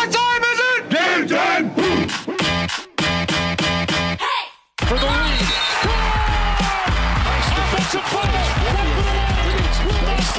What 0.00 0.08
time 0.10 0.44
is 0.48 0.56
it? 0.56 0.80
Game 0.88 1.28
time! 1.28 1.68
For 4.88 4.96
the 4.96 5.04
lead. 5.04 5.44
Offensive 7.60 8.06
ball. 8.08 8.24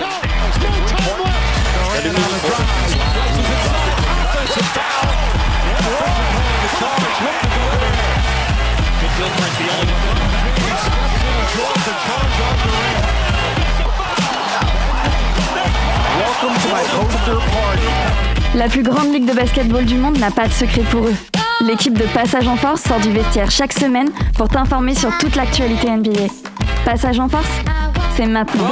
Count. 0.01 0.25
No 0.65 0.69
time 0.89 1.21
left. 1.21 1.45
Durant 1.77 2.09
on 2.09 2.29
the 2.33 2.41
drive. 2.41 2.89
Offensive 4.25 4.69
foul. 4.73 5.05
The 6.57 6.69
charge. 6.81 7.21
Look 7.21 7.37
to 7.37 7.49
go 7.53 7.65
there. 7.77 8.01
Good 8.97 9.13
Gilchrist, 9.13 9.55
the 9.61 9.67
only 9.77 9.93
one. 10.09 10.25
Steps 10.81 11.21
in 11.21 11.37
and 11.37 11.49
draws 11.53 11.81
the 11.85 11.93
charge 12.01 12.37
on 12.49 12.55
Durant. 12.65 13.05
Welcome 16.17 16.55
to 16.57 16.67
my 16.73 16.81
poster 16.97 17.37
party. 17.53 18.30
La 18.53 18.67
plus 18.67 18.83
grande 18.83 19.13
ligue 19.13 19.25
de 19.25 19.33
basketball 19.33 19.85
du 19.85 19.95
monde 19.95 20.17
n'a 20.17 20.29
pas 20.29 20.45
de 20.45 20.51
secret 20.51 20.81
pour 20.91 21.07
eux. 21.07 21.13
L'équipe 21.61 21.97
de 21.97 22.03
Passage 22.13 22.47
en 22.47 22.57
Force 22.57 22.81
sort 22.81 22.99
du 22.99 23.09
vestiaire 23.09 23.49
chaque 23.49 23.71
semaine 23.71 24.09
pour 24.35 24.49
t'informer 24.49 24.93
sur 24.93 25.17
toute 25.19 25.37
l'actualité 25.37 25.89
NBA. 25.89 26.27
Passage 26.83 27.17
en 27.19 27.29
Force, 27.29 27.47
c'est 28.17 28.25
maintenant. 28.25 28.67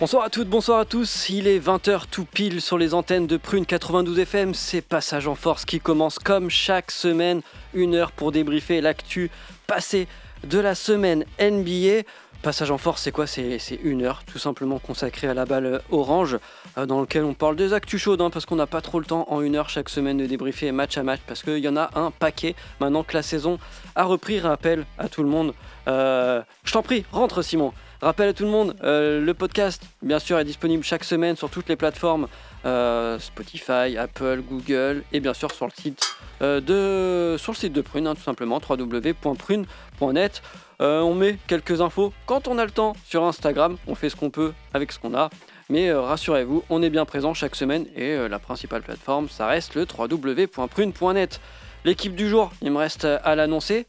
Bonsoir 0.00 0.24
à 0.24 0.30
toutes, 0.30 0.48
bonsoir 0.48 0.80
à 0.80 0.84
tous. 0.86 1.28
Il 1.28 1.46
est 1.46 1.58
20h 1.58 2.04
tout 2.10 2.24
pile 2.24 2.62
sur 2.62 2.78
les 2.78 2.94
antennes 2.94 3.26
de 3.26 3.36
Prune 3.36 3.66
92 3.66 4.18
FM. 4.18 4.54
C'est 4.54 4.80
Passage 4.80 5.28
en 5.28 5.34
Force 5.34 5.66
qui 5.66 5.78
commence 5.78 6.18
comme 6.18 6.48
chaque 6.48 6.90
semaine. 6.90 7.42
Une 7.74 7.94
heure 7.94 8.12
pour 8.12 8.32
débriefer 8.32 8.80
l'actu 8.80 9.30
passée 9.66 10.08
de 10.42 10.58
la 10.58 10.74
semaine 10.74 11.26
NBA. 11.38 12.04
Passage 12.40 12.70
en 12.70 12.78
force, 12.78 13.02
c'est 13.02 13.10
quoi? 13.10 13.26
C'est 13.26 13.58
une 13.82 14.04
heure 14.04 14.22
tout 14.24 14.38
simplement 14.38 14.78
consacrée 14.78 15.26
à 15.26 15.34
la 15.34 15.44
balle 15.44 15.82
orange, 15.90 16.38
dans 16.76 17.00
lequel 17.00 17.24
on 17.24 17.34
parle 17.34 17.56
des 17.56 17.72
actus 17.72 18.00
chaudes, 18.00 18.20
hein, 18.20 18.30
parce 18.30 18.46
qu'on 18.46 18.56
n'a 18.56 18.66
pas 18.66 18.80
trop 18.80 19.00
le 19.00 19.06
temps 19.06 19.26
en 19.28 19.40
une 19.40 19.56
heure 19.56 19.68
chaque 19.68 19.88
semaine 19.88 20.18
de 20.18 20.26
débriefer 20.26 20.70
match 20.72 20.96
à 20.96 21.02
match, 21.02 21.20
parce 21.26 21.42
qu'il 21.42 21.58
y 21.58 21.68
en 21.68 21.76
a 21.76 21.90
un 21.94 22.10
paquet 22.10 22.54
maintenant 22.80 23.02
que 23.02 23.14
la 23.14 23.22
saison 23.22 23.58
a 23.94 24.04
repris. 24.04 24.38
Rappel 24.40 24.84
à 24.98 25.08
tout 25.08 25.22
le 25.22 25.28
monde, 25.28 25.54
euh, 25.88 26.42
je 26.64 26.72
t'en 26.72 26.82
prie, 26.82 27.04
rentre 27.12 27.42
Simon. 27.42 27.72
Rappel 28.00 28.28
à 28.28 28.32
tout 28.32 28.44
le 28.44 28.50
monde, 28.50 28.76
euh, 28.84 29.20
le 29.24 29.34
podcast, 29.34 29.82
bien 30.02 30.18
sûr, 30.18 30.38
est 30.38 30.44
disponible 30.44 30.84
chaque 30.84 31.02
semaine 31.02 31.36
sur 31.36 31.50
toutes 31.50 31.68
les 31.68 31.76
plateformes 31.76 32.28
euh, 32.64 33.18
Spotify, 33.18 33.96
Apple, 33.98 34.42
Google, 34.48 35.02
et 35.12 35.20
bien 35.20 35.34
sûr 35.34 35.50
sur 35.50 35.66
le 35.66 35.72
site 35.72 36.14
de 36.40 37.34
sur 37.36 37.50
le 37.50 37.56
site 37.56 37.72
de 37.72 37.80
Prune, 37.80 38.06
hein, 38.06 38.14
tout 38.14 38.22
simplement 38.22 38.60
www.prune.net. 38.68 40.42
On 40.80 41.14
met 41.14 41.36
quelques 41.48 41.80
infos 41.80 42.12
quand 42.26 42.46
on 42.46 42.58
a 42.58 42.64
le 42.64 42.70
temps 42.70 42.94
sur 43.04 43.24
Instagram. 43.24 43.76
On 43.88 43.96
fait 43.96 44.08
ce 44.08 44.14
qu'on 44.14 44.30
peut 44.30 44.52
avec 44.72 44.92
ce 44.92 45.00
qu'on 45.00 45.14
a. 45.14 45.30
Mais 45.70 45.88
euh, 45.90 46.00
rassurez-vous, 46.00 46.64
on 46.70 46.82
est 46.82 46.90
bien 46.90 47.04
présent 47.04 47.34
chaque 47.34 47.54
semaine 47.54 47.86
et 47.94 48.12
euh, 48.12 48.28
la 48.28 48.38
principale 48.38 48.82
plateforme, 48.82 49.28
ça 49.28 49.46
reste 49.46 49.74
le 49.74 49.86
www.prune.net. 49.86 51.40
L'équipe 51.84 52.14
du 52.14 52.28
jour, 52.28 52.52
il 52.62 52.70
me 52.72 52.78
reste 52.78 53.04
à 53.04 53.34
l'annoncer. 53.34 53.86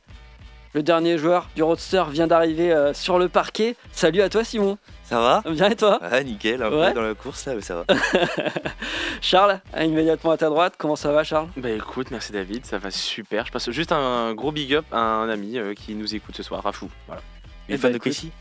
Le 0.73 0.83
dernier 0.83 1.17
joueur 1.17 1.50
du 1.55 1.63
Roadster 1.63 2.03
vient 2.11 2.27
d'arriver 2.27 2.72
euh, 2.72 2.94
sur 2.94 3.17
le 3.17 3.27
parquet. 3.27 3.75
Salut 3.91 4.22
à 4.22 4.30
toi 4.30 4.44
Simon. 4.44 4.77
Ça 5.03 5.19
va? 5.19 5.41
Bien 5.50 5.69
et 5.72 5.75
toi? 5.75 5.97
Ah 6.03 6.22
nickel, 6.22 6.61
un 6.61 6.69
Ouais. 6.72 6.89
peu 6.89 6.95
dans 6.95 7.02
la 7.02 7.16
course 7.16 7.45
là, 7.47 7.55
mais 7.55 7.61
ça 7.61 7.75
va. 7.75 7.85
Charles, 9.22 9.59
immédiatement 9.81 10.30
à 10.31 10.38
ta 10.38 10.50
droite. 10.50 10.75
Comment 10.77 10.95
ça 10.95 11.11
va 11.11 11.23
Charles? 11.23 11.47
Bah 11.57 11.72
écoute, 11.72 12.11
merci 12.11 12.31
David, 12.31 12.66
ça 12.67 12.77
va 12.77 12.91
super. 12.91 13.47
Je 13.47 13.52
passe 13.52 13.72
juste 13.72 13.91
un 13.91 14.33
gros 14.35 14.52
big 14.52 14.75
up 14.75 14.85
à 14.91 15.00
un 15.00 15.30
ami 15.30 15.57
euh, 15.57 15.73
qui 15.73 15.95
nous 15.95 16.13
écoute 16.13 16.35
ce 16.35 16.44
soir, 16.44 16.61
Rafou. 16.61 16.89
Voilà. 17.07 17.22
Il 17.67 17.72
est 17.73 17.75
Eh 17.75 17.77
fan 17.80 17.91
bah, 17.91 17.97
de. 17.97 18.03
Quincy 18.03 18.31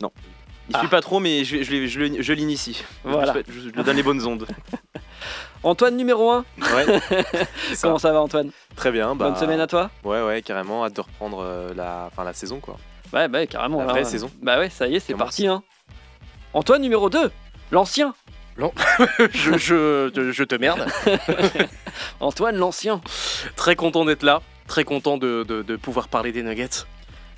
Non. 0.00 0.12
Il 0.68 0.74
Ah. 0.74 0.80
suit 0.80 0.88
pas 0.88 1.00
trop, 1.00 1.20
mais 1.20 1.44
je, 1.44 1.62
je, 1.62 1.70
l'ai- 1.70 1.88
je 1.88 2.00
le- 2.00 2.22
je 2.22 2.32
l'initie. 2.32 2.82
Je 3.04 3.10
Voilà. 3.10 3.34
Je, 3.48 3.52
je 3.52 3.68
lui 3.68 3.82
donne 3.84 3.96
les 3.96 4.02
bonnes 4.02 4.24
ondes. 4.26 4.46
Antoine 5.62 5.96
numéro 5.96 6.30
1. 6.30 6.44
Ouais. 6.74 7.00
Comment 7.82 7.98
ça 7.98 8.12
va 8.12 8.20
Antoine? 8.20 8.50
Très 8.76 8.90
bien. 8.92 9.14
Bah, 9.14 9.26
Bonne 9.30 9.36
semaine 9.36 9.60
à 9.60 9.66
toi 9.66 9.90
Ouais, 10.04 10.22
ouais, 10.22 10.42
carrément. 10.42 10.84
Hâte 10.84 10.94
de 10.96 11.00
reprendre 11.00 11.38
euh, 11.42 11.72
la, 11.74 12.08
enfin, 12.12 12.24
la 12.24 12.32
saison, 12.32 12.60
quoi. 12.60 12.76
Ouais, 13.12 13.28
bah 13.28 13.46
carrément. 13.46 13.78
La 13.80 13.86
là, 13.86 13.92
vraie 13.92 14.00
hein. 14.02 14.04
saison. 14.04 14.30
Bah 14.42 14.58
ouais, 14.58 14.68
ça 14.70 14.86
y 14.88 14.96
est, 14.96 15.00
c'est 15.00 15.14
parti. 15.14 15.46
Hein. 15.46 15.62
Antoine 16.52 16.82
numéro 16.82 17.08
2. 17.10 17.30
L'ancien. 17.70 18.14
je, 18.58 19.56
je, 19.58 20.10
je- 20.14 20.32
je 20.32 20.44
te 20.44 20.54
merde. 20.54 20.86
Antoine 22.20 22.56
l'ancien. 22.56 23.00
Très 23.54 23.76
content 23.76 24.04
d'être 24.04 24.22
là. 24.22 24.40
Très 24.66 24.84
content 24.84 25.16
de, 25.18 25.44
de- 25.46 25.62
de 25.62 25.76
pouvoir 25.76 26.08
parler 26.08 26.32
des 26.32 26.42
Nuggets. 26.42 26.84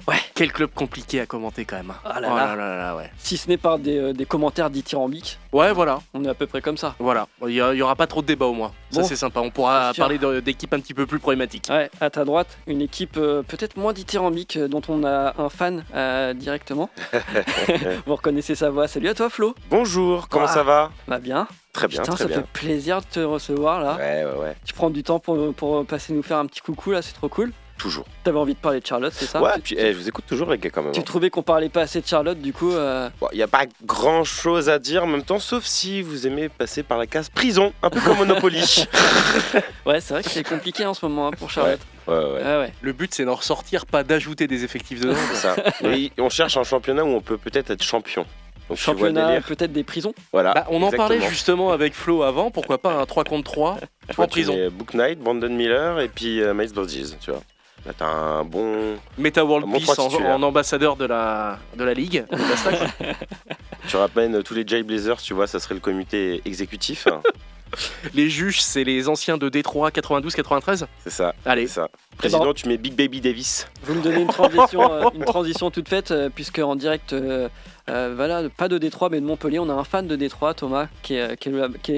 Ouais. 0.06 0.16
Quel 0.34 0.52
club 0.52 0.70
compliqué 0.74 1.20
à 1.20 1.26
commenter 1.26 1.64
quand 1.64 1.76
même. 1.76 1.92
Ah 2.04 2.20
là 2.20 2.28
Oh 2.32 2.36
là. 2.36 2.54
là 2.56 2.76
là, 2.76 2.96
ouais. 2.96 3.10
Si 3.18 3.36
ce 3.36 3.48
n'est 3.48 3.56
par 3.56 3.78
des, 3.78 3.98
euh, 3.98 4.12
des 4.12 4.24
commentaires 4.24 4.70
dithyrambiques, 4.70 5.38
Ouais, 5.52 5.72
voilà. 5.72 6.00
on 6.14 6.24
est 6.24 6.28
à 6.28 6.34
peu 6.34 6.46
près 6.46 6.60
comme 6.62 6.76
ça. 6.76 6.94
Voilà. 6.98 7.26
Il 7.46 7.50
y, 7.52 7.60
aura 7.82 7.96
pas 7.96 8.06
trop 8.06 8.22
de 8.22 8.26
débat 8.26 8.46
au 8.46 8.54
moins. 8.54 8.72
Bon. 8.92 9.02
Ça 9.02 9.08
c'est 9.08 9.16
sympa. 9.16 9.40
On 9.40 9.50
pourra 9.50 9.92
parler 9.96 10.18
d'équipes 10.40 10.72
un 10.74 10.80
petit 10.80 10.94
peu 10.94 11.06
plus 11.06 11.18
problématiques. 11.18 11.66
Ouais, 11.68 11.90
à 12.00 12.08
ta 12.10 12.24
droite, 12.24 12.56
une 12.66 12.80
équipe 12.80 13.16
euh, 13.16 13.42
peut-être 13.42 13.76
moins 13.76 13.92
dithyrambique 13.92 14.56
euh, 14.56 14.68
dont 14.68 14.82
on 14.88 15.04
a 15.04 15.34
un 15.36 15.48
fan 15.48 15.84
euh, 15.94 16.32
directement. 16.34 16.88
Vous 18.06 18.14
reconnaissez 18.16 18.54
sa 18.54 18.70
voix. 18.70 18.88
Salut 18.88 19.08
à 19.08 19.14
toi 19.14 19.28
Flo. 19.30 19.54
Bonjour, 19.70 20.28
comment 20.28 20.46
Ah. 20.48 20.52
ça 20.54 20.62
va? 20.62 20.90
Bah 21.06 21.18
bien. 21.18 21.48
Très 21.72 21.86
bien, 21.88 22.00
Putain, 22.00 22.12
très 22.14 22.24
ça 22.24 22.28
bien. 22.28 22.36
fait 22.38 22.46
plaisir 22.52 23.00
de 23.00 23.06
te 23.06 23.20
recevoir 23.20 23.80
là. 23.80 23.96
Ouais, 23.96 24.24
ouais, 24.24 24.40
ouais, 24.40 24.56
Tu 24.64 24.72
prends 24.74 24.90
du 24.90 25.02
temps 25.02 25.18
pour, 25.18 25.52
pour 25.54 25.84
passer 25.86 26.12
nous 26.12 26.22
faire 26.22 26.38
un 26.38 26.46
petit 26.46 26.60
coucou 26.60 26.90
là, 26.92 27.02
c'est 27.02 27.12
trop 27.12 27.28
cool. 27.28 27.52
Toujours. 27.78 28.04
T'avais 28.24 28.38
envie 28.38 28.52
de 28.54 28.58
parler 28.58 28.80
de 28.80 28.86
Charlotte, 28.86 29.12
c'est 29.16 29.24
ça 29.26 29.40
ouais, 29.40 29.50
puis 29.62 29.74
eh, 29.78 29.92
je 29.94 29.98
vous 29.98 30.08
écoute 30.08 30.24
toujours, 30.26 30.50
les 30.50 30.58
gars, 30.58 30.68
quand 30.70 30.82
même. 30.82 30.92
Tu 30.92 31.00
hein. 31.00 31.04
trouvais 31.04 31.30
qu'on 31.30 31.42
parlait 31.42 31.68
pas 31.70 31.80
assez 31.82 32.00
de 32.02 32.06
Charlotte, 32.06 32.38
du 32.38 32.52
coup. 32.52 32.72
euh, 32.72 33.08
Bon, 33.20 33.28
Il 33.32 33.36
n'y 33.36 33.42
a 33.42 33.48
pas 33.48 33.64
grand 33.86 34.24
chose 34.24 34.68
à 34.68 34.78
dire 34.78 35.04
en 35.04 35.06
même 35.06 35.22
temps, 35.22 35.38
sauf 35.38 35.64
si 35.64 36.02
vous 36.02 36.26
aimez 36.26 36.48
passer 36.50 36.82
par 36.82 36.98
la 36.98 37.06
case 37.06 37.28
prison, 37.30 37.72
un 37.82 37.88
peu 37.90 38.00
comme 38.00 38.18
Monopoly. 38.18 38.58
Ouais, 39.86 40.00
c'est 40.00 40.12
vrai 40.14 40.22
que 40.22 40.30
c'est 40.30 40.46
compliqué 40.46 40.84
en 40.84 40.92
ce 40.94 41.04
moment 41.06 41.28
hein, 41.28 41.30
pour 41.38 41.50
Charlotte. 41.50 41.80
ouais, 42.06 42.14
ouais, 42.14 42.24
Ouais, 42.42 42.58
ouais. 42.58 42.72
Le 42.82 42.92
but 42.92 43.14
c'est 43.14 43.24
d'en 43.24 43.34
ressortir, 43.36 43.86
pas 43.86 44.02
d'ajouter 44.04 44.46
des 44.46 44.64
effectifs 44.64 45.00
dedans. 45.00 45.14
c'est 45.30 45.36
ça. 45.36 45.56
Mais 45.82 46.10
on 46.18 46.28
cherche 46.28 46.56
un 46.56 46.64
championnat 46.64 47.04
où 47.04 47.08
on 47.08 47.20
peut 47.20 47.38
peut-être 47.38 47.70
être 47.70 47.82
champion. 47.82 48.26
Donc, 48.68 48.76
Championnat 48.76 49.40
peut-être 49.40 49.72
des 49.72 49.82
prisons. 49.84 50.12
Voilà. 50.30 50.52
Bah, 50.52 50.66
on 50.68 50.82
en 50.82 50.90
parlait 50.90 51.22
justement 51.22 51.72
avec 51.72 51.94
Flo 51.94 52.22
avant, 52.22 52.50
pourquoi 52.50 52.76
pas 52.76 52.92
un 52.92 53.06
3 53.06 53.24
contre 53.24 53.50
3 53.50 53.78
Tu 54.10 54.14
vois, 54.14 54.24
en 54.26 54.28
tu 54.28 54.32
prison. 54.32 54.54
mets 54.54 54.68
Book 54.68 54.92
Knight, 54.92 55.18
Brandon 55.18 55.48
Miller 55.48 56.00
et 56.00 56.08
puis 56.08 56.42
euh, 56.42 56.52
Miles 56.52 56.74
Bridges, 56.74 57.14
tu 57.18 57.30
vois. 57.30 57.40
Là, 57.88 57.94
t'as 57.96 58.06
un 58.06 58.44
bon. 58.44 58.98
Meta 59.16 59.42
World 59.42 59.66
bon 59.66 59.78
Peace 59.78 59.98
en, 59.98 60.42
ambassadeur 60.42 60.94
de 60.94 61.06
la, 61.06 61.58
de 61.74 61.84
la 61.84 61.94
ligue. 61.94 62.22
Basta, 62.30 62.70
quoi. 62.70 63.06
Tu 63.88 63.96
ramènes 63.96 64.42
tous 64.42 64.52
les 64.52 64.66
Jay 64.66 64.82
Blazers, 64.82 65.16
tu 65.22 65.32
vois, 65.32 65.46
ça 65.46 65.58
serait 65.58 65.74
le 65.74 65.80
comité 65.80 66.42
exécutif. 66.44 67.08
les 68.14 68.28
juges, 68.30 68.60
c'est 68.62 68.84
les 68.84 69.08
anciens 69.08 69.38
de 69.38 69.48
Détroit 69.48 69.90
92-93. 69.90 70.84
c'est 71.04 71.10
ça. 71.10 71.34
Allez, 71.44 71.66
C'est 71.66 71.74
ça. 71.74 71.88
Président, 72.16 72.52
tu 72.52 72.68
mets 72.68 72.76
Big 72.78 72.94
Baby 72.94 73.20
Davis. 73.20 73.68
Vous 73.84 73.94
me 73.94 74.02
donnez 74.02 74.22
une 74.22 74.28
transition, 74.28 74.92
euh, 74.92 75.04
une 75.14 75.24
transition 75.24 75.70
toute 75.70 75.88
faite, 75.88 76.10
euh, 76.10 76.30
puisque 76.34 76.58
en 76.58 76.74
direct, 76.76 77.12
euh, 77.12 77.48
voilà, 77.86 78.42
pas 78.56 78.68
de 78.68 78.76
Détroit, 78.78 79.08
mais 79.10 79.20
de 79.20 79.26
Montpellier, 79.26 79.58
on 79.58 79.68
a 79.68 79.72
un 79.74 79.84
fan 79.84 80.06
de 80.06 80.16
Détroit, 80.16 80.54
Thomas, 80.54 80.88
qui 81.02 81.14
est, 81.14 81.36
qui 81.38 81.50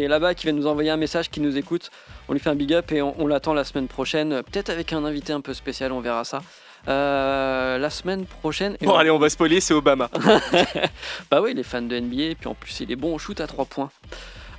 là-bas, 0.06 0.34
qui 0.34 0.47
vient 0.47 0.53
nous 0.53 0.66
envoyer 0.66 0.91
un 0.91 0.97
message, 0.97 1.30
qui 1.30 1.41
nous 1.41 1.56
écoute. 1.56 1.91
On 2.28 2.32
lui 2.32 2.41
fait 2.41 2.50
un 2.50 2.54
big 2.54 2.72
up 2.75 2.92
et 2.92 3.03
on, 3.03 3.14
on 3.20 3.26
l'attend 3.26 3.54
la 3.54 3.64
semaine 3.64 3.88
prochaine, 3.88 4.42
peut-être 4.44 4.70
avec 4.70 4.92
un 4.92 5.04
invité 5.04 5.32
un 5.32 5.41
peu 5.41 5.54
spécial, 5.54 5.91
on 5.92 6.00
verra 6.00 6.25
ça. 6.25 6.42
Euh, 6.88 7.76
la 7.76 7.91
semaine 7.91 8.25
prochaine. 8.25 8.76
bon 8.80 8.92
on- 8.92 8.97
allez, 8.97 9.10
on 9.10 9.19
va 9.19 9.28
spoiler, 9.28 9.60
c'est 9.60 9.75
Obama. 9.75 10.09
Bah 11.30 11.41
oui, 11.42 11.53
les 11.54 11.62
fans 11.62 11.82
de 11.82 11.98
NBA, 11.98 12.22
et 12.22 12.34
puis 12.34 12.48
en 12.48 12.54
plus 12.54 12.80
il 12.80 12.91
est 12.91 12.97
bon 12.97 13.14
au 13.14 13.19
shoot 13.19 13.38
à 13.41 13.47
3 13.47 13.64
points. 13.66 13.91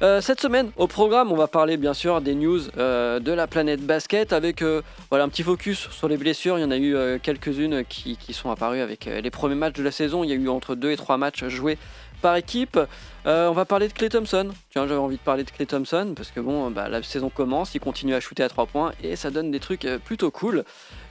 Euh, 0.01 0.19
cette 0.19 0.41
semaine, 0.41 0.71
au 0.77 0.87
programme, 0.87 1.31
on 1.31 1.35
va 1.35 1.45
parler 1.45 1.77
bien 1.77 1.93
sûr 1.93 2.21
des 2.21 2.33
news 2.33 2.59
euh, 2.77 3.19
de 3.19 3.31
la 3.31 3.45
planète 3.45 3.81
basket 3.85 4.33
avec 4.33 4.63
euh, 4.63 4.81
voilà, 5.11 5.25
un 5.25 5.29
petit 5.29 5.43
focus 5.43 5.89
sur 5.91 6.07
les 6.07 6.17
blessures. 6.17 6.57
Il 6.57 6.61
y 6.61 6.65
en 6.65 6.71
a 6.71 6.77
eu 6.77 7.19
quelques-unes 7.19 7.85
qui, 7.85 8.17
qui 8.17 8.33
sont 8.33 8.49
apparues 8.49 8.81
avec 8.81 9.05
les 9.05 9.29
premiers 9.29 9.55
matchs 9.55 9.75
de 9.75 9.83
la 9.83 9.91
saison. 9.91 10.23
Il 10.23 10.31
y 10.31 10.33
a 10.33 10.35
eu 10.35 10.49
entre 10.49 10.73
2 10.73 10.89
et 10.89 10.97
3 10.97 11.17
matchs 11.17 11.45
joués 11.45 11.77
par 12.23 12.35
équipe. 12.35 12.79
On 13.25 13.51
va 13.51 13.65
parler 13.65 13.87
de 13.87 13.93
Clay 13.93 14.09
Thompson. 14.09 14.49
Tiens, 14.71 14.87
j'avais 14.87 14.99
envie 14.99 15.17
de 15.17 15.21
parler 15.21 15.43
de 15.43 15.51
Clay 15.51 15.67
Thompson 15.67 16.13
parce 16.15 16.31
que 16.31 16.39
bon, 16.39 16.71
bah, 16.71 16.89
la 16.89 17.03
saison 17.03 17.29
commence, 17.29 17.75
il 17.75 17.79
continue 17.79 18.15
à 18.15 18.19
shooter 18.19 18.41
à 18.41 18.49
3 18.49 18.65
points 18.65 18.93
et 19.03 19.15
ça 19.15 19.29
donne 19.29 19.51
des 19.51 19.59
trucs 19.59 19.87
plutôt 20.03 20.31
cool. 20.31 20.63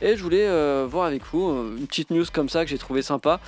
Et 0.03 0.17
je 0.17 0.23
voulais 0.23 0.49
voir 0.87 1.07
avec 1.07 1.23
vous 1.33 1.77
une 1.79 1.87
petite 1.87 2.11
news 2.11 2.25
comme 2.33 2.49
ça 2.49 2.65
que 2.65 2.71
j'ai 2.71 2.79
trouvé 2.79 3.03
sympa. 3.03 3.39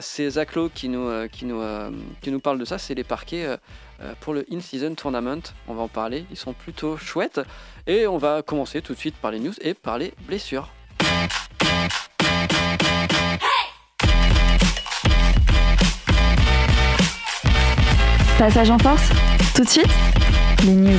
C'est 0.00 0.30
Zach 0.30 0.54
Lowe 0.54 0.70
qui 0.74 0.88
nous, 0.88 1.28
qui, 1.28 1.44
nous, 1.44 1.60
qui 2.22 2.30
nous 2.30 2.40
parle 2.40 2.58
de 2.58 2.64
ça. 2.64 2.78
C'est 2.78 2.94
les 2.94 3.04
parquets 3.04 3.58
pour 4.20 4.34
le 4.34 4.44
In-Season 4.50 4.94
Tournament. 4.94 5.42
On 5.68 5.74
va 5.74 5.82
en 5.82 5.88
parler. 5.88 6.26
Ils 6.30 6.36
sont 6.36 6.52
plutôt 6.52 6.96
chouettes. 6.96 7.40
Et 7.86 8.06
on 8.06 8.18
va 8.18 8.42
commencer 8.42 8.82
tout 8.82 8.94
de 8.94 8.98
suite 8.98 9.16
par 9.16 9.30
les 9.30 9.40
news 9.40 9.54
et 9.60 9.74
par 9.74 9.98
les 9.98 10.14
blessures. 10.26 10.70
Passage 18.38 18.70
en 18.70 18.78
Force, 18.78 19.08
tout 19.54 19.64
de 19.64 19.68
suite, 19.68 19.88
les 20.66 20.74
news. 20.74 20.98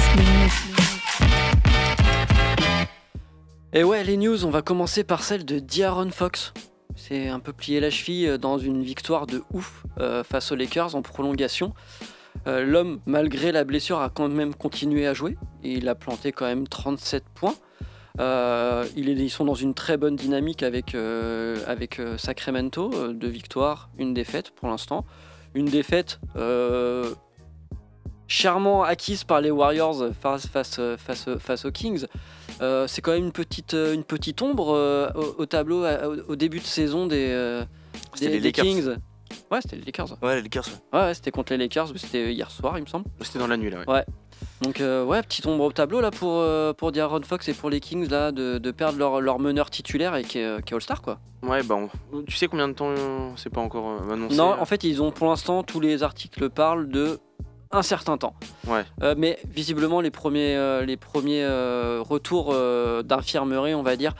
Et 3.73 3.83
ouais, 3.83 4.03
les 4.03 4.17
news, 4.17 4.43
on 4.43 4.50
va 4.50 4.63
commencer 4.63 5.03
par 5.03 5.21
celle 5.21 5.45
de 5.45 5.59
D'Aaron 5.59 6.09
Fox. 6.09 6.51
C'est 6.95 7.27
un 7.27 7.39
peu 7.39 7.53
plié 7.53 7.79
la 7.79 7.91
cheville 7.91 8.27
euh, 8.27 8.38
dans 8.39 8.57
une 8.57 8.81
victoire 8.81 9.27
de 9.27 9.43
ouf 9.53 9.83
euh, 10.00 10.23
face 10.23 10.51
aux 10.51 10.55
Lakers 10.55 10.95
en 10.95 11.03
prolongation. 11.03 11.75
Euh, 12.47 12.63
L'homme, 12.63 12.99
malgré 13.05 13.51
la 13.51 13.63
blessure, 13.63 13.99
a 13.99 14.09
quand 14.09 14.29
même 14.29 14.55
continué 14.55 15.05
à 15.05 15.13
jouer. 15.13 15.38
Il 15.63 15.88
a 15.89 15.95
planté 15.95 16.31
quand 16.31 16.45
même 16.45 16.67
37 16.67 17.23
points. 17.33 17.55
Euh, 18.19 18.85
ils 18.95 19.29
sont 19.29 19.45
dans 19.45 19.53
une 19.53 19.73
très 19.73 19.97
bonne 19.97 20.15
dynamique 20.15 20.63
avec, 20.63 20.95
euh, 20.95 21.57
avec 21.67 22.01
Sacramento, 22.17 23.13
deux 23.13 23.27
victoires, 23.27 23.89
une 23.97 24.13
défaite 24.13 24.51
pour 24.51 24.69
l'instant. 24.69 25.05
Une 25.53 25.65
défaite 25.65 26.19
euh, 26.35 27.13
chèrement 28.27 28.83
acquise 28.83 29.23
par 29.23 29.41
les 29.41 29.51
Warriors 29.51 30.05
face, 30.19 30.47
face, 30.47 30.79
face, 30.97 31.29
face 31.39 31.65
aux 31.65 31.71
Kings. 31.71 32.05
C'est 32.59 33.01
quand 33.01 33.11
même 33.11 33.25
une 33.25 33.31
petite, 33.31 33.73
une 33.73 34.03
petite 34.03 34.41
ombre 34.41 35.13
au, 35.15 35.41
au 35.41 35.45
tableau 35.45 35.85
au, 35.85 36.31
au 36.31 36.35
début 36.35 36.59
de 36.59 36.65
saison 36.65 37.07
des. 37.07 37.63
Kings. 38.53 38.95
Ouais, 39.51 39.59
c'était 39.62 39.75
les 39.77 39.83
Lakers. 39.83 40.18
Ouais, 40.21 40.35
les 40.35 40.41
Lakers. 40.41 40.65
Ouais, 40.94 41.00
ouais, 41.00 41.13
c'était 41.13 41.31
contre 41.31 41.53
les 41.53 41.57
Lakers, 41.57 41.89
mais 41.94 41.97
c'était 42.00 42.33
hier 42.33 42.50
soir, 42.51 42.77
il 42.77 42.81
me 42.81 42.88
semble. 42.88 43.06
C'était 43.21 43.39
dans 43.39 43.47
la 43.47 43.57
nuit 43.57 43.69
là. 43.69 43.79
ouais. 43.88 44.06
Donc 44.62 44.81
euh, 44.81 45.03
ouais, 45.03 45.21
petite 45.24 45.45
ombre 45.47 45.63
au 45.63 45.71
tableau 45.71 46.00
là 46.01 46.12
pour, 46.12 46.33
euh, 46.33 46.71
pour 46.74 46.91
D'Aaron 46.91 47.21
Fox 47.24 47.47
et 47.50 47.53
pour 47.53 47.69
les 47.71 47.79
Kings 47.79 48.07
là 48.09 48.31
de, 48.31 48.57
de 48.59 48.71
perdre 48.71 49.00
leur, 49.00 49.19
leur 49.21 49.39
meneur 49.39 49.69
titulaire 49.71 50.15
et 50.15 50.24
qui 50.24 50.38
est, 50.39 50.63
qui 50.63 50.74
est 50.74 50.75
All-Star 50.75 51.01
quoi. 51.01 51.19
Ouais, 51.44 51.63
bah, 51.63 51.75
on- 52.13 52.21
tu 52.24 52.35
sais 52.35 52.47
combien 52.47 52.68
de 52.68 52.74
temps 52.74 52.89
euh, 52.89 53.29
c'est 53.35 53.50
pas 53.51 53.62
encore 53.62 54.00
euh, 54.01 54.13
annoncé 54.13 54.35
non, 54.35 54.51
là 54.51 54.57
en 54.62 54.65
fait 54.65 54.83
ils 54.83 55.01
ont 55.01 55.12
pour 55.12 55.27
l'instant 55.27 55.63
tous 55.63 55.79
les 55.79 56.03
articles 56.03 56.50
parlent 56.50 56.88
de 56.89 57.19
un 57.71 57.81
certain 57.81 58.18
temps. 58.18 58.33
Ouais. 58.68 58.83
Euh, 59.03 59.13
mais 59.18 59.38
visiblement 59.50 60.01
les 60.01 60.12
premiers, 60.12 60.56
euh, 60.56 60.85
les 60.85 60.97
premiers 60.97 61.44
euh, 61.44 62.01
retours 62.07 62.50
euh, 62.53 63.01
d'infirmerie 63.03 63.74
on 63.75 63.83
va 63.83 63.95
dire 63.95 64.13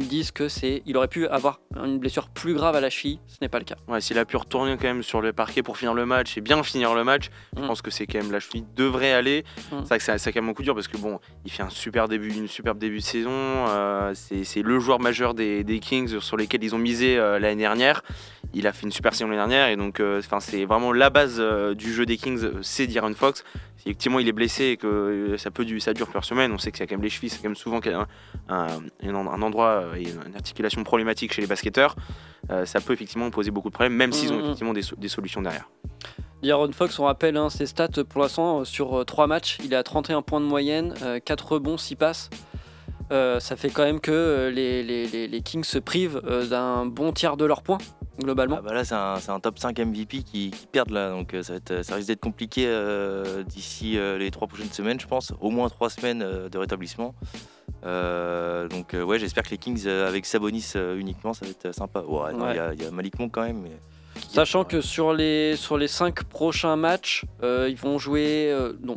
euh, 0.00 0.04
disent 0.04 0.30
que 0.32 0.48
c'est 0.48 0.82
il 0.86 0.96
aurait 0.96 1.08
pu 1.08 1.26
avoir 1.28 1.60
une 1.76 1.98
blessure 1.98 2.28
plus 2.28 2.54
grave 2.54 2.76
à 2.76 2.80
la 2.80 2.90
cheville, 2.90 3.18
ce 3.26 3.36
n'est 3.42 3.48
pas 3.48 3.58
le 3.58 3.64
cas. 3.64 3.76
Ouais, 3.88 4.00
s'il 4.00 4.18
a 4.18 4.24
pu 4.24 4.36
retourner 4.36 4.76
quand 4.76 4.84
même 4.88 5.02
sur 5.02 5.20
le 5.20 5.32
parquet 5.32 5.62
pour 5.62 5.76
finir 5.76 5.94
le 5.94 6.06
match 6.06 6.36
et 6.36 6.40
bien 6.40 6.62
finir 6.62 6.94
le 6.94 7.04
match, 7.04 7.30
je 7.56 7.62
Mm. 7.62 7.66
pense 7.66 7.82
que 7.82 7.90
c'est 7.90 8.06
quand 8.06 8.18
même 8.18 8.32
la 8.32 8.40
cheville 8.40 8.64
devrait 8.76 9.12
aller. 9.12 9.44
Mm. 9.72 9.76
C'est 9.80 9.88
vrai 9.88 9.98
que 9.98 10.18
c'est 10.18 10.32
quand 10.32 10.40
même 10.40 10.50
un 10.50 10.54
coup 10.54 10.62
dur 10.62 10.74
parce 10.74 10.88
que 10.88 10.96
bon, 10.96 11.18
il 11.44 11.50
fait 11.50 11.62
un 11.62 11.70
super 11.70 12.08
début, 12.08 12.30
une 12.32 12.48
superbe 12.48 12.78
début 12.78 12.98
de 12.98 13.02
saison. 13.02 13.30
euh, 13.32 14.12
c'est 14.14 14.62
le 14.62 14.78
joueur 14.80 15.00
majeur 15.00 15.34
des, 15.34 15.64
des 15.64 15.78
Kings 15.80 16.20
sur 16.20 16.36
lesquels 16.36 16.62
ils 16.64 16.74
ont 16.74 16.78
misé 16.78 17.16
euh, 17.18 17.38
l'année 17.38 17.60
dernière. 17.62 18.02
Il 18.52 18.66
a 18.66 18.72
fait 18.72 18.84
une 18.86 18.92
super 18.92 19.12
saison 19.14 19.26
l'année 19.26 19.38
dernière 19.38 19.68
et 19.68 19.76
donc 19.76 19.98
euh, 20.00 20.20
c'est 20.40 20.64
vraiment 20.64 20.92
la 20.92 21.10
base 21.10 21.40
du 21.76 21.92
jeu 21.92 22.06
des 22.06 22.16
Kings, 22.16 22.40
c'est 22.62 22.86
D'Aaron 22.86 23.14
Fox. 23.14 23.42
Si 23.78 23.88
effectivement 23.88 24.18
il 24.20 24.28
est 24.28 24.32
blessé 24.32 24.64
et 24.66 24.76
que 24.76 25.34
ça 25.38 25.50
peut 25.50 25.64
du, 25.64 25.80
ça 25.80 25.92
dure 25.92 26.06
plusieurs 26.06 26.24
semaines, 26.24 26.52
on 26.52 26.58
sait 26.58 26.70
que 26.70 26.78
c'est 26.78 26.86
quand 26.86 26.94
même 26.94 27.02
les 27.02 27.10
chevilles, 27.10 27.30
c'est 27.30 27.38
quand 27.38 27.48
même 27.48 27.56
souvent 27.56 27.80
un, 27.84 28.06
un, 28.48 28.66
un- 29.02 29.14
un 29.26 29.42
endroit 29.42 29.83
et 29.96 30.02
une 30.26 30.34
articulation 30.34 30.82
problématique 30.84 31.32
chez 31.32 31.40
les 31.42 31.46
basketteurs. 31.48 31.96
Euh, 32.50 32.64
ça 32.66 32.80
peut 32.80 32.92
effectivement 32.92 33.30
poser 33.30 33.50
beaucoup 33.50 33.68
de 33.68 33.74
problèmes, 33.74 33.94
même 33.94 34.12
s'ils 34.12 34.32
ont 34.32 34.36
Mm, 34.36 34.40
mm. 34.40 34.44
effectivement 34.44 34.72
des, 34.74 34.82
so- 34.82 34.96
des 34.96 35.08
solutions 35.08 35.40
derrière. 35.42 35.68
D'Aaron 36.42 36.72
Fox, 36.72 36.98
on 36.98 37.04
rappelle 37.04 37.36
hein, 37.38 37.48
ses 37.48 37.64
stats 37.66 37.88
pour 38.08 38.20
l'instant 38.20 38.60
euh, 38.60 38.64
sur 38.64 39.04
3 39.06 39.26
matchs, 39.26 39.58
il 39.64 39.72
est 39.72 39.76
à 39.76 39.82
31 39.82 40.20
points 40.22 40.40
de 40.40 40.46
moyenne, 40.46 40.94
4 41.24 41.52
rebonds, 41.52 41.78
6 41.78 41.96
passes. 41.96 42.30
Euh, 43.12 43.38
ça 43.40 43.56
fait 43.56 43.68
quand 43.70 43.82
même 43.84 44.00
que 44.00 44.10
euh, 44.10 44.50
les, 44.50 44.82
les- 44.82 45.06
les- 45.06 45.28
les 45.28 45.40
Kings 45.42 45.64
se 45.64 45.78
privent 45.78 46.20
euh, 46.24 46.46
d'un 46.46 46.86
bon 46.86 47.12
tiers 47.12 47.36
de 47.36 47.44
leurs 47.44 47.62
points, 47.62 47.78
globalement. 48.22 48.56
Ah 48.58 48.62
bah 48.62 48.72
là, 48.72 48.84
c'est 48.84 49.30
un, 49.30 49.40
top 49.40 49.58
5 49.58 49.78
MVP 49.78 50.22
qui, 50.22 50.50
qui 50.50 50.66
perdent 50.72 50.90
là, 50.90 51.10
donc 51.10 51.36
ça, 51.42 51.52
va 51.52 51.56
être- 51.58 51.82
ça 51.82 51.96
risque 51.96 52.08
d'être 52.08 52.20
compliqué 52.20 52.64
euh, 52.66 53.42
d'ici 53.42 53.98
euh, 53.98 54.16
les 54.16 54.30
trois 54.30 54.48
prochaines 54.48 54.72
semaines, 54.72 54.98
je 54.98 55.06
pense. 55.06 55.32
Au 55.40 55.50
moins 55.50 55.68
trois 55.68 55.90
semaines 55.90 56.20
de 56.50 56.58
rétablissement. 56.58 57.14
Donc 57.82 58.94
ouais, 58.94 59.18
j'espère 59.18 59.42
que 59.42 59.50
les 59.50 59.58
Kings 59.58 59.86
avec 59.86 60.24
Sabonis 60.24 60.72
uniquement, 60.96 61.34
ça 61.34 61.44
va 61.44 61.50
être 61.50 61.72
sympa. 61.74 62.00
Ouais, 62.00 62.30
il 62.34 62.40
Ouais. 62.40 62.56
y, 62.56 62.58
a- 62.58 62.72
il 62.72 62.82
y 62.82 62.86
a 62.86 62.90
Malik 62.90 63.18
Monk 63.18 63.32
quand 63.32 63.42
même. 63.42 63.60
mais- 63.62 63.78
Sachant 64.30 64.64
que 64.64 64.80
sur 64.80 65.12
les, 65.12 65.56
sur 65.56 65.76
les 65.76 65.88
5 65.88 66.24
prochains 66.24 66.76
matchs, 66.76 67.24
ils 67.42 67.76
vont 67.76 67.98
jouer. 67.98 68.56
non, 68.82 68.96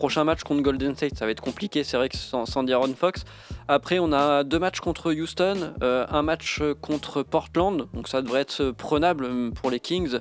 prochain 0.00 0.24
match 0.24 0.42
contre 0.42 0.62
Golden 0.62 0.96
State, 0.96 1.16
ça 1.16 1.26
va 1.26 1.30
être 1.30 1.42
compliqué, 1.42 1.84
c'est 1.84 1.96
vrai 1.96 2.08
que 2.08 2.16
sans, 2.16 2.46
sans 2.46 2.62
D'Aaron 2.64 2.94
Fox. 2.96 3.24
Après, 3.68 3.98
on 4.00 4.12
a 4.12 4.42
deux 4.44 4.58
matchs 4.58 4.80
contre 4.80 5.12
Houston, 5.12 5.74
euh, 5.82 6.06
un 6.10 6.22
match 6.22 6.60
contre 6.80 7.22
Portland, 7.22 7.86
donc 7.94 8.08
ça 8.08 8.22
devrait 8.22 8.40
être 8.40 8.70
prenable 8.72 9.24
euh, 9.26 9.50
pour 9.50 9.70
les 9.70 9.78
Kings. 9.78 10.18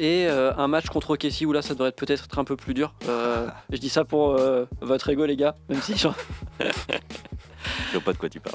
Et 0.00 0.26
euh, 0.28 0.52
un 0.56 0.68
match 0.68 0.86
contre 0.86 1.10
OKC 1.14 1.42
où 1.46 1.52
là 1.52 1.60
ça 1.60 1.74
devrait 1.74 1.92
peut-être 1.92 2.24
être 2.24 2.38
un 2.38 2.44
peu 2.44 2.56
plus 2.56 2.72
dur. 2.72 2.94
Euh, 3.08 3.46
je 3.70 3.76
dis 3.78 3.88
ça 3.88 4.04
pour 4.04 4.38
votre 4.80 5.08
ego 5.10 5.26
les 5.26 5.36
gars, 5.36 5.56
même 5.68 5.80
si 5.82 5.96
j'en- 5.96 6.14
Je 6.60 7.92
vois 7.94 8.00
pas 8.02 8.12
de 8.12 8.18
quoi 8.18 8.28
tu 8.28 8.38
parles. 8.40 8.54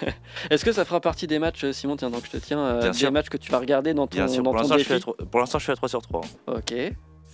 Est-ce 0.50 0.64
que 0.64 0.72
ça 0.72 0.84
fera 0.84 1.00
partie 1.00 1.26
des 1.28 1.38
matchs, 1.38 1.70
Simon, 1.70 1.96
tiens, 1.96 2.10
donc 2.10 2.24
je 2.26 2.30
te 2.30 2.36
tiens, 2.44 2.58
euh, 2.60 2.90
des 2.90 2.92
sûr. 2.92 3.12
matchs 3.12 3.28
que 3.28 3.36
tu 3.36 3.50
vas 3.52 3.58
regarder 3.58 3.94
dans 3.94 4.06
ton, 4.06 4.18
Bien 4.18 4.28
sûr, 4.28 4.42
dans 4.42 4.50
pour 4.52 4.60
ton 4.62 4.68
l'instant, 4.68 4.74
je, 4.76 4.82
je 4.82 5.62
suis 5.64 5.72
à 5.72 5.76
3 5.76 5.88
sur 5.88 6.02
3. 6.02 6.20
Ok, 6.48 6.74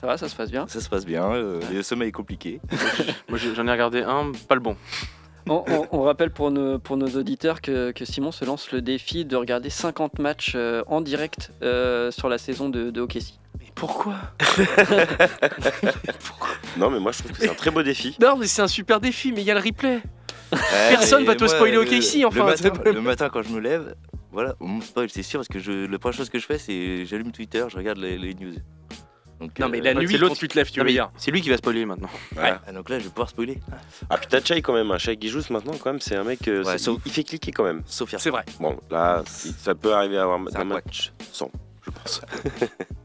ça 0.00 0.06
va, 0.06 0.16
ça 0.18 0.28
se 0.28 0.36
passe 0.36 0.50
bien? 0.50 0.66
Ça 0.68 0.80
se 0.80 0.88
passe 0.88 1.04
bien, 1.06 1.24
euh, 1.32 1.60
le 1.72 1.82
sommeil 1.82 2.08
est 2.08 2.12
compliqué. 2.12 2.60
Moi 3.28 3.38
j'en 3.38 3.66
ai 3.66 3.70
regardé 3.72 4.02
un, 4.02 4.32
pas 4.48 4.54
le 4.54 4.60
bon. 4.60 4.76
On, 5.48 5.62
on- 5.68 5.86
on 5.92 6.02
rappelle 6.02 6.30
pour 6.30 6.50
nos, 6.50 6.78
pour 6.80 6.96
nos 6.96 7.06
auditeurs 7.08 7.60
que, 7.60 7.92
que 7.92 8.04
Simon 8.04 8.32
se 8.32 8.44
lance 8.44 8.72
le 8.72 8.82
défi 8.82 9.24
de 9.24 9.36
regarder 9.36 9.70
50 9.70 10.18
matchs 10.18 10.52
euh, 10.56 10.82
en 10.88 11.00
direct 11.00 11.52
euh, 11.62 12.10
sur 12.10 12.28
la 12.28 12.36
saison 12.38 12.68
de, 12.68 12.90
de 12.90 13.00
OKC. 13.00 13.34
Mais 13.60 13.66
pourquoi? 13.74 14.14
Non, 16.76 16.90
mais 16.90 17.00
moi 17.00 17.12
je 17.12 17.18
trouve 17.20 17.32
que 17.32 17.38
c'est 17.38 17.48
un 17.48 17.54
très 17.54 17.70
beau 17.70 17.82
défi. 17.82 18.16
Non, 18.20 18.36
mais 18.36 18.46
c'est 18.46 18.60
un 18.62 18.68
super 18.68 19.00
défi, 19.00 19.32
mais 19.32 19.40
il 19.40 19.46
y 19.46 19.50
a 19.50 19.54
le 19.54 19.60
replay. 19.60 20.00
Ouais, 20.52 20.58
Personne 20.90 21.24
va 21.24 21.34
te 21.34 21.44
moi, 21.44 21.48
spoiler 21.48 21.72
le- 21.76 21.80
OKC, 21.82 22.24
enfin, 22.26 22.40
Le 22.40 22.44
matin, 22.44 22.72
le 22.92 23.00
matin, 23.00 23.28
quand 23.32 23.42
je 23.42 23.48
me 23.48 23.60
lève, 23.60 23.94
voilà, 24.30 24.54
on 24.60 24.68
me 24.68 24.80
spoil, 24.82 25.08
c'est 25.10 25.22
sûr, 25.22 25.40
parce 25.40 25.48
que 25.48 25.58
je, 25.58 25.86
la 25.86 25.98
première 25.98 26.16
chose 26.16 26.28
que 26.28 26.38
je 26.38 26.46
fais, 26.46 26.58
c'est 26.58 27.06
j'allume 27.06 27.32
Twitter, 27.32 27.64
je 27.68 27.76
regarde 27.76 27.98
les, 27.98 28.18
les 28.18 28.34
news. 28.34 28.52
Donc, 29.40 29.58
Non, 29.58 29.66
euh, 29.66 29.68
mais 29.70 29.80
la 29.82 29.92
ouais, 29.92 30.00
nuit, 30.00 30.08
c'est 30.08 30.16
l'autre. 30.18 30.34
quand 30.34 30.38
tu 30.38 30.48
te 30.48 30.56
lèves, 30.56 30.70
tu 30.70 30.80
veux 30.80 30.86
dire. 30.86 31.10
C'est 31.16 31.30
lui 31.30 31.42
qui 31.42 31.50
va 31.50 31.56
spoiler 31.58 31.84
maintenant. 31.84 32.08
Voilà. 32.32 32.62
ah, 32.66 32.72
donc 32.72 32.88
là, 32.88 32.98
je 32.98 33.04
vais 33.04 33.10
pouvoir 33.10 33.28
spoiler. 33.28 33.58
Ah, 34.08 34.16
t'as 34.18 34.40
Chai 34.42 34.62
quand 34.62 34.72
même, 34.72 34.90
un 34.90 34.98
Chai 34.98 35.16
qui 35.18 35.28
joue 35.28 35.40
maintenant, 35.50 35.74
quand 35.78 35.90
même, 35.92 36.00
c'est 36.00 36.16
un 36.16 36.24
mec. 36.24 36.48
euh, 36.48 36.64
Ouais, 36.64 36.72
c'est- 36.72 36.84
sauf- 36.84 37.00
il, 37.04 37.12
fait 37.12 37.22
cliquer 37.24 37.52
quand 37.52 37.64
même. 37.64 37.82
Sauf 37.84 38.10
hier 38.12 38.20
C'est 38.20 38.30
vrai. 38.30 38.44
Bon, 38.60 38.78
là, 38.90 39.22
ça 39.26 39.74
peut 39.74 39.92
arriver 39.92 40.16
à 40.16 40.22
avoir 40.22 40.40
C'est 40.50 40.56
un 40.56 40.60
un 40.62 40.64
match 40.64 41.12
sans, 41.32 41.50
je 41.84 41.90
pense. 41.90 42.20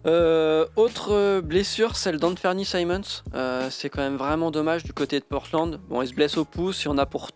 Euh, 0.08 0.66
autre 0.78 1.12
euh, 1.14 1.42
blessure, 1.42 1.96
celle 1.96 2.18
d'Anthony 2.18 2.66
Simons. 2.66 3.02
Euh, 3.36 3.68
c'est 3.70 3.90
quand 3.90 4.02
même 4.02 4.16
vraiment 4.18 4.50
dommage 4.50 4.84
du 4.84 4.94
côté 4.94 5.20
de 5.20 5.26
Portland. 5.26 5.80
Bon, 5.90 6.02
il 6.02 6.08
se 6.08 6.14
blesse 6.16 6.38
au 6.38 6.46
pouce, 6.46 6.82
il 6.84 6.86
y 6.86 6.88
en 6.90 6.98
a 6.98 7.06
pour 7.06 7.30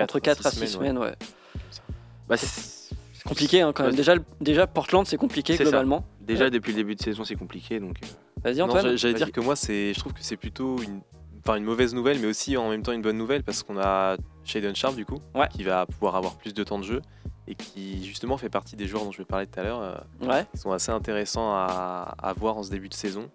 entre 0.00 0.18
4 0.18 0.46
à 0.46 0.50
6 0.50 0.66
semaines. 0.66 0.96
ouais. 0.96 1.12
Bah, 2.26 2.36
c'est- 2.38 2.46
C'est 3.12 3.28
compliqué 3.28 3.60
hein, 3.60 3.72
quand 3.74 3.82
même. 3.82 3.90
Ouais. 3.92 3.96
Déjà, 3.98 4.14
le- 4.14 4.24
déjà 4.40 4.66
Portland, 4.66 5.04
c'est 5.06 5.16
compliqué 5.18 5.52
C'est 5.58 5.64
ça. 5.64 5.70
globalement. 5.70 6.06
déjà 6.22 6.48
depuis 6.48 6.72
le 6.72 6.76
début 6.76 6.94
de 6.96 7.02
saison 7.02 7.22
c'est 7.24 7.36
compliqué 7.36 7.78
donc. 7.80 7.96
euh, 8.02 8.06
Vas-y, 8.46 8.58
Non, 8.58 8.66
Antoine. 8.66 8.96
j'allais- 8.96 9.14
dire 9.14 9.32
que 9.32 9.40
moi, 9.40 9.56
c'est, 9.56 9.92
je 9.92 9.98
trouve 9.98 10.12
que 10.12 10.22
c'est 10.22 10.36
plutôt 10.36 10.80
une, 10.80 11.00
enfin, 11.44 11.56
une 11.56 11.64
mauvaise 11.64 11.94
nouvelle, 11.94 12.20
mais 12.20 12.28
aussi 12.28 12.56
en 12.56 12.70
même 12.70 12.82
temps 12.82 12.92
une 12.92 13.02
bonne 13.02 13.18
nouvelle 13.18 13.42
parce 13.42 13.64
qu'on 13.64 13.76
a 13.76 14.16
Shaden 14.44 14.76
Sharp 14.76 14.94
du 14.94 15.04
coup, 15.04 15.18
Ouais. 15.34 15.48
qui 15.48 15.64
va 15.64 15.84
pouvoir 15.84 16.14
avoir 16.14 16.36
plus 16.36 16.54
de 16.54 16.62
temps 16.62 16.78
de 16.78 16.84
jeu 16.84 17.02
et 17.48 17.56
qui 17.56 18.04
justement 18.06 18.36
fait 18.36 18.48
partie 18.48 18.76
des 18.76 18.86
joueurs 18.86 19.04
dont 19.04 19.10
je 19.10 19.18
vais 19.18 19.24
parler 19.24 19.48
tout 19.48 19.58
à 19.58 19.64
l'heure, 19.64 19.80
euh, 19.80 19.96
Ouais. 20.28 20.46
qui 20.52 20.60
sont 20.60 20.70
assez 20.70 20.92
intéressants 20.92 21.52
à, 21.54 22.14
à 22.22 22.32
voir 22.34 22.56
en 22.56 22.62
ce 22.62 22.70
début 22.70 22.88
de 22.88 22.94
saison. 22.94 23.28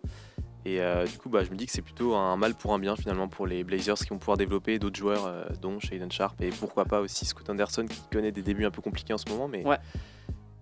Et 0.63 0.79
euh, 0.79 1.05
du 1.05 1.17
coup, 1.17 1.27
bah, 1.27 1.43
je 1.43 1.49
me 1.51 1.55
dis 1.57 1.65
que 1.65 1.71
c'est 1.73 1.81
plutôt 1.81 2.15
un 2.15 2.37
mal 2.37 2.53
pour 2.53 2.73
un 2.73 2.79
bien 2.79 2.95
finalement 2.95 3.27
pour 3.27 3.47
les 3.47 3.65
Blazers 3.65 3.95
qui 3.97 4.09
vont 4.09 4.17
pouvoir 4.19 4.37
développer 4.37 4.79
d'autres 4.79 4.97
joueurs, 4.97 5.25
euh, 5.25 5.43
dont 5.61 5.77
Shaden 5.81 6.09
Sharp 6.11 6.39
et 6.41 6.51
pourquoi 6.51 6.85
pas 6.85 7.01
aussi 7.01 7.25
Scott 7.25 7.49
Anderson 7.49 7.85
qui 7.85 7.99
connaît 8.11 8.31
des 8.31 8.43
débuts 8.43 8.65
un 8.65 8.71
peu 8.71 8.81
compliqués 8.81 9.13
en 9.13 9.17
ce 9.17 9.27
moment. 9.27 9.47
Mais, 9.49 9.65
Ouais. 9.65 9.79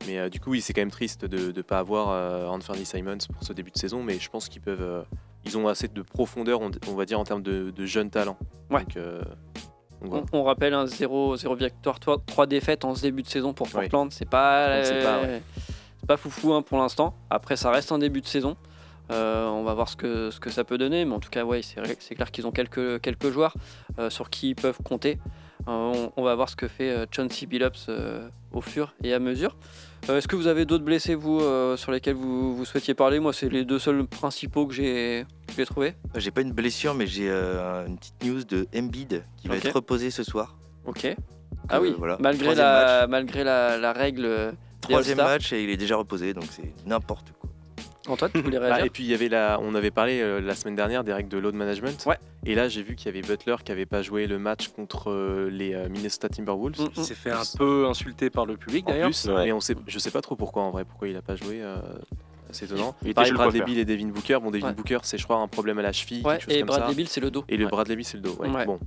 Mais 0.07 0.17
euh, 0.17 0.29
du 0.29 0.39
coup, 0.39 0.51
oui, 0.51 0.61
c'est 0.61 0.73
quand 0.73 0.81
même 0.81 0.91
triste 0.91 1.25
de 1.25 1.51
ne 1.51 1.61
pas 1.61 1.79
avoir 1.79 2.09
euh, 2.09 2.47
Anthony 2.47 2.85
Simons 2.85 3.17
pour 3.33 3.43
ce 3.43 3.53
début 3.53 3.71
de 3.71 3.77
saison, 3.77 4.01
mais 4.03 4.19
je 4.19 4.29
pense 4.29 4.49
qu'ils 4.49 4.61
peuvent, 4.61 4.81
euh, 4.81 5.01
ils 5.45 5.57
ont 5.57 5.67
assez 5.67 5.87
de 5.87 6.01
profondeur, 6.01 6.61
on, 6.61 6.71
on 6.87 6.93
va 6.95 7.05
dire 7.05 7.19
en 7.19 7.23
termes 7.23 7.43
de, 7.43 7.71
de 7.71 7.85
jeunes 7.85 8.09
talents. 8.09 8.37
Ouais. 8.69 8.79
Donc, 8.81 8.97
euh, 8.97 9.21
donc 9.21 10.03
On, 10.03 10.07
voilà. 10.07 10.25
on 10.33 10.43
rappelle 10.43 10.73
un 10.73 10.85
0, 10.85 11.35
0 11.37 11.55
victoire, 11.55 11.99
3, 11.99 12.19
3 12.25 12.47
défaites 12.47 12.85
en 12.85 12.95
ce 12.95 13.01
début 13.01 13.21
de 13.23 13.27
saison 13.27 13.53
pour 13.53 13.67
Oui. 13.67 13.73
Portland. 13.73 14.11
C'est 14.11 14.29
pas, 14.29 14.67
pas, 14.67 15.21
ouais. 15.21 15.41
c'est 15.99 16.07
pas 16.07 16.17
foufou 16.17 16.53
hein, 16.53 16.61
pour 16.61 16.77
l'instant. 16.77 17.13
Après, 17.29 17.57
ça 17.57 17.69
reste 17.69 17.91
un 17.91 17.99
début 17.99 18.21
de 18.21 18.27
saison. 18.27 18.55
On 19.11 19.63
va 19.63 19.73
voir 19.73 19.89
ce 19.89 19.95
que, 19.97 20.29
ce 20.29 20.39
que 20.39 20.49
ça 20.51 20.63
peut 20.63 20.77
donner. 20.77 21.03
Mais 21.03 21.13
en 21.15 21.19
tout 21.19 21.29
cas, 21.31 21.43
ouais, 21.43 21.61
c'est 21.63 22.15
clair 22.15 22.31
qu'ils 22.31 22.45
ont 22.47 22.51
quelques, 22.51 23.01
quelques 23.01 23.31
joueurs 23.31 23.55
sur 24.09 24.29
qui 24.29 24.49
ils 24.51 24.55
peuvent 24.55 24.77
compter. 24.83 25.17
On, 25.67 26.11
on 26.15 26.23
va 26.23 26.35
voir 26.35 26.47
ce 26.47 26.55
que 26.55 26.67
fait 26.67 27.07
Chauncey 27.11 27.45
Billups 27.47 27.89
au 28.53 28.61
fur 28.61 28.93
et 29.03 29.13
à 29.13 29.19
mesure. 29.19 29.57
Euh, 30.07 30.17
Est-ce 30.17 30.27
que 30.27 30.35
vous 30.35 30.47
avez 30.47 30.65
d'autres 30.65 30.83
blessés, 30.83 31.13
vous, 31.13 31.39
euh, 31.41 31.75
sur 31.77 31.91
lesquels 31.91 32.15
vous, 32.15 32.55
vous 32.55 32.65
souhaitiez 32.65 32.93
parler? 32.93 33.19
Moi, 33.19 33.33
c'est 33.33 33.49
les 33.49 33.65
deux 33.65 33.79
seuls 33.79 34.05
principaux 34.07 34.65
que 34.65 34.73
j'ai 34.73 35.25
j'ai 35.55 35.65
trouvés. 35.65 35.93
J'ai 36.15 36.31
pas 36.31 36.41
une 36.41 36.51
blessure, 36.53 36.95
mais 36.95 37.05
j'ai 37.05 37.29
euh, 37.29 37.85
une 37.85 37.97
petite 37.97 38.23
news 38.23 38.43
de 38.43 38.65
Embiid 38.75 39.23
qui 39.37 39.47
va 39.47 39.57
être 39.57 39.71
reposé 39.75 40.09
ce 40.09 40.23
soir. 40.23 40.57
Ok. 40.85 41.15
Ah 41.67 41.77
Euh, 41.77 41.81
oui, 41.81 41.93
voilà. 41.97 42.17
malgré, 42.19 42.55
la, 42.55 43.05
malgré 43.07 43.43
la, 43.43 43.77
la 43.77 43.93
règle. 43.93 44.25
euh, 44.25 44.51
Troisième 44.81 45.17
match 45.17 45.51
et 45.53 45.63
il 45.63 45.69
est 45.69 45.77
déjà 45.77 45.97
reposé, 45.97 46.33
donc 46.33 46.45
c'est 46.49 46.73
n'importe 46.87 47.31
quoi. 47.38 47.38
Antoine, 48.11 48.31
tu 48.33 48.41
voulais 48.41 48.57
Ah, 48.57 48.65
réagir 48.65 48.85
et 48.85 48.89
puis 48.89 49.03
il 49.03 49.09
y 49.09 49.13
avait 49.13 49.29
la, 49.29 49.59
on 49.61 49.75
avait 49.75 49.91
parlé 49.91 50.19
euh, 50.21 50.39
la 50.41 50.55
semaine 50.55 50.75
dernière 50.75 51.03
des 51.03 51.13
règles 51.13 51.29
de 51.29 51.37
load 51.37 51.55
management. 51.55 52.05
Ouais. 52.05 52.17
Et 52.45 52.55
là, 52.55 52.67
j'ai 52.67 52.83
vu 52.83 52.95
qu'il 52.95 53.07
y 53.07 53.09
avait 53.09 53.21
Butler 53.27 53.55
qui 53.63 53.71
avait 53.71 53.85
pas 53.85 54.01
joué 54.01 54.27
le 54.27 54.39
match 54.39 54.69
contre 54.69 55.11
euh, 55.11 55.49
les 55.51 55.73
euh, 55.73 55.89
Minnesota 55.89 56.29
Timberwolves. 56.29 56.79
Mm, 56.79 56.87
Il 56.97 57.03
s'est 57.03 57.15
fait 57.15 57.31
un 57.31 57.43
peu 57.57 57.87
insulter 57.87 58.29
par 58.29 58.45
le 58.45 58.57
public 58.57 58.85
d'ailleurs. 58.87 59.09
Ouais. 59.27 59.45
mais 59.45 59.51
on 59.51 59.59
sait, 59.59 59.75
je 59.87 59.99
sais 59.99 60.11
pas 60.11 60.21
trop 60.21 60.35
pourquoi 60.35 60.63
en 60.63 60.71
vrai, 60.71 60.85
pourquoi 60.85 61.07
il 61.07 61.15
a 61.17 61.21
pas 61.21 61.35
joué. 61.35 61.61
euh, 61.61 61.77
c'est 62.51 62.65
étonnant. 62.65 62.95
Il 63.03 63.09
était 63.09 63.13
Pareil, 63.13 63.31
Bradley. 63.31 63.61
Bill 63.61 63.77
et 63.77 63.85
Devin 63.85 64.07
Booker. 64.07 64.39
Bon, 64.41 64.49
Devin 64.49 64.67
Ouais. 64.69 64.73
Booker, 64.73 64.97
c'est 65.03 65.19
je 65.19 65.23
crois 65.23 65.37
un 65.37 65.47
problème 65.47 65.77
à 65.77 65.83
la 65.83 65.91
cheville, 65.91 66.23
Ouais, 66.25 66.33
quelque 66.37 66.45
chose 66.45 66.53
et 66.55 66.59
comme 66.61 66.67
Bradley 66.69 66.87
ça. 66.89 66.93
Bill, 66.95 67.07
c'est 67.07 67.21
le 67.21 67.29
dos. 67.29 67.43
Et 67.47 67.57
le. 67.57 67.67
Bradley 67.67 67.95
Bill, 67.95 68.05
c'est 68.05 68.17
le 68.17 68.23
dos. 68.23 68.35
ouais. 68.39 68.49
Ouais. 68.49 68.65
Bon. 68.65 68.79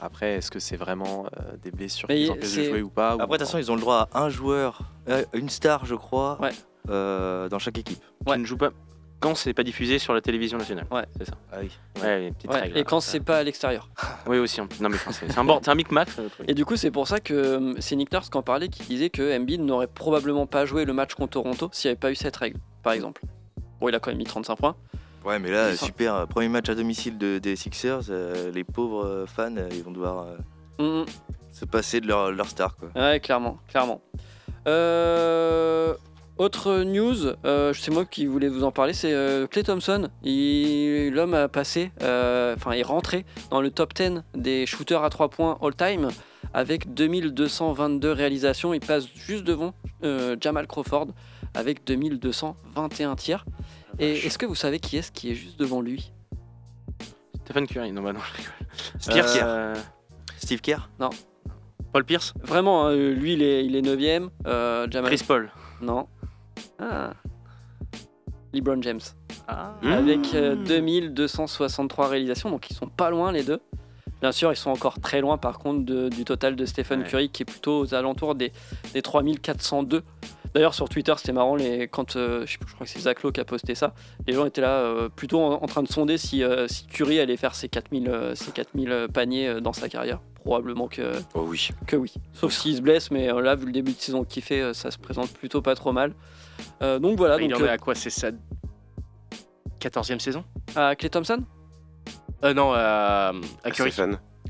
Après, 0.00 0.34
est-ce 0.34 0.50
que 0.50 0.58
c'est 0.58 0.76
vraiment 0.76 1.26
euh, 1.38 1.56
des 1.62 1.70
blessures 1.70 2.06
qui 2.08 2.28
empêchent 2.30 2.54
de 2.56 2.62
jouer 2.64 2.82
ou 2.82 2.90
pas 2.90 3.12
Après, 3.12 3.26
de 3.26 3.32
toute 3.32 3.38
façon, 3.40 3.58
ils 3.58 3.72
ont 3.72 3.74
le 3.76 3.80
droit 3.80 4.08
à 4.12 4.24
un 4.24 4.28
joueur, 4.28 4.80
euh, 5.08 5.24
une 5.32 5.48
star, 5.48 5.86
je 5.86 5.94
crois, 5.94 6.38
Ouais. 6.40 6.50
Euh, 6.90 7.48
dans 7.48 7.58
chaque 7.58 7.78
équipe. 7.78 8.00
Qui 8.24 8.30
Ouais. 8.30 8.38
ne 8.38 8.44
joue 8.44 8.56
pas 8.56 8.70
quand 9.18 9.34
c'est 9.34 9.54
pas 9.54 9.62
diffusé 9.62 9.98
sur 9.98 10.12
la 10.12 10.20
télévision 10.20 10.58
nationale. 10.58 10.86
Ouais. 10.90 11.04
c'est 11.16 11.24
ça. 11.24 11.32
Ah 11.50 11.56
oui. 11.62 11.70
Ouais, 12.02 12.28
une 12.28 12.34
petite 12.34 12.50
Ouais, 12.52 12.60
règle. 12.60 12.76
et 12.78 12.84
quand 12.84 13.00
c'est 13.00 13.20
pas 13.20 13.38
à 13.38 13.42
l'extérieur. 13.42 13.88
Oui, 14.26 14.38
aussi. 14.38 14.60
hein. 14.60 14.68
Non, 14.80 14.88
mais 14.90 14.98
c'est 14.98 15.30
c'est 15.30 15.38
un, 15.38 15.44
bord- 15.44 15.60
c'est 15.64 15.70
un 15.70 15.74
micmac. 15.74 16.08
truc. 16.08 16.30
Et 16.48 16.52
du 16.54 16.64
coup, 16.66 16.76
c'est 16.76 16.90
pour 16.90 17.08
ça 17.08 17.18
que 17.20 17.32
euh, 17.32 17.74
c'est 17.78 17.96
Nick 17.96 18.12
Nurse 18.12 18.28
qui 18.28 18.36
en 18.36 18.42
parlait, 18.42 18.68
qui 18.68 18.82
disait 18.82 19.08
que 19.08 19.34
Embiid 19.38 19.60
n'aurait 19.62 19.86
probablement 19.86 20.46
pas 20.46 20.66
joué 20.66 20.84
le 20.84 20.92
match 20.92 21.14
contre 21.14 21.32
Toronto 21.32 21.70
s'il 21.72 21.88
n'y 21.88 21.92
avait 21.92 21.98
pas 22.00 22.10
eu 22.10 22.14
cette 22.14 22.36
règle, 22.36 22.58
par 22.82 22.92
exemple. 22.92 23.22
Bon, 23.80 23.88
il 23.88 23.94
a 23.94 24.00
quand 24.00 24.10
même 24.10 24.18
mis 24.18 24.24
35 24.24 24.56
points. 24.56 24.76
Ouais, 25.24 25.38
mais 25.38 25.50
là, 25.50 25.74
super. 25.76 26.14
euh, 26.14 26.26
Premier 26.26 26.48
match 26.48 26.68
à 26.68 26.74
domicile 26.74 27.16
de- 27.18 27.38
des 27.38 27.56
Sixers, 27.56 28.02
euh, 28.10 28.50
les 28.52 28.64
pauvres 28.64 29.24
fans, 29.26 29.54
ils 29.72 29.82
vont 29.82 29.90
devoir 29.92 30.26
euh, 30.78 31.00
Mhm. 31.02 31.06
se 31.52 31.64
passer 31.64 32.00
de 32.02 32.06
leur, 32.06 32.30
leur 32.32 32.48
star. 32.48 32.76
Quoi. 32.76 32.90
Ouais, 32.94 33.18
clairement, 33.18 33.58
clairement. 33.68 34.02
Euh, 34.68 35.94
Autre 36.38 36.82
news, 36.82 37.32
euh, 37.46 37.72
c'est 37.72 37.90
moi 37.90 38.04
qui 38.04 38.26
voulais 38.26 38.48
vous 38.48 38.62
en 38.62 38.70
parler, 38.70 38.92
c'est 38.92 39.12
euh, 39.14 39.46
Clay 39.46 39.62
Thompson. 39.62 40.10
Il- 40.22 41.08
L'homme 41.10 41.32
a 41.32 41.48
passé, 41.48 41.92
euh, 42.02 42.54
enfin, 42.56 42.72
est 42.72 42.82
rentré 42.82 43.24
dans 43.50 43.62
le 43.62 43.70
top 43.70 43.94
10 43.94 44.22
des 44.34 44.66
shooters 44.66 45.02
à 45.02 45.08
3 45.08 45.30
points 45.30 45.56
all-time 45.62 46.08
avec 46.52 46.92
2222 46.92 48.12
réalisations. 48.12 48.74
Il 48.74 48.80
passe 48.80 49.06
juste 49.14 49.44
devant 49.44 49.72
euh, 50.04 50.36
Jamal 50.38 50.66
Crawford 50.66 51.06
avec 51.54 51.84
2221 51.86 53.16
tirs. 53.16 53.46
Et 53.98 54.12
est-ce 54.26 54.36
que 54.36 54.44
vous 54.44 54.54
savez 54.54 54.78
qui 54.78 54.98
est-ce 54.98 55.10
qui 55.12 55.30
est 55.30 55.34
juste 55.34 55.58
devant 55.58 55.80
lui? 55.80 56.12
Stephen 57.46 57.66
Curry. 57.66 57.92
Non, 57.92 58.02
bah 58.02 58.12
non, 58.12 58.20
je 58.20 58.36
rigole. 58.36 58.52
Steve 58.98 59.32
Kerr. 59.32 59.44
Euh, 59.46 59.74
Steve 60.36 60.60
Kerr? 60.60 60.90
Paul 61.92 62.04
Pierce? 62.04 62.34
Vraiment, 62.42 62.88
hein, 62.88 62.94
lui, 62.94 63.32
il 63.32 63.42
est, 63.42 63.64
il 63.64 63.74
est 63.74 63.80
9ème. 63.80 64.28
euh, 64.46 64.86
Jamal... 64.90 65.10
Chris 65.14 65.24
Paul. 65.26 65.50
Non. 65.80 66.08
Ah. 66.78 67.12
LeBron 68.52 68.80
James. 68.82 69.00
Ah. 69.48 69.74
avec 69.82 70.34
euh, 70.34 70.56
2263 70.56 72.08
réalisations, 72.08 72.50
donc 72.50 72.68
ils 72.70 72.74
sont 72.74 72.88
pas 72.88 73.10
loin 73.10 73.30
les 73.30 73.42
deux. 73.44 73.60
Bien 74.20 74.32
sûr, 74.32 74.50
ils 74.52 74.56
sont 74.56 74.70
encore 74.70 74.98
très 74.98 75.20
loin 75.20 75.36
par 75.38 75.58
contre 75.58 75.84
de- 75.84 76.08
du 76.08 76.24
total 76.24 76.56
de 76.56 76.64
Stephen 76.64 77.02
Ouais. 77.02 77.06
Curry 77.06 77.28
qui 77.28 77.42
est 77.42 77.46
plutôt 77.46 77.80
aux 77.80 77.94
alentours 77.94 78.34
des, 78.34 78.50
des 78.94 79.02
3402. 79.02 80.02
D'ailleurs, 80.54 80.72
sur 80.74 80.88
Twitter, 80.88 81.12
c'était 81.18 81.32
marrant, 81.34 81.54
les, 81.54 81.86
quand 81.86 82.16
euh, 82.16 82.44
je, 82.46 82.56
crois 82.58 82.86
que 82.86 82.90
c'est 82.90 83.00
Zach 83.00 83.22
Lowe 83.22 83.30
qui 83.30 83.40
a 83.40 83.44
posté 83.44 83.74
ça, 83.74 83.92
les 84.26 84.32
gens 84.32 84.46
étaient 84.46 84.62
là 84.62 84.78
euh, 84.80 85.10
plutôt 85.10 85.40
en, 85.40 85.62
en 85.62 85.66
train 85.66 85.82
de 85.82 85.88
sonder 85.88 86.16
si, 86.16 86.42
si 86.66 86.86
Curry 86.86 87.20
allait 87.20 87.36
faire 87.36 87.54
ses 87.54 87.68
4000, 87.68 88.08
euh, 88.08 88.34
ses 88.34 88.52
4000 88.52 89.08
paniers 89.12 89.60
dans 89.60 89.74
sa 89.74 89.88
carrière. 89.90 90.18
Probablement 90.46 90.86
que, 90.86 91.12
Oh 91.34 91.42
oui. 91.46 91.70
que 91.88 91.96
oui. 91.96 92.14
Sauf 92.32 92.52
s'il 92.52 92.76
se 92.76 92.80
blesse, 92.80 93.10
mais 93.10 93.28
euh, 93.30 93.40
là, 93.40 93.56
vu 93.56 93.66
le 93.66 93.72
début 93.72 93.92
de 93.92 93.98
saison 93.98 94.22
qu'il 94.24 94.42
fait, 94.44 94.60
euh, 94.60 94.72
ça 94.72 94.90
se 94.92 94.96
présente 94.98 95.30
plutôt 95.32 95.60
pas 95.60 95.74
trop 95.74 95.90
mal. 95.92 96.14
Euh, 96.82 96.98
donc 97.00 97.18
voilà, 97.18 97.40
il 97.40 97.50
donc, 97.50 97.60
en 97.62 97.64
est 97.64 97.68
à 97.68 97.78
quoi 97.78 97.94
C'est 97.96 98.10
sa 98.10 98.30
14e 99.80 100.18
saison? 100.20 100.44
à 100.74 100.94
Clay 100.94 101.10
Thompson? 101.10 101.42
Euh, 102.44 102.54
non, 102.54 102.72
à, 102.74 103.32
à 103.64 103.70
Curry. 103.72 103.92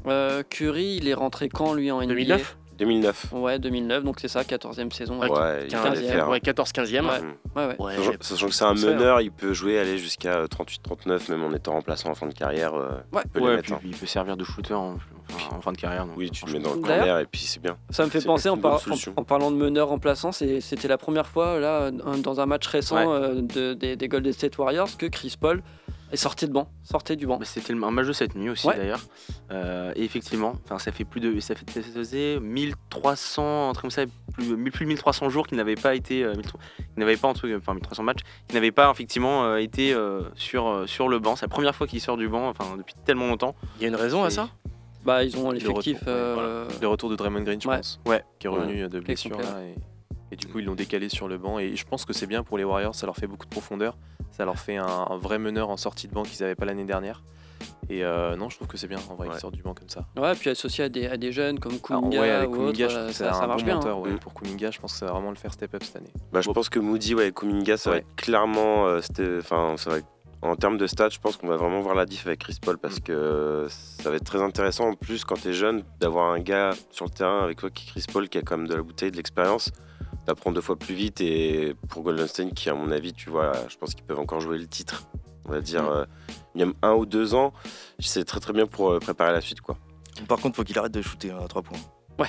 Euh, 0.06 0.42
Curry, 0.48 0.96
il 1.00 1.08
est 1.08 1.14
rentré 1.14 1.48
quand 1.48 1.72
lui 1.74 1.90
en 1.90 1.98
NBA 2.00 2.08
2009 2.14 2.58
2009. 2.78 3.26
Ouais, 3.32 3.58
2009, 3.58 4.04
donc 4.04 4.16
c'est 4.20 4.28
ça, 4.28 4.42
14e 4.42 4.90
saison. 4.92 5.18
Ouais, 5.20 5.30
Ouais, 5.30 5.38
Ouais, 5.38 5.64
il 5.66 5.74
15e, 5.74 5.82
fallait 5.82 6.02
faire. 6.08 6.28
ouais, 6.28 6.38
14-15e. 6.40 7.04
Ouais. 7.06 7.10
Ouais. 7.56 7.66
ouais. 7.66 7.76
Ouais, 7.78 7.96
Sachant, 7.96 8.12
sachant 8.20 8.46
que 8.48 8.54
c'est 8.54 8.64
un 8.64 8.74
meneur, 8.74 9.20
il 9.20 9.30
peut 9.30 9.52
jouer 9.52 9.78
aller 9.78 9.98
jusqu'à 9.98 10.46
38-39, 10.46 11.30
même 11.30 11.44
en 11.44 11.52
étant 11.54 11.72
remplaçant 11.72 12.10
en 12.10 12.14
fin 12.14 12.26
de 12.26 12.34
carrière. 12.34 12.74
euh, 12.74 12.88
Ouais. 13.12 13.22
il 13.24 13.30
peut 13.30 13.38
les 13.40 13.44
Ouais, 13.46 13.56
mettre, 13.56 13.62
puis 13.64 13.74
hein. 13.74 13.80
il 13.84 13.96
peut 13.96 14.06
servir 14.06 14.36
de 14.36 14.44
shooter 14.44 14.74
en, 14.74 14.96
fin 15.60 15.72
de 15.72 15.78
carrière. 15.78 16.06
donc, 16.06 16.16
Oui, 16.16 16.30
tu 16.30 16.44
le 16.46 16.52
mets 16.52 16.58
dans 16.60 16.74
le 16.74 16.80
corner 16.80 17.18
et 17.20 17.26
puis 17.26 17.40
c'est 17.42 17.60
bien. 17.62 17.76
Ça 17.90 18.04
me 18.04 18.10
fait 18.10 18.24
penser, 18.24 18.48
en, 18.48 18.56
bonne 18.56 18.72
par- 18.72 18.80
solution. 18.80 19.12
en- 19.16 19.22
en 19.22 19.24
parlant 19.24 19.50
de 19.50 19.56
meneur 19.56 19.88
remplaçant, 19.88 20.32
c'était 20.32 20.88
la 20.88 20.98
première 20.98 21.26
fois, 21.26 21.58
là, 21.58 21.90
dans 21.90 22.40
un 22.40 22.46
match 22.46 22.66
récent 22.66 22.96
Ouais. 22.96 23.04
euh, 23.08 23.40
de- 23.42 23.74
des, 23.74 23.96
des 23.96 24.08
Golden 24.08 24.32
State 24.32 24.56
Warriors, 24.58 24.96
que 24.98 25.06
Chris 25.06 25.34
Paul 25.40 25.62
est 26.12 26.16
sorti 26.16 26.46
de 26.46 26.52
banc, 26.52 26.68
sortait 26.84 27.16
du 27.16 27.26
banc. 27.26 27.38
C'était 27.44 27.72
le- 27.72 27.82
un 27.84 27.90
match 27.90 28.06
de 28.06 28.12
cette 28.12 28.34
nuit 28.34 28.48
aussi 28.50 28.66
Ouais. 28.66 28.76
d'ailleurs. 28.76 29.00
Euh, 29.50 29.92
et 29.96 30.04
effectivement, 30.04 30.54
enfin, 30.64 30.78
ça 30.78 30.92
fait 30.92 31.04
plus 31.04 31.20
de, 31.20 31.38
ça, 31.40 31.54
fait, 31.54 31.68
ça 31.70 31.82
faisait 31.82 32.38
1300, 32.40 33.70
un 33.70 33.72
truc 33.72 33.82
comme 33.82 33.90
ça, 33.90 34.04
plus, 34.32 34.56
plus 34.70 34.84
de 34.84 34.88
1300 34.88 35.28
jours 35.30 35.46
qu'il 35.46 35.56
n'avait 35.56 35.74
pas 35.74 35.94
été, 35.94 36.22
euh, 36.24 36.34
1300 36.34 36.58
qu'il 36.78 37.00
n'avait 37.04 37.16
pas 37.16 37.28
enfin 37.28 37.74
1300 37.74 38.02
matchs, 38.02 38.20
qu'il 38.46 38.54
n'avait 38.54 38.72
pas 38.72 38.90
effectivement 38.90 39.44
euh, 39.44 39.56
été 39.56 39.92
euh, 39.92 40.22
sur, 40.36 40.66
euh, 40.68 40.86
sur 40.86 41.08
le 41.08 41.18
banc. 41.18 41.36
C'est 41.36 41.46
la 41.46 41.50
première 41.50 41.74
fois 41.74 41.86
qu'il 41.86 42.00
sort 42.00 42.16
du 42.16 42.28
banc, 42.28 42.48
enfin 42.48 42.76
depuis 42.76 42.94
tellement 43.04 43.26
longtemps. 43.26 43.54
Il 43.78 43.82
y 43.82 43.84
a 43.86 43.88
une 43.88 43.96
raison 43.96 44.24
à 44.24 44.28
Et- 44.28 44.30
ça? 44.30 44.48
Bah, 45.04 45.22
ils 45.22 45.36
ont 45.36 45.50
Le 45.50 45.58
l'effectif. 45.58 45.98
retour, 46.00 46.08
ouais, 46.08 46.14
euh, 46.14 46.68
Le 46.80 46.88
retour 46.88 47.08
de 47.10 47.14
Draymond 47.16 47.42
Green, 47.42 47.60
je 47.62 47.68
Ouais. 47.68 47.76
pense. 47.76 48.00
Ouais. 48.06 48.24
Qui 48.40 48.48
est 48.48 48.50
revenu 48.50 48.88
de 48.88 48.98
blessure 49.00 49.38
là. 49.38 49.62
Et, 49.62 49.74
et 50.32 50.36
du 50.36 50.46
coup, 50.46 50.58
ils 50.58 50.64
l'ont 50.64 50.74
décalé 50.74 51.08
sur 51.08 51.28
le 51.28 51.38
banc. 51.38 51.58
Et 51.58 51.76
je 51.76 51.84
pense 51.86 52.04
que 52.04 52.12
c'est 52.12 52.26
bien 52.26 52.42
pour 52.42 52.58
les 52.58 52.64
Warriors. 52.64 52.94
Ça 52.94 53.06
leur 53.06 53.16
fait 53.16 53.26
beaucoup 53.26 53.46
de 53.46 53.50
profondeur. 53.50 53.96
Ça 54.32 54.44
leur 54.44 54.58
fait 54.58 54.76
un, 54.76 54.86
un 54.86 55.16
vrai 55.18 55.38
meneur 55.38 55.70
en 55.70 55.76
sortie 55.76 56.08
de 56.08 56.12
banc 56.14 56.22
qu'ils 56.24 56.40
n'avaient 56.42 56.54
pas 56.56 56.64
l'année 56.64 56.84
dernière. 56.84 57.22
Et 57.88 58.04
euh, 58.04 58.34
non, 58.36 58.50
je 58.50 58.56
trouve 58.56 58.66
que 58.68 58.76
c'est 58.76 58.88
bien 58.88 58.98
en 59.08 59.14
vrai 59.14 59.26
Ouais. 59.28 59.32
qu'ils 59.32 59.40
sortent 59.40 59.54
du 59.54 59.62
banc 59.62 59.72
comme 59.72 59.88
ça. 59.88 60.04
Ouais, 60.16 60.34
puis 60.34 60.50
associé 60.50 60.84
à 60.84 60.88
des, 60.88 61.06
à 61.06 61.16
des 61.16 61.30
jeunes 61.32 61.58
comme 61.60 61.72
Alors, 61.88 62.02
Kuminga 62.02 62.20
ouais, 62.20 62.30
avec 62.30 62.48
ou 62.50 62.52
Kuminga, 62.54 62.68
autre, 62.68 62.78
je 62.78 62.84
trouve 62.86 62.98
euh, 62.98 63.06
que 63.06 63.12
c'est 63.12 63.24
ça, 63.24 63.32
ça 63.32 63.44
un 63.44 63.46
marche 63.46 63.64
bon 63.64 63.78
bien. 63.78 63.80
hein. 63.90 63.94
ouais. 63.94 64.10
Mm. 64.12 64.18
Pour 64.18 64.34
Kuminga, 64.34 64.70
je 64.72 64.80
pense 64.80 64.92
que 64.92 64.98
ça 64.98 65.06
va 65.06 65.12
vraiment 65.12 65.30
le 65.30 65.36
faire 65.36 65.52
step 65.52 65.72
up 65.74 65.82
cette 65.84 65.96
année. 65.96 66.12
Bah, 66.32 66.40
je 66.40 66.50
pense 66.50 66.68
que 66.68 66.80
Moody, 66.80 67.14
ouais, 67.14 67.30
Kuminga, 67.32 67.76
ça 67.76 67.90
va 67.90 67.96
être 67.98 68.14
clairement. 68.16 68.86
euh, 68.86 69.00
c'était- 69.00 69.38
Enfin, 69.38 69.76
ça 69.78 69.90
va 69.90 69.98
être- 69.98 70.06
En 70.42 70.54
termes 70.54 70.76
de 70.76 70.86
stats, 70.86 71.08
je 71.08 71.18
pense 71.18 71.36
qu'on 71.38 71.46
va 71.48 71.56
vraiment 71.56 71.80
voir 71.80 71.94
la 71.94 72.04
diff 72.04 72.26
avec 72.26 72.40
Chris 72.40 72.58
Paul 72.60 72.76
parce 72.78 73.00
que 73.00 73.66
ça 73.70 74.10
va 74.10 74.16
être 74.16 74.24
très 74.24 74.42
intéressant 74.42 74.90
en 74.90 74.94
plus 74.94 75.24
quand 75.24 75.36
tu 75.40 75.48
es 75.48 75.52
jeune 75.54 75.82
d'avoir 75.98 76.30
un 76.32 76.40
gars 76.40 76.72
sur 76.90 77.06
le 77.06 77.10
terrain 77.10 77.42
avec 77.42 77.58
toi 77.58 77.70
qui 77.70 77.84
est 77.88 77.90
Chris 77.92 78.04
Paul 78.12 78.28
qui 78.28 78.36
a 78.38 78.42
quand 78.42 78.58
même 78.58 78.68
de 78.68 78.74
la 78.74 78.82
bouteille, 78.82 79.10
de 79.10 79.16
l'expérience, 79.16 79.72
d'apprendre 80.26 80.54
deux 80.56 80.60
fois 80.62 80.76
plus 80.76 80.94
vite 80.94 81.20
et 81.20 81.74
pour 81.88 82.02
Golden 82.02 82.26
State 82.26 82.52
qui 82.54 82.68
à 82.70 82.74
mon 82.74 82.90
avis, 82.90 83.12
tu 83.12 83.30
vois, 83.30 83.52
je 83.68 83.76
pense 83.76 83.94
qu'ils 83.94 84.04
peuvent 84.04 84.18
encore 84.18 84.40
jouer 84.40 84.58
le 84.58 84.66
titre. 84.66 85.04
On 85.48 85.52
va 85.52 85.60
dire 85.60 85.84
Mm. 85.84 85.88
euh, 85.88 86.04
minimum 86.54 86.74
un 86.82 86.92
ou 86.94 87.06
deux 87.06 87.34
ans, 87.34 87.52
c'est 88.00 88.24
très 88.24 88.40
très 88.40 88.52
bien 88.52 88.66
pour 88.66 88.90
euh, 88.90 88.98
préparer 88.98 89.32
la 89.32 89.40
suite 89.40 89.60
quoi. 89.60 89.76
Par 90.28 90.38
contre, 90.38 90.56
faut 90.56 90.64
qu'il 90.64 90.78
arrête 90.78 90.92
de 90.92 91.02
shooter 91.02 91.30
à 91.30 91.46
3 91.46 91.62
points. 91.62 91.78
Ouais. 92.18 92.28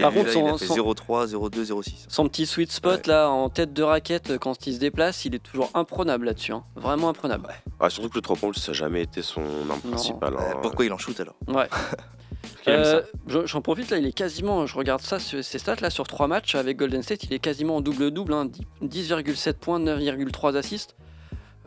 Par 0.00 0.12
contre, 0.12 0.30
son- 0.32 0.46
il 0.48 0.50
a 0.54 0.58
fait 0.58 0.66
son- 0.66 0.74
0-3, 0.74 1.26
0-2, 1.28 1.62
0-6. 1.64 2.06
Son 2.08 2.26
petit 2.28 2.44
sweet 2.44 2.72
spot 2.72 3.06
là 3.06 3.30
en 3.30 3.48
tête 3.48 3.72
de 3.72 3.84
raquette 3.84 4.36
quand 4.38 4.66
il 4.66 4.74
se 4.74 4.80
déplace, 4.80 5.24
il 5.24 5.36
est 5.36 5.38
toujours 5.38 5.70
imprenable 5.74 6.26
là-dessus. 6.26 6.52
hein. 6.52 6.64
Vraiment 6.74 7.08
imprenable. 7.08 7.46
Ah, 7.78 7.88
surtout 7.88 8.08
que 8.10 8.16
le 8.16 8.20
3 8.22 8.34
points, 8.36 8.52
ça 8.54 8.72
n'a 8.72 8.78
jamais 8.78 9.02
été 9.02 9.22
son 9.22 9.42
arme 9.70 9.80
principale. 9.80 10.34
Euh, 10.34 10.38
hein. 10.40 10.58
pourquoi 10.60 10.84
il 10.84 10.92
en 10.92 10.98
shoot 10.98 11.18
alors? 11.20 11.36
Ouais. 11.46 11.68
qu'il 12.62 12.72
aime 12.72 12.84
ça. 12.84 12.90
Euh, 12.96 13.02
je- 13.26 13.46
J'en 13.46 13.60
profite 13.60 13.90
là, 13.90 13.98
il 13.98 14.06
est 14.06 14.12
quasiment, 14.12 14.66
je 14.66 14.76
regarde 14.76 15.00
ça, 15.02 15.18
ce- 15.18 15.42
ces 15.42 15.58
stats 15.58 15.76
là 15.80 15.90
sur 15.90 16.06
3 16.06 16.26
matchs 16.28 16.54
avec 16.54 16.76
Golden 16.78 17.02
State, 17.02 17.24
il 17.24 17.32
est 17.34 17.38
quasiment 17.38 17.76
en 17.76 17.80
double-double, 17.80 18.32
hein, 18.32 18.46
10 18.46 18.66
10,7 18.80 19.58
points, 19.58 19.78
9,3 19.78 20.56
assists. 20.56 20.96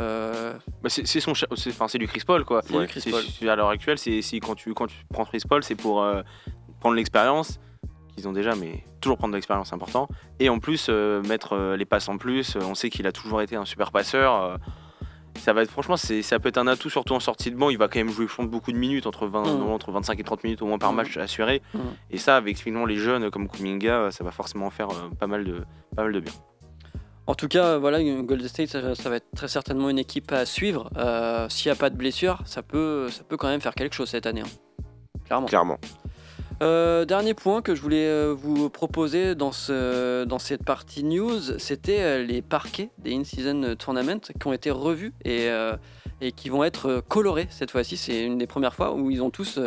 Euh, 0.02 0.54
Bah, 0.84 0.90
c'est 0.90 1.06
son, 1.22 1.34
c'est 1.34 1.70
enfin, 1.70 1.88
c'est 1.88 1.98
du 1.98 2.08
Chris 2.08 2.22
Paul 2.28 2.44
quoi. 2.44 2.62
C'est 2.64 2.74
du 2.74 2.80
Ouais, 2.80 2.88
Chris 2.88 3.04
Paul. 3.10 3.24
À 3.50 3.56
l'heure 3.56 3.70
actuelle, 3.70 3.98
c'est 3.98 4.22
si 4.22 4.40
quand 4.42 4.56
tu 4.56 4.74
quand 4.74 4.88
tu 4.88 4.98
prends 5.14 5.24
Chris 5.26 5.42
Paul, 5.48 5.64
c'est 5.64 5.76
pour 5.76 6.02
euh, 6.04 6.22
prendre 6.82 6.96
l'expérience 6.96 7.60
qu'ils 8.14 8.28
ont 8.28 8.34
déjà, 8.34 8.56
mais 8.56 8.84
toujours 9.00 9.18
prendre 9.18 9.32
de 9.32 9.38
l'expérience, 9.38 9.70
c'est 9.70 9.76
important. 9.76 10.08
Et 10.40 10.50
en 10.50 10.60
plus 10.60 10.88
euh, 10.90 11.22
mettre 11.24 11.54
euh, 11.54 11.78
les 11.78 11.86
passes 11.86 12.10
en 12.10 12.18
plus. 12.18 12.58
On 12.58 12.76
sait 12.76 12.90
qu'il 12.90 13.08
a 13.08 13.12
toujours 13.14 13.42
été 13.42 13.56
un 13.56 13.64
super 13.66 13.92
passeur. 13.92 14.58
Ça 15.38 15.54
va 15.54 15.62
être 15.64 15.70
franchement, 15.72 15.98
c'est 15.98 16.22
ça 16.22 16.40
peut 16.40 16.50
être 16.50 16.58
un 16.58 16.68
atout 16.68 16.90
surtout 16.90 17.14
en 17.14 17.20
sortie 17.20 17.52
de 17.52 17.56
banc. 17.56 17.70
Il 17.70 17.78
va 17.78 17.88
quand 17.88 18.00
même 18.00 18.10
jouer 18.10 18.28
je 18.30 18.36
pense, 18.36 18.48
beaucoup 18.48 18.72
de 18.72 18.78
minutes 18.78 19.06
entre 19.08 19.28
20, 19.28 19.42
Mhm. 19.46 19.60
non, 19.60 19.74
entre 19.74 19.92
25 19.92 20.20
et 20.20 20.24
30 20.24 20.44
minutes 20.44 20.62
au 20.62 20.66
moins 20.66 20.78
par 20.78 20.92
Mhm. 20.92 20.98
match 20.98 21.18
assuré. 21.18 21.62
Mhm. 21.74 21.82
Et 22.12 22.18
ça 22.18 22.36
avec 22.38 22.58
finalement 22.58 22.86
les 22.86 22.98
jeunes 22.98 23.30
comme 23.30 23.48
Kuminga, 23.48 24.10
ça 24.12 24.24
va 24.24 24.32
forcément 24.32 24.70
faire 24.70 24.90
euh, 24.90 25.10
pas 25.20 25.28
mal 25.28 25.44
de 25.44 25.64
pas 25.96 26.04
mal 26.04 26.14
de 26.14 26.20
bien. 26.20 26.34
En 27.28 27.34
tout 27.34 27.48
cas, 27.48 27.78
voilà, 27.80 28.04
Golden 28.04 28.48
State, 28.48 28.70
ça, 28.70 28.94
ça 28.94 29.10
va 29.10 29.16
être 29.16 29.26
très 29.36 29.48
certainement 29.48 29.90
une 29.90 29.98
équipe 29.98 30.32
à 30.32 30.46
suivre. 30.46 30.92
Euh, 30.96 31.50
S'il 31.50 31.72
n'y 31.72 31.76
a 31.76 31.80
pas 31.80 31.90
de 31.90 31.96
blessure, 31.96 32.42
ça 32.46 32.62
peut, 32.62 33.10
ça 33.10 33.24
peut 33.24 33.36
quand 33.36 33.48
même 33.48 33.62
faire 33.62 33.74
quelque 33.74 33.96
chose 33.96 34.10
cette 34.10 34.28
année. 34.28 34.42
hein. 34.42 34.84
Clairement. 35.26 35.48
Clairement. 35.48 35.78
Euh, 36.62 37.04
dernier 37.04 37.34
point 37.34 37.62
que 37.62 37.76
je 37.76 37.82
voulais 37.82 38.08
euh, 38.08 38.34
vous 38.34 38.70
proposer 38.70 39.36
dans, 39.36 39.52
ce, 39.52 40.24
dans 40.24 40.40
cette 40.40 40.64
partie 40.64 41.04
news, 41.04 41.60
c'était 41.60 42.00
euh, 42.00 42.24
les 42.24 42.42
parquets 42.42 42.90
des 42.98 43.14
In-Season 43.14 43.76
Tournament 43.78 44.22
qui 44.40 44.48
ont 44.48 44.54
été 44.54 44.72
revus 44.72 45.14
et, 45.26 45.50
qui 46.36 46.50
vont 46.50 46.64
être 46.64 47.04
colorés 47.08 47.48
cette 47.50 47.72
fois-ci. 47.72 47.98
C'est 47.98 48.24
une 48.24 48.38
des 48.38 48.48
premières 48.48 48.74
fois 48.74 48.96
où 48.96 49.12
ils, 49.12 49.20
vont 49.20 49.30
tous 49.30 49.60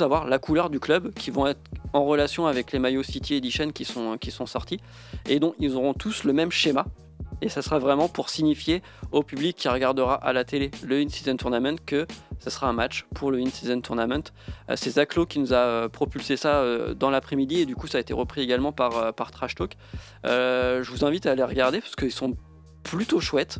avoir 0.00 0.26
la 0.26 0.38
couleur 0.38 0.70
du 0.70 0.80
club 0.80 1.12
qui 1.12 1.30
vont 1.30 1.46
être 1.46 1.60
en 1.92 2.04
relation 2.04 2.46
avec 2.46 2.72
les 2.72 2.78
maillots 2.78 3.02
City 3.02 3.34
Edition 3.34 3.70
qui 3.70 3.84
sont, 3.84 4.16
qui 4.16 4.30
sont 4.30 4.46
sortis 4.46 4.80
et 5.28 5.38
dont 5.38 5.54
ils 5.58 5.74
auront 5.74 5.92
tous 5.92 6.24
le 6.24 6.32
même 6.32 6.50
schéma. 6.50 6.86
Et 7.42 7.48
ça 7.48 7.60
sera 7.60 7.80
vraiment 7.80 8.08
pour 8.08 8.30
signifier 8.30 8.82
au 9.10 9.24
public 9.24 9.56
qui 9.56 9.68
regardera 9.68 10.14
à 10.14 10.32
la 10.32 10.44
télé 10.44 10.70
le 10.84 11.00
In-Season 11.00 11.36
Tournament 11.36 11.76
que 11.84 12.06
ça 12.38 12.50
sera 12.50 12.68
un 12.68 12.72
match 12.72 13.04
pour 13.14 13.32
le 13.32 13.38
In-Season 13.38 13.80
Tournament. 13.80 14.22
Euh, 14.70 14.76
c'est 14.76 14.90
Zaclo 14.90 15.26
qui 15.26 15.40
nous 15.40 15.52
a 15.52 15.56
euh, 15.56 15.88
propulsé 15.88 16.36
ça 16.36 16.60
euh, 16.60 16.94
dans 16.94 17.10
l'après-midi 17.10 17.60
et 17.60 17.66
du 17.66 17.74
coup 17.74 17.88
ça 17.88 17.98
a 17.98 18.00
été 18.00 18.14
repris 18.14 18.42
également 18.42 18.70
par, 18.70 18.96
euh, 18.96 19.12
par 19.12 19.32
Trash 19.32 19.56
Talk. 19.56 19.76
Je 20.24 20.88
vous 20.88 21.04
invite 21.04 21.26
à 21.26 21.32
aller 21.32 21.42
regarder 21.42 21.80
parce 21.80 21.96
qu'ils 21.96 22.12
sont 22.12 22.36
plutôt 22.84 23.20
chouettes. 23.20 23.58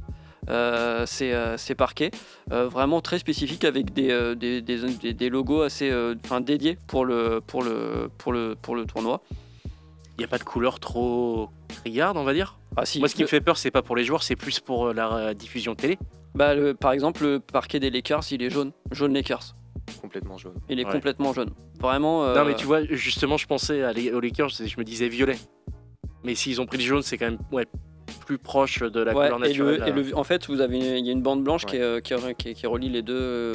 Euh, 0.48 1.06
ces, 1.06 1.74
parquets 1.76 2.10
vraiment 2.48 3.00
très 3.00 3.20
spécifiques 3.20 3.64
avec 3.64 3.92
des, 3.92 4.34
des, 4.36 5.30
logos 5.30 5.62
assez 5.62 5.92
enfin, 6.24 6.40
dédiés 6.40 6.78
pour 6.88 7.04
le, 7.04 7.40
pour, 7.40 7.62
le, 7.62 8.10
pour, 8.18 8.32
le, 8.32 8.56
pour 8.60 8.74
le 8.74 8.84
tournoi. 8.84 9.22
Il 9.64 10.18
n'y 10.18 10.24
a 10.24 10.28
pas 10.28 10.38
de 10.38 10.44
couleur 10.44 10.80
trop 10.80 11.48
criarde, 11.68 12.16
on 12.16 12.24
va 12.24 12.34
dire? 12.34 12.58
Ah, 12.76 12.84
si, 12.86 12.98
Moi, 13.00 13.08
ce 13.08 13.14
qui 13.14 13.20
le- 13.20 13.24
me 13.26 13.28
fait 13.28 13.40
peur, 13.40 13.56
c'est 13.58 13.70
pas 13.70 13.82
pour 13.82 13.96
les 13.96 14.04
joueurs, 14.04 14.22
c'est 14.22 14.36
plus 14.36 14.60
pour 14.60 14.86
euh, 14.88 14.92
la 14.94 15.12
euh, 15.14 15.34
diffusion 15.34 15.74
télé. 15.74 15.98
bah, 16.34 16.54
le- 16.54 16.72
par 16.74 16.92
exemple, 16.92 17.22
le 17.22 17.40
parquet 17.40 17.78
des 17.80 17.90
Lakers, 17.90 18.22
il 18.32 18.42
est 18.42 18.50
jaune, 18.50 18.72
jaune 18.90 19.12
Lakers. 19.12 19.54
Complètement 20.00 20.38
jaune. 20.38 20.54
Il 20.70 20.80
est 20.80 20.86
Ouais. 20.86 20.92
complètement 20.92 21.32
jaune. 21.32 21.50
Vraiment. 21.80 22.24
euh, 22.24 22.34
Non, 22.34 22.44
mais 22.46 22.54
tu 22.54 22.64
vois, 22.64 22.84
justement, 22.84 23.36
je 23.36 23.46
pensais 23.46 23.82
à 23.82 23.92
les- 23.92 24.12
aux 24.12 24.20
Lakers, 24.20 24.48
je 24.50 24.74
me 24.78 24.84
disais 24.84 25.08
violet. 25.08 25.36
Mais 26.24 26.34
s'ils 26.34 26.60
ont 26.60 26.66
pris 26.66 26.78
le 26.78 26.84
jaune, 26.84 27.02
c'est 27.02 27.18
quand 27.18 27.26
même 27.26 27.38
ouais, 27.50 27.66
plus 28.24 28.38
proche 28.38 28.80
de 28.80 29.00
la 29.00 29.12
Ouais, 29.14 29.26
couleur 29.28 29.44
et 29.44 29.48
naturelle. 29.48 29.80
le- 29.80 29.88
et 29.88 29.92
le- 30.10 30.16
en 30.16 30.24
fait, 30.24 30.46
vous 30.48 30.60
avez 30.60 30.76
une- 30.76 30.98
il 30.98 31.04
y 31.06 31.08
a 31.08 31.12
une 31.12 31.20
bande 31.22 31.42
blanche 31.44 31.66
qui, 31.66 31.76
Ouais. 31.78 31.98
est, 31.98 32.02
qui, 32.02 32.14
est- 32.14 32.34
qui 32.36 32.48
est- 32.50 32.54
qui 32.54 32.66
relie 32.66 32.88
les 32.88 33.02
deux, 33.02 33.52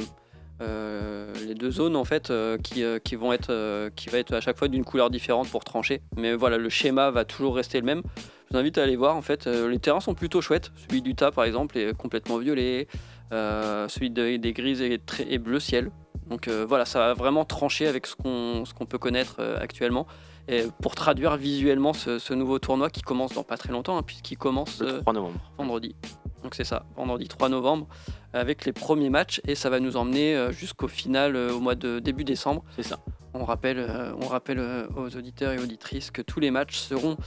euh, 0.62 1.34
les 1.46 1.54
deux 1.56 1.72
zones 1.72 1.96
en 1.96 2.06
fait, 2.06 2.30
euh, 2.30 2.58
qui, 2.58 2.84
euh, 2.84 3.00
qui 3.00 3.16
vont 3.16 3.32
être, 3.34 3.90
qui 3.96 4.10
va 4.10 4.18
être 4.18 4.34
à 4.34 4.42
chaque 4.42 4.58
fois 4.58 4.68
d'une 4.68 4.84
couleur 4.84 5.10
différente 5.10 5.50
pour 5.50 5.64
trancher. 5.64 6.02
Mais 6.16 6.34
voilà, 6.34 6.58
le 6.58 6.70
schéma 6.70 7.12
va 7.12 7.26
toujours 7.26 7.56
rester 7.56 7.80
le 7.80 7.86
même. 7.86 8.02
Je 8.50 8.54
vous 8.54 8.60
invite 8.60 8.78
à 8.78 8.84
aller 8.84 8.96
voir. 8.96 9.16
En 9.16 9.22
fait, 9.22 9.46
les 9.46 9.80
terrains 9.80 10.00
sont 10.00 10.14
plutôt 10.16 10.42
chouettes. 10.42 10.72
Celui 10.88 11.02
d'Utah, 11.02 11.32
par 11.32 11.44
exemple, 11.44 11.78
est 11.78 11.96
complètement 11.96 12.38
violet. 12.38 12.88
Celui 13.32 14.10
de- 14.10 14.38
des 14.38 14.54
grises 14.54 14.82
est, 14.82 15.38
bleu 15.38 15.60
ciel. 15.60 15.92
Donc 16.30 16.48
voilà, 16.48 16.86
ça 16.86 17.00
va 17.00 17.14
vraiment 17.14 17.44
trancher 17.46 17.88
avec 17.88 18.06
ce 18.08 18.16
qu'on 18.16 18.64
ce 18.66 18.74
qu'on 18.74 18.86
peut 18.86 18.98
connaître 18.98 19.42
actuellement. 19.62 20.08
Et 20.50 20.64
pour 20.82 20.96
traduire 20.96 21.36
visuellement 21.36 21.92
ce, 21.92 22.20
ce 22.20 22.34
nouveau 22.34 22.58
tournoi 22.58 22.90
qui 22.90 23.02
commence 23.02 23.34
dans 23.34 23.44
pas 23.44 23.58
très 23.58 23.74
longtemps, 23.74 23.98
hein, 23.98 24.02
puisqu'il 24.04 24.38
commence 24.38 24.80
Le 24.80 25.02
3 25.02 25.12
novembre. 25.12 25.40
vendredi. 25.58 25.94
Donc 26.42 26.56
c'est 26.56 26.64
ça, 26.64 26.86
vendredi 26.96 27.28
3 27.28 27.50
novembre, 27.50 27.86
avec 28.38 28.66
les 28.66 28.74
premiers 28.74 29.10
matchs 29.10 29.42
et 29.48 29.56
ça 29.56 29.70
va 29.70 29.80
nous 29.80 29.98
emmener 29.98 30.36
euh, 30.36 30.52
jusqu'au 30.52 30.88
final 30.88 31.36
euh, 31.36 31.54
au 31.54 31.60
mois 31.60 31.76
de 31.76 32.00
début 32.00 32.24
décembre. 32.24 32.64
C'est 32.76 32.84
ça. 32.84 33.00
On 33.34 33.46
rappelle, 33.46 33.78
euh, 33.80 34.14
on 34.22 34.28
rappelle 34.28 34.60
aux 34.96 35.16
auditeurs 35.16 35.52
et 35.54 35.60
auditrices 35.60 36.10
que 36.12 36.22
tous 36.22 36.40
les 36.40 36.50
matchs 36.50 36.78
seront 36.78 37.18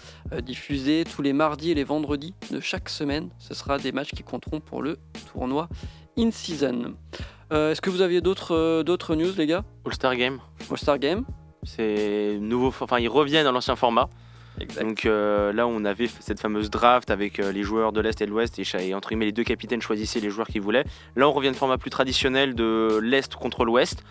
diffusés 0.42 1.04
tous 1.04 1.22
les 1.22 1.32
mardis 1.32 1.70
et 1.70 1.74
les 1.74 1.84
vendredis 1.84 2.34
de 2.50 2.58
chaque 2.58 2.88
semaine. 2.88 3.28
Ce 3.38 3.54
sera 3.54 3.78
des 3.78 3.92
matchs 3.92 4.10
qui 4.10 4.24
compteront 4.24 4.60
pour 4.60 4.82
le 4.82 4.98
tournoi 5.32 5.68
in-season. 6.18 6.94
Euh, 7.52 7.70
Est-ce 7.72 7.80
que 7.80 7.90
vous 7.90 8.00
aviez 8.00 8.20
d'autres 8.20 8.82
d'autres 8.82 9.14
news, 9.14 9.32
les 9.36 9.46
gars? 9.46 9.64
All-Star 9.86 10.16
Game. 10.16 10.40
All-Star 10.70 10.98
Game 10.98 11.24
C'est 11.62 12.38
nouveau. 12.40 12.68
Enfin, 12.80 12.98
ils 12.98 13.08
reviennent 13.08 13.46
à 13.46 13.52
l'ancien 13.52 13.76
format. 13.76 14.08
Exact. 14.58 14.82
Donc 14.82 15.04
euh, 15.06 15.52
là, 15.52 15.66
on 15.66 15.84
avait 15.84 16.06
cette 16.08 16.40
fameuse 16.40 16.70
draft 16.70 17.10
avec 17.10 17.38
euh, 17.40 17.52
les 17.52 17.62
joueurs 17.62 17.92
de 17.92 18.00
l'Est 18.00 18.20
et 18.20 18.26
de 18.26 18.30
l'Ouest, 18.30 18.58
et, 18.58 18.94
entre 18.94 19.08
guillemets, 19.10 19.26
les 19.26 19.32
deux 19.32 19.44
capitaines 19.44 19.80
choisissaient 19.82 20.20
les 20.20 20.30
joueurs 20.30 20.46
qu'ils 20.48 20.60
voulaient. 20.62 20.84
Là, 21.16 21.28
on 21.28 21.32
revient 21.32 21.48
à 21.48 21.50
un 21.52 21.54
format 21.54 21.78
plus 21.78 21.90
traditionnel 21.90 22.54
de 22.54 22.98
l'Est 23.02 23.34
contre 23.36 23.64
l'Ouest. 23.64 24.02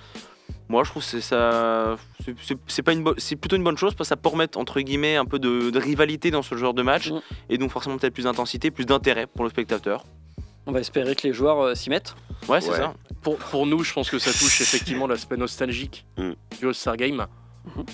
Moi, 0.67 0.83
je 0.83 0.89
trouve 0.91 1.03
que 1.03 1.09
c'est 1.09 1.21
ça, 1.21 1.97
c'est- 2.23 2.35
c'est- 2.43 2.57
c'est 2.67 2.81
pas 2.83 2.93
une, 2.93 3.03
bo- 3.03 3.15
c'est 3.17 3.35
plutôt 3.35 3.55
une 3.55 3.63
bonne 3.63 3.77
chose 3.77 3.93
parce 3.95 4.07
que 4.07 4.09
ça 4.09 4.17
peut 4.17 4.29
remettre 4.29 4.57
entre 4.57 4.79
guillemets 4.81 5.15
un 5.15 5.25
peu 5.25 5.39
de, 5.39 5.69
de 5.71 5.79
rivalité 5.79 6.29
dans 6.31 6.41
ce 6.43 6.55
genre 6.55 6.73
de 6.75 6.83
match, 6.83 7.09
Mm. 7.11 7.19
et 7.49 7.57
donc 7.57 7.71
forcément 7.71 7.97
peut-être 7.97 8.13
plus 8.13 8.23
d'intensité, 8.23 8.69
plus 8.71 8.85
d'intérêt 8.85 9.25
pour 9.27 9.43
le 9.43 9.49
spectateur. 9.49 10.05
On 10.67 10.71
va 10.71 10.79
espérer 10.79 11.15
que 11.15 11.25
les 11.27 11.33
joueurs 11.33 11.59
euh, 11.61 11.75
s'y 11.75 11.89
mettent. 11.89 12.15
Ouais, 12.47 12.61
c'est 12.61 12.69
Ouais. 12.71 12.77
ça. 12.77 12.93
Pour, 13.23 13.37
pour 13.37 13.65
nous, 13.65 13.83
je 13.83 13.91
pense 13.93 14.09
que 14.11 14.19
ça 14.19 14.31
touche 14.31 14.61
effectivement 14.61 15.07
l'aspect 15.07 15.37
nostalgique 15.37 16.05
Mm. 16.17 16.31
du 16.59 16.67
All-Star 16.67 16.97
Game. 16.97 17.25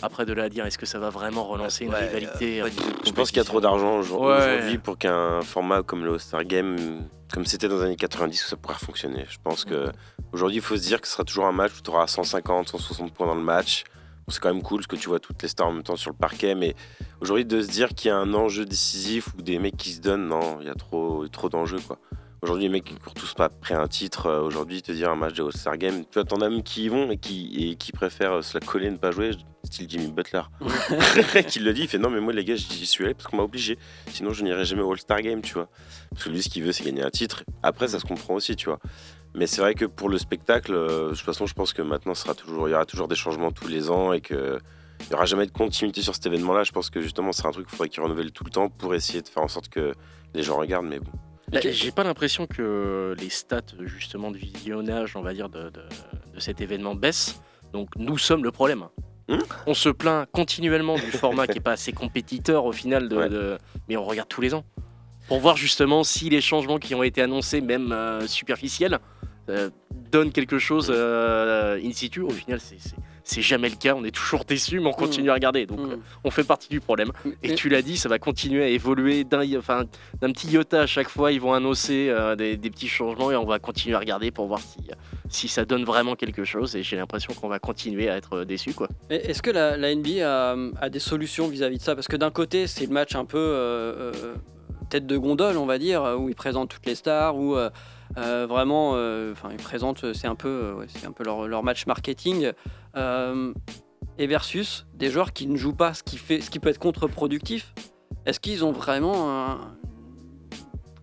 Après, 0.01 0.25
de 0.25 0.33
là 0.33 0.43
à 0.43 0.49
dire, 0.49 0.65
est-ce 0.65 0.77
que 0.77 0.85
ça 0.85 0.99
va 0.99 1.09
vraiment 1.09 1.43
relancer 1.43 1.85
une 1.85 1.93
rivalité 1.93 2.61
tout 2.61 3.01
de 3.01 3.05
Je 3.07 3.11
pense 3.11 3.29
qu'il 3.29 3.37
y 3.37 3.41
a 3.41 3.43
trop 3.43 3.61
d'argent 3.61 3.97
Ouais. 3.97 4.01
aujourd'hui 4.01 4.77
pour 4.77 4.97
qu'un 4.97 5.41
format 5.41 5.83
comme 5.83 6.05
le 6.05 6.13
All-Star 6.13 6.43
Game, 6.45 7.07
comme 7.33 7.45
c'était 7.45 7.67
dans 7.67 7.77
les 7.77 7.83
années 7.83 7.95
90, 7.95 8.41
que 8.43 8.49
ça 8.49 8.55
pourrait 8.55 8.75
fonctionner. 8.75 9.25
Je 9.29 9.37
pense 9.43 9.65
que 9.65 9.91
aujourd'hui, 10.31 10.57
il 10.57 10.61
faut 10.61 10.77
se 10.77 10.81
dire 10.83 11.01
que 11.01 11.07
ce 11.07 11.13
sera 11.13 11.23
toujours 11.23 11.45
un 11.45 11.51
match 11.51 11.71
où 11.77 11.81
tu 11.81 11.89
auras 11.89 12.07
150, 12.07 12.69
160 12.69 13.13
points 13.13 13.27
dans 13.27 13.35
le 13.35 13.41
match. 13.41 13.83
C'est 14.27 14.39
quand 14.39 14.51
même 14.51 14.63
cool 14.63 14.79
parce 14.79 14.87
que 14.87 14.95
tu 14.95 15.09
vois 15.09 15.19
toutes 15.19 15.41
les 15.43 15.47
stars 15.49 15.67
en 15.67 15.71
même 15.71 15.83
temps 15.83 15.95
sur 15.95 16.09
le 16.09 16.17
parquet, 16.17 16.55
mais 16.55 16.73
aujourd'hui, 17.21 17.45
de 17.45 17.61
se 17.61 17.67
dire 17.69 17.89
qu'il 17.89 18.07
y 18.09 18.11
a 18.11 18.17
un 18.17 18.33
enjeu 18.33 18.65
décisif 18.65 19.27
ou 19.37 19.43
des 19.43 19.59
mecs 19.59 19.77
qui 19.77 19.91
se 19.91 20.01
donnent, 20.01 20.27
non, 20.27 20.57
il 20.61 20.65
y 20.67 20.69
a 20.69 20.73
trop, 20.73 21.27
trop 21.27 21.47
d'enjeux 21.49 21.79
quoi. 21.85 21.99
Aujourd'hui, 22.45 22.65
les 22.65 22.69
mecs 22.69 22.83
qui 22.83 22.93
courent 22.93 23.15
tous 23.15 23.33
pas 23.33 23.45
après 23.45 23.73
un 23.73 23.87
titre. 23.87 24.27
euh, 24.27 24.39
Aujourd'hui, 24.43 24.83
te 24.83 24.91
dire 24.91 25.09
un 25.09 25.15
match 25.15 25.33
de 25.33 25.41
All-Star 25.43 25.79
Game, 25.79 26.01
tu 26.05 26.13
vois, 26.13 26.25
t'en 26.25 26.41
as 26.41 26.47
même 26.49 26.61
qui 26.61 26.83
y 26.83 26.89
vont 26.89 27.09
et 27.09 27.17
qui, 27.17 27.71
et 27.71 27.75
qui 27.75 27.91
préfèrent 27.91 28.33
euh, 28.33 28.41
se 28.43 28.55
la 28.55 28.63
coller 28.63 28.85
et 28.85 28.91
ne 28.91 28.97
pas 28.97 29.09
jouer, 29.09 29.31
style 29.63 29.89
Jimmy 29.89 30.11
Butler. 30.11 30.43
qui 31.47 31.57
le 31.59 31.73
dit, 31.73 31.81
il 31.81 31.87
fait 31.87 31.97
non, 31.97 32.11
mais 32.11 32.19
moi, 32.19 32.33
les 32.33 32.45
gars, 32.45 32.55
j'y 32.55 32.85
suis 32.85 33.03
allé 33.03 33.15
parce 33.15 33.25
qu'on 33.25 33.37
m'a 33.37 33.43
obligé. 33.43 33.79
Sinon, 34.11 34.31
je 34.31 34.43
n'irai 34.43 34.63
jamais 34.63 34.83
au 34.83 34.91
All-Star 34.91 35.23
Game, 35.23 35.41
tu 35.41 35.55
vois. 35.55 35.69
Parce 36.11 36.25
que 36.25 36.29
lui, 36.29 36.43
ce 36.43 36.49
qu'il 36.49 36.61
veut, 36.61 36.71
c'est 36.71 36.83
gagner 36.83 37.01
un 37.01 37.09
titre. 37.09 37.43
Après, 37.63 37.87
ça 37.87 37.99
se 37.99 38.05
comprend 38.05 38.35
aussi, 38.35 38.55
tu 38.55 38.67
vois. 38.67 38.77
Mais 39.33 39.47
c'est 39.47 39.61
vrai 39.61 39.73
que 39.73 39.85
pour 39.85 40.07
le 40.09 40.19
spectacle, 40.19 40.75
euh, 40.75 41.05
de 41.05 41.15
toute 41.15 41.21
façon, 41.25 41.47
je 41.47 41.55
pense 41.55 41.73
que 41.73 41.81
maintenant, 41.81 42.13
ce 42.13 42.21
sera 42.21 42.35
toujours, 42.35 42.69
il 42.69 42.73
y 42.73 42.75
aura 42.75 42.85
toujours 42.85 43.07
des 43.07 43.15
changements 43.15 43.51
tous 43.51 43.67
les 43.67 43.89
ans 43.89 44.13
et 44.13 44.21
que. 44.21 44.59
Il 45.01 45.07
n'y 45.09 45.15
aura 45.15 45.25
jamais 45.25 45.47
de 45.47 45.51
continuité 45.51 46.01
sur 46.03 46.13
cet 46.13 46.27
événement-là. 46.27 46.63
Je 46.63 46.71
pense 46.71 46.91
que 46.91 47.01
justement, 47.01 47.31
c'est 47.31 47.45
un 47.47 47.51
truc 47.51 47.67
qu'il 47.67 47.75
faudrait 47.75 47.89
qu'il 47.89 48.01
renouvelle 48.03 48.31
tout 48.31 48.43
le 48.45 48.51
temps 48.51 48.69
pour 48.69 48.93
essayer 48.93 49.21
de 49.23 49.27
faire 49.27 49.41
en 49.43 49.47
sorte 49.47 49.67
que 49.67 49.93
les 50.35 50.43
gens 50.43 50.57
regardent. 50.57 50.85
Mais 50.85 50.99
bon. 50.99 51.11
Bah, 51.63 51.69
J'ai 51.71 51.91
pas 51.91 52.03
l'impression 52.03 52.47
que 52.47 53.15
les 53.19 53.29
stats 53.29 53.61
justement 53.85 54.31
de 54.31 54.37
visionnage, 54.37 55.15
on 55.15 55.21
va 55.21 55.33
dire, 55.33 55.49
de, 55.49 55.69
de- 55.69 55.83
de 56.33 56.39
cet 56.39 56.61
événement 56.61 56.95
baissent. 56.95 57.41
Donc 57.73 57.89
nous 57.97 58.17
sommes 58.17 58.43
le 58.43 58.51
problème. 58.51 58.85
Hmm 59.27 59.39
on 59.65 59.73
se 59.73 59.89
plaint 59.89 60.27
continuellement 60.31 60.95
du 60.95 61.01
format 61.11 61.47
qui 61.47 61.57
est 61.57 61.61
pas 61.61 61.71
assez 61.71 61.91
compétiteur 61.93 62.65
au 62.65 62.71
final, 62.71 63.09
de, 63.09 63.15
Ouais. 63.17 63.29
de- 63.29 63.57
mais 63.89 63.97
on 63.97 64.03
regarde 64.03 64.29
tous 64.29 64.41
les 64.41 64.53
ans 64.53 64.63
pour 65.27 65.39
voir 65.39 65.57
justement 65.57 66.03
si 66.03 66.29
les 66.29 66.41
changements 66.41 66.77
qui 66.77 66.93
ont 66.93 67.01
été 67.01 67.21
annoncés, 67.23 67.59
même 67.59 67.91
euh, 67.91 68.27
superficiels, 68.27 68.99
euh, 69.49 69.69
donnent 70.11 70.31
quelque 70.31 70.57
chose 70.59 70.91
euh, 70.93 71.79
in 71.83 71.91
situ. 71.91 72.21
Au 72.21 72.29
final, 72.29 72.59
c'est- 72.59 73.41
jamais 73.41 73.69
le 73.69 73.75
cas. 73.75 73.95
On 73.95 74.03
est 74.03 74.11
toujours 74.15 74.45
déçus, 74.45 74.79
mais 74.79 74.87
on 74.87 74.91
continue 74.91 75.29
à 75.31 75.33
regarder. 75.33 75.65
Donc 75.65 75.79
Mm. 75.79 75.91
euh, 75.91 75.95
on 76.23 76.29
fait 76.31 76.43
partie 76.43 76.69
du 76.69 76.79
problème. 76.79 77.11
Et 77.43 77.55
tu 77.55 77.69
l'as 77.69 77.81
dit, 77.81 77.97
ça 77.97 78.07
va 78.09 78.19
continuer 78.19 78.63
à 78.63 78.67
évoluer 78.67 79.23
d'un 79.23 79.41
enfin, 79.57 79.85
petit 80.21 80.47
iota 80.47 80.81
à 80.81 80.85
chaque 80.85 81.09
fois. 81.09 81.31
Ils 81.31 81.41
vont 81.41 81.53
annoncer 81.53 82.13
des, 82.37 82.55
des 82.57 82.69
petits 82.69 82.87
changements 82.87 83.31
et 83.31 83.35
on 83.35 83.45
va 83.45 83.57
continuer 83.59 83.95
à 83.95 83.99
regarder 83.99 84.29
pour 84.31 84.45
voir 84.47 84.59
si, 84.59 84.77
si 85.29 85.47
ça 85.47 85.65
donne 85.65 85.83
vraiment 85.85 86.15
quelque 86.15 86.43
chose. 86.43 86.75
Et 86.75 86.83
j'ai 86.83 86.95
l'impression 86.97 87.33
qu'on 87.33 87.47
va 87.47 87.57
continuer 87.59 88.09
à 88.09 88.17
être. 88.17 88.45
Mais 89.09 89.15
Est-ce 89.17 89.41
que 89.41 89.49
la, 89.51 89.75
la 89.75 89.93
NBA 89.95 90.23
a, 90.23 90.55
a 90.81 90.89
des 90.89 90.99
solutions 90.99 91.47
vis-à-vis 91.47 91.77
de 91.77 91.83
ça? 91.83 91.95
Parce 91.95 92.07
que 92.07 92.15
d'un 92.17 92.31
côté, 92.31 92.67
c'est 92.67 92.85
le 92.85 92.91
match 92.93 93.15
un 93.15 93.25
peu 93.25 94.11
tête 94.89 95.07
de 95.07 95.17
gondole, 95.17 95.57
on 95.57 95.65
va 95.65 95.79
dire, 95.79 96.15
où 96.19 96.29
ils 96.29 96.35
présentent 96.35 96.69
toutes 96.69 96.85
les 96.85 96.95
stars, 96.95 97.35
où 97.37 97.55
euh, 98.17 98.43
euh, 98.43 98.47
vraiment, 98.47 98.91
euh, 98.95 99.31
enfin, 99.33 99.49
ils 99.51 99.57
présentent, 99.57 100.13
c'est 100.13 100.27
un 100.27 100.35
peu, 100.35 100.47
euh, 100.49 100.73
ouais, 100.75 100.85
c'est 100.89 101.05
un 101.07 101.11
peu 101.11 101.23
leur, 101.23 101.47
leur 101.47 101.63
match 101.63 101.85
marketing. 101.87 102.51
euh, 102.95 103.53
et 104.17 104.27
versus 104.27 104.85
des 104.93 105.09
joueurs 105.09 105.33
qui 105.33 105.45
ne 105.47 105.57
jouent 105.57 105.73
pas, 105.75 105.93
ce 105.93 106.01
qui, 106.01 106.17
fait, 106.17 106.39
ce 106.39 106.49
qui 106.49 106.59
peut 106.59 106.69
être 106.69 106.79
contre-productif. 106.79 107.73
Est-ce 108.25 108.39
qu'ils 108.39 108.63
ont 108.63 108.71
vraiment 108.71 109.29
un- 109.49 109.75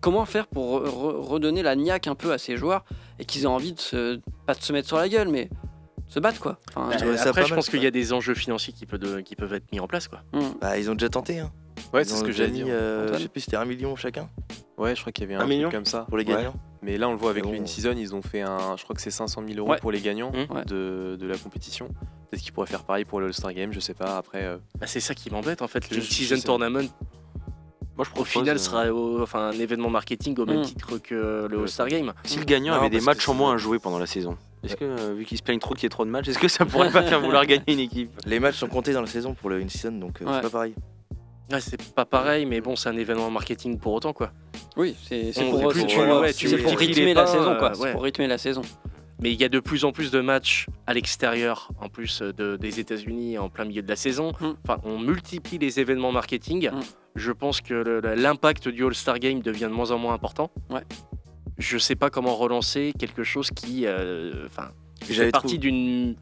Comment 0.01 0.25
faire 0.25 0.47
pour 0.47 0.79
re- 0.81 0.85
re- 0.87 1.21
redonner 1.21 1.61
la 1.63 1.75
niaque 1.75 2.07
un 2.07 2.15
peu 2.15 2.33
à 2.33 2.37
ces 2.37 2.57
joueurs 2.57 2.83
et 3.19 3.25
qu'ils 3.25 3.43
aient 3.43 3.45
envie 3.45 3.71
de 3.73 3.79
se, 3.79 4.19
pas 4.47 4.53
de 4.55 4.61
se 4.61 4.73
mettre 4.73 4.87
sur 4.87 4.97
la 4.97 5.07
gueule, 5.07 5.29
mais 5.29 5.49
se 6.07 6.19
battre 6.19 6.39
quoi. 6.41 6.59
Enfin, 6.75 6.91
ça 6.97 7.29
Après, 7.29 7.43
je 7.43 7.49
mal, 7.51 7.55
pense 7.55 7.69
qu'il 7.69 7.81
y 7.83 7.85
a 7.87 7.91
des 7.91 8.11
enjeux 8.13 8.33
financiers 8.33 8.73
qui 8.73 8.85
peuvent, 8.85 9.21
qui 9.23 9.35
peuvent 9.35 9.53
être 9.53 9.71
mis 9.71 9.79
en 9.79 9.87
place. 9.87 10.07
Quoi. 10.09 10.21
hmm. 10.33 10.41
Bah, 10.59 10.77
ils 10.77 10.89
ont 10.89 10.95
déjà 10.95 11.09
tenté. 11.09 11.39
Hein. 11.39 11.51
Ouais, 11.93 12.03
c'est 12.03 12.15
ce 12.15 12.23
que 12.23 12.43
mis, 12.45 12.51
dit. 12.51 12.63
euh, 12.71 13.13
je 13.13 13.19
sais 13.23 13.27
plus, 13.27 13.41
c'était 13.41 13.57
un 13.57 13.65
million 13.65 13.95
chacun 13.95 14.29
Ouais, 14.77 14.95
je 14.95 15.01
crois 15.01 15.11
qu'il 15.13 15.23
y 15.23 15.27
avait 15.27 15.35
Un 15.35 15.45
un, 15.45 15.47
million 15.47 15.69
truc 15.69 15.73
comme 15.75 15.85
ça. 15.85 16.05
pour 16.09 16.17
les 16.17 16.25
Ouais. 16.25 16.33
gagnants. 16.33 16.55
Mais 16.81 16.97
là, 16.97 17.07
on 17.07 17.11
le 17.11 17.17
voit 17.17 17.29
avec 17.29 17.43
bon. 17.43 17.53
In-Season, 17.53 17.93
ils 17.95 18.13
ont 18.15 18.21
fait 18.23 18.41
un. 18.41 18.75
Je 18.75 18.83
crois 18.83 18.95
que 18.95 19.01
c'est 19.01 19.11
500 19.11 19.43
000 19.47 19.59
euros 19.59 19.69
Ouais. 19.69 19.77
pour 19.77 19.91
les 19.91 20.01
gagnants 20.01 20.31
Mmh. 20.31 20.65
De, 20.65 21.15
de 21.19 21.27
la 21.27 21.37
compétition. 21.37 21.87
Peut-être 22.31 22.41
qu'ils 22.41 22.51
pourraient 22.51 22.67
faire 22.67 22.83
pareil 22.83 23.05
pour 23.05 23.19
le 23.19 23.27
All-Star 23.27 23.53
Game, 23.53 23.71
je 23.71 23.79
sais 23.79 23.93
pas. 23.93 24.17
Après, 24.17 24.43
euh, 24.43 24.57
Bah, 24.79 24.87
c'est 24.87 24.99
ça 24.99 25.13
qui 25.13 25.29
m'embête 25.29 25.61
en 25.61 25.67
fait. 25.67 25.89
Le 25.91 25.97
je 25.97 26.01
season 26.01 26.39
tournament, 26.43 26.89
Moi, 27.95 28.03
je 28.05 28.09
au 28.09 28.13
propose, 28.13 28.27
final, 28.29 28.55
euh, 28.55 28.59
sera 28.59 28.91
au- 28.91 29.21
enfin, 29.21 29.49
un 29.49 29.51
événement 29.51 29.91
marketing 29.91 30.35
au 30.39 30.45
même 30.47 30.61
Mm. 30.61 30.65
titre 30.65 30.97
que 30.97 31.47
le 31.49 31.59
All-Star 31.59 31.87
Game. 31.87 32.11
Si 32.23 32.39
le 32.39 32.45
gagnant 32.45 32.73
Non, 32.73 32.79
avait 32.79 32.89
des 32.89 33.01
matchs 33.01 33.29
en 33.29 33.35
moins 33.35 33.53
à 33.53 33.57
jouer 33.57 33.77
pendant 33.77 33.99
la 33.99 34.07
saison, 34.07 34.35
est-ce 34.63 34.75
que, 34.75 34.83
euh, 34.83 35.13
vu 35.15 35.25
qu'ils 35.25 35.37
se 35.37 35.43
plaignent 35.43 35.59
trop 35.59 35.75
qu'il 35.75 35.83
y 35.83 35.85
ait 35.85 35.89
trop 35.89 36.03
de 36.03 36.09
matchs, 36.09 36.27
est-ce 36.29 36.39
que 36.39 36.47
ça 36.47 36.65
pourrait 36.65 36.89
pas 36.89 37.03
faire 37.03 37.21
vouloir 37.21 37.45
gagner 37.45 37.63
une 37.71 37.79
équipe? 37.79 38.09
Les 38.25 38.39
matchs 38.39 38.55
sont 38.55 38.67
comptés 38.67 38.93
dans 38.93 39.01
la 39.01 39.07
saison 39.07 39.35
pour 39.35 39.51
le 39.51 39.61
in-season, 39.61 39.91
donc 39.91 40.21
euh, 40.21 40.25
Ouais. 40.25 40.31
c'est 40.37 40.41
pas 40.41 40.49
pareil. 40.49 40.73
Ouais, 41.51 41.59
c'est 41.61 41.93
pas 41.93 42.05
pareil, 42.05 42.45
mais 42.45 42.61
bon, 42.61 42.75
c'est 42.75 42.89
un 42.89 42.97
événement 42.97 43.29
marketing 43.29 43.77
pour 43.77 43.93
autant. 43.93 44.13
quoi. 44.13 44.31
Oui, 44.75 44.95
c'est 45.07 45.31
pour, 45.49 45.59
pour- 45.61 45.71
rythmer 45.71 47.13
la 47.13 47.27
saison, 47.27 47.55
quoi. 47.57 47.69
euh, 47.71 47.73
C'est 47.73 47.81
ouais. 47.83 47.91
pour 47.91 48.03
rythmer 48.03 48.27
la 48.27 48.37
saison. 48.37 48.61
Mais 49.21 49.31
il 49.31 49.39
y 49.39 49.43
a 49.43 49.49
de 49.49 49.59
plus 49.59 49.85
en 49.85 49.91
plus 49.91 50.09
de 50.11 50.19
matchs 50.19 50.65
à 50.87 50.93
l'extérieur, 50.93 51.69
en 51.79 51.87
plus 51.87 52.21
de, 52.21 52.57
des 52.57 52.79
États-Unis, 52.79 53.37
en 53.37 53.47
plein 53.49 53.65
milieu 53.65 53.81
de 53.81 53.87
la 53.87 53.95
saison. 53.95 54.31
Mm. 54.39 54.45
Enfin, 54.67 54.81
on 54.83 54.99
multiplie 54.99 55.57
les 55.59 55.79
événements 55.79 56.11
marketing 56.11 56.69
Mm. 56.71 56.79
Je 57.15 57.31
pense 57.31 57.61
que 57.61 57.73
l'impact 58.15 58.67
du 58.69 58.83
All-Star 58.85 59.19
Game 59.19 59.41
devient 59.41 59.65
de 59.65 59.67
moins 59.75 59.91
en 59.91 59.99
moins 59.99 60.13
important. 60.15 60.49
Ouais. 60.71 60.81
Je 61.59 61.77
sais 61.77 61.95
pas 61.95 62.09
comment 62.09 62.35
relancer 62.35 62.91
quelque 62.97 63.23
chose 63.23 63.51
qui, 63.51 63.85
euh, 63.85 64.47
enfin, 64.47 64.71
fait 65.03 65.13
J'avais 65.13 65.29
partie 65.31 65.59
d'une 65.59 66.15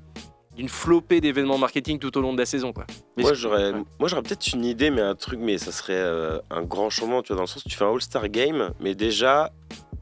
d'une 0.55 0.69
flopée 0.69 1.21
d'événements 1.21 1.57
marketing 1.57 1.99
tout 1.99 2.15
au 2.17 2.21
long 2.21 2.33
de 2.33 2.37
la 2.39 2.45
saison, 2.45 2.73
quoi. 2.73 2.85
Mais 3.17 3.23
Moi 3.23 3.33
j'aurais, 3.33 3.71
ouais. 3.71 3.83
moi 3.99 4.09
j'aurais 4.09 4.21
peut-être 4.21 4.47
une 4.53 4.65
idée, 4.65 4.89
mais 4.91 5.01
un 5.01 5.15
truc, 5.15 5.39
mais 5.41 5.57
ça 5.57 5.71
serait 5.71 5.93
euh, 5.95 6.39
un 6.49 6.63
grand 6.63 6.89
changement, 6.89 7.21
tu 7.21 7.29
vois, 7.29 7.37
dans 7.37 7.43
le 7.43 7.47
sens 7.47 7.65
où 7.65 7.69
tu 7.69 7.75
fais 7.77 7.85
un 7.85 7.93
All-Star 7.93 8.27
Game, 8.29 8.71
mais 8.79 8.93
déjà, 8.95 9.51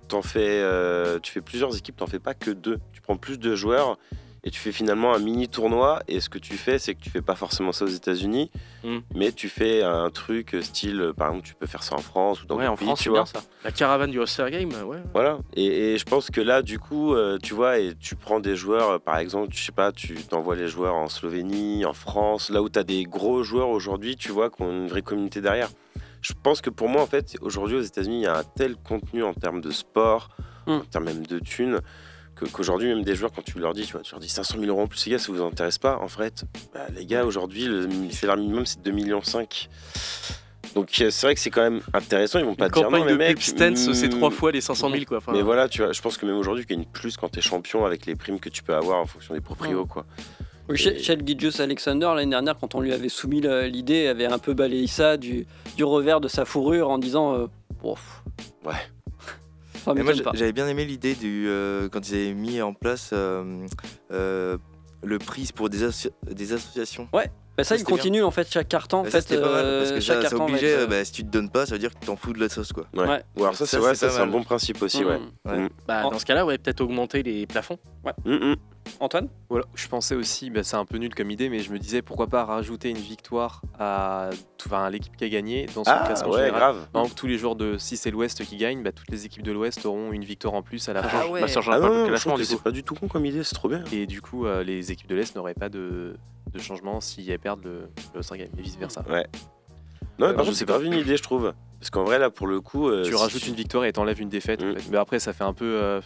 t'en 0.07 0.21
fais, 0.21 0.39
euh, 0.41 1.19
tu 1.19 1.31
fais 1.31 1.41
plusieurs 1.41 1.75
équipes, 1.77 1.97
t'en 1.97 2.07
fais 2.07 2.19
pas 2.19 2.33
que 2.33 2.51
deux. 2.51 2.79
Tu 2.93 3.01
prends 3.01 3.17
plus 3.17 3.37
de 3.37 3.55
joueurs 3.55 3.97
et 4.43 4.51
tu 4.51 4.59
fais 4.59 4.71
finalement 4.71 5.13
un 5.13 5.19
mini 5.19 5.47
tournoi. 5.47 6.01
Et 6.07 6.19
ce 6.19 6.29
que 6.29 6.37
tu 6.39 6.53
fais, 6.55 6.79
c'est 6.79 6.95
que 6.95 7.01
tu 7.01 7.09
fais 7.09 7.21
pas 7.21 7.35
forcément 7.35 7.71
ça 7.71 7.85
aux 7.85 7.89
États-Unis, 7.89 8.51
Mm. 8.83 8.97
mais 9.15 9.31
tu 9.33 9.49
fais 9.49 9.83
un 9.83 10.09
truc 10.09 10.55
style, 10.61 11.01
euh, 11.01 11.13
par 11.13 11.27
exemple, 11.29 11.45
tu 11.45 11.53
peux 11.55 11.65
faire 11.67 11.83
ça 11.83 11.95
en 11.95 11.99
France 11.99 12.41
ou 12.43 12.45
dans 12.45 12.57
Ouais, 12.57 12.67
en 12.67 12.75
pays, 12.75 12.85
France, 12.87 13.01
tu 13.01 13.09
vois. 13.09 13.19
bien 13.23 13.25
ça. 13.25 13.41
La 13.63 13.71
caravane 13.71 14.11
du 14.11 14.19
All-Star 14.19 14.49
Game, 14.51 14.69
ouais. 14.85 14.99
Voilà. 15.13 15.39
Et, 15.55 15.93
et 15.93 15.97
je 15.97 16.05
pense 16.05 16.29
que 16.31 16.39
là, 16.41 16.61
du 16.61 16.79
coup, 16.79 17.13
euh, 17.13 17.37
tu 17.43 17.53
vois, 17.53 17.79
et 17.79 17.93
tu 17.99 18.15
prends 18.15 18.39
des 18.39 18.55
joueurs, 18.55 18.89
euh, 18.91 18.97
par 18.99 19.17
exemple, 19.17 19.49
je 19.53 19.61
sais 19.61 19.71
pas, 19.73 19.91
tu 19.91 20.15
t'envoies 20.15 20.55
les 20.55 20.67
joueurs 20.67 20.95
en 20.95 21.09
Slovénie, 21.09 21.83
en 21.85 21.93
France, 21.93 22.49
là 22.49 22.61
où 22.61 22.69
tu 22.69 22.79
as 22.79 22.83
des 22.83 23.03
gros 23.03 23.43
joueurs 23.43 23.69
aujourd'hui, 23.69 24.15
tu 24.15 24.31
vois, 24.31 24.49
qui 24.49 24.61
ont 24.61 24.71
une 24.71 24.87
vraie 24.87 25.01
communauté 25.01 25.41
derrière. 25.41 25.69
Je 26.21 26.33
pense 26.41 26.59
que 26.61 26.69
pour 26.69 26.89
moi, 26.89 27.01
en 27.01 27.05
fait, 27.07 27.35
aujourd'hui 27.41 27.77
aux 27.77 27.81
États-Unis, 27.81 28.19
il 28.19 28.23
y 28.23 28.27
a 28.27 28.37
un 28.37 28.43
tel 28.43 28.75
contenu 28.77 29.23
en 29.23 29.33
termes 29.33 29.61
de 29.61 29.71
sport, 29.71 30.29
Mm. 30.67 30.71
en 30.71 30.79
termes 30.81 31.05
même 31.05 31.25
de 31.25 31.39
thunes, 31.39 31.79
qu'aujourd'hui, 32.45 32.87
même 32.87 33.03
des 33.03 33.15
joueurs, 33.15 33.31
quand 33.31 33.43
tu 33.43 33.59
leur 33.59 33.73
dis, 33.73 33.85
tu 33.85 33.93
vois, 33.93 34.01
tu 34.01 34.11
leur 34.11 34.19
dis 34.19 34.29
500 34.29 34.55
000 34.59 34.65
euros 34.65 34.81
en 34.81 34.87
plus, 34.87 35.05
les 35.05 35.13
gars, 35.13 35.19
ça 35.19 35.31
vous 35.31 35.41
intéresse 35.41 35.77
pas 35.77 35.97
En 36.01 36.07
fait, 36.07 36.43
bah, 36.73 36.87
les 36.95 37.05
gars, 37.05 37.25
aujourd'hui, 37.25 37.65
le 37.65 37.87
salaire 38.11 38.37
minimum, 38.37 38.65
c'est 38.65 38.79
2,5 38.81 38.91
millions. 38.93 39.21
Donc 40.75 40.89
euh, 41.01 41.09
c'est 41.09 41.25
vrai 41.25 41.35
que 41.35 41.41
c'est 41.41 41.49
quand 41.49 41.61
même 41.63 41.81
intéressant, 41.93 42.39
ils 42.39 42.45
vont 42.45 42.55
pas 42.55 42.65
Une 42.65 42.71
te 42.71 42.79
dire 42.79 42.91
non, 42.91 43.03
mais 43.03 43.15
mec, 43.15 43.41
Stance, 43.41 43.91
c'est 43.93 44.09
trois 44.09 44.29
fois 44.29 44.51
les 44.51 44.61
500 44.61 44.91
000, 44.91 45.05
quoi. 45.05 45.17
Enfin, 45.17 45.31
mais 45.33 45.41
voilà, 45.41 45.67
tu 45.67 45.81
vois, 45.81 45.91
je 45.93 46.01
pense 46.01 46.17
que 46.17 46.25
même 46.25 46.37
aujourd'hui, 46.37 46.65
tu 46.65 46.75
gagnes 46.75 46.85
plus 46.85 47.17
quand 47.17 47.29
tu 47.29 47.39
es 47.39 47.41
champion 47.41 47.85
avec 47.85 48.05
les 48.05 48.15
primes 48.15 48.39
que 48.39 48.49
tu 48.49 48.61
peux 48.63 48.75
avoir 48.75 48.99
en 48.99 49.05
fonction 49.05 49.33
des 49.33 49.41
proprios. 49.41 49.85
Quoi. 49.85 50.05
Oui, 50.69 50.79
Et- 50.87 50.99
Gilgeous 50.99 51.61
Alexander, 51.61 52.11
l'année 52.15 52.29
dernière, 52.29 52.55
quand 52.59 52.75
on 52.75 52.81
lui 52.81 52.93
avait 52.93 53.09
soumis 53.09 53.41
l'idée, 53.41 54.07
avait 54.07 54.27
un 54.27 54.37
peu 54.37 54.53
balayé 54.53 54.85
ça 54.85 55.17
du, 55.17 55.47
du 55.75 55.83
revers 55.83 56.21
de 56.21 56.27
sa 56.27 56.45
fourrure 56.45 56.89
en 56.89 56.99
disant 56.99 57.33
euh. 57.35 57.47
Ouais. 57.83 58.73
Mais 59.95 60.01
moi, 60.03 60.13
j'avais 60.35 60.53
bien 60.53 60.67
aimé 60.67 60.85
l'idée 60.85 61.15
du 61.15 61.45
euh, 61.47 61.89
quand 61.89 62.07
ils 62.09 62.15
avaient 62.15 62.33
mis 62.33 62.61
en 62.61 62.73
place 62.73 63.11
euh, 63.13 63.65
euh, 64.11 64.57
le 65.03 65.17
prix 65.19 65.49
pour 65.55 65.69
des, 65.69 65.83
asso- 65.83 66.11
des 66.29 66.53
associations. 66.53 67.07
Bah, 67.59 67.63
ça, 67.63 67.75
ça, 67.75 67.81
il 67.81 67.83
continue 67.83 68.23
en 68.23 68.31
fait 68.31 68.51
chaque 68.51 68.67
carton. 68.67 68.97
En 68.99 69.03
Bah, 69.03 69.09
fait, 69.11 69.21
c'était 69.21 69.39
pas 69.39 69.51
mal, 69.51 69.63
parce 69.79 69.91
euh, 69.91 69.95
que 69.95 69.99
chaque 70.01 70.21
ça, 70.21 70.27
être, 70.35 70.63
euh, 70.63 70.87
bah, 70.87 71.05
si 71.05 71.11
tu 71.11 71.23
te 71.23 71.29
donnes 71.29 71.49
pas, 71.49 71.65
ça 71.65 71.73
veut 71.75 71.79
dire 71.79 71.93
que 71.93 71.99
tu 71.99 72.05
t'en 72.07 72.15
fous 72.15 72.33
de 72.33 72.39
la 72.39 72.49
sauce. 72.49 72.71
Quoi. 72.73 72.85
Ouais. 72.93 73.07
Ouais. 73.07 73.23
Ou 73.37 73.43
alors 73.43 73.55
ça, 73.55 73.65
c'est 73.65 73.79
ouais, 73.79 74.19
un 74.19 74.27
bon 74.27 74.43
principe 74.43 74.81
aussi. 74.81 75.03
Ouais. 75.03 75.19
Ouais. 75.45 75.57
Mm. 75.59 75.69
bah, 75.87 76.05
En- 76.05 76.11
dans 76.11 76.19
ce 76.19 76.25
cas-là, 76.25 76.45
ouais, 76.45 76.57
peut-être 76.57 76.81
augmenter 76.81 77.23
les 77.23 77.45
plafonds. 77.47 77.77
Mm. 78.25 78.53
Antoine? 79.01 79.27
Voilà, 79.49 79.65
je 79.75 79.87
pensais 79.87 80.15
aussi, 80.15 80.49
bah, 80.49 80.63
c'est 80.63 80.75
un 80.77 80.85
peu 80.85 80.97
nul 80.97 81.13
comme 81.13 81.29
idée, 81.29 81.49
mais 81.49 81.59
je 81.59 81.71
me 81.71 81.77
disais 81.77 82.01
pourquoi 82.01 82.25
pas 82.27 82.43
rajouter 82.43 82.89
une 82.89 82.97
victoire 82.97 83.61
à, 83.77 84.29
enfin, 84.65 84.85
à 84.85 84.89
l'équipe 84.89 85.15
qui 85.15 85.23
a 85.25 85.29
gagné 85.29 85.67
dans 85.75 85.83
son 85.83 85.91
Ah 85.93 86.03
classement 86.07 86.31
ouais, 86.31 86.37
général. 86.45 86.59
grave. 86.59 86.87
Par 86.91 87.03
exemple, 87.03 87.19
tous 87.19 87.27
les 87.27 87.37
joueurs 87.37 87.55
de 87.55 87.77
si 87.77 87.97
c'est 87.97 88.09
l'Ouest 88.09 88.43
qui 88.45 88.55
gagnent, 88.57 88.81
bah, 88.81 88.91
toutes 88.91 89.09
les 89.11 89.25
équipes 89.25 89.43
de 89.43 89.51
l'Ouest 89.51 89.85
auront 89.85 90.11
une 90.11 90.23
victoire 90.23 90.55
en 90.55 90.63
plus 90.63 90.89
à 90.89 90.93
la 90.93 91.01
Ah 91.01 91.07
fin. 91.09 91.27
ouais. 91.27 91.41
Bah, 91.41 91.47
ça 91.47 91.59
Ah 91.63 91.69
pas 91.69 91.79
non, 91.79 91.87
le 91.89 91.93
non, 91.93 92.03
je 92.05 92.09
classement 92.09 92.35
du 92.37 92.47
coup. 92.47 92.57
pas 92.57 92.71
du 92.71 92.83
tout 92.83 92.95
con 92.95 93.07
comme 93.07 93.25
idée, 93.25 93.43
c'est 93.43 93.53
trop 93.55 93.69
bien. 93.69 93.83
Et 93.91 94.07
du 94.07 94.21
coup, 94.21 94.47
euh, 94.47 94.63
les 94.63 94.91
équipes 94.91 95.07
de 95.09 95.15
l'Est 95.15 95.35
n'auraient 95.35 95.53
pas 95.53 95.69
de, 95.69 96.15
de 96.51 96.59
changement 96.59 96.99
si 97.01 97.29
elles 97.29 97.39
perdent 97.39 97.63
le, 97.63 97.89
le 98.13 98.17
All-Star 98.17 98.37
Game 98.37 98.49
et 98.57 98.61
vice 98.61 98.77
versa. 98.77 99.03
Ouais. 99.09 99.25
Non, 100.17 100.27
mais 100.27 100.33
Euh, 100.33 100.33
par 100.33 100.43
je 100.43 100.49
contre, 100.49 100.57
c'est 100.57 100.65
pas. 100.65 100.73
grave 100.73 100.85
une 100.85 100.93
idée, 100.93 101.15
je 101.17 101.23
trouve. 101.23 101.53
Parce 101.79 101.89
qu'en 101.89 102.03
vrai, 102.03 102.19
là, 102.19 102.29
pour 102.29 102.47
le 102.47 102.59
coup. 102.59 102.89
euh, 102.89 103.03
tu 103.03 103.11
si 103.11 103.17
rajoutes 103.17 103.47
une 103.47 103.55
victoire 103.55 103.85
et 103.85 103.93
t'enlèves 103.93 104.19
une 104.21 104.29
défaite. 104.29 104.61
en 104.61 104.65
Mm. 104.67 104.77
fait. 104.79 104.89
Mais 104.91 104.97
après, 104.97 105.19
ça 105.19 105.31
fait 105.33 105.43
un 105.45 105.53
peu, 105.53 105.65
euh, 105.65 106.01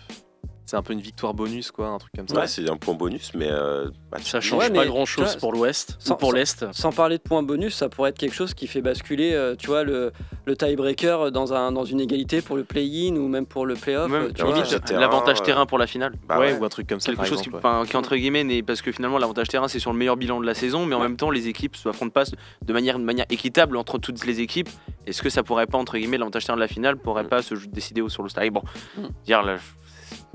c'est 0.65 0.75
un 0.77 0.81
peu 0.81 0.93
une 0.93 1.01
victoire 1.01 1.33
bonus, 1.33 1.71
quoi, 1.71 1.87
un 1.87 1.97
truc 1.97 2.11
comme 2.15 2.27
ça. 2.27 2.35
Ouais, 2.39 2.47
c'est 2.47 2.69
un 2.69 2.77
point 2.77 2.93
bonus, 2.93 3.31
mais. 3.35 3.47
euh, 3.49 3.89
bah, 4.11 4.17
Ça 4.21 4.39
change 4.41 4.59
Ouais, 4.59 4.69
pas 4.69 4.83
tu 4.85 4.89
vois, 5.21 5.27
pour 5.39 5.51
l'Ouest 5.53 5.95
sans- 5.99 6.13
ou 6.13 6.17
pour 6.17 6.33
l'Est. 6.33 6.65
Sans 6.71 6.91
parler 6.91 7.17
de 7.17 7.23
points 7.23 7.43
bonus, 7.43 7.75
ça 7.75 7.89
pourrait 7.89 8.11
être 8.11 8.17
quelque 8.17 8.33
chose 8.35 8.53
qui 8.53 8.67
fait 8.67 8.81
basculer, 8.81 9.33
euh, 9.33 9.55
tu 9.55 9.67
vois, 9.67 9.83
le, 9.83 10.11
le 10.45 10.55
tiebreaker 10.55 11.31
dans, 11.31 11.53
un, 11.53 11.71
dans 11.71 11.83
une 11.85 11.99
égalité 11.99 12.41
pour 12.41 12.55
le 12.55 12.63
play-in 12.63 13.15
ou 13.17 13.27
même 13.27 13.45
pour 13.45 13.65
le 13.65 13.75
play-off. 13.75 14.09
Même, 14.09 14.23
euh, 14.23 14.31
tu 14.33 14.41
vois, 14.43 14.53
limite, 14.53 14.71
le 14.71 14.79
terrain, 14.79 14.99
l'avantage 15.01 15.41
euh, 15.41 15.43
terrain 15.45 15.65
pour 15.65 15.77
la 15.77 15.87
finale. 15.87 16.13
bah 16.27 16.39
ouais, 16.39 16.53
ouais. 16.53 16.59
ou 16.59 16.63
un 16.65 16.69
truc 16.69 16.87
comme 16.87 16.99
ça. 16.99 17.07
quelque 17.07 17.17
par 17.17 17.25
chose 17.25 17.41
qui, 17.41 17.49
exemple, 17.49 17.65
ouais. 17.65 17.71
enfin, 17.73 17.85
qui, 17.89 17.97
entre 17.97 18.15
guillemets 18.15 18.43
n'est 18.43 18.63
parce 18.63 18.81
que 18.81 18.91
finalement 18.91 19.17
l'avantage 19.17 19.47
terrain 19.49 19.67
c'est 19.67 19.79
sur 19.79 19.91
le 19.91 19.97
meilleur 19.97 20.15
bilan 20.17 20.39
de 20.39 20.45
la 20.45 20.53
saison 20.53 20.85
mais 20.85 20.95
en 20.95 20.99
même 20.99 21.17
temps 21.17 21.29
les 21.29 21.47
équipes 21.47 21.75
s'affrontent 21.75 22.11
pas 22.11 22.23
de 22.23 22.73
manière, 22.73 22.97
de 22.99 23.03
manière 23.03 23.25
équitable 23.29 23.77
entre 23.77 23.97
toutes 23.97 24.25
les 24.25 24.39
équipes 24.41 24.69
est-ce 25.05 25.21
que 25.21 25.29
ça 25.29 25.43
pourrait 25.43 25.65
pas 25.67 25.77
entre 25.77 25.97
guillemets 25.97 26.17
l'avantage 26.17 26.45
terrain 26.45 26.55
de 26.55 26.61
la 26.61 26.67
finale 26.67 26.97
pourrait 26.97 27.23
Mm. 27.23 27.27
pas 27.29 27.41
se 27.41 27.55
décider 27.55 28.01
au- 28.01 28.09
sur 28.09 28.23
le 28.23 28.29
style 28.29 28.51
bon 28.51 28.61
Mm. 28.97 29.01
dire 29.25 29.43
là 29.43 29.57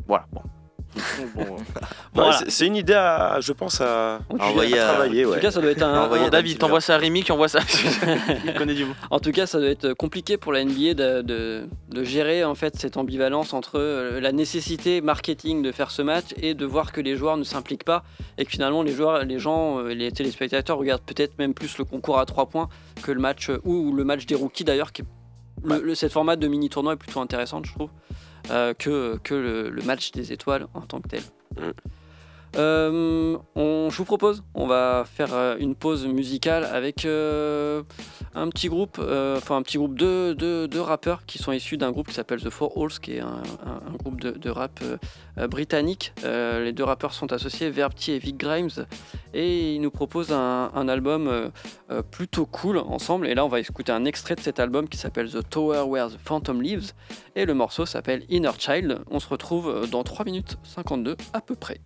voilà 0.06 0.26
bon 0.32 0.42
Bon, 1.36 1.42
Ouais, 1.42 1.56
voilà. 2.14 2.32
c'est- 2.38 2.50
C'est 2.50 2.66
une 2.66 2.74
idée, 2.74 2.94
à, 2.94 3.38
je 3.40 3.52
pense, 3.52 3.80
à, 3.80 4.20
En 4.30 4.36
tout 4.38 4.42
à 4.42 4.46
Envoyer 4.46 4.78
à- 4.78 4.88
travailler. 4.88 5.26
En 5.26 5.32
tout 5.34 5.38
cas, 5.40 5.50
ça 5.50 5.60
doit 5.60 5.70
être 5.70 5.82
un. 5.82 6.02
Envoyer 6.06 6.24
un- 6.26 6.30
David 6.30 6.58
t'envoies 6.58 6.80
ça 6.80 6.94
à 6.94 6.98
Rémi 6.98 7.22
qui 7.22 7.30
envoie 7.30 7.46
ça 7.46 7.60
il 8.46 8.54
connaît 8.54 8.74
du 8.74 8.86
monde 8.86 8.94
En 9.10 9.20
tout 9.20 9.30
cas, 9.30 9.46
ça 9.46 9.58
doit 9.60 9.68
être 9.68 9.92
compliqué 9.92 10.38
pour 10.38 10.52
la 10.52 10.64
NBA 10.64 10.94
de, 10.94 11.22
de- 11.22 11.68
de 11.90 12.04
gérer 12.04 12.42
en 12.42 12.54
fait 12.54 12.74
cette 12.76 12.96
ambivalence 12.96 13.52
entre 13.52 13.78
euh, 13.78 14.18
la 14.20 14.32
nécessité 14.32 15.00
marketing 15.02 15.62
de 15.62 15.72
faire 15.72 15.90
ce 15.90 16.00
match 16.02 16.26
et 16.40 16.54
de 16.54 16.64
voir 16.64 16.90
que 16.90 17.00
les 17.02 17.16
joueurs 17.16 17.36
ne 17.36 17.44
s'impliquent 17.44 17.84
pas 17.84 18.02
et 18.38 18.44
que 18.46 18.50
finalement 18.50 18.82
les 18.82 18.92
joueurs, 18.92 19.24
les 19.24 19.38
gens, 19.38 19.78
euh, 19.80 19.88
les 19.94 20.10
téléspectateurs 20.10 20.78
regardent 20.78 21.02
peut-être 21.02 21.38
même 21.38 21.52
plus 21.54 21.76
le 21.78 21.84
concours 21.84 22.18
à 22.18 22.24
trois 22.24 22.46
points 22.46 22.68
que 23.02 23.12
le 23.12 23.20
match 23.20 23.50
euh, 23.50 23.60
ou 23.64 23.92
le 23.92 24.04
match 24.04 24.24
des 24.26 24.34
rookies 24.34 24.64
d'ailleurs. 24.64 24.92
Qui 24.92 25.02
est- 25.02 25.06
le, 25.64 25.80
le- 25.82 25.94
cette 25.94 26.12
format 26.12 26.36
de 26.36 26.48
mini 26.48 26.70
tournoi 26.70 26.94
est 26.94 26.96
plutôt 26.96 27.20
intéressante, 27.20 27.66
je 27.66 27.72
trouve, 27.74 27.90
euh, 27.90 28.14
que, 28.48 29.18
que 29.22 29.34
le, 29.34 29.70
le 29.70 29.82
match 29.82 30.12
des 30.12 30.32
étoiles 30.32 30.66
en 30.74 30.82
tant 30.82 31.00
que 31.00 31.08
tel. 31.08 31.22
Mm. 31.56 31.70
Euh, 32.56 33.36
on, 33.54 33.90
je 33.90 33.96
vous 33.96 34.04
propose, 34.04 34.42
on 34.54 34.66
va 34.66 35.04
faire 35.06 35.34
euh, 35.34 35.56
une 35.58 35.74
pause 35.74 36.06
musicale 36.06 36.64
avec 36.64 37.04
euh, 37.04 37.82
un 38.34 38.48
petit 38.48 38.68
groupe, 38.68 38.98
enfin 38.98 39.56
un 39.56 39.62
petit 39.62 39.76
groupe 39.76 39.98
de, 39.98 40.32
de, 40.32 40.78
rappeurs 40.78 41.26
qui 41.26 41.38
sont 41.38 41.52
issus 41.52 41.76
d'un 41.76 41.90
groupe 41.90 42.08
qui 42.08 42.14
s'appelle 42.14 42.40
The 42.40 42.50
Four 42.50 42.72
Halls, 42.76 43.00
qui 43.00 43.16
est 43.16 43.20
un, 43.20 43.42
groupe 43.98 44.20
de, 44.20 44.50
rap 44.50 44.80
britannique. 45.48 46.12
Les 46.22 46.72
deux 46.72 46.84
rappeurs 46.84 47.12
sont 47.12 47.32
associés, 47.32 47.70
Verbty 47.70 48.12
et 48.12 48.18
Vic 48.18 48.36
Grimes, 48.36 48.86
et 49.34 49.74
ils 49.74 49.80
nous 49.80 49.90
proposent 49.90 50.32
un, 50.32 50.88
album 50.88 51.50
plutôt 52.10 52.46
cool 52.46 52.78
ensemble. 52.78 53.26
Et 53.26 53.34
là, 53.34 53.44
on 53.44 53.48
va 53.48 53.60
écouter 53.60 53.92
un 53.92 54.04
extrait 54.04 54.36
de 54.36 54.40
cet 54.40 54.60
album 54.60 54.88
qui 54.88 54.98
s'appelle 54.98 55.30
The 55.30 55.48
Tower 55.48 55.82
Where 55.86 56.10
the 56.10 56.18
Phantom 56.22 56.62
Lives, 56.62 56.92
et 57.34 57.44
le 57.44 57.54
morceau 57.54 57.86
s'appelle 57.86 58.24
Inner 58.28 58.52
Child. 58.58 59.00
On 59.10 59.18
se 59.18 59.28
retrouve 59.28 59.88
dans 59.90 60.04
3 60.04 60.24
minutes 60.24 60.58
52 60.62 61.16
à 61.32 61.40
peu 61.40 61.54
près. 61.54 61.80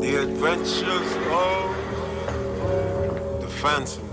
The 0.00 0.22
Adventures 0.22 1.12
of 1.32 1.76
the 3.40 3.48
Phantom. 3.48 4.08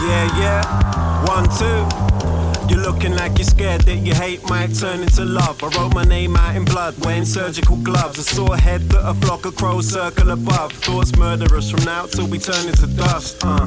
Yeah, 0.00 0.26
yeah. 0.40 0.62
One, 1.26 1.44
two. 1.58 2.13
You're 2.68 2.80
looking 2.80 3.14
like 3.14 3.38
you're 3.38 3.46
scared 3.46 3.82
that 3.82 3.96
your 3.96 4.14
hate 4.14 4.48
might 4.48 4.74
turn 4.74 5.02
into 5.02 5.24
love. 5.24 5.62
I 5.62 5.68
wrote 5.76 5.94
my 5.94 6.04
name 6.04 6.36
out 6.36 6.56
in 6.56 6.64
blood, 6.64 6.94
wearing 7.04 7.24
surgical 7.24 7.76
gloves. 7.76 8.18
A 8.18 8.22
sore 8.22 8.56
head 8.56 8.82
that 8.90 9.08
a 9.08 9.14
flock 9.14 9.44
of 9.44 9.56
crows 9.56 9.88
circle 9.88 10.30
above. 10.30 10.72
Thoughts 10.72 11.16
murder 11.16 11.54
us 11.56 11.70
from 11.70 11.84
now 11.84 12.06
till 12.06 12.26
we 12.26 12.38
turn 12.38 12.66
into 12.68 12.86
dust. 12.86 13.44
Uh. 13.44 13.66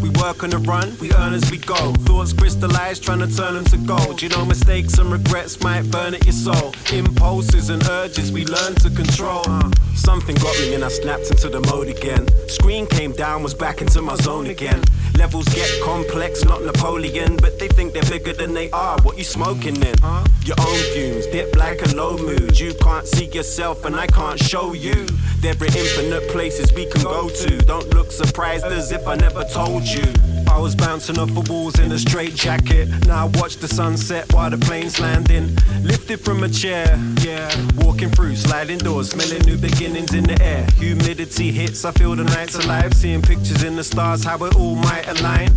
We 0.00 0.10
work 0.10 0.44
on 0.44 0.50
the 0.50 0.58
run, 0.58 0.96
we 1.00 1.12
earn 1.14 1.32
as 1.32 1.50
we 1.50 1.58
go. 1.58 1.92
Thoughts 2.04 2.32
crystallize, 2.32 3.00
trying 3.00 3.20
to 3.20 3.34
turn 3.34 3.54
them 3.54 3.64
to 3.66 3.78
gold. 3.78 4.20
You 4.20 4.28
know, 4.28 4.44
mistakes 4.44 4.98
and 4.98 5.10
regrets 5.10 5.60
might 5.62 5.90
burn 5.90 6.14
at 6.14 6.24
your 6.24 6.34
soul. 6.34 6.74
Impulses 6.92 7.70
and 7.70 7.82
urges 7.88 8.30
we 8.30 8.44
learn 8.44 8.74
to 8.76 8.90
control. 8.90 9.42
Uh, 9.46 9.70
something 9.94 10.36
got 10.36 10.56
me 10.60 10.74
and 10.74 10.84
I 10.84 10.88
snapped 10.88 11.30
into 11.30 11.48
the 11.48 11.60
mode 11.60 11.88
again. 11.88 12.26
Screen 12.48 12.86
came 12.86 13.12
down, 13.12 13.42
was 13.42 13.54
back 13.54 13.80
into 13.80 14.02
my 14.02 14.16
zone 14.16 14.46
again. 14.46 14.82
Levels 15.16 15.46
get 15.46 15.70
complex, 15.82 16.44
not 16.44 16.62
Napoleon, 16.62 17.36
but 17.38 17.58
they 17.58 17.68
think 17.68 17.94
they're 17.94 18.10
bigger 18.10 18.34
than 18.36 18.54
they 18.54 18.70
are. 18.70 18.98
What 19.02 19.18
you 19.18 19.24
smoking 19.24 19.74
then? 19.74 19.96
Your 20.44 20.56
own 20.60 20.78
fumes, 20.94 21.26
dip 21.26 21.56
like 21.56 21.82
a 21.82 21.94
low 21.94 22.16
mood. 22.16 22.58
You 22.58 22.74
can't 22.74 23.06
see 23.06 23.26
yourself, 23.26 23.84
and 23.84 23.96
I 23.96 24.06
can't 24.06 24.38
show 24.38 24.72
you. 24.72 25.06
There 25.40 25.54
are 25.54 25.64
infinite 25.64 26.28
places 26.30 26.72
we 26.72 26.86
can 26.86 27.02
go 27.02 27.28
to. 27.28 27.58
Don't 27.58 27.92
look 27.94 28.10
surprised 28.10 28.66
as 28.66 28.92
if 28.92 29.06
I 29.06 29.16
never 29.16 29.44
told 29.44 29.84
you. 29.84 30.06
I 30.48 30.58
was 30.58 30.74
bouncing 30.74 31.18
off 31.18 31.32
the 31.34 31.40
walls 31.52 31.78
in 31.78 31.92
a 31.92 31.98
straight 31.98 32.34
jacket. 32.34 32.88
Now 33.06 33.26
I 33.26 33.38
watch 33.38 33.56
the 33.56 33.68
sunset 33.68 34.32
while 34.32 34.50
the 34.50 34.58
plane's 34.58 34.98
landing. 35.00 35.56
Lifted 35.82 36.20
from 36.20 36.42
a 36.42 36.48
chair, 36.48 36.98
yeah. 37.20 37.50
Walking 37.76 38.10
through 38.10 38.36
sliding 38.36 38.78
doors, 38.78 39.10
smelling 39.10 39.42
new 39.42 39.58
beginnings 39.58 40.14
in 40.14 40.24
the 40.24 40.40
air. 40.42 40.66
Humidity 40.78 41.52
hits, 41.52 41.84
I 41.84 41.92
feel 41.92 42.14
the 42.16 42.24
night's 42.24 42.54
alive. 42.54 42.94
Seeing 42.94 43.22
pictures 43.22 43.62
in 43.62 43.76
the 43.76 43.84
stars, 43.84 44.24
how 44.24 44.42
it 44.44 44.56
all 44.56 44.76
might 44.76 45.06
align. 45.08 45.50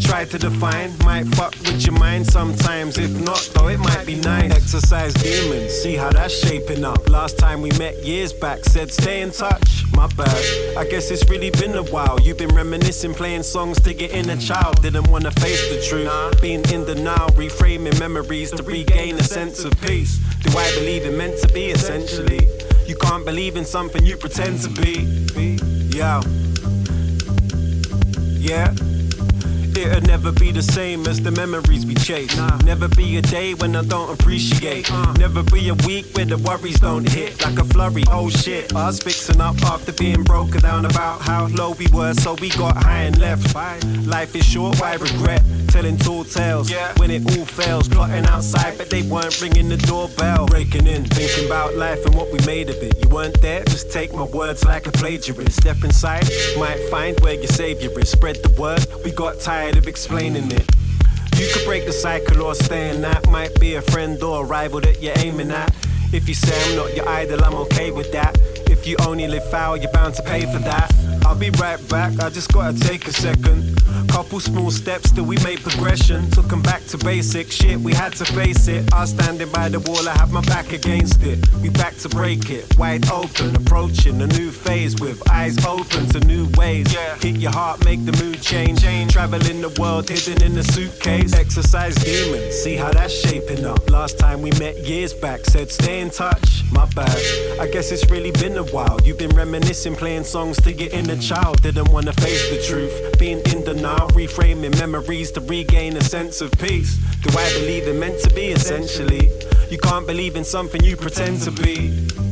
Try 0.00 0.24
to 0.24 0.38
define. 0.38 0.96
Might 1.04 1.26
fuck 1.34 1.52
with 1.60 1.84
your 1.86 1.98
mind 1.98 2.26
sometimes. 2.26 2.98
If 2.98 3.10
not, 3.20 3.50
though, 3.54 3.68
it 3.68 3.78
might 3.78 4.06
be 4.06 4.16
nice. 4.16 4.50
Exercise 4.52 5.14
demons, 5.14 5.72
see 5.72 5.94
how 5.94 6.10
that's 6.10 6.34
shaping 6.34 6.84
up. 6.84 7.08
Last 7.08 7.38
time 7.38 7.60
we 7.60 7.70
met 7.72 8.02
years 8.04 8.32
back, 8.32 8.64
said 8.64 8.92
stay 8.92 9.20
in 9.20 9.30
touch. 9.30 9.84
My 9.92 10.06
bad. 10.08 10.78
I 10.78 10.86
guess 10.88 11.10
it's 11.10 11.28
really 11.28 11.50
been 11.50 11.74
a 11.74 11.82
while. 11.82 12.18
You've 12.20 12.38
been 12.38 12.54
reminiscing, 12.54 13.14
playing 13.14 13.42
songs 13.42 13.78
to 13.80 13.92
get 13.92 14.12
in 14.12 14.29
a 14.30 14.36
child. 14.36 14.80
Didn't 14.82 15.08
wanna 15.10 15.30
face 15.32 15.68
the 15.68 15.80
truth. 15.88 16.40
Being 16.40 16.62
in 16.70 16.84
denial, 16.84 17.28
reframing 17.30 17.98
memories 17.98 18.50
to 18.52 18.62
regain 18.62 19.16
a 19.16 19.22
sense 19.22 19.64
of 19.64 19.72
peace. 19.80 20.18
Do 20.42 20.56
I 20.56 20.70
believe 20.76 21.04
it 21.04 21.14
meant 21.16 21.38
to 21.38 21.48
be 21.48 21.66
essentially? 21.66 22.48
You 22.86 22.96
can't 22.96 23.24
believe 23.24 23.56
in 23.56 23.64
something 23.64 24.04
you 24.04 24.16
pretend 24.16 24.60
to 24.62 24.68
be. 24.68 25.06
Yeah. 25.96 26.22
Yeah. 28.38 28.89
It'll 29.80 30.02
never 30.02 30.30
be 30.30 30.52
the 30.52 30.62
same 30.62 31.06
as 31.06 31.22
the 31.22 31.30
memories 31.30 31.86
we 31.86 31.94
chase. 31.94 32.36
Never 32.64 32.86
be 32.86 33.16
a 33.16 33.22
day 33.22 33.54
when 33.54 33.74
I 33.74 33.82
don't 33.82 34.10
appreciate. 34.12 34.90
Never 35.18 35.42
be 35.42 35.70
a 35.70 35.74
week 35.86 36.04
where 36.14 36.26
the 36.26 36.36
worries 36.36 36.78
don't 36.80 37.08
hit 37.08 37.42
like 37.42 37.58
a 37.58 37.64
flurry. 37.64 38.04
Oh 38.08 38.28
shit, 38.28 38.74
us 38.76 39.00
fixing 39.00 39.40
up 39.40 39.56
after 39.62 39.92
being 39.92 40.22
broken 40.22 40.60
down 40.60 40.84
about 40.84 41.22
how 41.22 41.46
low 41.46 41.70
we 41.78 41.86
were, 41.94 42.12
so 42.12 42.34
we 42.34 42.50
got 42.50 42.76
high 42.76 43.04
and 43.04 43.18
left. 43.18 43.54
Life 44.06 44.36
is 44.36 44.44
short, 44.44 44.78
why 44.78 44.96
regret? 44.96 45.42
Telling 45.68 45.96
tall 45.96 46.24
tales 46.24 46.70
when 46.98 47.10
it 47.10 47.24
all 47.38 47.46
fails. 47.46 47.88
Plotting 47.88 48.26
outside, 48.26 48.76
but 48.76 48.90
they 48.90 49.02
weren't 49.02 49.40
ringing 49.40 49.70
the 49.70 49.78
doorbell. 49.78 50.46
Breaking 50.46 50.86
in, 50.86 51.04
thinking 51.06 51.46
about 51.46 51.74
life 51.76 52.04
and 52.04 52.14
what 52.14 52.30
we 52.30 52.38
made 52.44 52.68
of 52.68 52.76
it. 52.82 53.02
You 53.02 53.08
weren't 53.08 53.40
there, 53.40 53.64
just 53.64 53.90
take 53.90 54.12
my 54.12 54.24
words 54.24 54.62
like 54.64 54.86
a 54.86 54.92
plagiarist. 54.92 55.56
Step 55.56 55.82
inside, 55.84 56.28
might 56.58 56.80
find 56.90 57.18
where 57.20 57.34
your 57.34 57.46
savior 57.46 57.90
is. 57.98 58.10
Spread 58.10 58.36
the 58.42 58.50
word, 58.60 58.84
we 59.04 59.10
got 59.12 59.40
tired 59.40 59.69
of 59.76 59.86
explaining 59.86 60.50
it. 60.52 60.66
You 61.36 61.48
could 61.52 61.64
break 61.64 61.86
the 61.86 61.92
cycle 61.92 62.42
or 62.42 62.54
stay 62.54 62.90
in 62.90 63.00
that. 63.02 63.28
Might 63.28 63.58
be 63.60 63.74
a 63.76 63.82
friend 63.82 64.22
or 64.22 64.44
a 64.44 64.46
rival 64.46 64.80
that 64.80 65.02
you're 65.02 65.18
aiming 65.18 65.50
at. 65.50 65.74
If 66.12 66.28
you 66.28 66.34
say 66.34 66.70
I'm 66.70 66.76
not 66.76 66.96
your 66.96 67.08
idol, 67.08 67.44
I'm 67.44 67.54
okay 67.66 67.90
with 67.90 68.10
that. 68.12 68.36
If 68.70 68.86
you 68.86 68.96
only 69.06 69.26
live 69.26 69.44
foul, 69.50 69.76
you're 69.76 69.92
bound 69.92 70.14
to 70.14 70.22
pay 70.22 70.42
for 70.52 70.60
that. 70.60 70.94
I'll 71.26 71.34
be 71.34 71.50
right 71.50 71.80
back, 71.88 72.18
I 72.20 72.30
just 72.30 72.52
gotta 72.52 72.78
take 72.78 73.06
a 73.06 73.12
second. 73.12 73.76
Couple 74.08 74.40
small 74.40 74.70
steps 74.70 75.12
till 75.12 75.24
we 75.24 75.36
made 75.44 75.62
progression. 75.62 76.30
Took 76.30 76.52
'em 76.52 76.62
back 76.62 76.84
to 76.88 76.98
basic 76.98 77.50
shit, 77.52 77.80
we 77.80 77.92
had 77.94 78.12
to 78.16 78.24
face 78.24 78.66
it. 78.68 78.92
I 78.92 79.02
was 79.02 79.10
standing 79.10 79.48
by 79.50 79.68
the 79.68 79.80
wall, 79.80 80.08
I 80.08 80.16
have 80.18 80.32
my 80.32 80.40
back 80.42 80.72
against 80.72 81.22
it. 81.22 81.38
We 81.62 81.68
back 81.68 81.96
to 81.98 82.08
break 82.08 82.50
it, 82.50 82.64
wide 82.76 83.08
open, 83.10 83.54
approaching 83.54 84.20
a 84.20 84.26
new 84.26 84.50
phase 84.50 84.96
with 85.00 85.18
eyes 85.30 85.56
open 85.64 86.08
to 86.08 86.20
new 86.20 86.48
ways. 86.56 86.86
Hit 87.20 87.36
your 87.36 87.52
heart, 87.52 87.84
make 87.84 88.04
the 88.04 88.12
mood 88.22 88.40
change. 88.40 88.82
change. 88.82 89.12
Traveling 89.12 89.60
the 89.60 89.72
world, 89.80 90.08
hidden 90.08 90.42
in 90.42 90.56
a 90.58 90.64
suitcase. 90.64 91.32
Exercise 91.34 91.94
demons, 91.96 92.54
see 92.62 92.76
how 92.76 92.90
that's 92.90 93.14
shaping 93.26 93.64
up. 93.64 93.90
Last 93.90 94.18
time 94.18 94.42
we 94.42 94.50
met 94.52 94.76
years 94.86 95.12
back, 95.12 95.44
said 95.44 95.70
stay 95.70 96.00
in 96.00 96.10
touch. 96.10 96.64
My 96.72 96.86
bad, 96.96 97.20
I 97.60 97.66
guess 97.68 97.90
it's 97.92 98.08
really 98.10 98.32
been 98.32 98.56
a 98.56 98.59
while. 98.64 98.98
You've 99.04 99.18
been 99.18 99.34
reminiscing, 99.36 99.96
playing 99.96 100.24
songs 100.24 100.56
to 100.62 100.72
get 100.72 100.92
in 100.92 101.08
a 101.10 101.18
child. 101.18 101.62
Didn't 101.62 101.90
wanna 101.90 102.12
face 102.14 102.48
the 102.50 102.62
truth, 102.62 103.18
being 103.18 103.40
in 103.52 103.64
denial, 103.64 104.08
reframing 104.08 104.78
memories 104.78 105.30
to 105.32 105.40
regain 105.40 105.96
a 105.96 106.02
sense 106.02 106.40
of 106.40 106.50
peace. 106.52 106.96
Do 107.22 107.30
I 107.38 107.52
believe 107.60 107.88
it 107.88 107.96
meant 107.96 108.20
to 108.20 108.30
be 108.34 108.48
essentially? 108.48 109.30
You 109.70 109.78
can't 109.78 110.06
believe 110.06 110.36
in 110.36 110.44
something 110.44 110.82
you 110.82 110.96
pretend 110.96 111.42
to 111.42 111.50
be. 111.50 112.29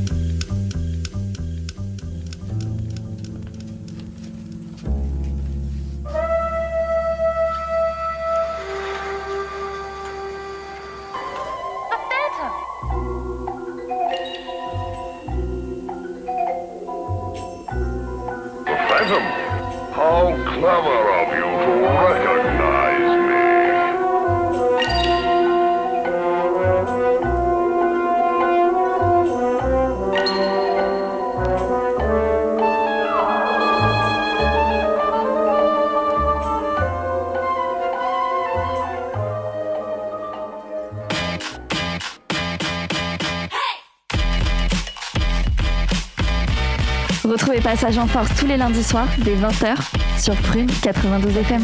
Passage 47.81 47.99
en 47.99 48.09
Force 48.09 48.35
tous 48.35 48.47
les 48.47 48.57
lundis 48.57 48.83
soirs 48.83 49.07
dès 49.25 49.37
20h 49.37 49.77
sur 50.21 50.35
Prune 50.35 50.67
92 50.83 51.37
FM. 51.37 51.63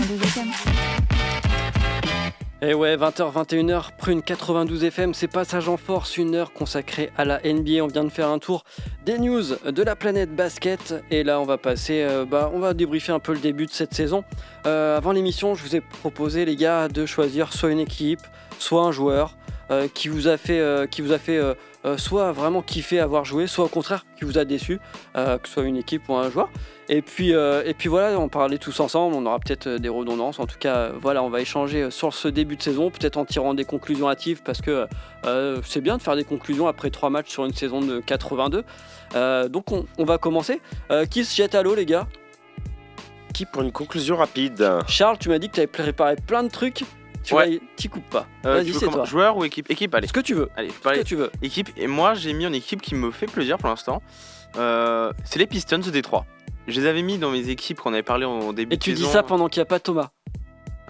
Et 2.62 2.68
Eh 2.68 2.74
ouais, 2.74 2.96
20h, 2.96 3.32
21h, 3.32 3.96
Prune 3.98 4.22
92 4.22 4.84
FM, 4.84 5.12
c'est 5.12 5.26
Passage 5.26 5.68
en 5.68 5.76
Force, 5.76 6.16
une 6.16 6.36
heure 6.36 6.52
consacrée 6.52 7.10
à 7.16 7.24
la 7.24 7.40
NBA. 7.40 7.82
On 7.82 7.88
vient 7.88 8.04
de 8.04 8.10
faire 8.10 8.28
un 8.28 8.38
tour 8.38 8.62
des 9.04 9.18
news 9.18 9.42
de 9.66 9.82
la 9.82 9.96
planète 9.96 10.32
basket. 10.36 10.94
Et 11.10 11.24
là, 11.24 11.40
on 11.40 11.44
va 11.44 11.58
passer, 11.58 12.04
euh, 12.04 12.24
bah, 12.24 12.48
on 12.54 12.60
va 12.60 12.74
débriefer 12.74 13.10
un 13.10 13.18
peu 13.18 13.32
le 13.32 13.40
début 13.40 13.66
de 13.66 13.72
cette 13.72 13.92
saison. 13.92 14.22
Euh, 14.68 14.96
avant 14.96 15.10
l'émission, 15.10 15.56
je 15.56 15.64
vous 15.64 15.74
ai 15.74 15.80
proposé, 15.80 16.44
les 16.44 16.54
gars, 16.54 16.86
de 16.86 17.06
choisir 17.06 17.52
soit 17.52 17.72
une 17.72 17.80
équipe, 17.80 18.20
soit 18.60 18.84
un 18.84 18.92
joueur 18.92 19.34
euh, 19.70 19.88
qui 19.92 20.08
vous 20.08 20.28
a 20.28 20.36
fait, 20.36 20.60
euh, 20.60 20.86
qui 20.86 21.02
vous 21.02 21.12
a 21.12 21.18
fait 21.18 21.38
euh, 21.38 21.54
soit 21.96 22.32
vraiment 22.32 22.62
kiffé 22.62 23.00
avoir 23.00 23.24
joué, 23.24 23.46
soit 23.46 23.64
au 23.64 23.68
contraire 23.68 24.04
qui 24.18 24.24
vous 24.24 24.38
a 24.38 24.44
déçu, 24.44 24.80
que 25.14 25.38
ce 25.44 25.52
soit 25.52 25.64
une 25.64 25.76
équipe 25.76 26.08
ou 26.08 26.14
un 26.14 26.30
joueur. 26.30 26.48
Et 26.88 27.02
puis, 27.02 27.30
et 27.30 27.74
puis 27.76 27.88
voilà, 27.88 28.18
on 28.18 28.28
parlait 28.28 28.58
tous 28.58 28.80
ensemble, 28.80 29.14
on 29.14 29.26
aura 29.26 29.38
peut-être 29.38 29.68
des 29.68 29.88
redondances. 29.88 30.38
En 30.38 30.46
tout 30.46 30.56
cas, 30.58 30.90
voilà, 31.00 31.22
on 31.22 31.28
va 31.28 31.40
échanger 31.40 31.90
sur 31.90 32.14
ce 32.14 32.28
début 32.28 32.56
de 32.56 32.62
saison, 32.62 32.90
peut-être 32.90 33.18
en 33.18 33.24
tirant 33.26 33.52
des 33.52 33.64
conclusions 33.64 34.08
hâtives, 34.08 34.42
parce 34.42 34.62
que 34.62 34.86
c'est 35.62 35.82
bien 35.82 35.98
de 35.98 36.02
faire 36.02 36.16
des 36.16 36.24
conclusions 36.24 36.68
après 36.68 36.88
trois 36.90 37.10
matchs 37.10 37.30
sur 37.30 37.44
une 37.44 37.54
saison 37.54 37.80
de 37.80 38.00
82. 38.00 38.64
Euh, 39.14 39.48
donc 39.48 39.70
on, 39.70 39.86
on 39.98 40.04
va 40.04 40.16
commencer. 40.16 40.60
Qui 41.10 41.24
se 41.24 41.36
jette 41.36 41.54
à 41.54 41.62
l'eau, 41.62 41.74
les 41.74 41.86
gars 41.86 42.06
Qui 43.34 43.44
pour 43.44 43.60
une 43.60 43.72
conclusion 43.72 44.16
rapide? 44.16 44.66
Charles, 44.88 45.18
tu 45.18 45.28
m'as 45.28 45.38
dit 45.38 45.48
que 45.48 45.54
tu 45.54 45.60
avais 45.60 45.66
préparé 45.66 46.16
plein 46.16 46.42
de 46.42 46.48
trucs. 46.48 46.84
Tu 47.24 47.34
Ouais. 47.34 47.58
t'y 47.76 47.88
coupes 47.88 48.08
pas. 48.10 48.26
Euh, 48.44 48.56
Vas-y, 48.56 48.74
c'est 48.74 48.86
toi. 48.86 49.04
Joueur 49.04 49.36
ou 49.36 49.44
équipe? 49.44 49.70
Équipe, 49.70 49.94
allez. 49.94 50.06
Ce 50.06 50.12
que 50.12 50.20
tu 50.20 50.34
veux. 50.34 50.50
Allez, 50.56 50.68
Ce 50.70 50.88
que 51.00 51.02
tu 51.02 51.16
veux. 51.16 51.30
équipe. 51.42 51.70
Et 51.76 51.86
moi, 51.86 52.14
j'ai 52.14 52.32
mis 52.34 52.44
une 52.44 52.54
équipe 52.54 52.82
qui 52.82 52.94
me 52.94 53.10
fait 53.10 53.26
plaisir 53.26 53.56
pour 53.58 53.70
l'instant. 53.70 54.02
Euh, 54.56 55.12
c'est 55.24 55.38
les 55.38 55.46
Pistons 55.46 55.78
de 55.78 55.90
Détroit. 55.90 56.26
Je 56.68 56.80
les 56.80 56.86
avais 56.86 57.02
mis 57.02 57.18
dans 57.18 57.30
mes 57.30 57.48
équipes 57.48 57.80
qu'on 57.80 57.92
avait 57.92 58.02
parlé 58.02 58.24
au 58.26 58.52
début 58.52 58.74
Et 58.74 58.76
de 58.78 58.82
tu 58.82 58.92
dis 58.92 59.04
ça 59.06 59.22
pendant 59.22 59.48
qu'il 59.48 59.60
n'y 59.60 59.62
a 59.62 59.66
pas 59.66 59.80
Thomas. 59.80 60.10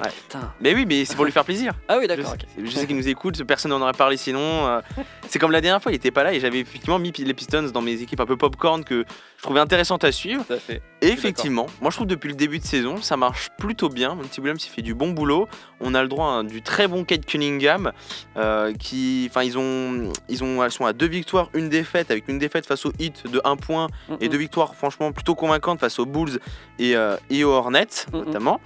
Ouais. 0.02 0.10
Putain. 0.10 0.52
Mais 0.60 0.74
oui, 0.74 0.86
mais 0.86 1.04
c'est 1.04 1.14
pour 1.14 1.24
lui 1.24 1.32
faire 1.32 1.44
plaisir. 1.44 1.72
Ah 1.88 1.98
oui, 1.98 2.06
d'accord. 2.06 2.34
je 2.62 2.70
sais 2.70 2.86
qu'il 2.86 2.96
nous 2.96 3.08
écoute, 3.08 3.44
personne 3.44 3.70
n'en 3.70 3.80
aurait 3.80 3.92
parlé 3.92 4.16
sinon. 4.16 4.40
euh, 4.40 4.80
c'est 5.28 5.38
comme 5.38 5.52
la 5.52 5.60
dernière 5.60 5.80
fois, 5.82 5.92
il 5.92 5.94
était 5.96 6.10
pas 6.10 6.24
là 6.24 6.32
et 6.32 6.40
j'avais 6.40 6.58
effectivement 6.60 6.98
mis 6.98 7.12
les 7.16 7.34
Pistons 7.34 7.62
dans 7.72 7.80
mes 7.82 8.00
équipes 8.02 8.20
un 8.20 8.26
peu 8.26 8.36
popcorn 8.36 8.82
que 8.84 9.04
je 9.36 9.42
trouvais 9.42 9.60
intéressantes 9.60 10.02
à 10.04 10.10
suivre. 10.12 10.44
Tout 10.46 10.52
à 10.54 10.58
fait. 10.58 10.82
Et 11.02 11.08
effectivement, 11.08 11.66
moi 11.80 11.90
je 11.90 11.96
trouve 11.96 12.06
depuis 12.06 12.28
le 12.28 12.34
début 12.34 12.58
de 12.58 12.64
saison, 12.64 12.96
ça 13.02 13.16
marche 13.16 13.50
plutôt 13.58 13.88
bien. 13.88 14.14
Monty 14.14 14.40
Williams 14.40 14.64
il 14.66 14.70
fait 14.70 14.82
du 14.82 14.94
bon 14.94 15.10
boulot. 15.10 15.46
On 15.80 15.94
a 15.94 16.02
le 16.02 16.08
droit 16.08 16.38
à 16.38 16.42
du 16.42 16.62
très 16.62 16.88
bon 16.88 17.04
Kate 17.04 17.26
Cunningham, 17.26 17.92
euh, 18.36 18.72
qui, 18.74 19.28
enfin 19.30 19.42
ils 19.42 19.58
ont, 19.58 20.12
ils 20.28 20.42
ont, 20.42 20.64
elles 20.64 20.72
sont 20.72 20.86
à 20.86 20.92
deux 20.92 21.08
victoires, 21.08 21.50
une 21.54 21.68
défaite 21.68 22.10
avec 22.10 22.26
une 22.28 22.38
défaite 22.38 22.66
face 22.66 22.86
au 22.86 22.92
Heat 22.98 23.30
de 23.30 23.40
1 23.44 23.56
point 23.56 23.88
et 24.20 24.28
deux 24.28 24.38
victoires 24.38 24.74
franchement 24.74 25.12
plutôt 25.12 25.34
convaincantes 25.34 25.78
face 25.80 25.98
aux 25.98 26.06
Bulls 26.06 26.40
et, 26.78 26.96
euh, 26.96 27.16
et 27.30 27.44
aux 27.44 27.50
Hornets 27.52 27.84
Mm, 28.12 28.16
mm. 28.16 28.24
notamment. 28.24 28.60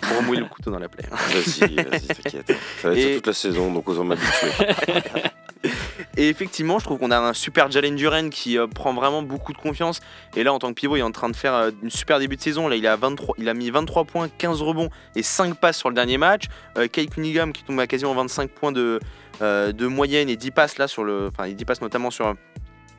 Pour 0.00 0.22
mouiller 0.22 0.40
le 0.42 0.46
couteau 0.46 0.70
dans 0.70 0.78
la 0.78 0.88
plaie. 0.88 1.04
Vas-y, 1.10 1.74
vas-y, 1.76 2.06
t'inquiète. 2.06 2.56
Ça 2.80 2.88
va 2.90 2.94
être 2.96 3.06
Et- 3.06 3.14
toute 3.16 3.26
la 3.26 3.32
saison, 3.32 3.72
donc 3.72 3.88
autant 3.88 4.04
m'habituer. 4.04 4.48
Et 6.16 6.28
effectivement, 6.28 6.78
je 6.78 6.84
trouve 6.84 6.98
qu'on 6.98 7.10
a 7.10 7.18
un 7.18 7.32
super 7.32 7.70
Jalen 7.70 7.96
Duren 7.96 8.30
qui 8.30 8.58
euh, 8.58 8.66
prend 8.66 8.92
vraiment 8.94 9.22
beaucoup 9.22 9.52
de 9.52 9.58
confiance. 9.58 10.00
Et 10.36 10.42
là, 10.44 10.52
en 10.52 10.58
tant 10.58 10.68
que 10.68 10.74
pivot, 10.74 10.96
il 10.96 11.00
est 11.00 11.02
en 11.02 11.10
train 11.12 11.28
de 11.28 11.36
faire 11.36 11.54
euh, 11.54 11.70
une 11.82 11.90
super 11.90 12.18
début 12.18 12.36
de 12.36 12.40
saison. 12.40 12.68
Là, 12.68 12.76
il 12.76 12.86
a, 12.86 12.96
23, 12.96 13.34
il 13.38 13.48
a 13.48 13.54
mis 13.54 13.70
23 13.70 14.04
points, 14.04 14.28
15 14.28 14.62
rebonds 14.62 14.90
et 15.16 15.22
5 15.22 15.54
passes 15.56 15.78
sur 15.78 15.88
le 15.88 15.94
dernier 15.94 16.18
match. 16.18 16.44
Euh, 16.76 16.86
Kate 16.88 17.10
Cunningham 17.10 17.52
qui 17.52 17.62
tombe 17.64 17.78
à 17.80 17.86
quasiment 17.86 18.14
25 18.14 18.50
points 18.50 18.72
de, 18.72 19.00
de 19.40 19.86
moyenne 19.86 20.28
et 20.28 20.36
10 20.36 20.50
passes 20.52 20.78
là 20.78 20.86
sur 20.88 21.02
le. 21.04 21.28
Enfin, 21.32 21.48
il 21.48 21.56
10 21.56 21.64
passes 21.64 21.80
notamment 21.80 22.10
sur. 22.10 22.34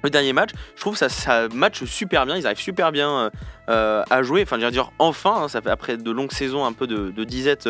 Le 0.04 0.10
dernier 0.10 0.34
match, 0.34 0.52
je 0.76 0.82
trouve 0.82 0.96
ça, 0.98 1.10
ça 1.10 1.48
match 1.54 1.84
super 1.84 2.26
bien, 2.26 2.38
ils 2.38 2.46
arrivent 2.46 2.60
super 2.60 2.92
bien 2.92 3.10
euh, 3.12 3.30
euh, 3.70 4.04
à 4.10 4.24
jouer. 4.24 4.42
Enfin, 4.44 4.60
je 4.60 4.66
veux 4.66 4.72
dire, 4.72 4.92
enfin, 5.00 5.44
hein, 5.44 5.48
ça 5.50 5.62
fait 5.62 5.70
après 5.70 5.98
de 5.98 6.12
longues 6.12 6.32
saisons 6.32 6.64
un 6.66 6.74
peu 6.74 6.88
de, 6.88 7.12
de 7.12 7.24
disette 7.24 7.70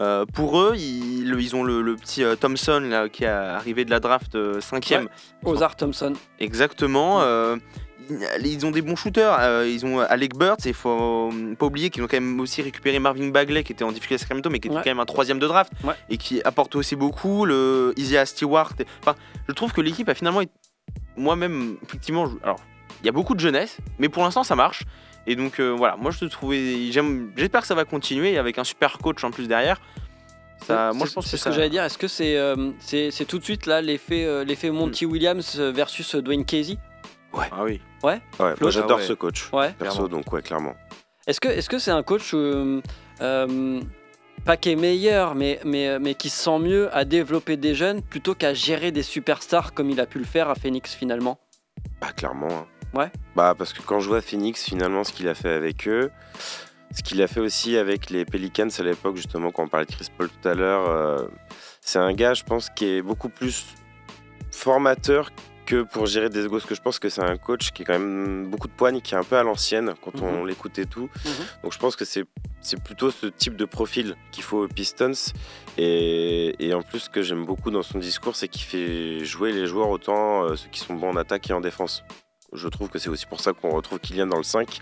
euh, 0.00 0.24
pour 0.26 0.60
eux. 0.60 0.74
Ils, 0.76 1.34
ils 1.38 1.56
ont 1.56 1.62
le, 1.64 1.80
le 1.82 1.94
petit 1.96 2.24
euh, 2.24 2.34
Thompson 2.36 2.80
là, 2.88 3.08
qui 3.08 3.24
est 3.24 3.28
arrivé 3.28 3.84
de 3.84 3.90
la 3.90 4.00
draft 4.00 4.34
5ème. 4.36 5.06
Ozar 5.44 5.76
Thompson. 5.76 6.14
Exactement. 6.40 7.22
ils 8.42 8.66
ont 8.66 8.70
des 8.70 8.82
bons 8.82 8.96
shooters. 8.96 9.64
ils 9.66 9.84
ont 9.86 10.00
Alec 10.00 10.34
Burks 10.34 10.66
et 10.66 10.72
faut 10.72 11.30
pas 11.58 11.66
oublier 11.66 11.90
qu'ils 11.90 12.02
ont 12.02 12.06
quand 12.06 12.16
même 12.20 12.40
aussi 12.40 12.62
récupéré 12.62 12.98
Marvin 12.98 13.28
Bagley 13.28 13.62
qui 13.64 13.72
était 13.72 13.84
en 13.84 13.92
difficulté 13.92 14.14
à 14.16 14.18
Sacramento, 14.18 14.48
mais 14.50 14.58
qui 14.60 14.68
était 14.68 14.76
Ouais. 14.76 14.82
quand 14.82 14.90
même 14.90 15.00
un 15.00 15.06
troisième 15.06 15.38
de 15.38 15.46
draft 15.46 15.72
et 16.08 16.16
qui 16.16 16.42
apporte 16.42 16.74
aussi 16.76 16.96
beaucoup. 16.96 17.44
Le 17.44 17.92
Isaiah 17.96 18.26
Stewart. 18.26 18.72
Enfin, 19.02 19.14
je 19.48 19.52
trouve 19.52 19.72
que 19.72 19.80
l'équipe 19.80 20.08
a 20.08 20.14
finalement, 20.14 20.40
été- 20.40 20.52
moi-même, 21.16 21.76
effectivement, 21.82 22.26
je- 22.26 22.36
alors 22.42 22.60
il 23.02 23.06
y 23.06 23.08
a 23.08 23.12
beaucoup 23.12 23.34
de 23.34 23.40
jeunesse, 23.40 23.76
mais 23.98 24.08
pour 24.08 24.22
l'instant 24.22 24.42
ça 24.44 24.54
marche. 24.56 24.82
Et 25.26 25.36
donc 25.36 25.60
euh, 25.60 25.70
voilà, 25.70 25.96
moi 25.96 26.10
je 26.10 26.20
te 26.20 26.24
trouvais, 26.24 26.90
j'aime, 26.90 27.32
j'espère 27.36 27.60
que 27.60 27.66
ça 27.66 27.74
va 27.74 27.84
continuer 27.84 28.38
avec 28.38 28.58
un 28.58 28.64
super 28.64 28.98
coach 28.98 29.22
en 29.24 29.30
plus 29.30 29.46
derrière. 29.48 29.80
Ça, 30.66 30.92
moi 30.92 31.04
je 31.04 31.10
C'est- 31.10 31.14
pense 31.14 31.24
c'est 31.26 31.30
que 31.32 31.36
ce 31.36 31.44
ça- 31.44 31.50
que 31.50 31.56
j'allais 31.56 31.70
dire. 31.70 31.84
Est-ce 31.84 31.98
que 31.98 32.08
c'est 32.08 32.36
euh, 32.36 32.70
c'est 32.80 33.10
c'est 33.10 33.24
tout 33.24 33.38
de 33.38 33.44
suite 33.44 33.66
là 33.66 33.80
l'effet 33.80 34.24
euh, 34.24 34.42
l'effet 34.44 34.70
Monty 34.70 35.06
Williams 35.06 35.58
versus 35.60 36.14
Dwayne 36.16 36.44
Casey? 36.44 36.76
Ah 37.34 37.62
oui. 37.62 37.80
Ouais, 38.02 38.20
moi 38.40 38.56
Flo, 38.56 38.70
j'adore 38.70 38.92
ah 38.98 39.00
ouais. 39.02 39.06
ce 39.06 39.12
coach. 39.12 39.50
Ouais. 39.52 39.72
Perso, 39.78 39.98
Clairement. 39.98 40.08
donc 40.16 40.32
ouais, 40.32 40.42
clairement. 40.42 40.74
Est-ce 41.26 41.40
que 41.40 41.48
est-ce 41.48 41.68
que 41.68 41.78
c'est 41.78 41.90
un 41.90 42.02
coach 42.02 42.30
euh, 42.34 42.80
euh, 43.20 43.80
pas 44.38 44.56
qui 44.56 44.70
est 44.70 44.76
meilleur, 44.76 45.34
mais, 45.34 45.60
mais, 45.64 45.98
mais 45.98 46.14
qui 46.14 46.28
se 46.30 46.42
sent 46.44 46.58
mieux 46.58 46.94
à 46.96 47.04
développer 47.04 47.56
des 47.56 47.74
jeunes 47.74 48.02
plutôt 48.02 48.34
qu'à 48.34 48.54
gérer 48.54 48.92
des 48.92 49.02
superstars 49.02 49.74
comme 49.74 49.90
il 49.90 50.00
a 50.00 50.06
pu 50.06 50.18
le 50.18 50.24
faire 50.24 50.48
à 50.50 50.54
Phoenix 50.54 50.94
finalement 50.94 51.38
Bah 52.00 52.12
clairement. 52.12 52.48
hein. 52.50 52.66
Ouais. 52.94 53.10
Bah 53.36 53.54
parce 53.56 53.72
que 53.72 53.82
quand 53.82 54.00
je 54.00 54.08
vois 54.08 54.20
Phoenix, 54.22 54.64
finalement, 54.64 55.04
ce 55.04 55.12
qu'il 55.12 55.28
a 55.28 55.34
fait 55.34 55.52
avec 55.52 55.86
eux, 55.86 56.10
ce 56.96 57.02
qu'il 57.02 57.20
a 57.20 57.26
fait 57.26 57.40
aussi 57.40 57.76
avec 57.76 58.08
les 58.08 58.24
Pelicans 58.24 58.68
à 58.78 58.82
l'époque, 58.82 59.16
justement, 59.16 59.50
quand 59.52 59.64
on 59.64 59.68
parlait 59.68 59.84
de 59.86 59.92
Chris 59.92 60.08
Paul 60.16 60.30
tout 60.30 60.48
à 60.48 60.54
l'heure, 60.54 60.88
euh, 60.88 61.28
c'est 61.82 61.98
un 61.98 62.12
gars, 62.14 62.32
je 62.34 62.44
pense, 62.44 62.70
qui 62.70 62.86
est 62.86 63.02
beaucoup 63.02 63.28
plus 63.28 63.66
formateur 64.50 65.30
que 65.68 65.82
pour 65.82 66.06
gérer 66.06 66.30
des 66.30 66.46
égos. 66.46 66.56
Parce 66.56 66.64
que 66.64 66.74
je 66.74 66.80
pense 66.80 66.98
que 66.98 67.10
c'est 67.10 67.22
un 67.22 67.36
coach 67.36 67.72
qui 67.72 67.82
est 67.82 67.84
quand 67.84 67.98
même 67.98 68.46
beaucoup 68.46 68.68
de 68.68 68.72
poigne, 68.72 69.00
qui 69.02 69.14
est 69.14 69.18
un 69.18 69.22
peu 69.22 69.36
à 69.36 69.42
l'ancienne 69.42 69.94
quand 70.02 70.20
on 70.22 70.44
l'écoute 70.44 70.78
et 70.78 70.86
tout. 70.86 71.10
Mhm. 71.24 71.32
Donc 71.62 71.72
je 71.74 71.78
pense 71.78 71.94
que 71.94 72.04
c'est 72.06 72.24
c'est 72.60 72.82
plutôt 72.82 73.10
ce 73.10 73.26
type 73.26 73.54
de 73.56 73.66
profil 73.66 74.16
qu'il 74.32 74.42
faut 74.42 74.64
aux 74.64 74.68
Pistons. 74.68 75.12
Et, 75.76 76.56
et 76.58 76.74
en 76.74 76.82
plus, 76.82 77.00
ce 77.00 77.10
que 77.10 77.22
j'aime 77.22 77.44
beaucoup 77.44 77.70
dans 77.70 77.82
son 77.82 77.98
discours, 77.98 78.34
c'est 78.34 78.48
qu'il 78.48 78.62
fait 78.62 79.24
jouer 79.24 79.52
les 79.52 79.66
joueurs 79.66 79.90
autant 79.90 80.44
euh, 80.44 80.56
ceux 80.56 80.68
qui 80.70 80.80
sont 80.80 80.94
bons 80.94 81.10
en 81.10 81.16
attaque 81.16 81.48
et 81.50 81.52
en 81.52 81.60
défense. 81.60 82.02
Je 82.54 82.66
trouve 82.68 82.88
que 82.88 82.98
c'est 82.98 83.10
aussi 83.10 83.26
pour 83.26 83.40
ça 83.40 83.52
qu'on 83.52 83.70
retrouve 83.70 84.00
Kylian 84.00 84.26
dans 84.26 84.38
le 84.38 84.42
5. 84.42 84.78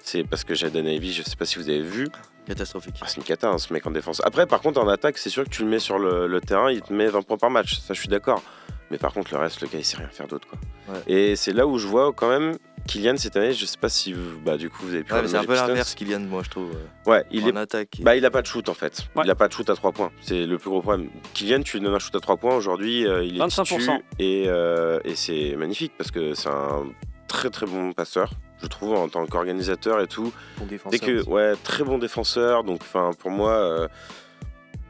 C'est 0.00 0.22
parce 0.22 0.44
que 0.44 0.54
Jaden 0.54 0.86
Ivy, 0.86 1.12
je 1.14 1.22
sais 1.22 1.34
pas 1.34 1.46
si 1.46 1.58
vous 1.58 1.68
avez 1.68 1.82
vu, 1.82 2.08
Catastrophique. 2.46 2.94
ah, 3.00 3.06
c'est 3.08 3.16
une 3.16 3.24
cata 3.24 3.48
hein, 3.48 3.58
ce 3.58 3.72
mec 3.72 3.86
en 3.86 3.90
défense. 3.90 4.22
Après, 4.24 4.46
par 4.46 4.60
contre, 4.60 4.80
en 4.80 4.86
attaque, 4.86 5.18
c'est 5.18 5.30
sûr 5.30 5.42
que 5.44 5.48
tu 5.48 5.62
le 5.62 5.68
mets 5.68 5.80
sur 5.80 5.98
le, 5.98 6.28
le 6.28 6.40
terrain, 6.40 6.70
il 6.70 6.82
te 6.82 6.92
met 6.92 7.08
20 7.08 7.22
points 7.22 7.38
par 7.38 7.50
match. 7.50 7.80
Ça, 7.80 7.94
je 7.94 7.98
suis 7.98 8.08
d'accord. 8.08 8.42
Mais 8.90 8.98
par 8.98 9.12
contre, 9.12 9.32
le 9.34 9.40
reste, 9.40 9.60
le 9.62 9.68
gars, 9.68 9.78
il 9.78 9.84
sait 9.84 9.96
rien 9.96 10.08
faire 10.08 10.28
d'autre. 10.28 10.46
quoi. 10.48 10.58
Ouais. 10.94 11.00
Et 11.06 11.36
c'est 11.36 11.52
là 11.52 11.66
où 11.66 11.78
je 11.78 11.86
vois 11.88 12.12
quand 12.12 12.28
même 12.28 12.56
Kylian 12.86 13.16
cette 13.16 13.36
année. 13.36 13.52
Je 13.52 13.66
sais 13.66 13.78
pas 13.78 13.88
si 13.88 14.12
vous, 14.12 14.38
bah, 14.44 14.56
du 14.56 14.70
coup, 14.70 14.84
vous 14.86 14.94
avez 14.94 15.02
pu 15.02 15.12
Ouais, 15.12 15.26
c'est 15.26 15.36
un 15.36 15.44
peu 15.44 15.54
l'inverse, 15.54 15.94
Kylian, 15.96 16.20
moi, 16.20 16.42
je 16.44 16.50
trouve. 16.50 16.70
Ouais, 17.04 17.24
il 17.32 17.44
en 17.44 17.56
est 17.56 17.58
attaque. 17.58 17.98
bah, 18.00 18.14
il 18.16 18.24
a 18.24 18.30
pas 18.30 18.42
de 18.42 18.46
shoot 18.46 18.68
en 18.68 18.74
fait. 18.74 19.06
Ouais. 19.16 19.22
Il 19.24 19.30
a 19.30 19.34
pas 19.34 19.48
de 19.48 19.52
shoot 19.52 19.68
à 19.68 19.74
3 19.74 19.90
points. 19.92 20.12
C'est 20.20 20.46
le 20.46 20.56
plus 20.58 20.70
gros 20.70 20.82
problème. 20.82 21.08
Kylian, 21.34 21.62
tu 21.62 21.78
lui 21.78 21.84
donnes 21.84 21.94
un 21.94 21.98
shoot 21.98 22.14
à 22.14 22.20
3 22.20 22.36
points 22.36 22.54
aujourd'hui, 22.54 23.06
euh, 23.06 23.24
il 23.24 23.36
est 23.36 23.40
25%. 23.44 23.64
titu 23.78 23.90
et, 24.20 24.44
euh, 24.46 25.00
et 25.04 25.16
c'est 25.16 25.56
magnifique 25.56 25.92
parce 25.98 26.10
que 26.12 26.34
c'est 26.34 26.48
un 26.48 26.84
très 27.26 27.50
très 27.50 27.66
bon 27.66 27.92
passeur, 27.92 28.30
je 28.62 28.68
trouve, 28.68 28.94
en 28.94 29.08
tant 29.08 29.26
qu'organisateur 29.26 30.00
et 30.00 30.06
tout. 30.06 30.32
Bon 30.58 30.66
défenseur. 30.66 30.92
Dès 31.00 31.04
que 31.04 31.18
aussi. 31.20 31.28
ouais, 31.28 31.54
très 31.64 31.82
bon 31.82 31.98
défenseur. 31.98 32.62
Donc, 32.62 32.82
enfin, 32.82 33.10
pour 33.18 33.32
moi, 33.32 33.50
euh, 33.50 33.88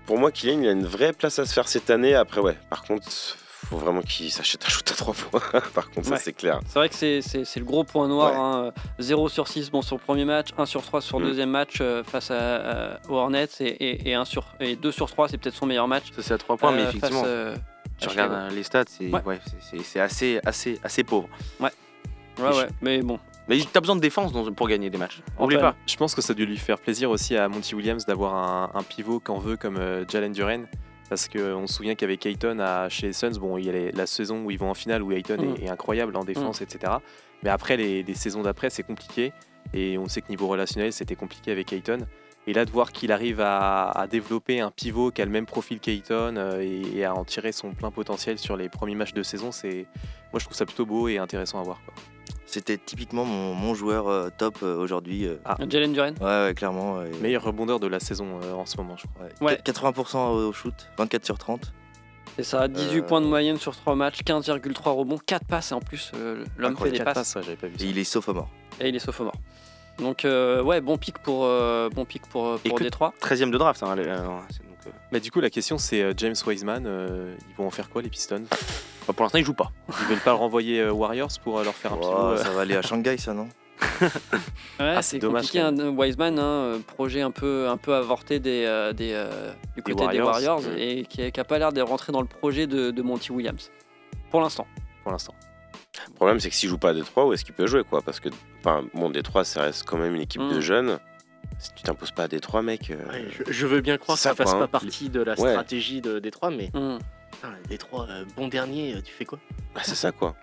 pour 0.04 0.18
moi, 0.18 0.30
Kylian, 0.30 0.60
il 0.62 0.68
a 0.68 0.72
une 0.72 0.84
vraie 0.86 1.14
place 1.14 1.38
à 1.38 1.46
se 1.46 1.52
faire 1.54 1.66
cette 1.66 1.88
année. 1.88 2.14
Après, 2.14 2.40
ouais. 2.42 2.56
Par 2.68 2.82
contre, 2.84 3.08
faut 3.68 3.76
vraiment 3.78 4.00
qu'il 4.02 4.30
s'achète 4.30 4.64
un 4.64 4.68
shoot 4.68 4.90
à 4.90 4.94
3 4.94 5.14
points. 5.14 5.40
par 5.74 5.90
contre, 5.90 6.10
Ouais. 6.10 6.16
ça 6.16 6.22
c'est 6.22 6.32
clair. 6.32 6.60
C'est 6.68 6.78
vrai 6.78 6.88
que 6.88 6.94
c'est- 6.94 7.56
le 7.56 7.64
gros 7.64 7.84
point 7.84 8.06
noir. 8.08 8.32
Ouais. 8.32 8.68
hein. 8.68 8.72
0 8.98 9.28
sur 9.28 9.48
6 9.48 9.70
bon, 9.70 9.82
sur 9.82 9.96
le 9.96 10.00
premier 10.02 10.24
match, 10.24 10.48
1 10.56 10.66
sur 10.66 10.82
3 10.82 11.00
sur 11.00 11.18
le 11.18 11.26
Mm. 11.26 11.28
deuxième 11.28 11.50
match 11.50 11.78
euh, 11.80 12.04
face 12.04 12.30
à, 12.30 13.00
aux 13.08 13.14
Hornets 13.16 13.48
et, 13.60 13.64
et, 13.66 14.10
et, 14.10 14.14
1 14.14 14.24
sur, 14.24 14.44
et 14.60 14.76
2 14.76 14.92
sur 14.92 15.10
3, 15.10 15.28
c'est 15.28 15.38
peut-être 15.38 15.54
son 15.56 15.66
meilleur 15.66 15.88
match. 15.88 16.04
Ça 16.14 16.22
c'est 16.22 16.34
à 16.34 16.38
3 16.38 16.56
points, 16.56 16.72
mais 16.72 16.82
euh, 16.82 16.88
effectivement, 16.88 17.20
face, 17.22 17.28
euh, 17.28 17.56
tu 17.98 18.08
regardes 18.08 18.32
euh, 18.32 18.50
les 18.50 18.62
stats, 18.62 18.84
c'est 18.88 19.10
Ouais. 19.10 19.22
ouais, 19.24 19.40
assez, 20.00 20.40
assez, 20.44 20.78
assez 20.84 21.02
pauvre. 21.04 21.28
Ouais, 21.60 21.70
ouais, 22.38 22.68
mais 22.82 23.00
bon. 23.02 23.18
Mais 23.48 23.58
t'as 23.72 23.80
besoin 23.80 23.94
de 23.96 24.00
défense 24.00 24.32
pour 24.56 24.68
gagner 24.68 24.90
des 24.90 24.98
matchs. 24.98 25.20
Oublie 25.38 25.56
pas. 25.56 25.74
Je 25.86 25.96
pense 25.96 26.14
que 26.16 26.20
ça 26.20 26.32
a 26.32 26.34
dû 26.34 26.44
lui 26.46 26.56
faire 26.56 26.78
plaisir 26.78 27.10
aussi 27.10 27.36
à 27.36 27.48
Monty 27.48 27.74
Williams 27.76 28.04
d'avoir 28.04 28.34
un, 28.34 28.70
un 28.74 28.82
pivot 28.82 29.20
qu'en 29.20 29.38
veut 29.38 29.56
comme 29.56 29.76
euh, 29.76 30.04
Jalen 30.08 30.32
Duren. 30.32 30.66
Parce 31.08 31.28
qu'on 31.28 31.66
se 31.66 31.74
souvient 31.74 31.94
qu'avec 31.94 32.26
Ayton 32.26 32.58
à, 32.58 32.88
chez 32.88 33.06
les 33.08 33.12
Suns, 33.12 33.38
bon, 33.38 33.58
il 33.58 33.66
y 33.66 33.68
a 33.68 33.72
les- 33.72 33.92
la 33.92 34.06
saison 34.06 34.44
où 34.44 34.50
ils 34.50 34.58
vont 34.58 34.70
en 34.70 34.74
finale 34.74 35.02
où 35.02 35.12
Ayton 35.12 35.36
Mm. 35.40 35.54
est, 35.62 35.64
est 35.64 35.68
incroyable 35.68 36.16
en 36.16 36.24
défense, 36.24 36.60
etc. 36.62 36.94
Mais 37.42 37.50
après, 37.50 37.76
les, 37.76 38.02
les 38.02 38.14
saisons 38.14 38.42
d'après, 38.42 38.70
c'est 38.70 38.82
compliqué. 38.82 39.32
Et 39.74 39.98
on 39.98 40.08
sait 40.08 40.20
que 40.22 40.28
niveau 40.28 40.46
relationnel, 40.48 40.92
c'était 40.92 41.16
compliqué 41.16 41.50
avec 41.52 41.72
Ayton. 41.72 41.98
Et 42.48 42.52
là, 42.52 42.64
de 42.64 42.70
voir 42.70 42.92
qu'il 42.92 43.10
arrive 43.10 43.40
à, 43.40 43.90
à 43.90 44.06
développer 44.06 44.60
un 44.60 44.70
pivot 44.70 45.10
qui 45.10 45.20
a 45.20 45.24
le 45.24 45.30
même 45.32 45.46
profil 45.46 45.80
qu'Ayton 45.80 46.36
euh, 46.36 46.60
et, 46.62 46.98
et 46.98 47.04
à 47.04 47.12
en 47.14 47.24
tirer 47.24 47.50
son 47.50 47.72
plein 47.72 47.90
potentiel 47.90 48.38
sur 48.38 48.56
les 48.56 48.68
premiers 48.68 48.94
matchs 48.94 49.14
de 49.14 49.24
saison, 49.24 49.50
c'est 49.50 49.86
moi 50.32 50.38
je 50.38 50.44
trouve 50.44 50.56
ça 50.56 50.64
plutôt 50.64 50.86
beau 50.86 51.08
et 51.08 51.18
intéressant 51.18 51.58
à 51.60 51.64
voir. 51.64 51.80
quoi. 51.84 51.94
C'était 52.46 52.78
typiquement 52.78 53.24
mon, 53.24 53.54
mon 53.54 53.74
joueur 53.74 54.08
euh, 54.08 54.28
top 54.36 54.58
euh, 54.62 54.76
aujourd'hui. 54.76 55.26
euh. 55.26 55.36
Ah. 55.44 55.56
Jalen 55.68 55.92
Duren 55.92 56.14
Ouais, 56.20 56.26
ouais, 56.46 56.54
clairement. 56.54 57.02
et- 57.02 57.10
Meilleur 57.20 57.42
rebondeur 57.42 57.80
de 57.80 57.86
la 57.86 58.00
saison 58.00 58.40
euh, 58.42 58.52
en 58.54 58.66
ce 58.66 58.76
moment, 58.78 58.96
je 58.96 59.04
crois. 59.06 59.26
ouais. 59.46 59.54
Ouais. 59.54 59.60
80% 59.64 60.30
au 60.30 60.52
shoot, 60.52 60.74
24 60.96 61.24
sur 61.24 61.38
30. 61.38 61.72
C'est 62.36 62.42
ça, 62.44 62.68
18 62.68 62.98
Euh, 62.98 63.02
points 63.02 63.20
de 63.20 63.26
moyenne 63.26 63.56
sur 63.58 63.74
3 63.74 63.94
matchs, 63.94 64.20
15,3 64.22 64.90
rebonds, 64.90 65.18
4 65.18 65.46
passes 65.46 65.70
et 65.72 65.74
en 65.74 65.80
plus 65.80 66.12
euh, 66.14 66.44
l'homme 66.58 66.76
fait 66.76 66.90
des 66.90 66.98
Quatre 66.98 67.04
passes 67.06 67.14
passes, 67.14 67.34
ouais, 67.36 67.42
j'avais 67.42 67.56
pas 67.56 67.66
vu 67.68 67.78
ça. 67.78 67.84
Et 67.84 67.88
il 67.88 67.98
est 67.98 68.04
sophomore. 68.04 68.48
et 68.80 68.88
il 68.88 68.96
est 68.96 69.00
sophomore. 69.00 69.32
Donc 69.98 70.26
euh, 70.26 70.62
ouais, 70.62 70.82
bon 70.82 70.98
pic 70.98 71.18
pour, 71.18 71.44
euh, 71.44 71.88
bon 71.88 72.04
pic 72.04 72.22
pour, 72.26 72.46
euh, 72.46 72.58
Et 72.64 72.68
pour 72.68 72.78
que- 72.78 72.84
Détroit. 72.84 73.14
13ème 73.22 73.50
de 73.50 73.56
draft. 73.56 73.82
hein, 73.82 73.94
euh, 73.96 74.38
c'est 74.50 74.65
Mais 75.12 75.20
du 75.20 75.30
coup, 75.30 75.40
la 75.40 75.50
question 75.50 75.78
c'est 75.78 76.02
euh, 76.02 76.12
James 76.16 76.34
Wiseman, 76.46 76.84
euh, 76.86 77.34
ils 77.50 77.54
vont 77.56 77.66
en 77.66 77.70
faire 77.70 77.88
quoi 77.90 78.02
les 78.02 78.08
Pistons? 78.10 78.44
Bah, 79.06 79.12
pour 79.14 79.22
l'instant, 79.24 79.38
il 79.38 79.44
joue 79.44 79.54
pas. 79.54 79.70
Ils 79.88 80.06
veulent 80.06 80.18
pas 80.20 80.30
le 80.32 80.36
renvoyer 80.36 80.80
euh, 80.80 80.92
Warriors 80.92 81.30
pour 81.44 81.58
euh, 81.58 81.64
leur 81.64 81.74
faire 81.74 81.92
un 81.92 81.96
pivot 81.98 82.12
euh, 82.12 82.36
ça 82.38 82.50
va 82.50 82.62
aller 82.62 82.74
à 82.76 82.82
Shanghai, 82.82 83.16
ça, 83.18 83.34
non? 83.34 83.48
Ouais, 84.02 84.08
Ah, 84.78 85.02
c'est 85.02 85.02
c'est 85.02 85.18
dommage, 85.18 85.42
compliqué, 85.52 85.60
hein, 85.60 85.74
Wiseman, 85.90 86.38
hein, 86.38 86.42
euh, 86.42 86.78
projet 86.78 87.20
un 87.20 87.30
peu, 87.30 87.68
un 87.68 87.76
peu 87.76 87.94
avorté 87.94 88.38
des, 88.40 88.64
euh, 88.66 88.92
des, 88.92 89.12
euh, 89.14 89.52
du 89.76 89.82
côté 89.82 90.06
des 90.08 90.20
Warriors. 90.20 90.60
Warriors 90.60 90.62
Mm. 90.62 90.78
et 90.78 91.04
qui 91.06 91.30
n'a 91.36 91.44
pas 91.44 91.58
l'air 91.58 91.72
de 91.72 91.80
rentrer 91.82 92.12
dans 92.12 92.20
le 92.22 92.26
projet 92.26 92.66
de, 92.66 92.90
de 92.90 93.02
Monty 93.02 93.32
Williams. 93.32 93.70
Pour 94.30 94.40
l'instant. 94.40 94.66
pour 95.02 95.12
l'instant. 95.12 95.34
Le 96.08 96.14
problème, 96.14 96.40
c'est 96.40 96.50
que 96.50 96.54
s'il 96.56 96.68
joue 96.68 96.76
pas 96.78 96.90
à 96.90 96.94
Détroit, 96.94 97.26
où 97.26 97.32
est-ce 97.32 97.44
qu'il 97.44 97.54
peut 97.54 97.66
jouer 97.66 97.82
quoi? 97.84 98.02
Parce 98.02 98.20
que, 98.20 98.28
enfin, 98.60 98.82
bon, 98.92 99.08
Détroit, 99.08 99.44
ça 99.44 99.62
reste 99.62 99.84
quand 99.86 99.96
même 99.96 100.14
une 100.14 100.20
équipe 100.22 100.42
Mm. 100.42 100.52
de 100.54 100.60
jeunes. 100.60 100.98
Si 101.58 101.70
tu 101.74 101.82
t'imposes 101.82 102.10
pas 102.10 102.24
à 102.24 102.28
Détroit, 102.28 102.62
mec. 102.62 102.90
euh, 102.90 102.96
Ouais, 103.10 103.26
je, 103.46 103.50
je 103.52 103.66
veux 103.66 103.80
bien 103.80 103.96
croire 103.96 104.16
que 104.16 104.22
ça 104.22 104.30
ça, 104.30 104.34
fasse 104.36 104.50
quoi, 104.50 104.58
pas 104.60 104.64
hein. 104.64 104.68
partie 104.68 105.08
de 105.08 105.20
la 105.22 105.32
Ouais. 105.40 105.50
stratégie 105.50 106.00
de 106.00 106.18
Détroit, 106.18 106.50
mais 106.50 106.70
Mm. 106.74 106.98
putain, 107.32 107.48
Détroit, 107.68 108.06
euh, 108.10 108.24
bon 108.36 108.48
dernier, 108.48 108.94
euh, 108.94 109.00
tu 109.02 109.12
fais 109.12 109.24
quoi? 109.24 109.38
Bah, 109.74 109.80
c'est 109.84 109.94
ça 109.94 110.12
quoi. 110.12 110.34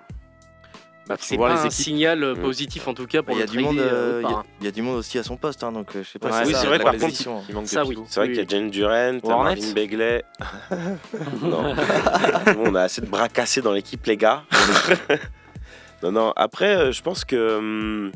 Bah, 1.05 1.15
C'est 1.19 1.35
voir 1.35 1.53
pas 1.53 1.59
les 1.61 1.67
un 1.67 1.69
signal 1.69 2.23
euh, 2.23 2.33
Mm. 2.33 2.41
positif 2.41 2.87
en 2.87 2.93
tout 2.93 3.05
cas 3.05 3.21
Bah, 3.21 3.25
pour 3.27 3.35
Il 3.35 3.39
y, 3.39 3.43
a 3.43 3.45
le 3.45 3.51
du 3.51 3.59
monde, 3.59 3.75
trader, 3.75 3.91
euh, 3.91 3.93
euh, 3.93 4.21
il 4.23 4.29
y 4.29 4.33
a- 4.33 4.43
y 4.65 4.67
a 4.69 4.71
du 4.71 4.81
monde 4.81 4.95
aussi 4.97 5.19
à 5.19 5.23
son 5.23 5.35
poste, 5.37 5.61
hein, 5.63 5.71
donc 5.73 5.89
je 5.93 6.01
sais 6.03 6.17
pas 6.17 6.29
Ouais, 6.31 6.41
si 6.43 6.47
oui, 6.47 6.53
ça 6.53 6.61
c'est 6.61 6.67
vrai 6.67 6.79
par 6.79 6.93
contre, 6.93 7.05
décision. 7.07 7.43
Il 7.49 7.55
manque 7.55 7.67
Ça, 7.67 7.83
oui. 7.85 7.97
C'est 8.07 8.19
vrai 8.21 8.29
Oui, 8.29 8.33
qu'il 8.35 8.43
y 8.43 8.45
a 8.45 8.49
Jane 8.49 8.69
Durant, 8.71 9.19
t'as 9.21 9.33
Hornets. 9.33 9.55
Marvin 9.57 9.73
Begley. 9.73 10.23
non. 11.43 11.75
Bon, 12.55 12.63
on 12.71 12.75
a 12.75 12.81
assez 12.83 13.01
de 13.01 13.05
bras 13.07 13.27
cassés 13.29 13.61
dans 13.61 13.71
l'équipe, 13.73 14.05
les 14.05 14.15
gars. 14.17 14.43
non, 16.03 16.11
non. 16.11 16.33
Après, 16.35 16.91
je 16.91 17.01
pense 17.01 17.23
que. 17.25 18.09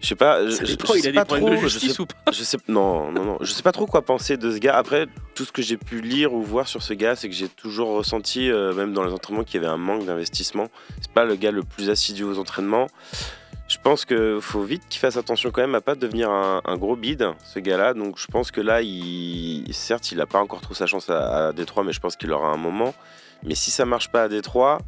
Je 0.00 0.08
sais 0.08 0.14
pas. 0.14 0.44
je- 0.46 0.50
je- 0.50 0.62
il 0.94 1.02
sais 1.02 1.08
a 1.08 1.12
pas 1.12 1.24
des 1.24 1.24
problèmes 1.40 1.54
trop, 1.56 1.64
de 1.64 1.68
je 1.68 1.78
sais 1.78 2.00
ou 2.00 2.06
pas 2.06 2.30
je 2.32 2.44
sais 2.44 2.58
non 2.68 3.10
non 3.12 3.24
non 3.24 3.38
je 3.40 3.50
sais 3.50 3.62
pas 3.62 3.72
trop 3.72 3.86
quoi 3.86 4.02
penser 4.02 4.36
de 4.36 4.52
ce 4.52 4.58
gars. 4.58 4.76
Après 4.76 5.06
tout 5.34 5.44
ce 5.44 5.52
que 5.52 5.62
j'ai 5.62 5.76
pu 5.78 6.00
lire 6.02 6.32
ou 6.34 6.42
voir 6.42 6.68
sur 6.68 6.82
ce 6.82 6.92
gars 6.92 7.16
c'est 7.16 7.28
que 7.28 7.34
j'ai 7.34 7.48
toujours 7.48 7.88
ressenti 7.96 8.50
euh, 8.50 8.72
même 8.74 8.92
dans 8.92 9.02
les 9.04 9.12
entraînements 9.12 9.42
qu'il 9.44 9.60
y 9.60 9.64
avait 9.64 9.72
un 9.72 9.78
manque 9.78 10.04
d'investissement. 10.04 10.68
C'est 11.00 11.10
pas 11.12 11.24
le 11.24 11.34
gars 11.36 11.50
le 11.50 11.62
plus 11.62 11.88
assidu 11.90 12.24
aux 12.24 12.38
entraînements. 12.38 12.88
Je 13.68 13.78
pense 13.82 14.04
que 14.04 14.38
faut 14.40 14.62
vite 14.62 14.82
qu'il 14.88 15.00
fasse 15.00 15.16
attention 15.16 15.50
quand 15.50 15.60
même 15.62 15.74
à 15.74 15.80
pas 15.80 15.96
devenir 15.96 16.30
un, 16.30 16.60
un 16.64 16.76
gros 16.76 16.94
bide 16.94 17.30
ce 17.44 17.58
gars 17.58 17.76
là 17.76 17.94
donc 17.94 18.16
je 18.16 18.26
pense 18.28 18.52
que 18.52 18.60
là 18.60 18.80
il 18.82 19.64
certes 19.72 20.12
il 20.12 20.20
a 20.20 20.26
pas 20.26 20.38
encore 20.40 20.60
trop 20.60 20.74
sa 20.74 20.86
chance 20.86 21.10
à, 21.10 21.48
à 21.48 21.52
Détroit 21.52 21.82
mais 21.82 21.92
je 21.92 22.00
pense 22.00 22.16
qu'il 22.16 22.30
aura 22.32 22.48
un 22.50 22.56
moment. 22.58 22.94
Mais 23.42 23.54
si 23.54 23.70
ça 23.70 23.84
marche 23.84 24.08
pas 24.10 24.24
à 24.24 24.28
Détroit 24.28 24.78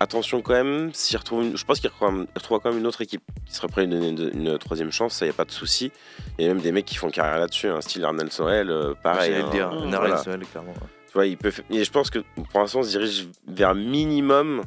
attention 0.00 0.42
quand 0.42 0.52
même, 0.52 0.92
s'il 0.92 1.16
retrouve 1.16 1.42
une- 1.44 1.56
je 1.56 1.64
pense 1.64 1.80
qu'il 1.80 1.88
retrouve, 1.90 2.26
il 2.28 2.38
retrouvera 2.38 2.60
quand 2.62 2.70
même 2.70 2.78
une 2.78 2.86
autre 2.86 3.00
équipe 3.02 3.22
qui 3.46 3.54
serait 3.54 3.68
prêt 3.68 3.82
à 3.82 3.84
lui 3.84 3.92
donner 3.92 4.08
une, 4.08 4.30
une 4.48 4.58
troisième 4.58 4.92
chance, 4.92 5.14
ça 5.14 5.26
y 5.26 5.30
a 5.30 5.32
pas 5.32 5.44
de 5.44 5.50
souci. 5.50 5.90
Il 6.38 6.44
y 6.46 6.48
a 6.48 6.52
même 6.52 6.62
des 6.62 6.72
mecs 6.72 6.84
qui 6.84 6.96
font 6.96 7.10
carrière 7.10 7.38
là-dessus, 7.38 7.68
un 7.68 7.80
style 7.80 8.04
Arnel 8.04 8.30
Sorel, 8.30 8.70
euh, 8.70 8.94
pareil. 9.02 9.32
J'allais 9.32 9.42
hein, 9.42 9.46
le 9.46 9.52
dire. 9.52 9.70
Narel 9.86 10.08
voilà. 10.08 10.16
Smell, 10.18 10.40
clairement. 10.46 10.74
Tu 11.06 11.12
vois, 11.14 11.26
il 11.26 11.36
peut 11.36 11.52
et 11.70 11.84
je 11.84 11.90
pense 11.90 12.10
que 12.10 12.18
pour 12.50 12.60
l'instant, 12.60 12.80
on 12.80 12.82
se 12.82 12.90
dirige 12.90 13.28
vers 13.46 13.74
minimum. 13.74 14.62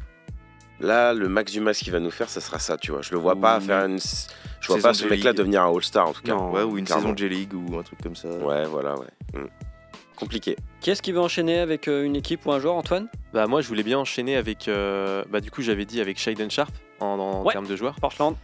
Là, 0.82 1.14
le 1.14 1.28
max 1.28 1.52
du 1.52 1.60
max 1.60 1.80
qu'il 1.80 1.92
va 1.92 2.00
nous 2.00 2.10
faire, 2.10 2.30
ça 2.30 2.40
sera 2.40 2.58
ça, 2.58 2.78
tu 2.78 2.92
vois. 2.92 3.02
Je 3.02 3.12
le 3.12 3.18
vois 3.18 3.36
pas 3.36 3.60
faire 3.60 3.86
une. 3.86 4.00
Je 4.62 4.68
vois 4.68 4.78
pas 4.80 4.94
ce 4.94 5.06
mec-là 5.06 5.34
devenir 5.34 5.64
un 5.64 5.76
All-Star 5.76 6.08
en 6.08 6.14
tout 6.14 6.22
cas. 6.22 6.34
Non. 6.34 6.52
Ouais, 6.52 6.64
ou 6.64 6.78
une 6.78 6.86
clairement. 6.86 7.02
saison 7.04 7.14
de 7.14 7.18
J-League 7.18 7.54
ou 7.54 7.78
un 7.78 7.84
truc 7.84 8.02
comme 8.02 8.16
ça. 8.16 8.30
Ouais, 8.30 8.64
voilà, 8.66 8.96
ouais. 8.98 9.08
Mm. 9.34 9.48
Compliqué. 10.20 10.58
Qui 10.82 10.92
est-ce 10.92 11.02
qui 11.02 11.12
veut 11.12 11.20
enchaîner 11.22 11.60
avec 11.60 11.88
euh, 11.88 12.04
une 12.04 12.16
équipe 12.16 12.46
ou 12.46 12.52
un 12.52 12.60
joueur, 12.60 12.76
Antoine? 12.76 13.08
Bah 13.34 13.48
moi 13.48 13.62
je 13.62 13.68
voulais 13.68 13.84
bien 13.84 13.98
enchaîner 14.00 14.36
avec, 14.36 14.68
euh, 14.68 15.24
bah 15.30 15.40
du 15.40 15.50
coup 15.52 15.62
j'avais 15.62 15.86
dit 15.86 16.02
avec 16.02 16.18
Shaden 16.20 16.50
Sharp 16.52 16.74
en, 17.00 17.06
en 17.06 17.44
Ouais. 17.44 17.54
termes 17.54 17.68
de 17.68 17.76
joueurs. 17.76 17.96
Portland. 18.02 18.36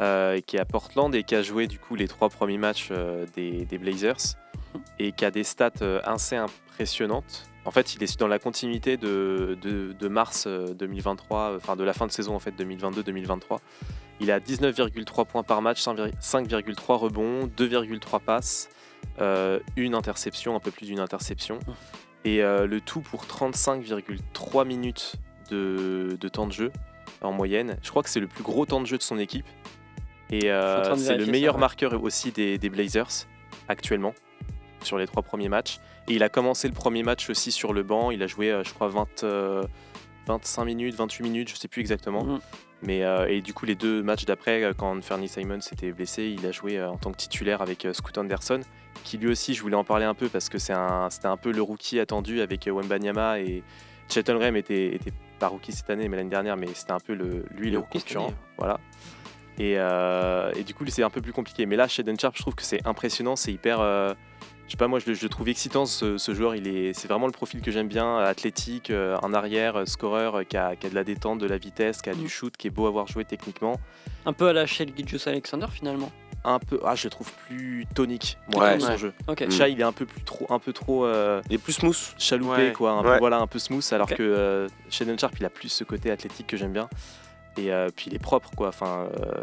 euh, 0.00 0.40
qui 0.40 0.56
est 0.56 0.60
à 0.60 0.64
Portland 0.64 1.14
et 1.14 1.22
qui 1.24 1.34
a 1.34 1.42
joué 1.42 1.66
du 1.66 1.78
coup 1.78 1.94
les 1.94 2.08
trois 2.08 2.30
premiers 2.30 2.56
matchs 2.58 2.88
euh, 2.90 3.26
des, 3.36 3.66
des 3.66 3.76
Blazers 3.78 4.16
et 4.98 5.12
qui 5.12 5.24
a 5.26 5.30
des 5.30 5.44
stats 5.44 5.70
euh, 5.82 6.00
assez 6.04 6.36
impressionnantes. 6.36 7.44
En 7.66 7.70
fait, 7.70 7.94
il 7.94 8.02
est 8.02 8.18
dans 8.18 8.26
la 8.26 8.38
continuité 8.38 8.96
de, 8.96 9.58
de- 9.60 9.92
de 9.92 10.08
mars 10.08 10.44
euh, 10.46 10.72
2023, 10.72 11.38
euh, 11.52 11.56
enfin 11.58 11.76
de 11.76 11.84
la 11.84 11.92
fin 11.92 12.06
de 12.06 12.12
saison 12.12 12.34
en 12.34 12.38
fait 12.38 12.52
2022-2023. 12.58 13.58
Il 14.20 14.30
a 14.30 14.40
19,3 14.40 15.26
points 15.26 15.42
par 15.42 15.60
match, 15.60 15.82
5,3 15.82 16.12
5,3 16.20 16.96
rebonds, 16.96 17.46
2,3 17.46 18.20
passes, 18.20 18.68
euh, 18.70 18.74
une 19.76 19.94
interception, 19.94 20.56
un 20.56 20.60
peu 20.60 20.70
plus 20.70 20.86
d'une 20.86 21.00
interception, 21.00 21.58
et 22.24 22.42
euh, 22.42 22.66
le 22.66 22.80
tout 22.80 23.00
pour 23.00 23.24
35,3 23.24 24.66
minutes 24.66 25.16
de, 25.50 26.16
de 26.20 26.28
temps 26.28 26.46
de 26.46 26.52
jeu 26.52 26.72
en 27.20 27.32
moyenne. 27.32 27.76
Je 27.82 27.90
crois 27.90 28.02
que 28.02 28.08
c'est 28.08 28.20
le 28.20 28.26
plus 28.26 28.42
gros 28.42 28.66
temps 28.66 28.80
de 28.80 28.86
jeu 28.86 28.98
de 28.98 29.02
son 29.02 29.18
équipe. 29.18 29.46
Et 30.30 30.50
euh, 30.50 30.96
c'est 30.96 31.16
le 31.16 31.26
meilleur 31.26 31.54
ça, 31.54 31.56
ouais. 31.56 31.60
marqueur 31.60 32.02
aussi 32.02 32.30
des, 32.30 32.56
des 32.56 32.70
Blazers 32.70 33.26
actuellement 33.68 34.14
sur 34.82 34.96
les 34.96 35.06
trois 35.06 35.22
premiers 35.22 35.48
matchs. 35.48 35.78
Et 36.08 36.14
il 36.14 36.22
a 36.22 36.28
commencé 36.28 36.68
le 36.68 36.74
premier 36.74 37.02
match 37.02 37.28
aussi 37.30 37.52
sur 37.52 37.72
le 37.72 37.82
banc. 37.82 38.10
Il 38.10 38.22
a 38.22 38.26
joué, 38.26 38.50
euh, 38.50 38.64
je 38.64 38.72
crois, 38.72 38.88
20, 38.88 39.24
euh, 39.24 39.64
25 40.26 40.64
minutes, 40.64 40.94
28 40.94 41.22
minutes, 41.22 41.50
je 41.50 41.56
sais 41.56 41.68
plus 41.68 41.80
exactement. 41.80 42.24
Mhm. 42.24 42.40
Mais, 42.82 43.04
euh, 43.04 43.26
et 43.28 43.42
du 43.42 43.52
coup, 43.52 43.66
les 43.66 43.74
deux 43.74 44.02
matchs 44.02 44.24
d'après, 44.24 44.62
euh, 44.64 44.72
quand 44.76 45.02
Fernie 45.04 45.28
Simon 45.28 45.60
s'était 45.60 45.92
blessé, 45.92 46.34
il 46.38 46.46
a 46.46 46.50
joué 46.52 46.78
euh, 46.78 46.88
en 46.90 46.96
tant 46.96 47.12
que 47.12 47.18
titulaire 47.18 47.60
avec 47.60 47.86
Scoot 47.92 48.16
Anderson, 48.16 48.60
qui 49.04 49.18
lui 49.18 49.28
aussi, 49.30 49.52
je 49.54 49.60
voulais 49.62 49.76
en 49.76 49.84
parler 49.84 50.06
un 50.06 50.14
peu 50.14 50.28
parce 50.28 50.48
que 50.48 50.56
un- 50.72 51.10
c'était 51.10 51.26
un, 51.26 51.36
peu 51.36 51.52
le 51.52 51.60
rookie 51.62 52.00
attendu 52.00 52.40
avec 52.40 52.66
Wembanyama 52.66 53.40
et 53.40 53.62
Chet 54.08 54.28
Holmgren 54.30 54.56
était, 54.56 54.94
était 54.94 55.12
pas 55.38 55.48
rookie 55.48 55.72
cette 55.72 55.90
année, 55.90 56.08
mais 56.08 56.16
l'année 56.16 56.30
dernière, 56.30 56.56
mais 56.56 56.68
c'était 56.74 56.92
un 56.92 57.00
peu 57.00 57.14
le, 57.14 57.44
lui 57.56 57.70
le 57.70 57.80
concurrent. 57.80 58.32
Voilà. 58.58 58.80
Et, 59.58 59.74
euh, 59.76 60.50
et 60.56 60.62
du 60.64 60.72
coup, 60.74 60.84
c'est 60.88 61.02
un 61.02 61.10
peu 61.10 61.20
plus 61.20 61.32
compliqué. 61.32 61.66
Mais 61.66 61.76
là, 61.76 61.86
Shaden 61.86 62.18
Sharp, 62.18 62.34
je 62.36 62.42
trouve 62.42 62.54
que 62.54 62.62
c'est 62.62 62.86
impressionnant, 62.86 63.36
c'est 63.36 63.52
hyper. 63.52 63.80
euh, 63.80 64.14
je 64.70 64.74
sais 64.74 64.78
pas, 64.78 64.86
moi 64.86 65.00
je, 65.00 65.06
le- 65.06 65.14
je 65.14 65.22
le 65.24 65.28
trouve 65.28 65.48
excitant 65.48 65.84
ce, 65.84 66.16
ce 66.16 66.32
joueur. 66.32 66.54
Il 66.54 66.68
est, 66.68 66.92
c'est 66.92 67.08
vraiment 67.08 67.26
le 67.26 67.32
profil 67.32 67.60
que 67.60 67.72
j'aime 67.72 67.88
bien, 67.88 68.18
athlétique, 68.18 68.90
euh, 68.90 69.16
un 69.24 69.34
arrière, 69.34 69.74
euh, 69.80 69.84
scoreur, 69.84 70.36
euh, 70.36 70.42
qui 70.44 70.56
a, 70.56 70.76
qui 70.76 70.86
a 70.86 70.90
de 70.90 70.94
la 70.94 71.02
détente, 71.02 71.40
de 71.40 71.46
la 71.48 71.58
vitesse, 71.58 72.00
qui 72.02 72.08
a 72.08 72.12
Mm. 72.14 72.18
du 72.18 72.28
shoot, 72.28 72.56
qui 72.56 72.68
est 72.68 72.70
beau 72.70 72.86
à 72.86 72.90
voir 72.90 73.08
jouer 73.08 73.24
techniquement. 73.24 73.80
Un 74.26 74.32
peu 74.32 74.46
à 74.46 74.52
la 74.52 74.66
Shell 74.66 74.92
Gilgeous 74.96 75.28
Alexander 75.28 75.66
finalement. 75.72 76.12
Un 76.44 76.60
peu, 76.60 76.78
ah, 76.86 76.94
je 76.94 77.04
le 77.04 77.10
trouve 77.10 77.32
plus 77.48 77.84
tonique, 77.96 78.38
moi, 78.54 78.62
Ouais. 78.62 78.78
dans 78.78 78.84
son 78.86 78.92
Ouais. 78.92 78.98
jeu. 78.98 79.12
Ok. 79.26 79.40
Mm. 79.40 79.50
Chat, 79.50 79.68
il 79.70 79.80
est 79.80 79.82
un 79.82 79.90
peu 79.92 80.06
plus 80.06 80.22
trop, 80.22 80.46
un 80.50 80.60
peu 80.60 80.72
trop 80.72 81.04
euh, 81.04 81.42
Il 81.50 81.54
est 81.56 81.58
plus 81.58 81.72
smooth. 81.72 82.14
chaloupé, 82.16 82.68
Ouais. 82.68 82.72
quoi, 82.72 82.92
un 82.92 83.02
peu, 83.02 83.18
voilà, 83.18 83.38
un 83.40 83.48
peu 83.48 83.58
smooth, 83.58 83.84
alors 83.92 84.08
Ok. 84.08 84.18
que 84.18 84.22
euh, 84.22 84.68
Shaden 84.88 85.18
Sharp, 85.18 85.34
il 85.40 85.44
a 85.46 85.50
plus 85.50 85.68
ce 85.68 85.82
côté 85.82 86.12
athlétique 86.12 86.46
que 86.46 86.56
j'aime 86.56 86.72
bien. 86.72 86.88
Et 87.56 87.72
euh, 87.72 87.88
puis 87.94 88.06
il 88.06 88.14
est 88.14 88.20
propre, 88.20 88.50
quoi. 88.56 88.68
Enfin, 88.68 89.08
euh, 89.18 89.42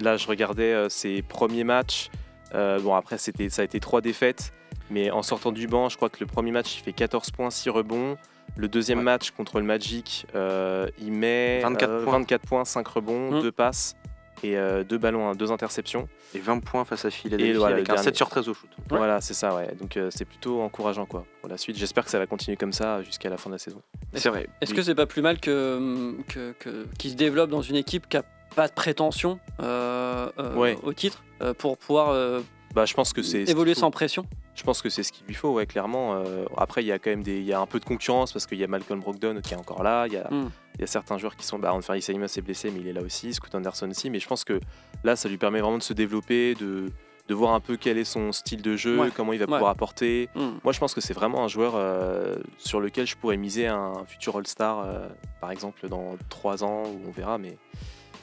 là, 0.00 0.18
je 0.18 0.26
regardais 0.28 0.74
euh, 0.74 0.90
ses 0.90 1.22
premiers 1.22 1.64
matchs. 1.64 2.10
Euh, 2.54 2.78
bon, 2.78 2.94
après, 2.94 3.16
c'était, 3.18 3.48
ça 3.48 3.62
a 3.62 3.64
été 3.64 3.80
trois 3.80 4.02
défaites. 4.02 4.52
Mais 4.90 5.10
en 5.10 5.22
sortant 5.22 5.52
du 5.52 5.66
banc, 5.66 5.88
je 5.88 5.96
crois 5.96 6.08
que 6.08 6.18
le 6.20 6.26
premier 6.26 6.52
match, 6.52 6.76
il 6.78 6.82
fait 6.82 6.92
14 6.92 7.30
points, 7.30 7.50
6 7.50 7.70
rebonds. 7.70 8.16
Le 8.56 8.68
deuxième 8.68 8.98
Ouais. 8.98 9.04
match 9.04 9.30
contre 9.32 9.58
le 9.58 9.64
Magic, 9.64 10.26
euh, 10.34 10.86
il 11.00 11.12
met 11.12 11.60
24 11.60 11.90
euh, 11.90 12.04
points. 12.04 12.12
24 12.18 12.42
points, 12.46 12.64
5 12.64 12.86
rebonds, 12.88 13.32
Mm. 13.32 13.42
2 13.42 13.52
passes 13.52 13.96
et 14.44 14.56
euh, 14.56 14.84
2 14.84 14.96
ballons, 14.98 15.32
2 15.34 15.50
interceptions. 15.52 16.08
Et 16.34 16.38
20 16.38 16.60
points 16.60 16.84
face 16.84 17.04
à 17.04 17.10
Philadelphie 17.10 17.50
Et 17.52 17.54
voilà, 17.54 17.74
avec 17.76 17.88
un 17.90 17.94
dernier. 17.94 18.04
7 18.04 18.16
sur 18.16 18.28
13 18.28 18.48
au 18.48 18.54
shoot. 18.54 18.70
Ouais. 18.90 18.96
Voilà, 18.98 19.20
c'est 19.20 19.34
ça, 19.34 19.54
ouais. 19.54 19.74
Donc 19.78 19.96
euh, 19.96 20.08
c'est 20.12 20.24
plutôt 20.24 20.62
encourageant, 20.62 21.04
quoi, 21.06 21.24
pour 21.40 21.50
la 21.50 21.58
suite. 21.58 21.76
J'espère 21.76 22.04
que 22.04 22.10
ça 22.10 22.18
va 22.18 22.26
continuer 22.26 22.56
comme 22.56 22.72
ça 22.72 23.02
jusqu'à 23.02 23.28
la 23.28 23.36
fin 23.36 23.50
de 23.50 23.54
la 23.54 23.58
saison. 23.58 23.82
C'est 24.14 24.28
vrai. 24.28 24.48
Est-ce 24.60 24.72
que 24.72 24.82
c'est 24.82 24.94
pas 24.94 25.06
plus 25.06 25.22
mal 25.22 25.38
que, 25.40 26.14
que, 26.28 26.52
que- 26.58 26.86
qu'il 26.98 27.10
se 27.10 27.16
développe 27.16 27.50
dans 27.50 27.62
une 27.62 27.76
équipe 27.76 28.08
qui 28.08 28.16
a 28.16 28.22
pas 28.54 28.68
de 28.68 28.72
prétention 28.72 29.38
euh, 29.60 30.30
euh, 30.38 30.54
Ouais. 30.54 30.78
au 30.82 30.92
titre 30.94 31.22
euh, 31.42 31.52
pour 31.52 31.76
pouvoir 31.76 32.10
euh, 32.10 32.40
Bah, 32.74 32.84
je 32.86 32.94
pense 32.94 33.12
que 33.12 33.22
c'est 33.22 33.40
ce 33.40 33.44
qu'il 33.44 33.50
évoluer 33.50 33.74
sans 33.74 33.90
pression? 33.90 34.24
Je 34.56 34.62
pense 34.62 34.80
que 34.82 34.88
c'est 34.88 35.02
ce 35.02 35.12
qu'il 35.12 35.26
lui 35.26 35.34
faut, 35.34 35.50
ouais, 35.52 35.66
clairement. 35.66 36.14
Euh, 36.14 36.46
après, 36.56 36.82
il 36.82 36.86
y 36.86 36.92
a 36.92 36.98
quand 36.98 37.10
même 37.10 37.22
des, 37.22 37.36
il 37.38 37.44
y 37.44 37.52
a 37.52 37.60
un 37.60 37.66
peu 37.66 37.78
de 37.78 37.84
concurrence 37.84 38.32
parce 38.32 38.46
qu'il 38.46 38.58
y 38.58 38.64
a 38.64 38.66
Malcolm 38.66 39.00
Brogdon 39.00 39.40
qui 39.42 39.52
est 39.54 39.56
encore 39.56 39.82
là. 39.82 40.06
Il 40.06 40.14
y 40.14 40.16
a, 40.16 40.28
Mm. 40.30 40.50
il 40.76 40.80
y 40.80 40.84
a 40.84 40.86
certains 40.86 41.18
joueurs 41.18 41.36
qui 41.36 41.44
sont. 41.46 41.58
Bah, 41.58 41.72
Anthony 41.74 42.00
Simons 42.02 42.24
est 42.24 42.40
blessé, 42.40 42.70
mais 42.70 42.80
il 42.80 42.88
est 42.88 42.92
là 42.94 43.02
aussi. 43.02 43.34
Scoot 43.34 43.54
Anderson 43.54 43.88
aussi. 43.90 44.08
Mais 44.10 44.18
je 44.18 44.26
pense 44.26 44.44
que 44.44 44.58
là, 45.04 45.14
ça 45.14 45.28
lui 45.28 45.36
permet 45.36 45.60
vraiment 45.60 45.76
de 45.78 45.82
se 45.82 45.92
développer, 45.92 46.54
de, 46.54 46.86
de 47.28 47.34
voir 47.34 47.52
un 47.52 47.60
peu 47.60 47.76
quel 47.76 47.98
est 47.98 48.04
son 48.04 48.32
style 48.32 48.62
de 48.62 48.76
jeu, 48.76 48.98
Ouais. 48.98 49.10
comment 49.14 49.34
il 49.34 49.38
va 49.38 49.44
Ouais. 49.44 49.52
pouvoir 49.52 49.70
apporter. 49.70 50.30
Mm. 50.34 50.40
Moi, 50.64 50.72
je 50.72 50.78
pense 50.80 50.94
que 50.94 51.02
c'est 51.02 51.12
vraiment 51.14 51.44
un 51.44 51.48
joueur 51.48 51.74
euh, 51.76 52.36
sur 52.56 52.80
lequel 52.80 53.06
je 53.06 53.14
pourrais 53.16 53.36
miser 53.36 53.66
un 53.66 53.92
futur 54.06 54.36
All-Star, 54.38 54.78
euh, 54.86 55.06
par 55.40 55.50
exemple, 55.50 55.86
dans 55.88 56.16
3 56.30 56.64
ans, 56.64 56.84
où 56.84 57.00
on 57.06 57.10
verra. 57.10 57.36
Mais 57.36 57.58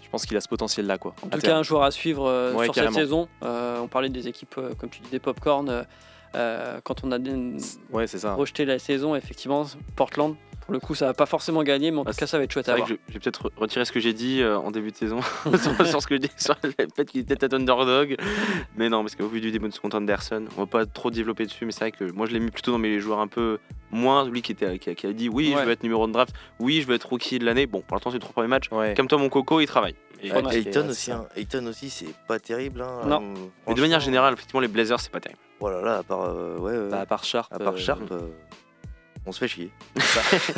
je 0.04 0.10
pense 0.10 0.26
qu'il 0.26 0.36
a 0.38 0.42
ce 0.42 0.48
potentiel-là, 0.48 0.98
quoi. 0.98 1.14
En 1.22 1.30
tout 1.30 1.40
cas, 1.40 1.58
un 1.58 1.64
joueur 1.64 1.84
à 1.84 1.92
suivre 1.92 2.26
euh, 2.28 2.54
Ouais, 2.56 2.66
sur 2.66 2.74
carrément. 2.74 2.94
cette 2.96 3.04
saison. 3.04 3.28
Euh, 3.44 3.80
on 3.82 3.88
parlait 3.88 4.10
des 4.10 4.28
équipes, 4.28 4.56
euh, 4.58 4.74
comme 4.80 4.90
tu 4.90 5.02
dis, 5.02 5.10
des 5.12 5.20
popcorn. 5.20 5.86
Euh, 6.36 6.80
quand 6.84 7.04
on 7.04 7.12
a 7.12 7.18
Ouais, 7.92 8.08
ça. 8.08 8.34
rejeté 8.36 8.66
la 8.66 8.80
saison, 8.80 9.16
effectivement, 9.16 9.66
Portland, 9.96 10.36
pour 10.62 10.72
le 10.74 10.80
coup, 10.80 10.96
ça 10.96 11.08
va 11.08 11.14
pas 11.14 11.26
forcément 11.26 11.62
gagner, 11.64 11.92
mais 11.92 11.98
en 12.00 12.04
Ah, 12.08 12.12
tout 12.12 12.18
cas, 12.18 12.26
ça 12.28 12.38
va 12.38 12.46
être 12.46 12.52
chouette 12.54 12.66
C'est 12.66 12.72
à 12.72 12.76
vrai 12.78 12.86
voir. 12.88 12.98
vais 13.10 13.20
peut-être 13.20 13.50
re- 13.50 13.52
retirer 13.58 13.84
ce 13.84 13.92
que 13.92 14.00
j'ai 14.00 14.14
dit 14.14 14.42
euh, 14.42 14.58
en 14.58 14.72
début 14.72 14.92
de 14.92 14.96
saison 14.96 15.20
sur, 15.62 15.86
sur 15.86 16.02
ce 16.02 16.08
que 16.08 16.16
je 16.16 16.22
dis 16.22 16.30
sur 16.38 16.56
le 16.64 16.72
fait 16.72 17.06
qu'il 17.06 17.20
était 17.22 17.54
un 17.54 17.58
underdog. 17.58 18.16
Mais 18.78 18.88
non, 18.90 19.02
parce 19.02 19.16
qu'au 19.16 19.28
vu 19.28 19.42
du 19.42 19.52
début 19.52 19.68
de 19.68 19.74
Scott 19.74 19.94
Anderson, 19.94 20.46
on 20.58 20.62
va 20.62 20.66
pas 20.68 20.86
trop 20.86 21.12
développer 21.12 21.46
dessus, 21.46 21.66
mais 21.66 21.72
c'est 21.74 21.82
vrai 21.82 21.92
que 21.92 22.06
moi 22.14 22.28
je 22.28 22.32
l'ai 22.34 22.40
mis 22.40 22.50
plutôt 22.52 22.72
dans 22.72 22.78
mes 22.78 23.00
joueurs 23.02 23.20
un 23.20 23.28
peu 23.28 23.60
moins. 23.92 24.28
Lui 24.30 24.42
qui, 24.42 24.54
était, 24.54 24.80
qui, 24.80 24.90
a, 24.92 24.96
qui 24.96 25.06
a 25.06 25.12
dit 25.12 25.28
oui, 25.28 25.54
Ouais. 25.54 25.60
je 25.62 25.66
veux 25.66 25.72
être 25.72 25.84
numéro 25.84 26.08
de 26.08 26.14
draft, 26.14 26.34
oui, 26.60 26.82
je 26.82 26.88
veux 26.88 26.96
être 26.96 27.10
rookie 27.10 27.40
de 27.40 27.46
l'année. 27.46 27.66
Bon, 27.68 27.82
pour 27.82 27.96
l'instant, 27.98 28.12
c'est 28.12 28.20
trois 28.20 28.32
premiers 28.34 28.48
matchs. 28.48 28.72
Ouais. 28.72 28.94
Comme 28.96 29.08
toi, 29.08 29.18
mon 29.18 29.28
coco, 29.30 29.60
il 29.60 29.68
travaille. 29.68 29.96
Et- 30.26 30.32
Ayton 30.32 30.88
aussi, 30.88 31.12
hein. 31.12 31.26
Ayton 31.36 31.66
aussi, 31.68 31.90
c'est 31.90 32.08
pas 32.30 32.40
terrible. 32.40 32.82
Hein. 32.82 33.02
Non. 33.06 33.22
Euh, 33.22 33.34
Mais 33.68 33.74
de 33.74 33.82
manière 33.82 34.00
générale, 34.00 34.32
effectivement, 34.34 34.62
les 34.62 34.70
Blazers, 34.70 35.02
c'est 35.02 35.12
pas 35.12 35.20
terrible. 35.20 35.42
Là, 35.70 35.98
à 35.98 36.04
part, 36.04 36.24
euh, 36.24 36.58
ouais, 36.58 36.72
euh, 36.74 36.90
Bah, 36.90 37.02
à 37.02 37.06
part 37.06 37.24
Sharp. 37.24 37.52
à 37.54 37.60
part 37.60 37.74
euh, 37.74 37.78
Sharp, 37.78 38.02
euh, 38.12 38.20
on 39.26 39.32
se 39.32 39.40
fait 39.40 39.48
chier. 39.48 39.72
c'est- 39.98 40.02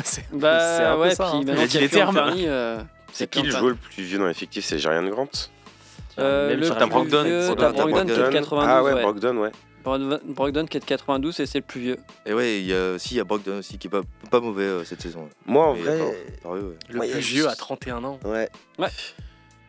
c'est 0.04 0.20
un 0.32 0.36
Bah 0.36 0.92
peu 0.94 1.00
ouais, 1.02 1.14
ça, 1.14 1.24
puis 1.24 1.32
hein. 1.34 1.38
maintenant 1.44 1.54
Il 1.54 1.60
a 1.60 1.66
qu'il 1.66 1.68
dit 1.68 1.74
y 1.74 1.78
a 1.78 1.80
les 1.82 1.88
plus 1.88 1.96
termes. 1.96 2.16
Anthony, 2.18 2.44
euh, 2.48 2.78
C'est 3.12 3.30
qui 3.30 3.42
le 3.42 3.50
joueur 3.50 3.68
le 3.70 3.74
plus 3.76 4.02
vieux 4.02 4.18
dans 4.18 4.26
l'effectif 4.26 4.64
C'est 4.64 4.78
Jarian 4.78 5.08
Grant 5.08 5.28
Euh, 6.18 6.48
Même 6.50 6.60
le 6.60 6.66
Jordan 6.66 6.88
plus 6.88 6.94
Brogdon. 6.94 7.22
vieux, 7.24 7.40
Brogdon, 7.46 7.54
t'as 7.62 7.72
t'as 7.72 7.82
Brogdon 7.82 7.94
qui 8.06 8.10
est 8.10 8.14
de 8.16 8.20
Brogdon. 8.22 8.38
92, 8.38 8.68
Ah 8.70 8.82
ouais, 8.82 8.92
ouais. 8.94 9.02
Brogdon, 9.02 9.36
ouais. 9.36 9.52
Brogdon- 9.84 10.20
Brogdon 10.24 10.66
qui 10.66 10.76
est 10.78 10.80
de 10.80 10.84
92 10.86 11.38
et 11.40 11.46
c'est 11.46 11.58
le 11.58 11.64
plus 11.64 11.80
vieux. 11.80 11.96
Et 12.24 12.32
ouais, 12.34 12.58
il 12.58 12.66
y 12.66 12.74
a, 12.74 12.98
si, 12.98 13.14
il 13.14 13.16
y 13.18 13.20
a 13.20 13.24
Brogdon 13.24 13.58
aussi 13.58 13.78
qui 13.78 13.86
est 13.86 13.90
pas, 13.90 14.00
pas 14.30 14.40
mauvais 14.40 14.64
euh, 14.64 14.84
cette 14.84 15.00
saison. 15.02 15.28
Moi, 15.46 15.64
en 15.66 15.74
Mais 15.74 15.82
vrai. 15.82 16.00
ouais. 16.00 16.60
Le 16.88 16.98
Ouais, 16.98 17.08
plus 17.10 17.22
je- 17.22 17.34
vieux 17.34 17.48
à 17.48 17.54
31 17.54 18.02
ans. 18.02 18.18
Ouais. 18.24 18.48
Ouais. 18.78 18.88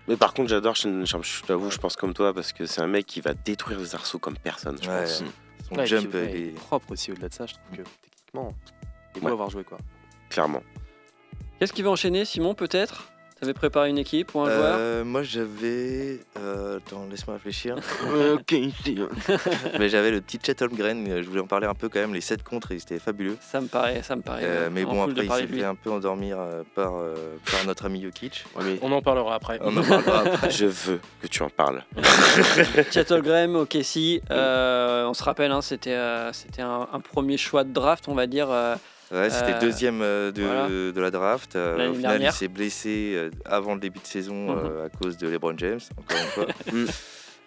Mais 0.08 0.16
par 0.16 0.34
contre, 0.34 0.49
j'adore 0.49 0.76
Shannon 0.76 1.05
Sharp, 1.05 1.24
je 1.24 1.41
t'avoue, 1.43 1.70
je 1.70 1.78
pense 1.78 1.95
comme 1.95 2.14
toi, 2.14 2.34
parce 2.34 2.53
que 2.53 2.66
c'est 2.66 2.82
un 2.82 2.88
mec 2.88 3.05
qui 3.05 3.20
va 3.22 3.34
détruire 3.34 3.80
les 3.80 3.93
arceaux 3.95 4.20
comme 4.20 4.38
personne, 4.38 4.78
je 4.82 4.89
Ouais. 4.89 5.01
pense. 5.03 5.24
Son 5.68 5.76
Ouais, 5.76 5.86
jump, 5.86 6.16
est- 6.16 6.39
est 6.47 6.55
propre 6.55 6.91
aussi 6.93 7.12
au-delà 7.12 7.28
de 7.28 7.34
ça, 7.34 7.45
je 7.45 7.53
trouve 7.55 7.72
que 7.72 7.84
techniquement, 7.84 8.53
il 9.14 9.18
est 9.18 9.22
beau 9.22 9.26
Ouais. 9.28 9.32
avoir 9.34 9.49
joué 9.49 9.64
quoi. 9.66 9.78
Clairement. 10.30 10.64
Qu'est-ce 11.60 11.74
qui 11.74 11.82
va 11.82 11.89
enchaîner, 11.89 12.24
Simon, 12.24 12.53
peut-être? 12.53 13.12
T'avais 13.39 13.53
préparé 13.53 13.89
une 13.91 13.99
équipe 13.99 14.33
ou 14.33 14.41
un 14.41 14.45
joueur 14.49 14.75
Euh, 14.79 15.03
moi 15.03 15.21
j'avais. 15.21 16.19
euh, 16.39 16.77
attends, 16.77 17.05
laisse-moi 17.09 17.35
réfléchir. 17.35 17.75
ok, 18.33 18.51
ici. 18.51 18.97
mais 19.79 19.89
j'avais 19.89 20.09
le 20.09 20.21
petit 20.21 20.39
Chet 20.43 20.59
Holmgren, 20.63 21.05
euh, 21.07 21.21
je 21.21 21.29
voulais 21.29 21.41
en 21.41 21.45
parler 21.47 21.67
un 21.67 21.75
peu 21.75 21.88
quand 21.88 21.99
même. 21.99 22.15
Les 22.15 22.21
7 22.21 22.41
contre, 22.41 22.69
c'était 22.79 22.97
fabuleux. 22.97 23.38
Ça 23.39 23.61
me 23.61 23.67
paraît, 23.67 24.01
ça 24.01 24.15
me 24.15 24.23
paraît. 24.23 24.69
Mais 24.71 24.85
bon, 24.85 25.03
après, 25.03 25.25
il 25.25 25.31
s'est 25.31 25.47
fait 25.47 25.63
un 25.63 25.75
peu 25.75 25.91
endormir 25.91 26.38
par, 26.73 26.95
euh, 26.97 27.38
par 27.51 27.63
notre 27.65 27.85
ami 27.85 28.01
Jokic. 28.01 28.43
On 28.81 28.91
en 28.91 29.01
parlera 29.03 29.35
après. 29.35 29.59
On 29.61 29.75
en 29.77 29.83
parlera 29.83 30.19
après. 30.21 30.49
Je 30.57 30.65
veux 30.65 30.99
que 31.21 31.27
tu 31.27 31.43
en 31.43 31.49
parles. 31.49 31.83
Chet 32.91 33.11
Holmgren, 33.11 33.55
ok, 33.55 33.77
si. 33.83 34.19
euh, 34.31 35.05
on 35.05 35.13
se 35.13 35.23
rappelle, 35.23 35.51
hein, 35.51 35.61
c'était 35.61 35.91
euh, 35.93 36.31
un 36.59 36.99
premier 36.99 37.38
choix 37.38 37.63
de 37.63 37.71
draft, 37.71 38.05
on 38.07 38.15
va 38.15 38.25
dire. 38.25 38.47
Ouais, 39.12 39.30
c'était 39.30 39.51
Euh, 39.51 39.53
le 39.55 39.62
deuxième 39.62 40.01
euh, 40.01 40.32
de, 40.32 40.43
voilà. 40.43 40.68
de 40.68 40.99
la 41.01 41.12
draft. 41.12 41.55
Euh, 41.55 41.89
au 41.91 41.93
final, 41.93 42.12
dernière. 42.14 42.32
il 42.34 42.36
s'est 42.36 42.47
blessé 42.47 43.30
avant 43.45 43.74
le 43.74 43.80
début 43.80 43.99
de 43.99 44.05
saison 44.05 44.51
Mhm. 44.51 44.60
euh, 44.66 44.86
à 44.86 44.89
cause 44.89 45.18
de 45.18 45.28
LeBron 45.30 45.58
James, 45.58 45.80
encore 45.97 46.18
une 46.18 46.28
fois. 46.28 46.45
Mm. 46.74 46.86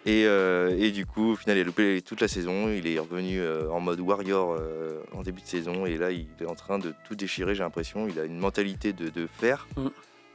Et, 0.07 0.25
euh, 0.25 0.75
et 0.79 0.89
du 0.89 1.05
coup, 1.05 1.33
au 1.33 1.35
final, 1.35 1.57
il 1.57 1.61
a 1.61 1.63
loupé 1.63 2.01
toute 2.01 2.21
la 2.21 2.27
saison. 2.27 2.69
Il 2.69 2.87
est 2.87 2.97
revenu 2.97 3.39
euh, 3.39 3.69
en 3.69 3.79
mode 3.79 3.99
warrior 3.99 4.57
euh, 4.59 4.99
en 5.13 5.21
début 5.21 5.41
de 5.41 5.45
saison. 5.45 5.85
Et 5.85 5.95
là, 5.99 6.09
il 6.09 6.25
est 6.41 6.47
en 6.47 6.55
train 6.55 6.79
de 6.79 6.95
tout 7.07 7.13
déchirer, 7.13 7.53
j'ai 7.53 7.61
l'impression. 7.61 8.07
Il 8.07 8.19
a 8.19 8.23
une 8.25 8.39
mentalité 8.39 8.93
de, 8.93 9.09
de 9.09 9.27
fer. 9.27 9.67
Mm. 9.77 9.87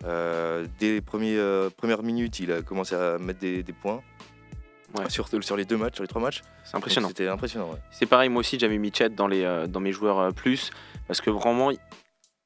Euh, 0.04 0.66
dès 0.78 0.92
les 0.92 1.00
premiers, 1.00 1.36
euh, 1.36 1.68
premières 1.70 2.04
minutes, 2.04 2.38
il 2.38 2.52
a 2.52 2.62
commencé 2.62 2.94
à 2.94 3.18
mettre 3.18 3.40
des, 3.40 3.64
des 3.64 3.72
points. 3.72 4.02
Ouais. 4.96 5.10
Sur, 5.10 5.26
sur 5.42 5.56
les 5.56 5.64
deux 5.64 5.76
matchs, 5.76 5.94
sur 5.96 6.04
les 6.04 6.08
trois 6.08 6.22
matchs. 6.22 6.42
C'est 6.64 6.76
impressionnant. 6.76 7.08
C'était 7.08 7.26
impressionnant, 7.26 7.70
ouais. 7.70 7.78
C'est 7.90 8.06
pareil, 8.06 8.28
moi 8.28 8.40
aussi 8.40 8.58
j'avais 8.58 8.78
mis 8.78 8.92
Chet 8.94 9.08
dans, 9.10 9.26
les, 9.26 9.42
euh, 9.42 9.66
dans 9.66 9.80
mes 9.80 9.90
joueurs 9.92 10.18
euh, 10.20 10.30
plus, 10.30 10.70
parce 11.06 11.20
que 11.20 11.30
vraiment, 11.30 11.70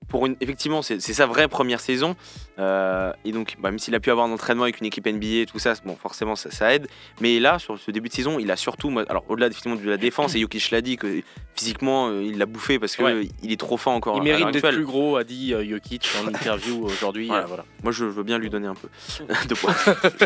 pour 0.09 0.27
une, 0.27 0.35
effectivement, 0.41 0.83
c'est 0.83 0.99
sa 1.01 1.27
vraie 1.27 1.47
première 1.47 1.79
saison. 1.79 2.17
Euh, 2.59 3.13
et 3.25 3.31
donc, 3.33 3.57
bah, 3.61 3.71
même 3.71 3.79
s'il 3.79 3.95
a 3.95 4.01
pu 4.01 4.11
avoir 4.11 4.27
un 4.27 4.33
entraînement 4.33 4.65
avec 4.65 4.81
une 4.81 4.87
équipe 4.87 5.07
NBA 5.07 5.43
et 5.43 5.47
tout 5.47 5.59
ça, 5.61 5.75
bon, 5.85 5.95
forcément, 5.95 6.35
ça, 6.37 6.51
ça 6.51 6.75
aide. 6.75 6.89
Mais 7.21 7.39
là, 7.39 7.59
sur 7.59 7.79
ce 7.79 7.91
début 7.91 8.09
de 8.09 8.15
saison, 8.15 8.39
il 8.41 8.51
a 8.51 8.57
surtout, 8.57 8.93
alors 9.09 9.25
au-delà 9.29 9.47
effectivement 9.47 9.77
de 9.77 9.89
la 9.89 9.99
défense, 9.99 10.35
et 10.35 10.41
Jokic 10.41 10.71
l'a 10.73 10.81
dit 10.81 10.97
que 10.97 11.23
physiquement, 11.55 12.09
euh, 12.09 12.25
il 12.25 12.39
l'a 12.39 12.47
bouffé 12.47 12.79
parce 12.79 12.99
Ouais. 12.99 13.13
euh, 13.13 13.25
il 13.43 13.53
est 13.53 13.61
trop 13.61 13.77
fort 13.77 13.93
encore. 13.93 14.17
Il 14.17 14.23
mérite 14.25 14.51
d'être 14.51 14.71
plus 14.73 14.85
gros, 14.85 15.17
a 15.17 15.23
dit 15.25 15.55
euh, 15.55 15.65
Jokic 15.65 16.09
en 16.23 16.27
interview 16.35 16.85
aujourd'hui. 16.85 17.29
Voilà. 17.29 17.45
euh, 17.45 17.47
voilà. 17.47 17.65
Moi, 17.85 17.93
je 17.93 18.05
veux 18.05 18.23
bien 18.25 18.39
lui 18.39 18.51
donner 18.51 18.67
un 18.67 18.75
peu 18.75 18.89
de 19.49 19.55
poids. 19.55 19.75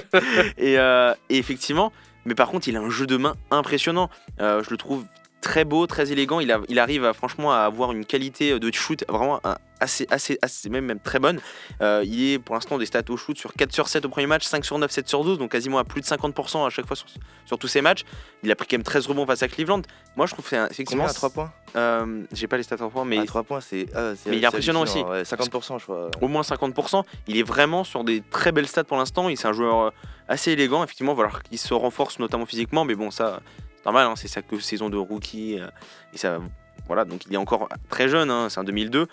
et, 0.56 0.74
et 0.74 1.38
effectivement, 1.38 1.92
mais 2.24 2.34
par 2.34 2.48
contre, 2.48 2.68
il 2.68 2.76
a 2.76 2.80
un 2.80 2.90
jeu 2.90 3.06
de 3.06 3.16
main 3.16 3.34
impressionnant. 3.50 4.08
Euh, 4.40 4.62
je 4.64 4.70
le 4.70 4.76
trouve 4.76 5.04
très 5.44 5.64
beau, 5.64 5.86
très 5.86 6.10
élégant. 6.10 6.40
Il, 6.40 6.50
a- 6.50 6.60
il 6.68 6.78
arrive 6.78 7.04
à, 7.04 7.12
franchement 7.12 7.52
à 7.52 7.58
avoir 7.58 7.92
une 7.92 8.04
qualité 8.04 8.58
de 8.58 8.72
shoot 8.72 9.04
vraiment 9.08 9.38
un- 9.44 9.56
assez, 9.80 10.06
assez, 10.10 10.38
assez 10.40 10.70
même, 10.70 10.86
même 10.86 11.00
très 11.00 11.18
bonne. 11.18 11.40
Euh, 11.82 12.02
il 12.06 12.32
est 12.32 12.38
pour 12.38 12.54
l'instant 12.54 12.78
des 12.78 12.86
stats 12.86 13.02
au 13.10 13.16
shoot 13.16 13.36
sur 13.36 13.52
4 13.52 13.72
sur 13.72 13.86
7 13.88 14.04
au 14.06 14.08
premier 14.08 14.26
match, 14.26 14.44
5 14.46 14.64
sur 14.64 14.78
9, 14.78 14.90
7 14.90 15.08
sur 15.08 15.22
12, 15.24 15.38
donc 15.38 15.50
quasiment 15.52 15.78
à 15.78 15.84
plus 15.84 16.00
de 16.00 16.06
50% 16.06 16.66
à 16.66 16.70
chaque 16.70 16.86
fois 16.86 16.96
sur, 16.96 17.06
sur 17.44 17.58
tous 17.58 17.68
ces 17.68 17.82
matchs. 17.82 18.04
Il 18.42 18.50
a 18.50 18.56
pris 18.56 18.66
quand 18.66 18.76
même 18.78 18.82
13 18.84 19.06
rebonds 19.06 19.26
face 19.26 19.42
à 19.42 19.48
Cleveland. 19.48 19.82
Moi, 20.16 20.26
je 20.26 20.32
trouve 20.32 20.48
que 20.48 20.56
effectivement. 20.70 21.02
Combien 21.04 21.10
à 21.10 21.14
3 21.14 21.30
points? 21.30 21.52
Euh, 21.76 22.22
J'ai 22.32 22.46
pas 22.46 22.56
les 22.56 22.62
stats 22.62 22.82
en 22.82 22.88
points, 22.88 23.04
mais 23.04 23.18
À 23.18 23.24
3 23.26 23.42
points, 23.42 23.60
c'est. 23.60 23.86
c'est- 23.92 24.30
Mais 24.30 24.38
il 24.38 24.42
est 24.44 24.46
impressionnant 24.46 24.82
aussi. 24.82 25.02
ouais, 25.02 25.24
50%, 25.24 25.78
je 25.78 25.84
crois. 25.84 26.10
au 26.22 26.28
moins 26.28 26.42
50%. 26.42 27.04
Il 27.26 27.36
est 27.36 27.42
vraiment 27.42 27.84
sur 27.84 28.04
des 28.04 28.22
très 28.22 28.52
belles 28.52 28.68
stats 28.68 28.84
pour 28.84 28.96
l'instant. 28.96 29.28
Il 29.28 29.36
c'est 29.36 29.48
un 29.48 29.52
joueur 29.52 29.80
euh, 29.80 29.90
assez 30.28 30.52
élégant. 30.52 30.82
Effectivement, 30.84 31.12
il 31.12 31.16
falloir 31.16 31.42
qu'il 31.42 31.58
se 31.58 31.74
renforce 31.74 32.18
notamment 32.20 32.46
physiquement, 32.46 32.84
mais 32.84 32.94
bon, 32.94 33.10
ça, 33.10 33.40
normal. 33.84 34.06
hein, 34.06 34.14
c'est 34.16 34.28
sa 34.28 34.40
saison 34.60 34.88
de 34.90 34.96
rookie 34.96 35.58
euh, 35.60 35.68
et 36.12 36.18
ça, 36.18 36.38
voilà. 36.86 37.04
Donc 37.04 37.24
il 37.26 37.34
est 37.34 37.38
encore 37.38 37.68
très 37.88 38.08
jeune. 38.08 38.30
hein, 38.30 38.48
c'est 38.48 38.60
un 38.60 38.64
2002. 38.64 39.06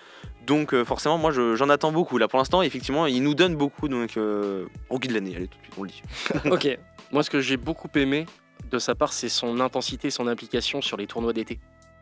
Donc 0.45 0.74
euh, 0.74 0.84
forcément, 0.86 1.17
moi, 1.17 1.32
je- 1.32 1.55
j'en 1.55 1.69
attends 1.69 1.91
beaucoup 1.91 2.17
là 2.17 2.28
pour 2.28 2.39
l'instant. 2.39 2.61
Effectivement, 2.61 3.05
il 3.05 3.22
nous 3.24 3.36
donne 3.36 3.55
beaucoup. 3.55 3.88
Donc 3.88 4.17
euh, 4.17 4.65
rookie 4.89 5.07
de 5.07 5.13
l'année. 5.13 5.36
Allez, 5.36 5.47
tout 5.47 5.57
de 5.59 5.63
suite, 5.63 5.76
on 5.78 5.84
le 5.84 5.89
dit. 5.89 6.01
Ok. 6.51 6.80
Moi, 7.11 7.24
ce 7.24 7.30
que 7.30 7.41
j'ai 7.41 7.57
beaucoup 7.57 7.89
aimé 7.95 8.26
de 8.72 8.80
sa 8.80 8.95
part, 8.95 9.11
c'est 9.13 9.28
son 9.30 9.59
intensité, 9.59 10.09
son 10.09 10.28
implication 10.28 10.82
sur 10.82 10.95
les 10.97 11.07
tournois 11.07 11.34
d'été, 11.34 11.59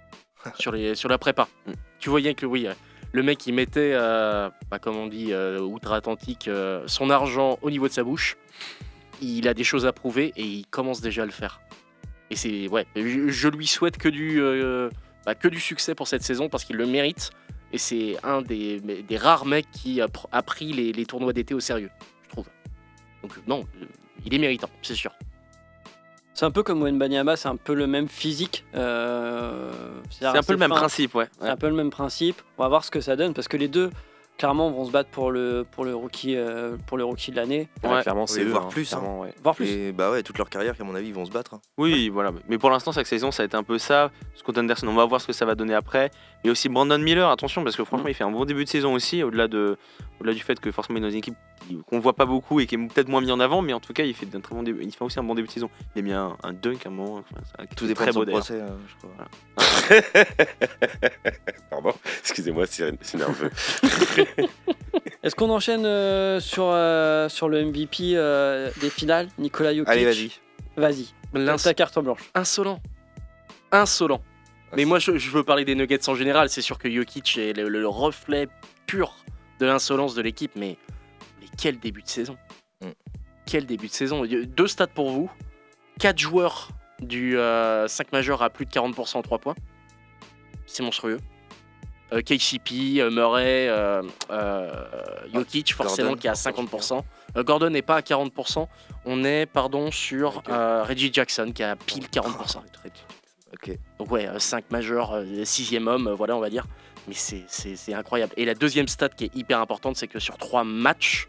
sur, 0.60 0.72
les, 0.72 0.94
sur 0.96 1.10
la 1.10 1.18
prépa. 1.18 1.48
Mm. 1.66 1.72
Tu 2.00 2.10
voyais 2.10 2.34
que 2.36 2.46
oui, 2.46 2.68
le 3.12 3.24
mec, 3.24 3.48
il 3.48 3.54
mettait, 3.54 3.92
euh, 3.96 4.50
bah, 4.70 4.78
comme 4.78 4.96
on 4.96 5.08
dit, 5.08 5.34
outre-Atlantique, 5.34 6.48
son 6.86 7.10
argent 7.10 7.58
au 7.64 7.72
niveau 7.72 7.88
de 7.88 7.94
sa 7.94 8.04
bouche. 8.04 8.38
Il 9.22 9.48
a 9.48 9.54
des 9.56 9.64
choses 9.64 9.86
à 9.88 9.92
prouver 9.94 10.32
et 10.38 10.44
il 10.44 10.66
commence 10.68 11.02
déjà 11.02 11.24
à 11.24 11.26
le 11.26 11.32
faire. 11.32 11.60
Et 12.32 12.36
c'est 12.36 12.68
ouais, 12.68 12.86
je, 12.96 13.30
je 13.30 13.48
lui 13.48 13.66
souhaite 13.68 13.98
que 13.98 14.10
du, 14.10 14.42
euh, 14.42 14.90
bah, 15.26 15.36
que 15.36 15.48
du 15.48 15.60
succès 15.60 15.96
pour 15.96 16.08
cette 16.08 16.24
saison 16.24 16.50
parce 16.50 16.64
qu'il 16.64 16.76
le 16.76 16.86
mérite. 16.86 17.32
Et 17.72 17.78
c'est 17.78 18.16
un 18.24 18.42
des, 18.42 18.80
des 18.80 19.18
rares 19.18 19.46
mecs 19.46 19.70
qui 19.72 20.02
a, 20.02 20.08
pr- 20.08 20.26
a 20.32 20.42
pris 20.42 20.74
les, 20.74 20.92
les 20.92 21.06
tournois 21.06 21.34
d'été 21.34 21.54
au 21.54 21.60
sérieux, 21.60 21.92
je 22.26 22.30
trouve. 22.30 22.46
Donc 23.22 23.34
non, 23.48 23.68
euh, 23.82 23.86
il 24.26 24.34
est 24.34 24.40
méritant, 24.40 24.70
c'est 24.82 24.96
sûr. 24.96 25.12
C'est 26.34 26.46
un 26.46 26.52
peu 26.52 26.64
comme 26.64 26.82
Wenbanyama, 26.82 27.36
c'est 27.36 27.50
un 27.50 27.58
peu 27.58 27.74
le 27.74 27.86
même 27.86 28.08
physique. 28.08 28.64
euh, 28.74 29.72
C'est 30.10 30.26
un 30.26 30.42
peu 30.42 30.54
le 30.54 30.58
même 30.60 30.70
principe, 30.70 31.14
ouais. 31.16 31.28
C'est 31.42 31.50
un 31.50 31.58
peu 31.58 31.68
le 31.68 31.76
même 31.76 31.90
principe. 31.90 32.42
On 32.58 32.64
va 32.64 32.70
voir 32.70 32.84
ce 32.86 32.90
que 32.92 33.02
ça 33.02 33.16
donne 33.16 33.34
parce 33.34 33.48
que 33.50 33.58
les 33.58 33.68
deux, 33.68 33.90
clairement, 34.40 34.72
vont 34.72 34.86
se 34.86 34.92
battre 34.92 35.10
pour 35.12 35.30
le, 35.32 35.66
pour 35.70 35.86
le, 35.86 35.94
rookie, 35.94 36.36
euh, 36.36 36.78
pour 36.88 36.98
le 36.98 37.04
rookie 37.04 37.30
de 37.30 37.36
l'année. 37.36 37.68
Ouais, 37.84 38.02
clairement, 38.02 38.26
c'est 38.26 38.40
Oui, 38.40 38.48
eux, 38.48 38.52
voire 38.52 38.66
hein, 38.66 38.70
plus, 38.70 38.92
hein. 38.94 38.98
clairement, 38.98 39.20
ouais. 39.20 39.34
Voire 39.44 39.56
plus. 39.56 39.68
Et 39.70 39.92
bah 39.92 40.10
ouais, 40.10 40.24
toute 40.24 40.38
leur 40.40 40.50
carrière, 40.50 40.74
à 40.80 40.84
mon 40.84 40.96
avis, 40.96 41.10
ils 41.10 41.14
vont 41.14 41.26
se 41.26 41.32
battre. 41.32 41.54
hein. 41.54 41.62
Oui, 41.78 42.10
voilà. 42.10 42.32
Mais 42.48 42.58
pour 42.58 42.70
l'instant, 42.72 42.92
cette 42.92 43.06
saison, 43.06 43.30
ça 43.32 43.44
a 43.44 43.46
été 43.46 43.56
un 43.56 43.64
peu 43.64 43.78
ça. 43.78 44.10
Scott 44.36 44.58
Anderson, 44.58 44.88
on 44.88 44.94
va 44.96 45.06
voir 45.06 45.22
ce 45.22 45.28
que 45.28 45.34
ça 45.34 45.46
va 45.46 45.54
donner 45.56 45.76
après. 45.76 46.10
Et 46.46 46.50
aussi 46.50 46.70
Brandon 46.70 46.98
Miller, 46.98 47.30
attention, 47.30 47.64
parce 47.66 47.76
que 47.76 47.84
franchement, 47.84 48.08
il 48.08 48.14
fait 48.14 48.24
un 48.24 48.32
bon 48.32 48.46
début 48.46 48.64
de 48.64 48.70
saison 48.70 48.94
aussi, 48.94 49.24
au-delà 49.24 49.50
de, 49.50 49.78
au-delà 50.22 50.34
du 50.34 50.40
fait 50.42 50.58
que 50.60 50.72
forcément, 50.72 50.98
il 50.98 51.02
est 51.04 51.08
dans 51.08 51.12
une 51.12 51.18
équipe 51.18 51.36
qui- 51.68 51.78
qu'on 51.86 52.00
voit 52.00 52.14
pas 52.14 52.26
beaucoup 52.26 52.62
et 52.62 52.66
qui 52.66 52.76
est 52.76 52.78
peut-être 52.78 53.10
moins 53.10 53.20
mis 53.20 53.30
en 53.32 53.42
avant, 53.42 53.62
mais 53.62 53.74
en 53.74 53.82
tout 53.82 53.92
cas, 53.92 54.04
il 54.04 54.14
fait 54.14 54.26
un 54.34 54.40
très 54.40 54.56
bon 54.56 54.64
début. 54.64 54.82
Il 54.84 54.92
fait 54.94 55.04
aussi 55.04 55.20
un 55.20 55.24
bon 55.24 55.36
début 55.36 55.48
de 55.48 55.52
saison. 55.52 55.70
Il 55.96 56.00
a 56.00 56.02
mis 56.02 56.14
un, 56.14 56.38
un 56.44 56.54
dunk 56.54 56.86
à 56.86 56.88
un 56.88 56.92
moment. 56.94 57.18
enfin, 57.20 57.66
Tout 57.76 57.88
dépend 57.88 58.04
très 58.04 58.12
de 58.12 58.14
son 58.14 58.20
beau 58.24 58.26
procès, 58.32 58.62
hein, 58.62 58.78
je 58.88 58.96
crois. 59.08 59.28
Pardon, 61.70 61.94
excusez-moi, 62.22 62.66
c'est 62.68 62.94
nerveux. 63.16 63.52
Est-ce 65.24 65.36
qu'on 65.36 65.50
enchaîne 65.50 65.86
euh, 65.86 66.40
sur, 66.40 66.64
euh, 66.68 67.28
sur 67.30 67.50
le 67.50 67.66
MVP 67.66 68.14
euh, 68.16 68.70
des 68.80 68.90
finales, 68.90 69.28
Nicolas 69.38 69.74
Jokic? 69.76 69.90
Allez, 69.90 70.06
vas-y. 70.06 70.32
Vas-y, 70.78 71.08
lance 71.34 71.64
ta 71.64 71.74
carte 71.74 72.00
blanche. 72.00 72.22
Insolent. 72.34 72.80
Insolent. 73.74 74.22
Mais 74.76 74.86
moi, 74.86 75.00
je, 75.00 75.18
je 75.18 75.30
veux 75.32 75.44
parler 75.44 75.66
des 75.66 75.76
Nuggets 75.76 76.08
en 76.10 76.16
général. 76.16 76.50
C'est 76.50 76.62
sûr 76.62 76.78
que 76.78 76.90
Jokic 76.90 77.38
est 77.38 77.54
le, 77.54 77.70
le 77.70 77.88
reflet 77.88 78.48
pur 78.86 79.16
de 79.60 79.66
l'insolence 79.66 80.16
de 80.16 80.22
l'équipe, 80.22 80.52
mais, 80.56 80.78
mais 81.42 81.48
quel 81.58 81.80
début 81.80 82.04
de 82.04 82.08
saison. 82.08 82.38
Mm. 82.82 82.90
Quel 83.46 83.66
début 83.66 83.88
de 83.88 83.94
saison. 83.94 84.24
Deux 84.26 84.68
stats 84.68 84.88
pour 84.88 85.10
vous. 85.12 85.30
Quatre 86.00 86.20
joueurs 86.20 86.70
du 87.00 87.34
5 87.36 88.12
majeur 88.12 88.42
à 88.44 88.50
plus 88.50 88.66
de 88.66 88.72
40% 88.72 89.18
en 89.18 89.22
3 89.22 89.40
points. 89.40 89.56
C'est 90.66 90.84
monstrueux. 90.84 91.18
Euh, 92.12 92.22
KCP, 92.22 93.00
euh, 93.02 93.12
Murray, 93.12 93.68
euh, 93.70 94.02
euh, 94.32 94.86
Jokic, 95.34 95.74
forcément, 95.76 96.10
Gordon, 96.10 96.22
qui 96.22 96.28
est 96.28 96.32
à 96.32 96.34
50%. 96.34 97.04
Euh, 97.38 97.44
Gordon 97.44 97.70
n'est 97.70 97.84
pas 97.84 97.98
à 97.98 98.02
40%. 98.02 98.68
On 99.06 99.24
est, 99.24 99.46
pardon, 99.46 99.92
sur 99.92 100.42
euh, 100.50 100.84
Reggie 100.84 101.12
Jackson, 101.14 101.52
qui 101.54 101.62
est 101.62 101.66
à 101.66 101.76
pile 101.76 102.06
40%. 102.06 102.62
Ok. 103.54 103.78
Donc 103.98 104.12
ouais, 104.12 104.28
5 104.38 104.72
majeurs, 104.72 105.22
6 105.44 105.78
homme, 105.88 106.10
voilà, 106.18 106.36
on 106.36 106.40
va 106.40 106.50
dire. 106.50 106.66
Mais 107.08 107.14
c'est- 107.16 107.46
c'est 107.48 107.76
c'est 107.76 107.94
incroyable. 107.94 108.34
Et 108.38 108.46
la 108.46 108.54
deuxième 108.54 108.88
stat 108.88 109.10
qui 109.10 109.26
est 109.26 109.36
hyper 109.36 109.60
importante, 109.60 109.96
c'est 109.96 110.08
que 110.08 110.20
sur 110.20 110.38
3 110.38 110.64
matchs, 110.64 111.28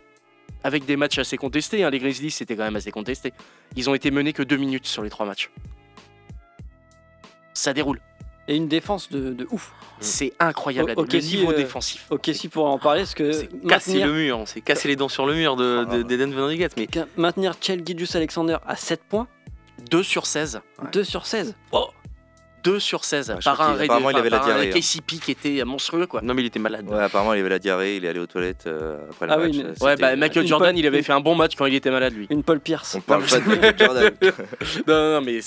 avec 0.65 0.85
des 0.85 0.97
matchs 0.97 1.19
assez 1.19 1.37
contestés, 1.39 1.85
hein, 1.85 1.91
les 1.91 1.99
Grizzlies 1.99 2.31
c'était 2.31 2.57
quand 2.57 2.65
même 2.65 2.77
assez 2.77 2.91
contesté, 2.91 3.33
ils 3.77 3.89
ont 3.89 3.95
été 3.95 4.11
menés 4.11 4.33
que 4.35 4.43
2 4.43 4.57
minutes 4.57 4.87
sur 4.87 5.03
les 5.03 5.09
3 5.11 5.25
matchs. 5.25 5.51
Ça 7.55 7.73
déroule. 7.73 8.01
Et 8.49 8.57
une 8.57 8.69
défense 8.69 9.11
de, 9.11 9.33
de 9.33 9.47
ouf. 9.51 9.73
C'est 10.01 10.33
incroyable. 10.41 10.95
Le 10.97 11.19
niveau 11.21 11.53
euh, 11.53 11.57
défensif. 11.57 12.07
Ok, 12.11 12.31
si 12.33 12.49
pour 12.49 12.67
en 12.67 12.79
parler, 12.79 13.03
parce 13.03 13.15
que 13.15 13.33
C'est 13.33 13.47
casser 13.69 13.93
maintenir, 13.93 14.07
le 14.07 14.13
mur, 14.13 14.39
on 14.39 14.47
s'est 14.47 14.61
cassé 14.61 14.89
les 14.89 14.97
dents 14.97 15.09
sur 15.11 15.25
le 15.27 15.35
mur 15.35 15.57
de, 15.57 15.85
de- 15.85 16.03
des 16.03 16.17
Denver 16.17 16.49
Nuggets. 16.49 16.69
Mais 16.77 16.89
maintenir 17.17 17.55
Chel 17.61 17.87
Gilgeous 17.87 18.17
Alexander 18.17 18.57
à 18.67 18.77
7 18.77 19.03
points, 19.09 19.29
2 19.91 20.03
sur 20.03 20.27
16. 20.27 20.63
2 20.93 21.05
sur 21.05 21.27
16. 21.27 21.55
2 22.63 22.79
sur 22.81 23.05
16. 23.05 23.31
Ouais, 23.31 23.37
je 23.41 23.45
par 23.45 23.61
un, 23.61 23.73
Red- 23.75 23.83
apparemment, 23.85 24.11
il 24.11 24.17
avait 24.17 24.31
la 24.31 24.39
par 24.39 24.47
diarrhée, 24.47 24.69
hein. 24.69 24.79
KCP 24.79 25.17
qui 25.23 25.31
était 25.33 25.65
monstrueux, 25.65 26.07
quoi. 26.07 26.21
non, 26.23 26.35
mais 26.35 26.43
il 26.43 26.47
était 26.47 26.59
malade. 26.59 26.87
Ouais, 26.89 27.03
apparemment, 27.03 27.35
il 27.35 27.41
avait 27.41 27.49
la 27.49 27.59
diarrhée, 27.59 27.97
il 27.97 28.05
est 28.05 28.09
allé 28.09 28.21
aux 28.21 28.27
toilettes 28.27 28.65
euh, 28.67 28.99
après 29.11 29.27
le 29.27 29.33
Ah 29.33 29.39
oui, 29.39 29.47
match. 29.49 29.57
mais- 29.57 29.65
euh, 29.65 29.87
Ouais, 29.87 29.97
bah 29.97 30.17
Michael 30.17 30.43
Une 30.43 30.49
Jordan, 30.49 30.77
il 30.77 30.87
avait 30.87 31.03
fait 31.03 31.13
un 31.13 31.21
bon 31.21 31.35
match 31.35 31.55
quand 31.57 31.67
il 31.67 31.75
était 31.75 31.91
malade, 31.91 32.15
lui. 32.15 32.27
Une 32.31 32.43
Paul 32.43 32.61
Pierce. 32.61 32.95
On 32.97 33.01
parle 33.01 33.25
pas 33.25 33.39
de 33.41 33.45
Michael 33.49 33.75
Jordan. 33.79 34.11
Non, 34.87 34.95
non, 34.95 35.11
non, 35.15 35.21
mais 35.21 35.41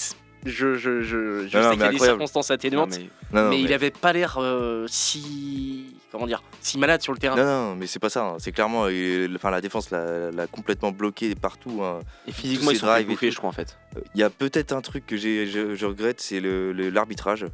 je, 0.46 0.76
je, 0.76 1.02
je, 1.02 1.02
je 1.02 1.58
Non, 1.58 1.64
sais 1.70 1.76
qu'il 1.78 1.80
y 1.82 1.88
a 1.88 1.92
des 1.92 2.00
circonstances 2.00 2.50
Non, 2.50 2.56
atténuantes, 2.56 2.90
mais- 3.00 3.10
Non, 3.40 3.44
non, 3.46 3.50
mais, 3.50 3.62
il 3.62 3.72
avait 3.74 3.92
pas 3.92 4.12
l'air 4.14 4.38
euh, 4.40 4.86
si. 4.90 5.86
Comment 6.14 6.28
dire 6.28 6.42
Si 6.62 6.78
malade 6.78 7.02
sur 7.02 7.12
le 7.12 7.18
terrain. 7.18 7.36
Non, 7.36 7.44
non, 7.44 7.76
mais 7.76 7.88
c'est 7.88 7.98
pas 8.00 8.10
ça. 8.12 8.24
hein. 8.24 8.36
C'est 8.38 8.52
clairement, 8.52 8.88
il- 8.88 9.34
enfin, 9.36 9.50
la 9.50 9.60
défense 9.62 9.90
l'a 9.90 10.48
complètement 10.50 10.92
bloqué 10.92 11.34
partout. 11.34 11.82
hein. 11.84 12.00
Et 12.28 12.32
physiquement, 12.32 12.70
ils 12.72 12.78
sont 12.78 12.86
tout. 12.88 13.18
je 13.32 13.36
crois, 13.36 13.50
en 13.50 13.54
fait. 13.54 13.78
Euh, 13.98 14.02
Il 14.14 14.22
y 14.22 14.24
a 14.24 14.30
peut-être 14.30 14.74
un 14.74 14.82
truc 14.82 15.08
que 15.08 15.18
j'ai- 15.18 15.48
je, 15.48 15.74
je 15.76 15.86
regrette, 15.88 16.22
c'est 16.22 16.40
le- 16.40 16.72
le- 16.72 16.90
l'arbitrage. 16.90 17.46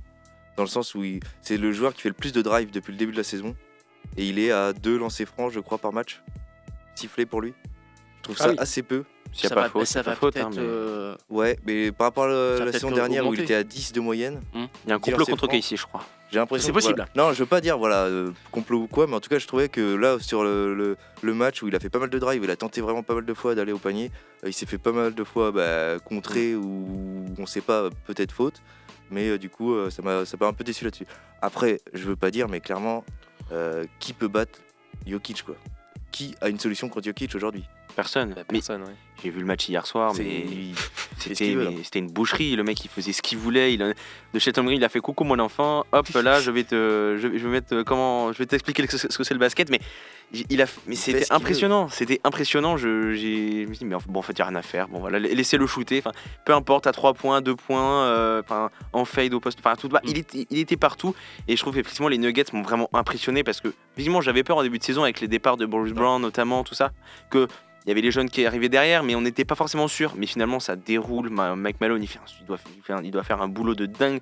dans 0.58 0.64
le 0.64 0.70
sens 0.70 0.94
où 0.94 1.02
c'est 1.42 1.56
le 1.56 1.72
joueur 1.72 1.94
qui 1.94 2.02
fait 2.02 2.10
le 2.10 2.14
plus 2.16 2.34
de 2.34 2.42
drive 2.42 2.70
depuis 2.70 2.92
le 2.92 2.98
début 2.98 3.14
de 3.14 3.18
la 3.18 3.24
saison. 3.24 3.56
Et 4.18 4.28
il 4.28 4.38
est 4.40 4.52
à 4.52 4.74
deux 4.74 4.98
lancers 4.98 5.26
francs, 5.26 5.54
je 5.54 5.62
crois, 5.62 5.78
par 5.78 5.94
match. 5.94 6.22
Sifflé 6.96 7.26
pour 7.26 7.40
lui. 7.40 7.54
Je 8.18 8.24
trouve 8.24 8.36
Ah 8.42 8.44
ça 8.44 8.50
oui. 8.50 8.56
assez 8.60 8.84
peu. 8.84 9.06
A 9.42 9.48
ça 9.48 9.56
pas 9.56 9.62
va, 9.62 9.70
faute, 9.70 9.86
ça 9.86 10.02
va 10.02 10.16
faute. 10.18 10.36
hein, 10.36 10.50
mais 10.52 10.58
euh, 10.60 11.16
Ouais, 11.30 11.58
mais 11.66 11.94
par 11.94 12.08
rapport 12.08 12.26
à 12.26 12.66
la, 12.66 12.72
saison 12.74 12.92
dernière 12.92 13.26
où 13.26 13.34
il 13.34 13.40
était 13.40 13.54
à 13.56 13.64
10 13.64 13.94
de 13.94 14.02
moyenne, 14.02 14.42
Il 14.54 14.68
y 14.90 14.92
a 14.92 14.96
un 14.96 15.00
complot 15.00 15.26
contre 15.26 15.54
ici, 15.54 15.78
je 15.78 15.86
crois. 15.86 16.04
J'ai 16.32 16.38
l'impression. 16.40 16.68
C'est 16.68 16.72
possible. 16.74 16.96
voilà. 16.96 17.10
Non, 17.16 17.34
je 17.34 17.40
veux 17.40 17.46
pas 17.46 17.62
dire 17.62 17.78
voilà 17.78 18.04
euh, 18.06 18.32
complot 18.52 18.82
ou 18.84 18.88
quoi, 18.88 19.08
mais 19.08 19.16
en 19.16 19.20
tout 19.20 19.30
cas, 19.30 19.40
je 19.40 19.48
trouvais 19.48 19.70
que 19.70 19.96
là, 19.96 20.18
sur 20.20 20.44
le, 20.44 20.74
le- 20.76 20.98
le 21.22 21.34
match 21.34 21.62
où 21.64 21.68
il 21.68 21.76
a 21.76 21.80
fait 21.80 21.90
pas 21.90 22.00
mal 22.00 22.10
de 22.10 22.20
drive, 22.20 22.42
il 22.44 22.50
a 22.52 22.56
tenté 22.56 22.82
vraiment 22.82 23.04
pas 23.04 23.16
mal 23.16 23.26
de 23.26 23.34
fois 23.34 23.56
d'aller 23.56 23.72
au 23.72 23.78
panier. 23.78 24.12
euh, 24.44 24.50
il 24.50 24.54
s'est 24.54 24.66
fait 24.66 24.78
pas 24.78 24.92
mal 24.92 25.14
de 25.16 25.24
fois 25.24 25.52
bah, 25.52 26.00
contrer 26.00 26.56
ou 26.56 27.26
on 27.38 27.46
sait 27.46 27.62
pas, 27.62 27.90
peut-être 28.06 28.32
faute. 28.32 28.62
Mais 29.12 29.30
euh, 29.30 29.38
du 29.38 29.50
coup, 29.50 29.76
ça 29.90 30.02
m'a 30.04 30.24
ça 30.26 30.38
m'a 30.40 30.48
un 30.48 30.54
peu 30.54 30.64
déçu 30.64 30.84
là-dessus. 30.86 31.06
Après, 31.42 31.80
je 31.94 32.04
veux 32.04 32.16
pas 32.16 32.30
dire, 32.32 32.48
mais 32.48 32.60
clairement, 32.60 33.04
euh, 33.52 33.86
qui 34.00 34.14
peut 34.14 34.28
battre 34.28 34.60
Jokic 35.08 35.44
quoi? 35.44 35.56
Qui 36.12 36.36
a 36.42 36.50
une 36.50 36.60
solution 36.60 36.90
contre 36.90 37.06
Jokic 37.08 37.34
aujourd'hui? 37.36 37.64
Personne. 38.02 38.34
Bah, 38.36 38.44
personne, 38.48 38.82
ouais. 38.84 38.94
j'ai 39.24 39.30
vu 39.30 39.40
le 39.40 39.46
match 39.46 39.68
hier 39.68 39.86
soir, 39.86 40.14
mais 40.18 40.46
c'était 41.18 42.00
une 42.00 42.12
boucherie. 42.12 42.56
Le 42.56 42.64
mec, 42.64 42.84
il 42.84 42.90
faisait 42.90 43.12
ce 43.14 43.22
qu'il 43.22 43.38
voulait. 43.38 43.74
Il, 43.74 43.84
a- 43.84 43.94
de 44.34 44.40
chez 44.40 44.52
Tom 44.54 44.66
Green, 44.66 44.78
il 44.80 44.84
a 44.84 44.90
fait 44.90 45.00
coucou 45.02 45.24
mon 45.24 45.40
enfant. 45.40 45.86
Hop, 45.92 46.08
là, 46.16 46.40
je 46.40 46.52
vais 46.52 46.64
te, 46.64 47.18
je, 47.20 47.28
vais- 47.28 47.38
je 47.40 47.44
vais 47.46 47.50
mettre 47.52 47.76
euh, 47.76 47.84
comment, 47.84 48.32
je 48.32 48.38
vais 48.38 48.46
t'expliquer 48.46 48.86
ce 48.88 49.08
que 49.08 49.12
ce 49.12 49.18
que 49.18 49.24
c'est 49.24 49.34
le 49.34 49.40
basket. 49.40 49.70
Mais 49.70 49.80
il 50.50 50.62
a, 50.62 50.66
mais 50.88 50.96
c'était 50.96 51.32
impressionnant. 51.32 51.90
C'était 51.90 52.22
impressionnant. 52.24 52.78
Je, 52.78 53.14
j'ai, 53.14 53.64
je 53.64 53.68
me 53.70 53.74
suis 53.74 53.80
dit, 53.80 53.86
mais 53.86 53.96
bon, 54.08 54.20
en 54.20 54.22
fait, 54.22 54.34
il 54.34 54.40
y 54.40 54.42
a 54.42 54.46
rien 54.46 54.56
à 54.56 54.62
faire. 54.62 54.88
Bon, 54.88 55.00
voilà, 55.00 55.20
laissez-le 55.20 55.66
shooter. 55.68 56.00
Enfin, 56.00 56.12
peu 56.46 56.54
importe, 56.54 56.88
à 56.88 56.92
3 56.92 57.14
points, 57.16 57.42
2 57.42 57.56
points, 57.56 58.04
euh, 58.06 58.42
enfin, 58.44 58.70
en 58.94 59.06
fade 59.06 59.34
au 59.34 59.40
poste, 59.40 59.60
enfin, 59.60 59.76
tout 59.76 59.90
bas. 59.90 60.02
Il 60.06 60.18
était, 60.18 60.46
il 60.50 60.60
était 60.60 60.78
partout. 60.78 61.16
Et 61.48 61.56
je 61.56 61.62
trouve 61.62 61.78
effectivement 61.78 62.08
les 62.08 62.18
Nuggets 62.20 62.46
m'ont 62.54 62.62
vraiment 62.62 62.90
impressionné 62.94 63.44
parce 63.44 63.60
que, 63.62 63.74
visiblement, 63.98 64.22
j'avais 64.22 64.44
peur 64.44 64.58
en 64.58 64.64
début 64.64 64.78
de 64.80 64.84
saison 64.84 65.04
avec 65.04 65.20
les 65.20 65.28
départs 65.28 65.58
de 65.58 65.66
Bruce 65.66 65.92
Brown 65.94 66.22
notamment, 66.22 66.64
tout 66.64 66.76
ça, 66.76 66.92
que 67.32 67.48
il 67.90 67.92
y 67.92 67.94
avait 67.94 68.02
les 68.02 68.12
jeunes 68.12 68.30
qui 68.30 68.46
arrivaient 68.46 68.70
derrière, 68.70 69.02
mais 69.02 69.16
on 69.16 69.22
n'était 69.22 69.46
pas 69.46 69.56
forcément 69.56 69.88
sûr. 69.88 70.14
Mais 70.16 70.28
finalement, 70.28 70.60
ça 70.60 70.76
déroule. 70.76 71.30
Mike 71.32 71.82
Malone, 71.82 72.04
il, 72.04 72.08
fait 72.08 72.20
un- 72.20 72.32
il 72.40 72.46
doit, 72.46 72.60
il 72.78 72.84
fait 72.84 72.94
un- 72.94 73.02
il 73.04 73.10
doit 73.10 73.24
faire 73.24 73.42
un 73.42 73.48
boulot 73.48 73.74
de 73.74 73.88
dingue 73.88 74.20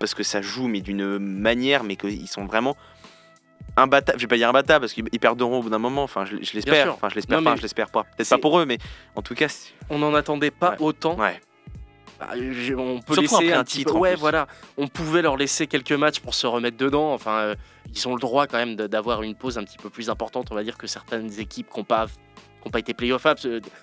parce 0.00 0.14
que 0.14 0.24
ça 0.24 0.42
joue, 0.42 0.66
mais 0.66 0.80
d'une 0.80 1.18
manière, 1.20 1.84
mais 1.84 1.94
qu'ils 1.94 2.26
sont 2.26 2.44
vraiment 2.44 2.76
imbattables. 3.76 4.18
Je 4.18 4.24
vais 4.24 4.28
pas 4.28 4.36
dire 4.36 4.48
imbattables 4.48 4.82
parce 4.82 4.92
qu'ils 4.92 5.04
ils 5.12 5.20
perdront 5.20 5.58
au 5.58 5.62
bout 5.62 5.70
d'un 5.70 5.78
moment. 5.78 6.02
Enfin, 6.02 6.24
je, 6.24 6.34
l'espère. 6.54 6.92
Enfin, 6.94 7.08
je 7.08 7.14
l'espère 7.14 7.42
pas. 7.42 7.54
Je 7.56 7.62
l'espère 7.62 7.90
pas. 7.90 8.02
Peut-être 8.16 8.28
pas 8.30 8.38
pour 8.38 8.58
eux, 8.58 8.66
mais 8.66 8.78
en 9.14 9.22
tout 9.22 9.34
cas, 9.34 9.46
On 9.90 9.98
n'en 10.00 10.12
attendait 10.14 10.50
pas 10.50 10.70
Ouais. 10.72 10.76
autant. 10.80 11.16
ouais. 11.16 11.40
Bah, 12.18 12.28
on 12.78 13.00
peut 13.00 13.14
Surtout 13.14 13.40
laisser 13.40 13.52
un, 13.52 13.64
titre, 13.64 13.92
peu- 13.92 13.98
Ouais, 13.98 14.14
voilà. 14.14 14.46
On 14.76 14.86
pouvait 14.86 15.20
leur 15.22 15.36
laisser 15.36 15.66
quelques 15.66 15.92
matchs 15.92 16.20
pour 16.20 16.34
se 16.34 16.46
remettre 16.46 16.76
dedans. 16.76 17.12
Enfin, 17.12 17.38
euh, 17.38 17.54
ils 17.92 18.06
ont 18.08 18.14
le 18.14 18.20
droit 18.20 18.46
quand 18.46 18.56
même 18.58 18.76
d'avoir 18.76 19.22
une 19.22 19.34
pause 19.34 19.58
un 19.58 19.64
petit 19.64 19.78
peu 19.78 19.90
plus 19.90 20.08
importante, 20.10 20.48
on 20.52 20.54
va 20.54 20.62
dire, 20.62 20.78
que 20.78 20.86
certaines 20.86 21.40
équipes 21.40 21.68
qui 21.68 21.78
n'ont 21.78 21.84
pas, 21.84 22.06
qui 22.64 22.68
ont 22.68 22.70
pas 22.70 22.78
été 22.80 22.94
playoff. 22.94 23.26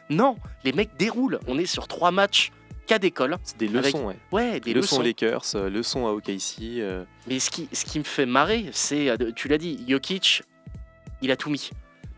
Non, 0.10 0.36
les 0.64 0.74
mecs 0.74 0.96
déroulent. 0.98 1.40
On 1.48 1.58
est 1.58 1.66
sur 1.66 1.88
trois 1.88 2.12
matchs 2.12 2.52
cas 2.88 3.00
d'école. 3.00 3.38
C'est 3.44 3.58
des 3.58 3.68
Avec- 3.70 3.86
leçons, 3.94 4.08
ouais. 4.08 4.18
Ouais, 4.32 4.60
des 4.60 4.74
leçons 4.74 4.98
leçons. 4.98 5.02
Lakers, 5.04 5.44
euh, 5.56 5.70
leçons 5.70 6.08
à 6.08 6.12
OKC. 6.12 6.80
euh, 6.82 7.04
Mais 7.28 7.40
ce 7.40 7.50
qui, 7.52 7.70
ce 7.72 7.86
qui 7.86 8.00
me 8.00 8.04
fait 8.04 8.26
marrer, 8.26 8.66
c'est, 8.74 9.10
euh, 9.10 9.32
tu 9.36 9.48
l'as 9.48 9.58
dit, 9.60 9.84
Jokic, 9.88 10.44
il 11.22 11.32
a 11.32 11.36
tout 11.36 11.50
mis. 11.50 11.70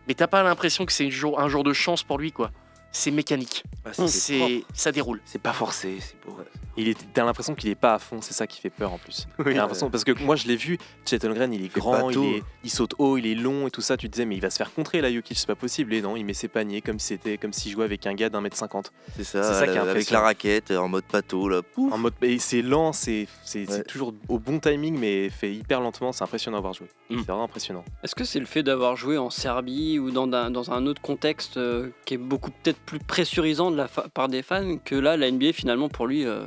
Mais 0.08 0.14
t'as 0.14 0.28
pas 0.28 0.42
l'impression 0.44 0.86
que 0.86 0.92
c'est 0.92 1.06
un 1.06 1.48
jour 1.50 1.64
de 1.64 1.74
chance 1.74 2.04
pour 2.04 2.18
lui, 2.18 2.32
quoi. 2.32 2.52
C'est 2.96 3.12
mécanique. 3.12 3.64
Bah, 3.84 3.92
C'est, 3.94 4.64
ça 4.74 4.92
déroule. 4.92 5.20
C'est 5.26 5.42
pas 5.42 5.52
forcé. 5.52 5.98
C'est 6.00 6.16
beau. 6.26 6.38
Il 6.78 6.88
est, 6.88 6.98
t'as 7.14 7.24
l'impression 7.24 7.54
qu'il 7.54 7.70
est 7.70 7.76
pas 7.76 7.94
à 7.96 8.00
fond, 8.00 8.20
c'est 8.22 8.34
ça 8.34 8.48
qui 8.48 8.60
fait 8.60 8.72
peur 8.72 8.94
en 8.94 8.98
plus. 8.98 9.28
Oui. 9.40 9.46
T'as 9.54 9.62
l'impression 9.62 9.92
parce 9.92 10.04
que 10.04 10.12
moi 10.24 10.36
je 10.36 10.48
l'ai 10.48 10.56
vu, 10.56 10.80
Chet 11.06 11.20
Green, 11.20 11.54
il 11.54 11.66
est 11.66 11.74
grand, 11.74 12.10
il, 12.10 12.16
bateau. 12.16 12.24
est, 12.24 12.44
il 12.64 12.70
saute 12.72 12.96
haut, 12.98 13.18
il 13.18 13.28
est 13.28 13.36
long 13.36 13.68
et 13.68 13.72
tout 13.72 13.82
ça. 13.82 13.96
Tu 13.98 14.08
te 14.08 14.14
disais 14.14 14.26
mais 14.26 14.36
il 14.36 14.42
va 14.42 14.50
se 14.50 14.58
faire 14.58 14.74
contrer 14.74 15.02
là, 15.02 15.12
Jokic, 15.14 15.38
c'est 15.38 15.46
pas 15.46 15.56
possible. 15.56 15.94
Et 15.94 16.02
non, 16.02 16.16
il 16.16 16.24
met 16.24 16.34
ses 16.34 16.48
paniers 16.48 16.82
comme 16.82 16.98
si 17.00 17.08
c'était 17.10 17.38
comme 17.38 17.54
s'il 17.54 17.72
jouait 17.72 17.86
avec 17.86 18.08
un 18.08 18.14
gars 18.16 18.30
d'un 18.30 18.42
mètre 18.42 18.58
cinquante. 18.58 18.92
C'est 19.16 19.24
ça, 19.24 19.44
C'est 19.44 19.54
ça 19.54 19.68
qui 19.68 19.74
est 19.78 19.80
avec 19.80 20.10
la 20.10 20.22
raquette 20.22 20.72
en 20.72 20.88
mode 20.88 21.04
pato 21.04 21.48
là. 21.48 21.62
Pouf. 21.62 21.94
En 21.94 21.98
mode, 22.00 22.14
et 22.24 22.40
c'est 22.40 22.62
lent, 22.64 22.92
c'est, 22.94 23.28
c'est, 23.44 23.66
c'est 23.66 23.72
Ouais. 23.74 23.84
toujours 23.84 24.14
au 24.30 24.40
bon 24.40 24.60
timing, 24.60 24.98
mais 24.98 25.30
fait 25.30 25.54
hyper 25.54 25.80
lentement. 25.82 26.12
C'est 26.12 26.24
impressionnant 26.24 26.58
à 26.58 26.62
voir 26.62 26.74
jouer. 26.74 26.88
Mm. 27.10 27.18
C'est 27.20 27.28
vraiment 27.28 27.44
impressionnant. 27.44 27.84
Est-ce 28.04 28.16
que 28.16 28.24
c'est 28.24 28.40
le 28.40 28.46
fait 28.46 28.64
d'avoir 28.64 28.96
joué 28.96 29.18
en 29.20 29.30
Serbie 29.30 30.00
ou 30.00 30.10
dans 30.12 30.32
un, 30.32 30.50
dans 30.52 30.72
un 30.72 30.86
autre 30.88 31.02
contexte 31.02 31.58
euh, 31.58 31.90
qui 32.06 32.16
est 32.16 32.18
beaucoup 32.18 32.50
peut-être 32.50 32.80
plus 32.86 33.00
pressurisant 33.00 33.72
de 33.72 33.78
la 33.78 33.88
part 33.88 34.28
des 34.28 34.42
fans 34.44 34.78
que 34.78 34.96
là, 34.96 35.18
la 35.18 35.30
NBA 35.32 35.54
finalement 35.54 35.90
pour 35.90 36.08
lui, 36.08 36.26
euh, 36.26 36.46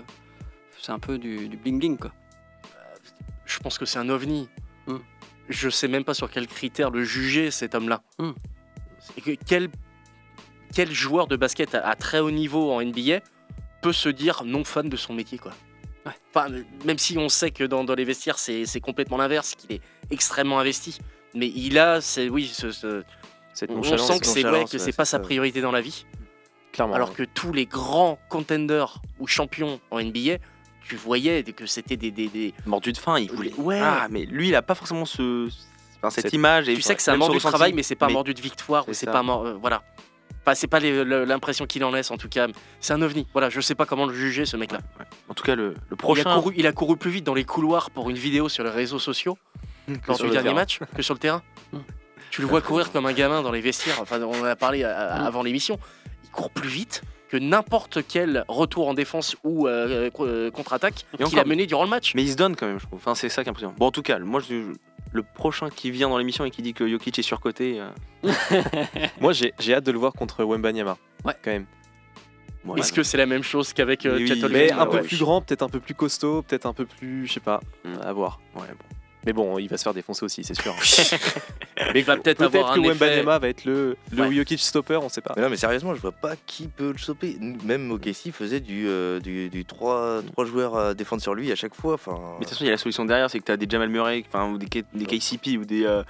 c'est 0.80 0.92
un 0.92 0.98
peu 0.98 1.18
du, 1.18 1.48
du 1.48 1.56
bling 1.56 1.78
bling 1.78 1.96
quoi. 1.98 2.12
Je 3.44 3.58
pense 3.60 3.78
que 3.78 3.84
c'est 3.84 3.98
un 3.98 4.08
ovni. 4.08 4.48
Hmm. 4.86 4.98
Je 5.48 5.68
sais 5.68 5.88
même 5.88 6.04
pas 6.04 6.14
sur 6.14 6.30
quels 6.30 6.48
critères 6.48 6.90
le 6.90 7.04
juger, 7.04 7.50
cet 7.50 7.74
homme-là. 7.74 8.02
Et 9.16 9.20
que- 9.20 9.30
Quel, 9.46 9.68
quel 10.74 10.90
joueur 10.92 11.26
de 11.28 11.36
basket 11.36 11.74
à, 11.74 11.86
à 11.86 11.94
très 11.94 12.18
haut 12.18 12.30
niveau 12.32 12.72
en 12.72 12.82
NBA 12.82 13.20
peut 13.82 13.92
se 13.92 14.08
dire 14.08 14.42
non 14.44 14.64
fan 14.64 14.88
de 14.88 14.96
son 14.96 15.14
métier, 15.14 15.38
quoi 15.38 15.52
Ouais. 16.04 16.12
Enfin, 16.34 16.48
même 16.84 16.98
si 16.98 17.18
on 17.18 17.28
sait 17.28 17.50
que 17.50 17.64
dans, 17.64 17.82
dans 17.82 17.94
les 17.94 18.04
vestiaires, 18.04 18.38
c'est 18.38 18.64
c'est 18.64 18.80
complètement 18.80 19.16
l'inverse, 19.16 19.54
qu'il 19.56 19.72
est 19.72 19.80
extrêmement 20.10 20.58
investi. 20.60 20.98
Mais 21.34 21.48
il 21.48 21.78
a, 21.78 22.00
c'est 22.00 22.28
oui, 22.28 22.46
ce- 22.46 22.70
ce- 22.70 23.02
Cette 23.54 23.70
on 23.70 23.82
sent 23.82 24.20
que 24.20 24.26
c'est 24.26 24.44
ouais, 24.44 24.50
ouais, 24.50 24.62
pas 24.62 24.78
c'est 24.78 25.04
sa 25.04 25.18
priorité 25.18 25.60
dans 25.60 25.72
la 25.72 25.80
vie. 25.80 26.04
Clairement. 26.76 26.94
Alors 26.94 27.12
que 27.14 27.24
tous 27.24 27.52
les 27.52 27.66
grands 27.66 28.18
contenders 28.28 29.00
ou 29.18 29.26
champions 29.26 29.80
en 29.90 30.00
NBA, 30.00 30.36
tu 30.88 30.94
voyais 30.96 31.42
que 31.42 31.66
c'était 31.66 31.96
des, 31.96 32.10
des, 32.12 32.28
des- 32.28 32.54
Mordu 32.64 32.92
de 32.92 32.98
faim. 32.98 33.18
Il 33.18 33.30
voulait. 33.32 33.52
Ouais. 33.56 33.80
Ah, 33.82 34.06
mais 34.10 34.24
lui, 34.24 34.48
il 34.48 34.54
a 34.54 34.62
pas 34.62 34.76
forcément 34.76 35.04
ce, 35.04 35.48
enfin, 35.98 36.10
cette 36.10 36.32
image. 36.32 36.68
Et 36.68 36.74
tu 36.74 36.82
sais 36.82 36.94
que 36.94 37.02
c'est 37.02 37.10
un 37.10 37.16
mordu 37.16 37.36
de 37.38 37.42
travail, 37.42 37.72
mais 37.72 37.82
c'est 37.82 37.96
pas 37.96 38.06
un 38.06 38.10
mordu 38.12 38.32
de 38.34 38.40
victoire 38.40 38.88
ou 38.88 38.92
c'est 38.92 39.06
pas 39.06 39.18
un 39.18 39.24
mor- 39.24 39.44
euh, 39.46 39.54
voilà. 39.60 39.82
Enfin, 40.42 40.54
c'est 40.54 40.68
pas 40.68 40.78
l'impression 40.78 41.66
qu'il 41.66 41.82
en 41.82 41.90
laisse 41.90 42.12
en 42.12 42.16
tout 42.16 42.28
cas. 42.28 42.46
C'est 42.78 42.92
un 42.92 43.02
ovni. 43.02 43.26
Voilà, 43.32 43.50
je 43.50 43.60
sais 43.60 43.74
pas 43.74 43.84
comment 43.84 44.06
le 44.06 44.14
juger 44.14 44.46
ce 44.46 44.56
mec-là. 44.56 44.78
En 45.28 45.34
tout 45.34 45.42
cas, 45.42 45.56
le, 45.56 45.70
le 45.70 45.74
Il, 45.90 45.94
a 45.94 45.96
prochain. 45.96 46.34
couru, 46.40 46.54
il 46.56 46.66
a 46.68 46.72
couru 46.72 46.96
plus 46.96 47.10
vite 47.10 47.24
dans 47.24 47.34
les 47.34 47.42
couloirs 47.44 47.90
pour 47.90 48.08
une 48.10 48.16
vidéo 48.16 48.48
sur 48.48 48.62
les 48.62 48.70
réseaux 48.70 49.00
sociaux 49.00 49.36
lors 50.06 50.16
du 50.18 50.22
le 50.22 50.30
dernier 50.30 50.44
terrain. 50.50 50.54
match 50.54 50.78
que 50.94 51.02
sur 51.02 51.14
le 51.14 51.18
terrain. 51.18 51.42
Mm. 51.72 51.78
Tu 52.30 52.42
le 52.42 52.46
vois 52.46 52.60
courir 52.60 52.92
comme 52.92 53.06
un 53.06 53.12
gamin 53.12 53.42
dans 53.42 53.50
les 53.50 53.60
vestiaires. 53.60 54.00
Enfin, 54.00 54.20
on 54.22 54.40
en 54.40 54.44
a 54.44 54.54
parlé 54.54 54.84
euh, 54.84 54.94
avant 55.26 55.42
l'émission. 55.42 55.80
Court 56.36 56.50
plus 56.50 56.68
vite 56.68 57.02
que 57.28 57.36
n'importe 57.36 57.98
quel 58.06 58.44
retour 58.46 58.86
en 58.88 58.94
défense 58.94 59.36
ou 59.42 59.66
euh, 59.66 60.10
euh, 60.20 60.50
contre-attaque 60.50 61.06
qu'il 61.24 61.38
a 61.38 61.44
mené 61.44 61.66
durant 61.66 61.82
le 61.82 61.90
match. 61.90 62.14
Mais 62.14 62.22
il 62.22 62.30
se 62.30 62.36
donne 62.36 62.54
quand 62.54 62.66
même, 62.66 62.78
je 62.78 62.86
trouve. 62.86 62.98
Enfin, 63.00 63.14
c'est 63.16 63.28
ça 63.28 63.42
qui 63.42 63.48
est 63.48 63.50
impressionnant. 63.50 63.74
Bon, 63.78 63.86
en 63.86 63.90
tout 63.90 64.02
cas, 64.02 64.18
moi, 64.20 64.40
je- 64.48 64.72
le 65.12 65.22
prochain 65.22 65.70
qui 65.70 65.90
vient 65.90 66.08
dans 66.08 66.18
l'émission 66.18 66.44
et 66.44 66.50
qui 66.50 66.62
dit 66.62 66.74
que 66.74 66.86
Jokic 66.88 67.18
est 67.18 67.22
surcoté. 67.22 67.80
euh, 67.80 67.88
Moi 69.20 69.32
j'ai, 69.32 69.52
hâte 69.74 69.84
de 69.84 69.92
le 69.92 69.98
voir 69.98 70.12
contre 70.12 70.44
Wembanyama. 70.44 70.96
Ouais. 71.24 71.34
Quand 71.42 71.50
même. 71.52 71.66
Est-ce 72.76 72.92
que 72.92 73.02
c'est 73.04 73.16
la 73.16 73.26
même 73.26 73.44
chose 73.44 73.72
qu'avec 73.72 74.04
euh, 74.06 74.16
Oui, 74.18 74.42
Mais 74.50 74.72
un 74.72 74.86
peu 74.86 74.96
ouais. 74.96 75.02
plus 75.02 75.18
grand, 75.18 75.40
peut-être 75.40 75.62
un 75.62 75.68
peu 75.68 75.78
plus 75.80 75.94
costaud, 75.94 76.42
peut-être 76.42 76.66
un 76.66 76.72
peu 76.72 76.84
plus, 76.84 77.26
je 77.26 77.32
sais 77.34 77.40
pas, 77.40 77.60
Mm. 77.84 77.94
à 78.02 78.12
voir. 78.12 78.40
Ouais, 78.56 78.62
bon. 78.68 78.95
Mais 79.26 79.32
bon, 79.32 79.58
il 79.58 79.68
va 79.68 79.76
se 79.76 79.82
faire 79.82 79.92
défoncer 79.92 80.24
aussi, 80.24 80.44
c'est 80.44 80.54
sûr. 80.60 80.72
Mais 81.92 82.00
il 82.00 82.04
va 82.04 82.16
peut-être 82.16 82.40
avoir 82.42 82.74
que 82.74 82.78
un 82.80 82.82
effet. 82.84 82.88
Wembanyama 82.90 83.38
va 83.38 83.48
être 83.48 83.64
le, 83.64 83.96
le 84.12 84.22
Ouais. 84.22 84.34
Jokic 84.34 84.60
stopper, 84.60 84.96
on 84.96 85.08
sait 85.08 85.20
pas. 85.20 85.34
Mais 85.36 85.42
non, 85.42 85.50
mais 85.50 85.56
sérieusement, 85.56 85.94
je 85.94 86.00
vois 86.00 86.12
pas 86.12 86.32
qui 86.46 86.68
peut 86.68 86.92
le 86.92 86.98
stopper. 86.98 87.36
Même 87.64 87.90
OKC 87.90 88.30
faisait 88.32 88.60
du, 88.60 88.86
euh, 88.88 89.20
du, 89.20 89.50
du 89.50 89.64
3, 89.66 90.22
joueurs 90.44 90.76
à 90.78 90.94
défendre 90.94 91.20
sur 91.22 91.34
lui 91.34 91.52
à 91.52 91.54
chaque 91.56 91.74
fois. 91.74 91.94
Enfin, 91.94 92.12
Mais 92.12 92.38
de 92.40 92.44
toute 92.44 92.50
façon, 92.50 92.64
il 92.64 92.68
y 92.68 92.70
a 92.70 92.72
la 92.72 92.78
solution 92.78 93.04
derrière, 93.04 93.28
c'est 93.30 93.38
que 93.40 93.44
tu 93.44 93.52
as 93.52 93.56
des 93.58 93.66
Jamal 93.68 93.88
Murray, 93.90 94.24
enfin, 94.32 94.48
ou 94.50 94.56
des, 94.58 94.66
K- 94.66 94.84
des 94.94 95.04
KCP, 95.04 95.58
ou 95.58 95.64
des, 95.66 95.84
euh, 95.84 96.02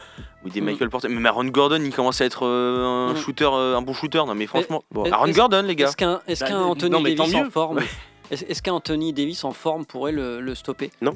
ou 0.45 0.51
des 0.51 0.61
Mm. 0.61 0.65
Michael 0.67 0.91
Porter. 0.91 1.09
Même 1.09 1.27
Aaron 1.27 1.45
Gordon, 1.47 1.83
il 1.83 1.93
commence 1.95 2.21
à 2.21 2.27
être 2.27 2.47
euh, 2.47 3.09
un 3.09 3.13
Mm. 3.15 3.17
shooter, 3.17 3.49
euh, 3.53 3.77
un 3.77 3.83
bon 3.83 3.93
shooter. 3.95 4.19
Non, 4.27 4.35
mais 4.35 4.47
franchement, 4.47 4.85
Bon. 4.93 5.11
Aaron 5.11 5.31
Gordon, 5.31 5.63
les 5.63 5.75
gars. 5.75 5.89
Est-ce 5.89 5.97
qu'un 5.97 6.21
est 6.29 6.39
Bah, 6.41 6.47
qu'un 6.47 6.61
euh, 6.61 6.65
Anthony 6.65 7.03
mais 7.03 7.15
Davis 7.15 7.35
en 7.35 7.51
forme 7.51 7.81
Est-ce 8.31 8.45
est-ce 8.45 8.63
qu'un 8.63 8.73
Anthony 8.75 9.13
Davis 9.13 9.45
en 9.45 9.53
forme 9.53 9.85
pourrait 9.87 10.13
le, 10.13 10.41
le 10.41 10.55
stopper? 10.55 10.91
Non, 11.03 11.15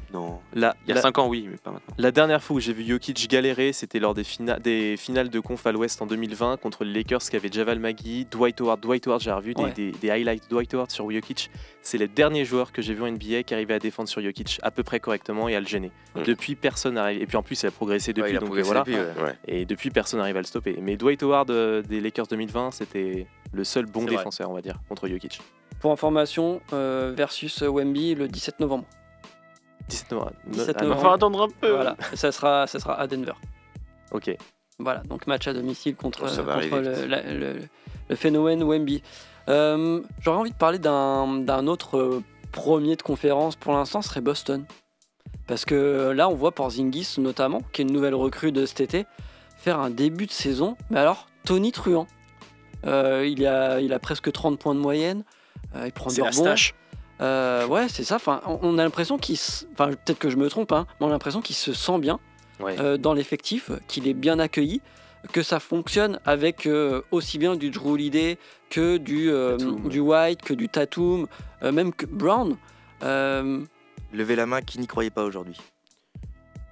La, 0.54 0.74
il 0.84 0.88
y 0.88 0.92
a 0.92 0.94
la- 0.96 1.00
5 1.02 1.18
ans, 1.18 1.28
oui, 1.28 1.46
mais 1.50 1.56
pas 1.56 1.70
maintenant. 1.70 1.94
la 1.98 2.10
dernière 2.10 2.42
fois 2.42 2.56
où 2.56 2.60
j'ai 2.60 2.72
vu 2.72 2.84
Jokic 2.84 3.28
galérer, 3.28 3.72
c'était 3.72 3.98
lors 3.98 4.14
des, 4.14 4.24
fina- 4.24 4.58
des 4.58 4.96
finales 4.96 5.28
de 5.30 5.40
conf 5.40 5.66
à 5.66 5.72
l'Ouest 5.72 6.00
en 6.02 6.06
2020 6.06 6.58
contre 6.58 6.84
les 6.84 6.92
Lakers 6.92 7.20
qui 7.22 7.36
avaient 7.36 7.50
Javal 7.50 7.78
Magui, 7.78 8.26
Dwight 8.30 8.60
Howard. 8.60 8.80
Dwight 8.80 9.06
Howard, 9.06 9.20
j'ai 9.20 9.32
revu 9.32 9.54
des, 9.54 9.62
Ouais. 9.62 9.72
des- 9.72 9.92
des 9.92 10.10
highlights 10.10 10.44
de 10.44 10.48
Dwight 10.48 10.72
Howard 10.74 10.90
sur 10.90 11.10
Jokic. 11.10 11.50
C'est 11.82 11.98
les 11.98 12.08
derniers 12.08 12.44
joueurs 12.44 12.72
que 12.72 12.82
j'ai 12.82 12.94
vu 12.94 13.02
en 13.02 13.06
NBA 13.06 13.42
qui 13.42 13.54
arrivaient 13.54 13.74
à 13.74 13.78
défendre 13.78 14.08
sur 14.08 14.20
Jokic 14.22 14.58
à 14.62 14.70
peu 14.70 14.82
près 14.82 15.00
correctement 15.00 15.48
et 15.48 15.56
à 15.56 15.60
le 15.60 15.66
gêner. 15.66 15.90
Depuis, 16.24 16.54
personne 16.54 16.94
n'arrive. 16.94 17.22
Et 17.22 17.26
puis 17.26 17.36
en 17.36 17.42
plus, 17.42 17.62
il 17.62 17.66
a 17.66 17.70
progressé 17.70 18.12
depuis. 18.12 18.22
ouais, 18.22 18.30
il 18.32 18.36
a 18.36 18.40
donc 18.40 18.48
progressé 18.48 18.66
voilà. 18.68 18.80
depuis, 18.80 18.94
ouais. 18.96 19.24
Ouais. 19.24 19.34
Et 19.48 19.64
depuis, 19.64 19.90
personne 19.90 20.18
n'arrive 20.20 20.36
à 20.36 20.40
le 20.40 20.46
stopper. 20.46 20.76
Mais 20.80 20.96
Dwight 20.96 21.22
Howard 21.22 21.50
euh, 21.50 21.82
des 21.82 22.00
Lakers 22.00 22.26
2020, 22.26 22.70
c'était 22.72 23.26
le 23.52 23.64
seul 23.64 23.86
bon 23.86 24.02
vrai. 24.02 24.16
défenseur, 24.16 24.50
on 24.50 24.54
va 24.54 24.60
dire, 24.62 24.76
contre 24.88 25.08
Jokic. 25.08 25.40
Pour 25.80 25.92
information, 25.92 26.60
euh, 26.72 27.12
versus 27.16 27.62
Wemby 27.62 28.14
le 28.14 28.28
17 28.28 28.60
novembre. 28.60 28.84
17 29.88 30.12
novembre. 30.12 30.32
17 30.46 30.76
Ah 30.78 30.82
non, 30.84 30.88
novembre. 30.90 31.12
attendre 31.12 31.42
un 31.42 31.48
peu. 31.48 31.70
Voilà, 31.70 31.96
Et 32.12 32.16
ça 32.16 32.30
sera, 32.32 32.66
ça 32.66 32.78
sera 32.78 33.00
à 33.00 33.06
Denver. 33.06 33.32
Ok. 34.12 34.34
Voilà, 34.78 35.00
donc 35.00 35.26
match 35.26 35.46
à 35.46 35.52
domicile 35.52 35.94
contre, 35.96 36.24
arriver 36.48 36.80
le, 36.80 37.06
la- 37.06 37.22
le- 37.22 37.58
le 38.08 38.16
phénomène 38.16 38.62
Wemby. 38.62 39.02
Euh, 39.48 40.00
J'aurais 40.20 40.38
envie 40.38 40.50
de 40.52 40.56
parler 40.56 40.78
d'un 40.78 41.26
d'un 41.40 41.66
autre 41.66 41.98
euh, 41.98 42.22
premier 42.52 42.96
de 42.96 43.02
conférence 43.02 43.56
pour 43.56 43.72
l'instant, 43.72 44.00
ce 44.02 44.08
serait 44.10 44.20
Boston. 44.20 44.64
Parce 45.46 45.64
que 45.64 46.10
là, 46.10 46.28
on 46.28 46.34
voit 46.34 46.52
Porzingis 46.52 47.16
notamment, 47.18 47.60
qui 47.72 47.82
est 47.82 47.84
une 47.84 47.92
nouvelle 47.92 48.14
recrue 48.14 48.52
de 48.52 48.64
cet 48.66 48.80
été, 48.80 49.06
faire 49.56 49.78
un 49.80 49.90
début 49.90 50.26
de 50.26 50.30
saison, 50.32 50.76
mais 50.90 51.00
alors 51.00 51.26
Tony 51.44 51.72
Truant. 51.72 52.06
Euh, 52.86 53.26
il, 53.26 53.46
a, 53.46 53.80
il 53.80 53.92
a 53.92 53.98
presque 53.98 54.30
30 54.32 54.58
points 54.58 54.74
de 54.74 54.80
moyenne, 54.80 55.20
euh, 55.20 55.24
il 55.86 55.92
prend 55.92 56.10
rebond. 56.10 56.32
stache. 56.32 56.74
Euh, 57.20 57.66
ouais, 57.66 57.86
c'est 57.88 58.04
ça. 58.04 58.16
Enfin, 58.16 58.40
on 58.46 58.78
a 58.78 58.82
l'impression 58.84 59.18
qu'il, 59.18 59.34
s- 59.34 59.66
enfin, 59.74 59.88
peut-être 59.90 60.18
que 60.18 60.30
je 60.30 60.36
me 60.36 60.48
trompe, 60.48 60.72
hein, 60.72 60.86
mais 61.00 61.06
on 61.06 61.10
a 61.10 61.12
l'impression 61.12 61.40
qu'il 61.42 61.56
se 61.56 61.72
sent 61.74 61.98
bien 61.98 62.18
Ouais. 62.60 62.76
euh, 62.80 62.96
dans 62.96 63.12
l'effectif, 63.14 63.70
qu'il 63.88 64.06
est 64.08 64.14
bien 64.14 64.38
accueilli, 64.38 64.80
que 65.32 65.42
ça 65.42 65.60
fonctionne 65.60 66.18
avec 66.24 66.66
euh, 66.66 67.02
aussi 67.10 67.36
bien 67.38 67.56
du 67.56 67.70
Drew 67.70 67.92
Holiday 67.92 68.38
que 68.70 68.96
du, 68.96 69.30
euh, 69.30 69.56
Tatum, 69.58 69.88
du 69.88 70.00
White, 70.00 70.42
que 70.42 70.54
du 70.54 70.68
Tatum, 70.70 71.26
euh, 71.62 71.72
même 71.72 71.92
que 71.92 72.06
Brown. 72.06 72.56
Euh, 73.02 73.60
Levez 74.12 74.34
la 74.36 74.46
main 74.46 74.62
qui 74.62 74.78
n'y 74.78 74.86
croyait 74.86 75.10
pas 75.10 75.24
aujourd'hui? 75.24 75.56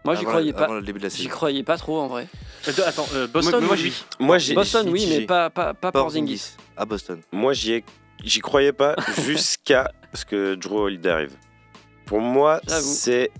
Moi, 0.05 0.14
j'y 0.14 0.24
croyais 0.24 0.53
la- 0.53 0.66
pas. 0.66 1.09
J'y 1.11 1.28
croyais 1.28 1.62
pas 1.62 1.76
trop 1.76 1.99
en 2.01 2.07
vrai. 2.07 2.26
Euh, 2.68 2.72
Attends, 2.86 3.07
euh, 3.14 3.26
Boston, 3.26 3.62
moi, 3.64 3.74
oui. 3.74 3.90
j'y- 3.90 4.05
Moi, 4.24 4.38
j'ai- 4.38 4.55
Boston, 4.55 4.88
oui, 4.88 5.07
mais 5.09 5.26
pas, 5.26 5.51
pas, 5.51 5.74
pas 5.74 5.92
Porzingis. 5.92 6.53
à 6.76 6.86
Boston. 6.86 7.20
Moi, 7.32 7.53
j'y 7.53 7.72
ai- 7.74 7.84
j'y 8.24 8.40
croyais 8.40 8.72
pas 8.72 8.96
jusqu'à 9.24 9.92
ce 10.14 10.24
que 10.24 10.54
Drew 10.54 10.78
Holiday 10.78 11.10
arrive. 11.10 11.36
Pour 12.06 12.20
moi, 12.20 12.60
c'est 12.66 13.30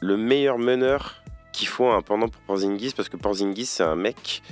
le 0.00 0.16
meilleur 0.16 0.58
meneur 0.58 1.22
qu'il 1.52 1.68
faut 1.68 1.88
un 1.88 2.02
pendant 2.02 2.28
pour 2.28 2.40
Porzingis 2.42 2.92
parce 2.96 3.08
que 3.08 3.16
Porzingis, 3.16 3.66
c'est 3.66 3.82
un 3.82 3.96
mec 3.96 4.42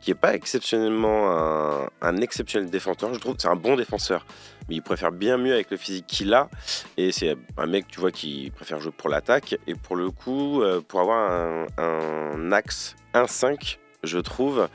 qui 0.00 0.10
est 0.10 0.14
pas 0.14 0.34
exceptionnellement 0.34 1.30
un, 1.30 1.88
un 2.02 2.16
exceptionnel 2.18 2.70
défenseur. 2.70 3.12
Je 3.14 3.18
trouve 3.18 3.36
que 3.36 3.42
c'est 3.42 3.48
un 3.48 3.56
bon 3.56 3.76
défenseur, 3.76 4.26
mais 4.68 4.76
il 4.76 4.82
préfère 4.82 5.12
bien 5.12 5.38
mieux 5.38 5.54
avec 5.54 5.70
le 5.70 5.78
physique 5.78 6.06
qu'il 6.06 6.34
a. 6.34 6.50
Et 6.98 7.10
c'est 7.10 7.36
un 7.56 7.66
mec, 7.66 7.88
tu 7.88 8.00
vois, 8.00 8.10
qui 8.10 8.52
préfère 8.54 8.80
jouer 8.80 8.92
pour 8.92 9.08
l'attaque. 9.08 9.56
Et 9.66 9.74
pour 9.74 9.96
le 9.96 10.10
coup, 10.10 10.62
euh, 10.62 10.82
pour 10.86 11.00
avoir 11.00 11.30
un, 11.30 11.66
un 11.78 12.52
axe 12.52 12.96
1-5, 13.14 13.78
je 14.02 14.18
trouve 14.18 14.68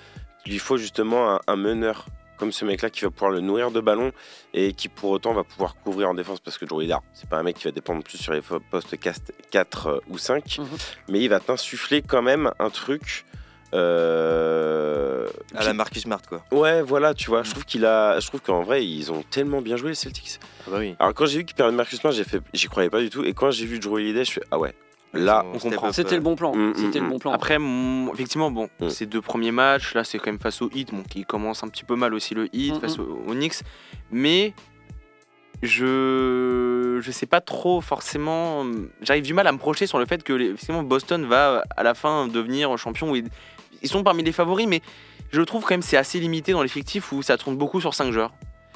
lui 0.49 0.59
faut 0.59 0.77
justement 0.77 1.35
un, 1.35 1.39
un 1.47 1.55
meneur 1.55 2.05
comme 2.39 2.51
ce 2.51 2.65
mec-là 2.65 2.89
qui 2.89 3.01
va 3.01 3.11
pouvoir 3.11 3.31
le 3.31 3.41
nourrir 3.41 3.69
de 3.69 3.79
ballons 3.81 4.11
et 4.53 4.73
qui 4.73 4.87
pour 4.87 5.11
autant 5.11 5.33
va 5.33 5.43
pouvoir 5.43 5.75
couvrir 5.75 6.09
en 6.09 6.13
défense 6.15 6.39
parce 6.39 6.57
que 6.57 6.65
Drew 6.65 6.77
Holiday, 6.77 6.95
c'est 7.13 7.29
pas 7.29 7.37
un 7.37 7.43
mec 7.43 7.57
qui 7.57 7.65
va 7.65 7.71
dépendre 7.71 8.01
plus 8.03 8.17
sur 8.17 8.33
les 8.33 8.41
postes 8.41 8.95
4 9.51 10.01
ou 10.09 10.17
5, 10.17 10.57
Mhm. 10.59 10.65
mais 11.09 11.19
il 11.19 11.27
va 11.27 11.39
t'insuffler 11.39 12.01
quand 12.01 12.21
même 12.21 12.49
un 12.59 12.69
truc. 12.69 13.25
euh, 13.73 15.27
À 15.55 15.63
la 15.63 15.73
Marcus 15.73 16.01
Smart, 16.03 16.21
quoi. 16.27 16.43
Ouais, 16.51 16.81
voilà, 16.81 17.13
tu 17.13 17.29
vois, 17.29 17.43
je 17.43 17.51
trouve 17.51 17.65
qu'il 17.65 17.85
a, 17.85 18.19
je 18.19 18.27
trouve 18.27 18.41
qu'en 18.41 18.63
vrai, 18.63 18.85
ils 18.85 19.11
ont 19.11 19.21
tellement 19.29 19.61
bien 19.61 19.77
joué 19.77 19.89
les 19.89 19.95
Celtics. 19.95 20.39
Ah 20.67 20.71
bah 20.71 20.77
oui. 20.79 20.95
Alors 20.99 21.13
quand 21.13 21.25
j'ai 21.27 21.39
vu 21.39 21.45
qu'ils 21.45 21.55
perdaient 21.55 21.75
Marcus 21.75 21.99
Smart, 21.99 22.11
j'ai 22.13 22.23
fait, 22.23 22.41
j'y 22.53 22.67
croyais 22.67 22.89
pas 22.89 22.99
du 22.99 23.09
tout, 23.11 23.23
et 23.23 23.33
quand 23.33 23.51
j'ai 23.51 23.65
vu 23.65 23.79
Drew 23.79 23.93
Holiday, 23.95 24.25
je 24.25 24.31
fais 24.31 24.41
ah 24.51 24.57
ouais, 24.59 24.73
là, 25.13 25.45
on 25.53 25.59
comprend. 25.59 25.91
C'était 25.91 26.13
euh, 26.13 26.17
le 26.17 26.21
bon 26.23 26.35
plan. 26.35 26.55
Mm, 26.55 26.73
C'était 26.75 26.99
mm, 26.99 27.03
le 27.03 27.09
bon 27.09 27.19
plan. 27.19 27.31
Après, 27.31 27.57
effectivement, 28.13 28.51
bon, 28.51 28.69
Mm. 28.79 28.89
ces 28.89 29.05
deux 29.05 29.21
premiers 29.21 29.51
matchs, 29.51 29.93
là, 29.95 30.03
c'est 30.03 30.17
quand 30.19 30.27
même 30.27 30.39
face 30.39 30.61
au 30.61 30.69
Heat, 30.73 30.91
bon, 30.93 31.03
qui 31.03 31.23
commence 31.25 31.63
un 31.63 31.67
petit 31.67 31.83
peu 31.83 31.95
mal 31.95 32.13
aussi 32.13 32.33
le 32.35 32.47
Heat, 32.55 32.75
Mm, 32.75 32.79
face 32.79 32.99
au, 32.99 33.21
au 33.27 33.33
Knicks. 33.33 33.61
Mais 34.11 34.53
je 35.61 36.99
je 37.01 37.11
sais 37.11 37.25
pas 37.25 37.41
trop 37.41 37.81
forcément. 37.81 38.65
J'arrive 39.01 39.23
du 39.23 39.33
mal 39.33 39.47
à 39.47 39.51
me 39.51 39.57
projeter 39.57 39.87
sur 39.87 39.99
le 39.99 40.05
fait 40.05 40.23
que 40.23 40.33
effectivement 40.33 40.83
Boston 40.83 41.25
va 41.25 41.63
à 41.75 41.83
la 41.83 41.93
fin 41.93 42.27
devenir 42.27 42.77
champion. 42.77 43.15
Ils, 43.15 43.27
ils 43.81 43.89
sont 43.89 44.03
parmi 44.03 44.23
les 44.23 44.31
favoris, 44.31 44.67
mais 44.67 44.81
je 45.31 45.41
trouve 45.41 45.63
quand 45.63 45.71
même 45.73 45.81
c'est 45.81 45.97
assez 45.97 46.19
limité 46.19 46.51
dans 46.51 46.61
l'effectif 46.63 47.11
où 47.11 47.21
ça 47.21 47.37
tourne 47.37 47.57
beaucoup 47.57 47.81
sur 47.81 47.93
5 47.93 48.11
joueurs. 48.11 48.33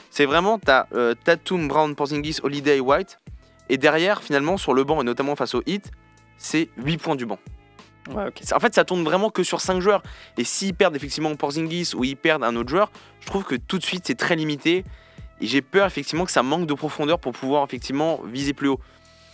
C'est 0.10 0.26
vraiment 0.26 0.60
t'as 0.60 0.86
euh, 0.94 1.14
Tatum, 1.24 1.68
Brown, 1.68 1.96
Porzingis, 1.96 2.40
Holiday, 2.44 2.80
White, 2.80 3.20
et 3.70 3.78
derrière 3.78 4.22
finalement 4.22 4.58
sur 4.58 4.74
le 4.74 4.84
banc 4.84 5.02
et 5.02 5.04
notamment 5.06 5.36
face 5.36 5.56
au 5.56 5.64
Heat, 5.66 5.90
c'est 6.38 6.70
8 6.78 6.98
points 6.98 7.16
du 7.16 7.26
banc. 7.26 7.40
Ouais, 8.14 8.26
En 8.54 8.60
fait, 8.60 8.76
ça 8.76 8.84
tourne 8.84 9.04
vraiment 9.04 9.30
que 9.30 9.44
sur 9.44 9.62
5 9.62 9.80
joueurs. 9.80 10.04
Et 10.38 10.44
s'ils 10.44 10.74
perdent 10.74 10.96
effectivement 10.96 11.34
Porzingis 11.36 11.92
ou 11.96 12.04
ils 12.04 12.18
perdent 12.18 12.44
un 12.44 12.56
autre 12.56 12.70
joueur, 12.70 12.92
je 13.22 13.28
trouve 13.28 13.44
que 13.44 13.56
tout 13.56 13.78
de 13.78 13.84
suite 13.84 14.04
c'est 14.06 14.16
très 14.18 14.36
limité. 14.36 14.84
Et 15.40 15.48
j'ai 15.48 15.62
peur 15.62 15.86
effectivement 15.86 16.26
que 16.26 16.32
ça 16.32 16.44
manque 16.44 16.68
de 16.68 16.74
profondeur 16.74 17.20
pour 17.20 17.32
pouvoir 17.32 17.64
effectivement 17.64 18.22
viser 18.26 18.54
plus 18.54 18.68
haut. 18.68 18.80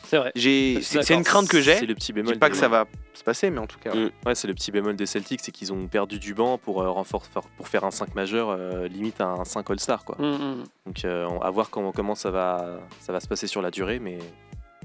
C'est 0.09 0.17
vrai. 0.17 0.31
Je 0.35 0.79
C'est 0.81 1.13
une 1.13 1.23
crainte 1.23 1.47
que 1.47 1.61
j'ai. 1.61 1.75
C'est 1.75 1.85
le 1.85 1.93
petit 1.93 2.07
Je 2.07 2.13
bémol. 2.13 2.33
dis 2.33 2.39
pas 2.39 2.49
que 2.49 2.55
ça 2.55 2.67
va 2.67 2.85
se 3.13 3.23
passer, 3.23 3.51
mais 3.51 3.59
en 3.59 3.67
tout 3.67 3.77
cas. 3.77 3.93
Mm. 3.93 4.09
Ouais, 4.25 4.33
c'est 4.33 4.47
le 4.47 4.55
petit 4.55 4.71
bémol 4.71 4.95
des 4.95 5.05
Celtics, 5.05 5.39
c'est 5.43 5.51
qu'ils 5.51 5.71
ont 5.71 5.87
perdu 5.87 6.17
du 6.17 6.33
banc 6.33 6.57
pour, 6.57 6.81
euh, 6.81 6.89
renforcer, 6.89 7.29
pour 7.57 7.67
faire 7.67 7.83
un 7.83 7.91
5 7.91 8.15
majeur, 8.15 8.49
euh, 8.49 8.87
limite 8.87 9.21
un 9.21 9.45
5 9.45 9.69
All-Star. 9.69 10.03
Quoi. 10.03 10.15
Mm, 10.17 10.31
mm. 10.33 10.63
Donc 10.87 11.05
euh, 11.05 11.27
à 11.41 11.51
voir 11.51 11.69
comment, 11.69 11.91
comment 11.91 12.15
ça, 12.15 12.31
va, 12.31 12.79
ça 13.01 13.13
va 13.13 13.19
se 13.19 13.27
passer 13.27 13.45
sur 13.45 13.61
la 13.61 13.69
durée, 13.69 13.99
mais 13.99 14.17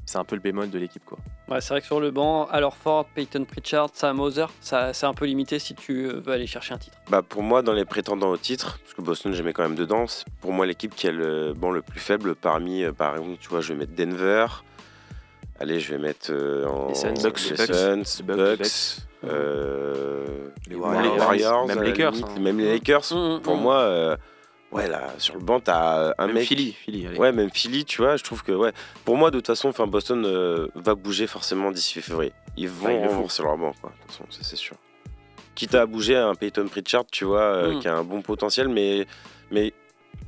c'est 0.06 0.18
un 0.18 0.24
peu 0.24 0.36
le 0.36 0.40
bémol 0.42 0.70
de 0.70 0.78
l'équipe. 0.78 1.04
quoi. 1.04 1.18
Ouais, 1.48 1.60
c'est 1.60 1.68
vrai 1.74 1.80
que 1.80 1.86
sur 1.86 2.00
le 2.00 2.10
banc, 2.10 2.46
alors 2.46 2.76
Ford, 2.76 3.06
Peyton 3.14 3.44
Pritchard, 3.44 3.88
Sam 3.92 4.20
Hauser, 4.20 4.46
ça, 4.60 4.92
c'est 4.92 5.06
un 5.06 5.14
peu 5.14 5.24
limité 5.26 5.58
si 5.58 5.74
tu 5.74 6.06
euh, 6.06 6.20
veux 6.24 6.32
aller 6.32 6.46
chercher 6.46 6.74
un 6.74 6.78
titre. 6.78 6.96
Bah 7.10 7.22
pour 7.22 7.42
moi, 7.42 7.62
dans 7.62 7.72
les 7.72 7.84
prétendants 7.84 8.30
au 8.30 8.36
titre, 8.36 8.78
parce 8.82 8.94
que 8.94 9.02
Boston, 9.02 9.32
j'aimais 9.34 9.52
quand 9.52 9.62
même 9.62 9.74
dedans, 9.76 10.06
c'est 10.06 10.24
pour 10.40 10.52
moi 10.52 10.66
l'équipe 10.66 10.94
qui 10.94 11.06
est 11.06 11.12
le, 11.12 11.52
bon, 11.54 11.70
le 11.70 11.82
plus 11.82 12.00
faible 12.00 12.34
parmi, 12.34 12.82
euh, 12.84 12.92
par 12.92 13.16
exemple, 13.16 13.36
tu 13.40 13.48
vois, 13.48 13.60
je 13.60 13.72
vais 13.72 13.78
mettre 13.78 13.94
Denver. 13.94 14.46
Allez, 15.60 15.78
je 15.78 15.92
vais 15.94 15.98
mettre 15.98 16.30
euh, 16.32 16.66
en 16.66 16.88
Les 16.88 16.94
Suns, 16.94 17.12
les 17.14 17.22
Bucks, 17.22 17.38
Suns, 17.38 17.54
Bucks, 17.56 18.22
Bucks, 18.24 18.36
Bucks, 18.36 18.58
Bucks. 18.58 18.98
euh, 19.24 20.24
Les 20.66 20.74
les 20.74 20.80
Warriors. 20.80 21.16
Warriors, 21.16 21.66
Même 21.66 21.82
Lakers, 21.82 22.10
limite, 22.12 22.26
hein. 22.36 22.40
même 22.40 22.58
les 22.58 22.72
Lakers. 22.72 23.04
Mm, 23.12 23.34
mm, 23.36 23.40
Pour 23.40 23.56
mm. 23.56 23.60
moi, 23.60 23.76
euh, 23.76 24.16
ouais, 24.74 24.88
là, 24.88 25.12
sur 25.18 25.34
le 25.34 25.40
banc, 25.40 25.60
t'as 25.60 26.12
un 26.18 26.26
Même 26.26 26.34
mec. 26.36 26.46
Philly, 26.46 26.72
Philly, 26.72 27.06
allez. 27.06 27.18
Ouais, 27.18 27.32
même 27.32 27.50
Philly, 27.50 27.84
tu 27.84 28.02
vois, 28.02 28.16
je 28.16 28.24
trouve 28.24 28.42
que, 28.42 28.52
ouais, 28.52 28.72
pour 29.04 29.16
moi, 29.16 29.30
de 29.30 29.38
toute 29.38 29.46
façon, 29.46 29.68
enfin, 29.68 29.86
Boston 29.86 30.24
euh, 30.26 30.68
va 30.74 30.94
bouger 30.94 31.26
forcément 31.26 31.70
d'ici 31.70 32.00
février. 32.02 32.32
Ils 32.56 32.68
vont 32.68 32.86
Ouais, 32.86 32.96
ils 32.96 33.02
le 33.02 33.44
leur 33.44 33.56
banc, 33.56 33.72
quoi, 33.80 33.90
de 33.90 34.02
toute 34.02 34.10
façon, 34.12 34.24
ça 34.30 34.38
c'est 34.42 34.56
sûr. 34.56 34.76
Quitte 35.54 35.74
à 35.74 35.86
bouger 35.86 36.16
un 36.16 36.34
Peyton 36.34 36.66
Pritchard, 36.68 37.04
tu 37.10 37.24
vois, 37.24 37.40
euh, 37.42 37.74
Mm. 37.74 37.80
qui 37.80 37.88
a 37.88 37.94
un 37.96 38.02
bon 38.04 38.22
potentiel, 38.22 38.68
mais, 38.68 39.06
mais, 39.52 39.72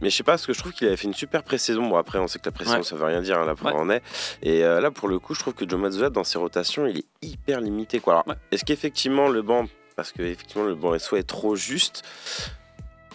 mais 0.01 0.09
je 0.11 0.17
sais 0.17 0.23
pas, 0.23 0.33
parce 0.33 0.47
que 0.47 0.53
je 0.53 0.59
trouve 0.61 0.73
qu'il 0.73 0.87
avait 0.87 0.97
fait 0.97 1.09
une 1.09 1.15
super 1.15 1.43
pré-saison. 1.43 1.85
Bon, 1.89 1.97
après, 1.97 2.19
on 2.21 2.29
sait 2.29 2.39
que 2.39 2.45
la 2.47 2.53
pré-saison, 2.53 2.77
Ouais. 2.79 2.83
ça 2.85 2.95
veut 2.97 3.05
rien 3.05 3.21
dire, 3.23 3.39
hein, 3.41 3.45
la 3.47 3.55
preuve 3.57 3.75
Ouais. 3.75 3.81
en 3.81 3.91
est. 3.91 4.03
Et 4.43 4.63
euh, 4.65 4.81
là, 4.81 4.91
pour 4.93 5.09
le 5.09 5.19
coup, 5.19 5.35
je 5.35 5.41
trouve 5.41 5.55
que 5.55 5.69
Joe 5.69 5.81
Mazzulla, 5.81 6.11
dans 6.11 6.23
ses 6.25 6.39
rotations, 6.39 6.87
il 6.87 6.99
est 6.99 7.05
hyper 7.23 7.61
limité, 7.61 7.99
quoi. 8.01 8.13
Alors, 8.15 8.29
Ouais. 8.29 8.35
est-ce 8.53 8.65
qu'effectivement, 8.65 9.29
le 9.29 9.43
banc, 9.43 9.67
parce 9.97 10.13
que 10.13 10.23
effectivement, 10.23 10.65
le 10.65 10.75
banc 10.77 10.97
SO 10.99 11.17
est 11.17 11.23
trop 11.27 11.57
juste, 11.57 12.03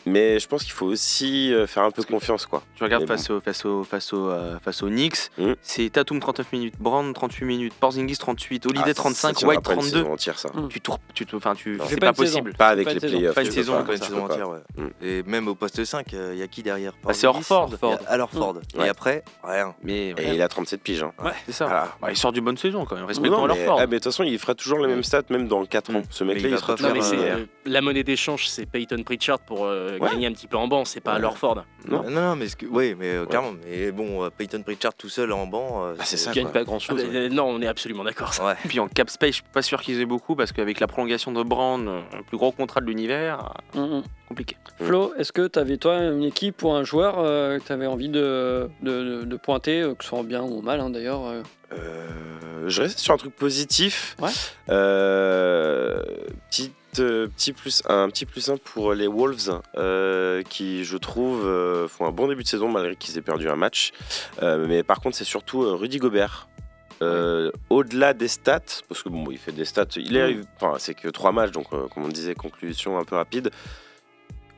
mais 0.05 0.39
je 0.39 0.47
pense 0.47 0.63
qu'il 0.63 0.73
faut 0.73 0.85
aussi 0.87 1.53
euh, 1.53 1.67
faire 1.67 1.83
un 1.83 1.91
peu 1.91 2.03
confiance, 2.03 2.45
quoi. 2.45 2.63
Tu 2.75 2.83
regardes 2.83 3.07
face, 3.07 3.29
au, 3.29 3.39
face, 3.39 3.65
au, 3.65 3.83
face, 3.83 4.13
au, 4.13 4.29
euh, 4.29 4.59
face 4.59 4.83
aux 4.83 4.89
Knicks, 4.89 5.29
Mm. 5.37 5.53
c'est 5.61 5.89
Tatum 5.89 6.19
39 6.19 6.51
minutes, 6.53 6.73
Brown 6.79 7.13
38 7.13 7.45
minutes, 7.45 7.73
Porzingis 7.79 8.17
38, 8.17 8.65
Holiday 8.65 8.83
Ah, 8.87 8.93
35, 8.93 9.27
ça 9.29 9.33
tiendra 9.33 9.55
White 9.55 9.65
pas 9.65 9.73
une 9.73 9.79
32. 9.79 9.97
saison 9.99 10.13
entière, 10.13 10.39
ça. 10.39 10.49
Mm. 10.53 10.67
Tu 10.69 10.81
tournes, 10.81 10.97
tu 11.13 11.25
te, 11.25 11.35
enfin, 11.35 11.53
tu, 11.55 11.79
c'est 11.87 11.99
pas 11.99 12.07
pas, 12.07 12.13
possible. 12.13 12.53
Pas 12.53 12.69
avec 12.69 12.85
Pas 12.87 12.93
les 12.93 12.99
playoffs. 12.99 13.35
Pas 13.35 13.43
une 13.43 13.51
saison, 13.51 13.73
pas, 13.77 13.83
Pas 13.83 13.95
une 13.95 14.01
saison 14.01 14.25
entière, 14.25 14.49
ouais. 14.49 14.59
Mm. 14.77 14.87
Et 15.01 15.23
même 15.23 15.47
au 15.47 15.55
poste 15.55 15.83
5, 15.83 16.05
il 16.13 16.37
y 16.37 16.41
a 16.43 16.47
qui 16.47 16.63
derrière 16.63 16.93
Bah, 17.03 17.13
c'est 17.13 17.27
a 17.27 17.29
Alors 18.07 18.29
Ford. 18.31 18.55
Ouais. 18.75 18.85
Et 18.85 18.89
après, 18.89 19.23
rien. 19.43 19.75
Mais 19.83 20.09
Et 20.17 20.33
il 20.33 20.41
a 20.41 20.47
37 20.47 20.81
piges. 20.81 21.03
Hein. 21.03 21.11
c'est 21.45 21.51
ça. 21.51 21.65
Voilà. 21.65 21.95
Bah, 22.01 22.07
il 22.11 22.17
sort 22.17 22.31
du 22.31 22.41
bonne 22.41 22.57
saison 22.57 22.85
quand 22.85 22.95
même. 22.95 23.03
Non, 23.03 23.07
Respectons 23.07 23.47
mais, 23.47 23.51
Horford. 23.51 23.79
ah, 23.79 23.87
mais 23.87 23.97
de 23.97 24.03
toute 24.03 24.05
façon, 24.05 24.23
il 24.23 24.37
fera 24.39 24.55
toujours 24.55 24.79
les 24.79 24.87
mêmes 24.87 25.03
stats, 25.03 25.23
même 25.29 25.47
dans 25.47 25.65
4 25.65 25.95
ans. 25.95 26.01
Ce 26.09 26.23
mec-là, 26.23 26.49
il 26.49 26.57
sera 26.57 26.75
pas 26.75 26.91
toujours 26.91 27.13
euh, 27.13 27.45
la 27.65 27.81
monnaie 27.81 28.03
d'échange, 28.03 28.47
c'est 28.47 28.65
Peyton 28.65 29.03
Pritchard 29.03 29.39
pour 29.39 29.65
euh, 29.91 29.97
Ouais. 29.99 30.09
gagner 30.11 30.27
un 30.27 30.31
petit 30.33 30.47
peu 30.47 30.57
en 30.57 30.67
banc, 30.67 30.85
c'est 30.85 30.99
pas 31.01 31.15
Ouais. 31.15 31.19
Lorford. 31.21 31.63
Non. 31.87 32.03
Non, 32.03 32.09
non, 32.09 32.35
mais 32.35 32.47
que- 32.47 32.65
oui, 32.65 32.95
mais 32.97 33.15
euh, 33.15 33.25
clairement. 33.25 33.53
Mais 33.65 33.91
bon, 33.91 34.23
euh, 34.23 34.29
Peyton 34.35 34.61
Pritchard 34.63 34.93
tout 34.93 35.09
seul 35.09 35.31
en 35.31 35.45
banc. 35.45 35.83
euh, 35.85 35.93
Ah, 35.99 36.03
c'est 36.05 36.17
ça, 36.17 36.31
Ils 36.31 36.35
gagnent 36.35 36.45
quoi. 36.45 36.53
pas 36.53 36.63
grand 36.63 36.79
chose. 36.79 37.03
non, 37.31 37.45
on 37.45 37.61
est 37.61 37.67
absolument 37.67 38.03
d'accord. 38.03 38.31
Ouais. 38.43 38.55
Puis 38.67 38.79
en 38.79 38.87
cap 38.87 39.09
space, 39.09 39.29
je 39.29 39.35
suis 39.35 39.43
pas 39.53 39.61
sûr 39.61 39.81
qu'ils 39.81 39.99
aient 40.01 40.05
beaucoup 40.05 40.35
parce 40.35 40.51
qu'avec 40.51 40.79
la 40.79 40.87
prolongation 40.87 41.31
de 41.31 41.43
Brown, 41.43 41.87
euh, 41.87 42.01
le 42.17 42.23
plus 42.23 42.37
gros 42.37 42.51
contrat 42.51 42.81
de 42.81 42.85
l'univers, 42.87 43.53
euh, 43.75 43.79
Mm, 43.87 43.97
mm. 43.99 44.03
compliqué. 44.27 44.57
Flo, 44.79 45.13
est-ce 45.17 45.31
que 45.31 45.47
tu 45.47 45.59
avais 45.59 45.77
toi 45.77 45.97
une 45.99 46.23
équipe 46.23 46.63
ou 46.63 46.71
un 46.71 46.83
joueur 46.83 47.15
euh, 47.19 47.59
que 47.59 47.63
tu 47.65 47.71
avais 47.71 47.87
envie 47.87 48.09
de, 48.09 48.69
de, 48.81 49.19
de- 49.19 49.23
de 49.25 49.35
pointer, 49.37 49.81
euh, 49.81 49.93
que 49.95 50.03
ce 50.03 50.09
soit 50.09 50.19
en 50.19 50.23
bien 50.23 50.41
ou 50.41 50.61
mal 50.61 50.79
hein, 50.79 50.89
d'ailleurs 50.89 51.25
euh? 51.27 51.41
Euh, 51.73 52.67
je 52.67 52.81
reste 52.81 52.99
sur 52.99 53.13
un 53.13 53.17
truc 53.17 53.35
positif. 53.35 54.15
Ouais. 54.19 54.29
Euh, 54.69 56.01
petite, 56.49 56.73
euh, 56.99 57.27
petit 57.27 57.53
plus, 57.53 57.83
un 57.87 58.09
petit 58.09 58.25
plus 58.25 58.49
1 58.49 58.57
pour 58.57 58.93
les 58.93 59.07
Wolves, 59.07 59.61
euh, 59.77 60.41
qui, 60.43 60.83
je 60.83 60.97
trouve, 60.97 61.45
euh, 61.45 61.87
font 61.87 62.05
un 62.05 62.11
bon 62.11 62.27
début 62.27 62.43
de 62.43 62.47
saison 62.47 62.69
malgré 62.69 62.95
qu'ils 62.95 63.17
aient 63.17 63.21
perdu 63.21 63.49
un 63.49 63.55
match. 63.55 63.91
Mais 64.41 64.83
par 64.83 64.99
contre, 64.99 65.15
c'est 65.15 65.23
surtout 65.23 65.61
Rudy 65.77 65.97
Gobert. 65.97 66.47
Au-delà 67.69 68.13
des 68.13 68.27
stats, 68.27 68.59
parce 68.87 69.01
que 69.01 69.09
bon, 69.09 69.25
il 69.31 69.37
fait 69.37 69.51
des 69.51 69.65
stats, 69.65 69.85
il 69.95 70.15
est, 70.15 70.39
enfin, 70.55 70.75
c'est 70.77 70.93
que 70.93 71.07
trois 71.07 71.31
matchs, 71.31 71.51
donc 71.51 71.69
comme 71.69 72.03
on 72.05 72.07
disait, 72.09 72.35
conclusion 72.35 72.99
un 72.99 73.03
peu 73.03 73.15
rapide. 73.15 73.49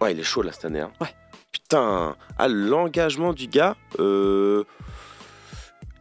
Ouais, 0.01 0.11
il 0.11 0.19
est 0.19 0.23
chaud 0.23 0.41
là 0.41 0.51
cette 0.51 0.65
année. 0.65 0.81
hein. 0.81 0.91
Ouais. 0.99 1.07
Putain, 1.53 2.15
ah, 2.37 2.47
l'engagement 2.49 3.31
du 3.31 3.47
gars, 3.47 3.75
euh, 3.99 4.63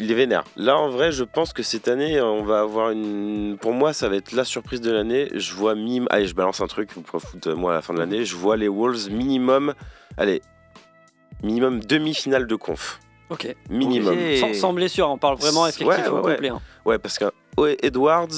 il 0.02 0.10
est 0.10 0.14
vénère. 0.14 0.44
Là, 0.56 0.76
en 0.78 0.88
vrai, 0.88 1.12
je 1.12 1.24
pense 1.24 1.52
que 1.52 1.62
cette 1.62 1.88
année, 1.88 2.20
on 2.20 2.42
va 2.44 2.60
avoir 2.60 2.90
une. 2.90 3.56
Pour 3.60 3.72
moi, 3.72 3.92
ça 3.92 4.08
va 4.08 4.16
être 4.16 4.32
la 4.32 4.44
surprise 4.44 4.80
de 4.80 4.90
l'année. 4.90 5.28
Je 5.34 5.54
vois 5.54 5.74
mime. 5.74 6.06
Allez, 6.10 6.26
je 6.26 6.34
balance 6.34 6.60
un 6.60 6.66
truc, 6.66 6.90
vous 6.94 7.02
pouvez 7.02 7.22
foutre 7.24 7.54
moi 7.54 7.72
à 7.72 7.74
la 7.76 7.82
fin 7.82 7.94
de 7.94 7.98
l'année. 7.98 8.24
Je 8.24 8.36
vois 8.36 8.56
les 8.56 8.68
Wolves 8.68 9.10
minimum. 9.10 9.74
Allez, 10.16 10.42
minimum 11.42 11.80
demi-finale 11.80 12.46
de 12.46 12.54
conf. 12.56 13.00
Ok. 13.30 13.54
Minimum. 13.70 14.18
Sans, 14.36 14.52
sans 14.54 14.72
blessure, 14.74 15.08
on 15.08 15.16
parle 15.16 15.36
vraiment 15.38 15.62
Ouais, 15.62 15.70
effectif 15.70 15.86
ouais, 15.88 16.08
au 16.08 16.20
ouais. 16.22 16.34
complet. 16.34 16.48
hein. 16.50 16.60
Ouais, 16.84 16.98
parce 16.98 17.18
que 17.18 17.26
ouais, 17.56 17.78
Edwards, 17.82 18.28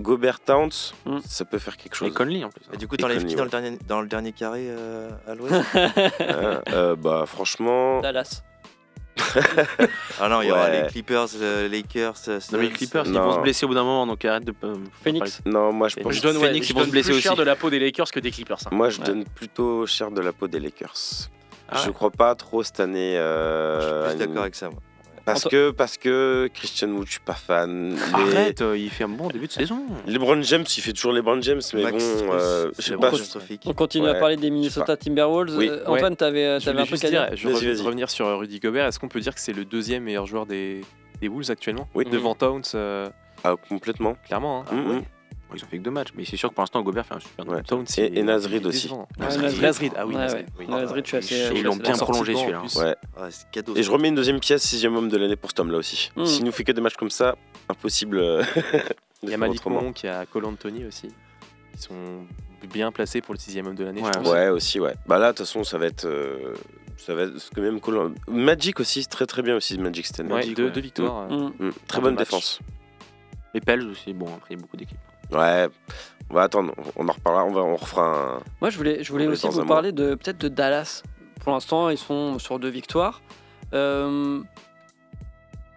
Gobert 0.00 0.38
Towns, 0.38 0.70
Mm. 1.04 1.18
ça 1.26 1.44
peut 1.44 1.58
faire 1.58 1.76
quelque 1.76 1.94
Et 1.94 1.98
chose. 1.98 2.14
Conley 2.14 2.44
en 2.44 2.50
plus. 2.50 2.62
Et 2.72 2.76
du 2.76 2.86
coup, 2.86 2.94
Et 2.94 2.98
t'enlèves 2.98 3.24
qui 3.24 3.34
dans 3.34 3.42
le 3.44 3.50
dernier, 3.50 3.76
dans 3.88 4.00
le 4.00 4.06
dernier 4.06 4.30
carré 4.32 4.66
euh, 4.68 5.10
à 5.26 5.34
l'ouest 5.34 5.54
Hein, 5.74 6.60
euh, 6.72 6.94
bah, 6.94 7.24
franchement. 7.26 8.00
Dallas. 8.02 8.42
Ah 10.20 10.28
non, 10.28 10.42
il 10.42 10.48
y 10.48 10.52
aura 10.52 10.64
Ouais. 10.66 10.82
les 10.82 10.88
Clippers, 10.88 11.26
euh, 11.40 11.68
Lakers, 11.68 12.14
euh, 12.28 12.40
Non, 12.52 12.58
mais 12.58 12.64
les 12.64 12.70
Clippers, 12.70 13.04
ils 13.06 13.12
Non. 13.12 13.22
vont 13.22 13.34
se 13.34 13.40
blesser 13.40 13.64
au 13.64 13.68
bout 13.68 13.74
d'un 13.74 13.84
moment, 13.84 14.06
donc 14.06 14.24
arrête 14.24 14.44
de. 14.44 14.54
euh, 14.64 14.74
Phoenix. 15.02 15.40
Non, 15.46 15.72
moi, 15.72 15.88
je 15.88 15.96
pense. 15.96 16.12
Je 16.14 16.22
donne, 16.22 16.36
ouais, 16.36 16.46
Phoenix, 16.48 16.66
je 16.66 16.72
ils 16.72 16.76
vont 16.76 16.84
se 16.84 16.90
blesser 16.90 17.12
plus 17.12 17.20
cher 17.20 17.32
aussi. 17.32 17.38
de 17.40 17.44
la 17.44 17.56
peau 17.56 17.70
des 17.70 17.78
Lakers 17.78 18.10
que 18.10 18.20
des 18.20 18.30
Clippers. 18.30 18.58
hein. 18.66 18.70
Moi, 18.72 18.90
je 18.90 19.00
Ouais. 19.00 19.06
donne 19.06 19.24
plutôt 19.24 19.86
cher 19.86 20.10
de 20.10 20.20
la 20.20 20.32
peau 20.32 20.48
des 20.48 20.60
Lakers. 20.60 20.94
Ah 21.68 21.82
je 21.84 21.90
crois 21.90 22.10
pas 22.10 22.34
trop 22.36 22.62
cette 22.62 22.78
année. 22.80 23.14
Je 23.16 23.16
suis 23.16 23.18
euh, 23.18 24.08
plus 24.10 24.18
d'accord 24.18 24.42
avec 24.42 24.54
ça, 24.54 24.70
moi. 24.70 24.78
Parce 25.26 25.40
Anto- 25.44 25.50
que, 25.50 25.70
parce 25.72 25.98
que 25.98 26.48
Christian 26.54 26.88
Wood, 26.92 27.06
je 27.06 27.10
suis 27.12 27.20
pas 27.20 27.34
fan. 27.34 27.98
Arrête, 28.14 28.62
euh, 28.62 28.78
il 28.78 28.88
fait 28.88 29.04
un 29.04 29.08
bon 29.08 29.28
début 29.28 29.48
de 29.48 29.52
saison. 29.52 29.82
LeBron 30.06 30.40
James, 30.42 30.64
il 30.76 30.80
fait 30.82 30.92
toujours 30.92 31.12
LeBron 31.12 31.42
James, 31.42 31.60
mais 31.74 31.82
Max 31.82 32.04
bon, 32.22 32.32
euh, 32.32 32.68
je 32.78 32.82
c'est 32.82 32.90
sais 32.92 32.96
pas. 32.96 33.10
catastrophique. 33.10 33.62
On 33.66 33.72
continue 33.74 34.06
à 34.08 34.12
Ouais, 34.12 34.20
parler 34.20 34.36
des 34.36 34.50
Minnesota 34.50 34.96
Timberwolves. 34.96 35.56
Oui. 35.56 35.68
Euh, 35.68 35.82
Antoine, 35.86 36.14
t'avais 36.16 36.60
Je 36.60 36.64
t'avais 36.64 36.76
voulais 36.78 36.82
un 36.82 36.86
truc 36.96 37.04
à 37.04 37.10
dire 37.10 37.28
je 37.34 37.48
vas-y. 37.48 37.82
revenir 37.82 38.08
sur 38.08 38.38
Rudy 38.38 38.60
Gobert. 38.60 38.86
Est-ce 38.86 38.98
qu'on 39.00 39.08
peut 39.08 39.20
dire 39.20 39.34
que 39.34 39.40
c'est 39.40 39.52
le 39.52 39.64
deuxième 39.64 40.04
meilleur 40.04 40.26
joueur 40.26 40.46
des, 40.46 40.82
des 41.20 41.28
Bulls 41.28 41.50
actuellement 41.50 41.88
Oui. 41.94 42.04
Devant 42.08 42.36
Towns, 42.36 42.62
euh, 42.76 43.08
Ah, 43.42 43.54
complètement. 43.68 44.16
clairement. 44.26 44.64
hein. 44.70 44.74
Mm, 44.76 44.92
mm. 44.98 45.02
Ils 45.54 45.64
ont 45.64 45.66
fait 45.68 45.78
que 45.78 45.82
deux 45.82 45.90
matchs, 45.90 46.08
mais 46.16 46.24
c'est 46.24 46.36
sûr 46.36 46.48
que 46.50 46.54
pour 46.54 46.62
l'instant, 46.62 46.82
Gobert 46.82 47.06
fait 47.06 47.14
un 47.14 47.20
super 47.20 47.46
Ouais. 47.48 47.62
Et- 48.02 48.18
et 48.18 48.22
est 48.64 48.66
aussi. 48.66 48.90
Nasrid. 49.18 49.62
Nasrid, 49.62 49.92
ah 49.96 50.06
oui. 50.06 50.14
Et 51.18 51.20
je 51.20 51.26
suis 51.26 51.58
ils 51.58 51.62
l'ont 51.64 51.76
bien 51.76 51.92
prolongé, 51.96 52.34
celui-là. 52.34 52.62
cadeau. 53.52 53.76
Et 53.76 53.82
je 53.82 53.90
remets 53.90 54.08
une 54.08 54.14
deuxième 54.16 54.40
pièce, 54.40 54.62
sixième 54.62 54.96
homme 54.96 55.08
de 55.08 55.16
l'année 55.16 55.36
pour 55.36 55.50
cet 55.50 55.60
homme-là 55.60 55.78
aussi. 55.78 56.10
Mm. 56.16 56.26
S'il 56.26 56.44
nous 56.44 56.52
fait 56.52 56.64
que 56.64 56.72
des 56.72 56.80
matchs 56.80 56.96
comme 56.96 57.10
ça, 57.10 57.36
impossible. 57.68 58.18
euh, 58.18 58.42
Il 59.22 59.30
y 59.30 59.34
a 59.34 59.38
Malik. 59.38 59.64
Monk, 59.66 60.02
il 60.02 60.06
y 60.06 60.08
a 60.10 60.26
Cole 60.26 60.44
Anthony 60.44 60.84
aussi. 60.84 61.08
Ils 61.74 61.80
sont 61.80 61.94
bien 62.68 62.90
placés 62.92 63.20
pour 63.20 63.32
le 63.34 63.38
sixième 63.38 63.66
homme 63.68 63.74
de 63.76 63.84
l'année. 63.84 64.02
Ouais. 64.02 64.28
Ouais, 64.28 64.48
aussi, 64.48 64.78
ouais. 64.80 64.94
Bah 65.06 65.18
là, 65.18 65.32
de 65.32 65.36
toute 65.38 65.46
façon, 65.46 65.64
ça 65.64 65.78
va 65.78 65.86
être. 65.86 66.04
euh, 66.06 66.54
ça 66.96 67.14
va 67.14 67.22
être 67.22 67.56
même 67.60 67.80
cool. 67.80 68.14
Magic 68.28 68.80
aussi, 68.80 69.06
très 69.06 69.26
très 69.26 69.42
bien 69.42 69.56
aussi, 69.56 69.78
Magic 69.78 70.06
Stanley. 70.06 70.34
Ouais, 70.34 70.46
deux, 70.54 70.64
ouais. 70.66 70.70
deux 70.70 70.80
victoires. 70.80 71.28
euh. 71.30 71.48
Mm. 71.58 71.66
Mm, 71.66 71.70
Très 71.86 72.00
bonne 72.00 72.16
défense. 72.16 72.60
Les 73.54 73.60
Pels 73.60 73.86
aussi, 73.88 74.12
bon, 74.12 74.26
après, 74.26 74.52
il 74.54 74.56
y 74.56 74.58
a 74.58 74.62
beaucoup 74.62 74.76
d'équipes. 74.76 74.98
Ouais. 75.32 75.68
On 76.28 76.34
va 76.34 76.42
attendre, 76.42 76.74
on 76.96 77.08
en 77.08 77.12
reparlera, 77.12 77.44
on, 77.44 77.52
va, 77.52 77.60
on 77.60 77.76
refera 77.76 78.02
un. 78.02 78.42
Moi, 78.60 78.70
je 78.70 78.76
voulais, 78.76 79.04
je 79.04 79.12
voulais 79.12 79.26
aussi 79.26 79.48
vous 79.48 79.64
parler 79.64 79.92
de 79.92 80.16
peut-être 80.16 80.38
de 80.38 80.48
Dallas. 80.48 81.02
Pour 81.40 81.52
l'instant, 81.52 81.88
ils 81.88 81.98
sont 81.98 82.40
sur 82.40 82.58
deux 82.58 82.68
victoires. 82.68 83.22
Euh, 83.72 84.40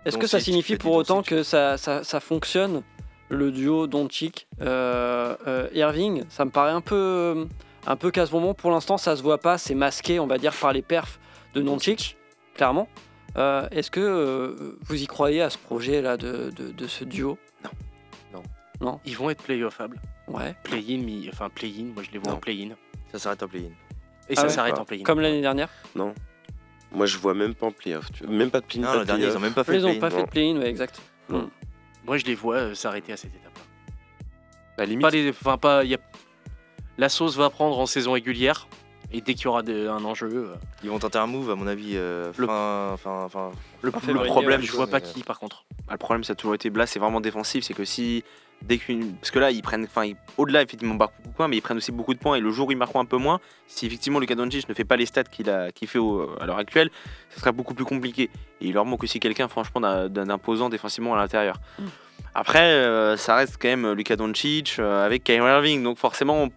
Est-ce 0.06 0.18
que 0.18 0.26
ça 0.26 0.40
signifie 0.40 0.76
pour 0.78 0.94
autant 0.94 1.22
que 1.22 1.44
ça, 1.44 1.78
ça, 1.78 2.04
ça 2.04 2.20
fonctionne 2.20 2.82
le 3.30 3.52
duo 3.52 3.86
Doncic 3.86 4.48
euh, 4.62 5.36
euh, 5.46 5.68
Irving? 5.76 6.24
Ça 6.30 6.46
me 6.46 6.50
paraît 6.50 6.72
un 6.72 6.82
peu 6.82 7.48
un 7.86 7.96
peu 7.96 8.10
qu'à 8.10 8.26
ce 8.26 8.32
moment, 8.32 8.56
pour 8.56 8.72
l'instant, 8.72 8.98
ça 8.98 9.16
se 9.16 9.22
voit 9.22 9.38
pas. 9.38 9.60
C'est 9.60 9.76
masqué, 9.76 10.20
on 10.20 10.26
va 10.26 10.40
dire, 10.40 10.54
par 10.54 10.74
les 10.74 10.82
perfs 10.82 11.20
de 11.54 11.62
Doncic, 11.62 12.18
clairement. 12.56 12.88
Est-ce 13.36 13.92
que 13.92 14.76
vous 14.82 15.02
y 15.02 15.06
croyez 15.06 15.44
à 15.44 15.52
ce 15.52 15.60
projet 15.60 16.02
là 16.02 16.18
de, 16.18 16.50
de, 16.56 16.72
de 16.72 16.88
ce 16.88 17.04
duo? 17.04 17.38
Ils 19.06 19.18
vont 19.18 19.30
être 19.30 19.44
playoffables. 19.44 20.00
Ouais. 20.28 20.56
Play-in, 20.64 21.30
enfin 21.30 21.50
play-in, 21.50 21.86
moi 21.94 22.04
je 22.04 22.12
les 22.12 22.18
vois 22.20 22.32
Non. 22.32 22.38
en 22.38 22.40
play-in. 22.40 22.70
Ça 23.12 23.20
s'arrête 23.20 23.44
en 23.44 23.48
play-in. 23.48 23.72
Et 24.30 24.34
Ah 24.34 24.36
ça 24.36 24.44
ouais. 24.44 24.50
s'arrête 24.50 24.76
Ah. 24.78 24.82
en 24.82 24.86
play-in. 24.86 25.04
Comme 25.04 25.20
l'année 25.20 25.42
dernière. 25.42 25.70
Non. 25.96 26.14
Moi, 26.92 27.06
je 27.06 27.18
vois 27.18 27.34
même 27.36 27.54
pas 27.54 27.68
en 27.68 27.72
playoff. 27.72 28.12
tu 28.12 28.24
vois. 28.24 28.34
Même 28.34 28.50
pas 28.50 28.62
de 28.62 28.66
play 28.66 28.80
Non, 28.80 28.94
le 29.00 29.06
dernier, 29.06 29.26
ils 29.26 29.38
ont 29.38 29.40
même 29.40 29.54
pas 29.54 29.64
fait 29.64 29.74
Ils 29.76 29.82
le 29.82 29.82
n'ont 29.82 29.88
play-in. 29.90 30.00
pas 30.02 30.10
fait 30.10 30.18
non. 30.18 30.24
de 30.24 30.30
play-in, 30.30 30.58
ouais, 30.58 30.70
exact. 30.70 31.02
Moi 32.06 32.18
je 32.18 32.26
les 32.26 32.34
vois 32.36 32.56
euh, 32.56 32.74
s'arrêter 32.76 33.12
à 33.14 33.18
cette 33.18 33.36
étape-là. 33.36 33.62
Bah, 34.78 34.86
limite, 34.86 35.02
Pas 35.02 35.12
les, 35.12 35.30
enfin 35.30 35.58
pas, 35.58 35.84
il 35.84 35.92
y 35.92 35.96
a, 35.96 36.00
la 36.98 37.10
sauce 37.10 37.36
va 37.36 37.50
prendre 37.52 37.78
en 37.78 37.86
saison 37.86 38.14
régulière 38.14 38.68
et 39.12 39.22
dès 39.22 39.34
qu'il 39.34 39.46
y 39.46 39.48
aura 39.48 39.62
de- 39.64 39.88
un 39.88 40.04
enjeu, 40.06 40.30
euh, 40.32 40.56
Ils 40.84 40.90
vont 40.90 41.00
tenter 41.00 41.18
un 41.18 41.28
move, 41.28 41.50
à 41.50 41.56
mon 41.56 41.68
avis, 41.68 41.94
euh, 41.96 42.32
Le- 42.38 42.46
fin, 42.48 42.96
fin, 42.98 43.30
fin. 43.30 43.52
le, 43.82 43.92
Fin 43.92 44.00
le 44.00 44.06
février, 44.06 44.32
problème, 44.32 44.62
je 44.62 44.72
vois 44.72 44.88
pas 44.88 45.02
qui 45.02 45.24
par 45.24 45.40
contre. 45.40 45.66
Ah, 45.88 45.94
le 45.94 45.98
problème, 45.98 46.24
ça 46.24 46.34
a 46.34 46.36
toujours 46.36 46.56
été 46.56 46.70
là, 46.70 46.86
c'est 46.86 47.00
vraiment 47.00 47.20
défensif. 47.22 47.64
C'est 47.64 47.74
que 47.74 47.86
si, 47.86 48.24
dès 48.62 48.78
qu'une. 48.78 49.14
Parce 49.16 49.32
que 49.32 49.40
là, 49.40 49.50
ils 49.52 49.62
prennent. 49.64 49.86
Enfin, 49.86 50.12
au-delà, 50.38 50.62
effectivement, 50.62 50.94
ils 50.94 50.98
marquent 50.98 51.14
beaucoup 51.18 51.30
de 51.30 51.36
points, 51.36 51.48
mais 51.48 51.58
ils 51.58 51.62
prennent 51.62 51.78
aussi 51.78 51.92
beaucoup 51.92 52.14
de 52.14 52.20
points. 52.20 52.36
Et 52.36 52.40
le 52.42 52.52
jour 52.52 52.68
où 52.68 52.72
ils 52.72 52.78
marqueront 52.78 53.00
un 53.00 53.06
peu 53.06 53.18
moins, 53.18 53.40
si 53.68 53.88
effectivement 53.88 54.20
Luka 54.20 54.36
Doncic 54.36 54.70
ne 54.70 54.74
fait 54.76 54.84
pas 54.86 54.96
les 54.98 55.06
stats 55.08 55.24
qu'il 55.24 55.50
a, 55.50 55.70
fait 55.88 55.98
au- 56.00 56.30
à 56.40 56.46
l'heure 56.46 56.58
actuelle, 56.60 56.92
ce 57.32 57.40
sera 57.40 57.52
beaucoup 57.52 57.74
plus 57.74 57.86
compliqué. 57.86 58.30
Et 58.62 58.68
il 58.68 58.74
leur 58.74 58.86
manque 58.86 59.04
aussi 59.04 59.20
quelqu'un, 59.20 59.48
franchement, 59.48 59.82
d'un 59.82 60.30
imposant 60.30 60.70
défensivement 60.70 61.16
à 61.16 61.18
l'intérieur. 61.18 61.60
Après, 62.36 62.62
euh, 62.62 63.18
ça 63.18 63.36
reste 63.36 63.58
quand 63.60 63.70
même 63.70 63.92
Luka 63.94 64.16
Doncic 64.16 64.76
euh, 64.78 65.04
avec 65.06 65.24
Kyrie 65.24 65.50
Irving. 65.50 65.82
Donc, 65.84 65.98
forcément, 65.98 66.50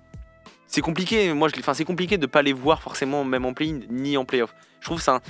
c'est 0.73 0.81
compliqué. 0.81 1.33
Moi, 1.35 1.49
je, 1.55 1.61
enfin, 1.61 1.75
c'est 1.75 1.85
compliqué 1.85 2.19
de 2.19 2.27
pas 2.27 2.43
les 2.43 2.53
voir 2.53 2.83
forcément, 2.83 3.25
même 3.25 3.45
en 3.45 3.53
play-in 3.53 3.81
ni 3.91 4.17
en 4.17 4.25
play-off. 4.25 4.55
Je 4.81 4.87
trouve 4.87 5.01
ça. 5.01 5.21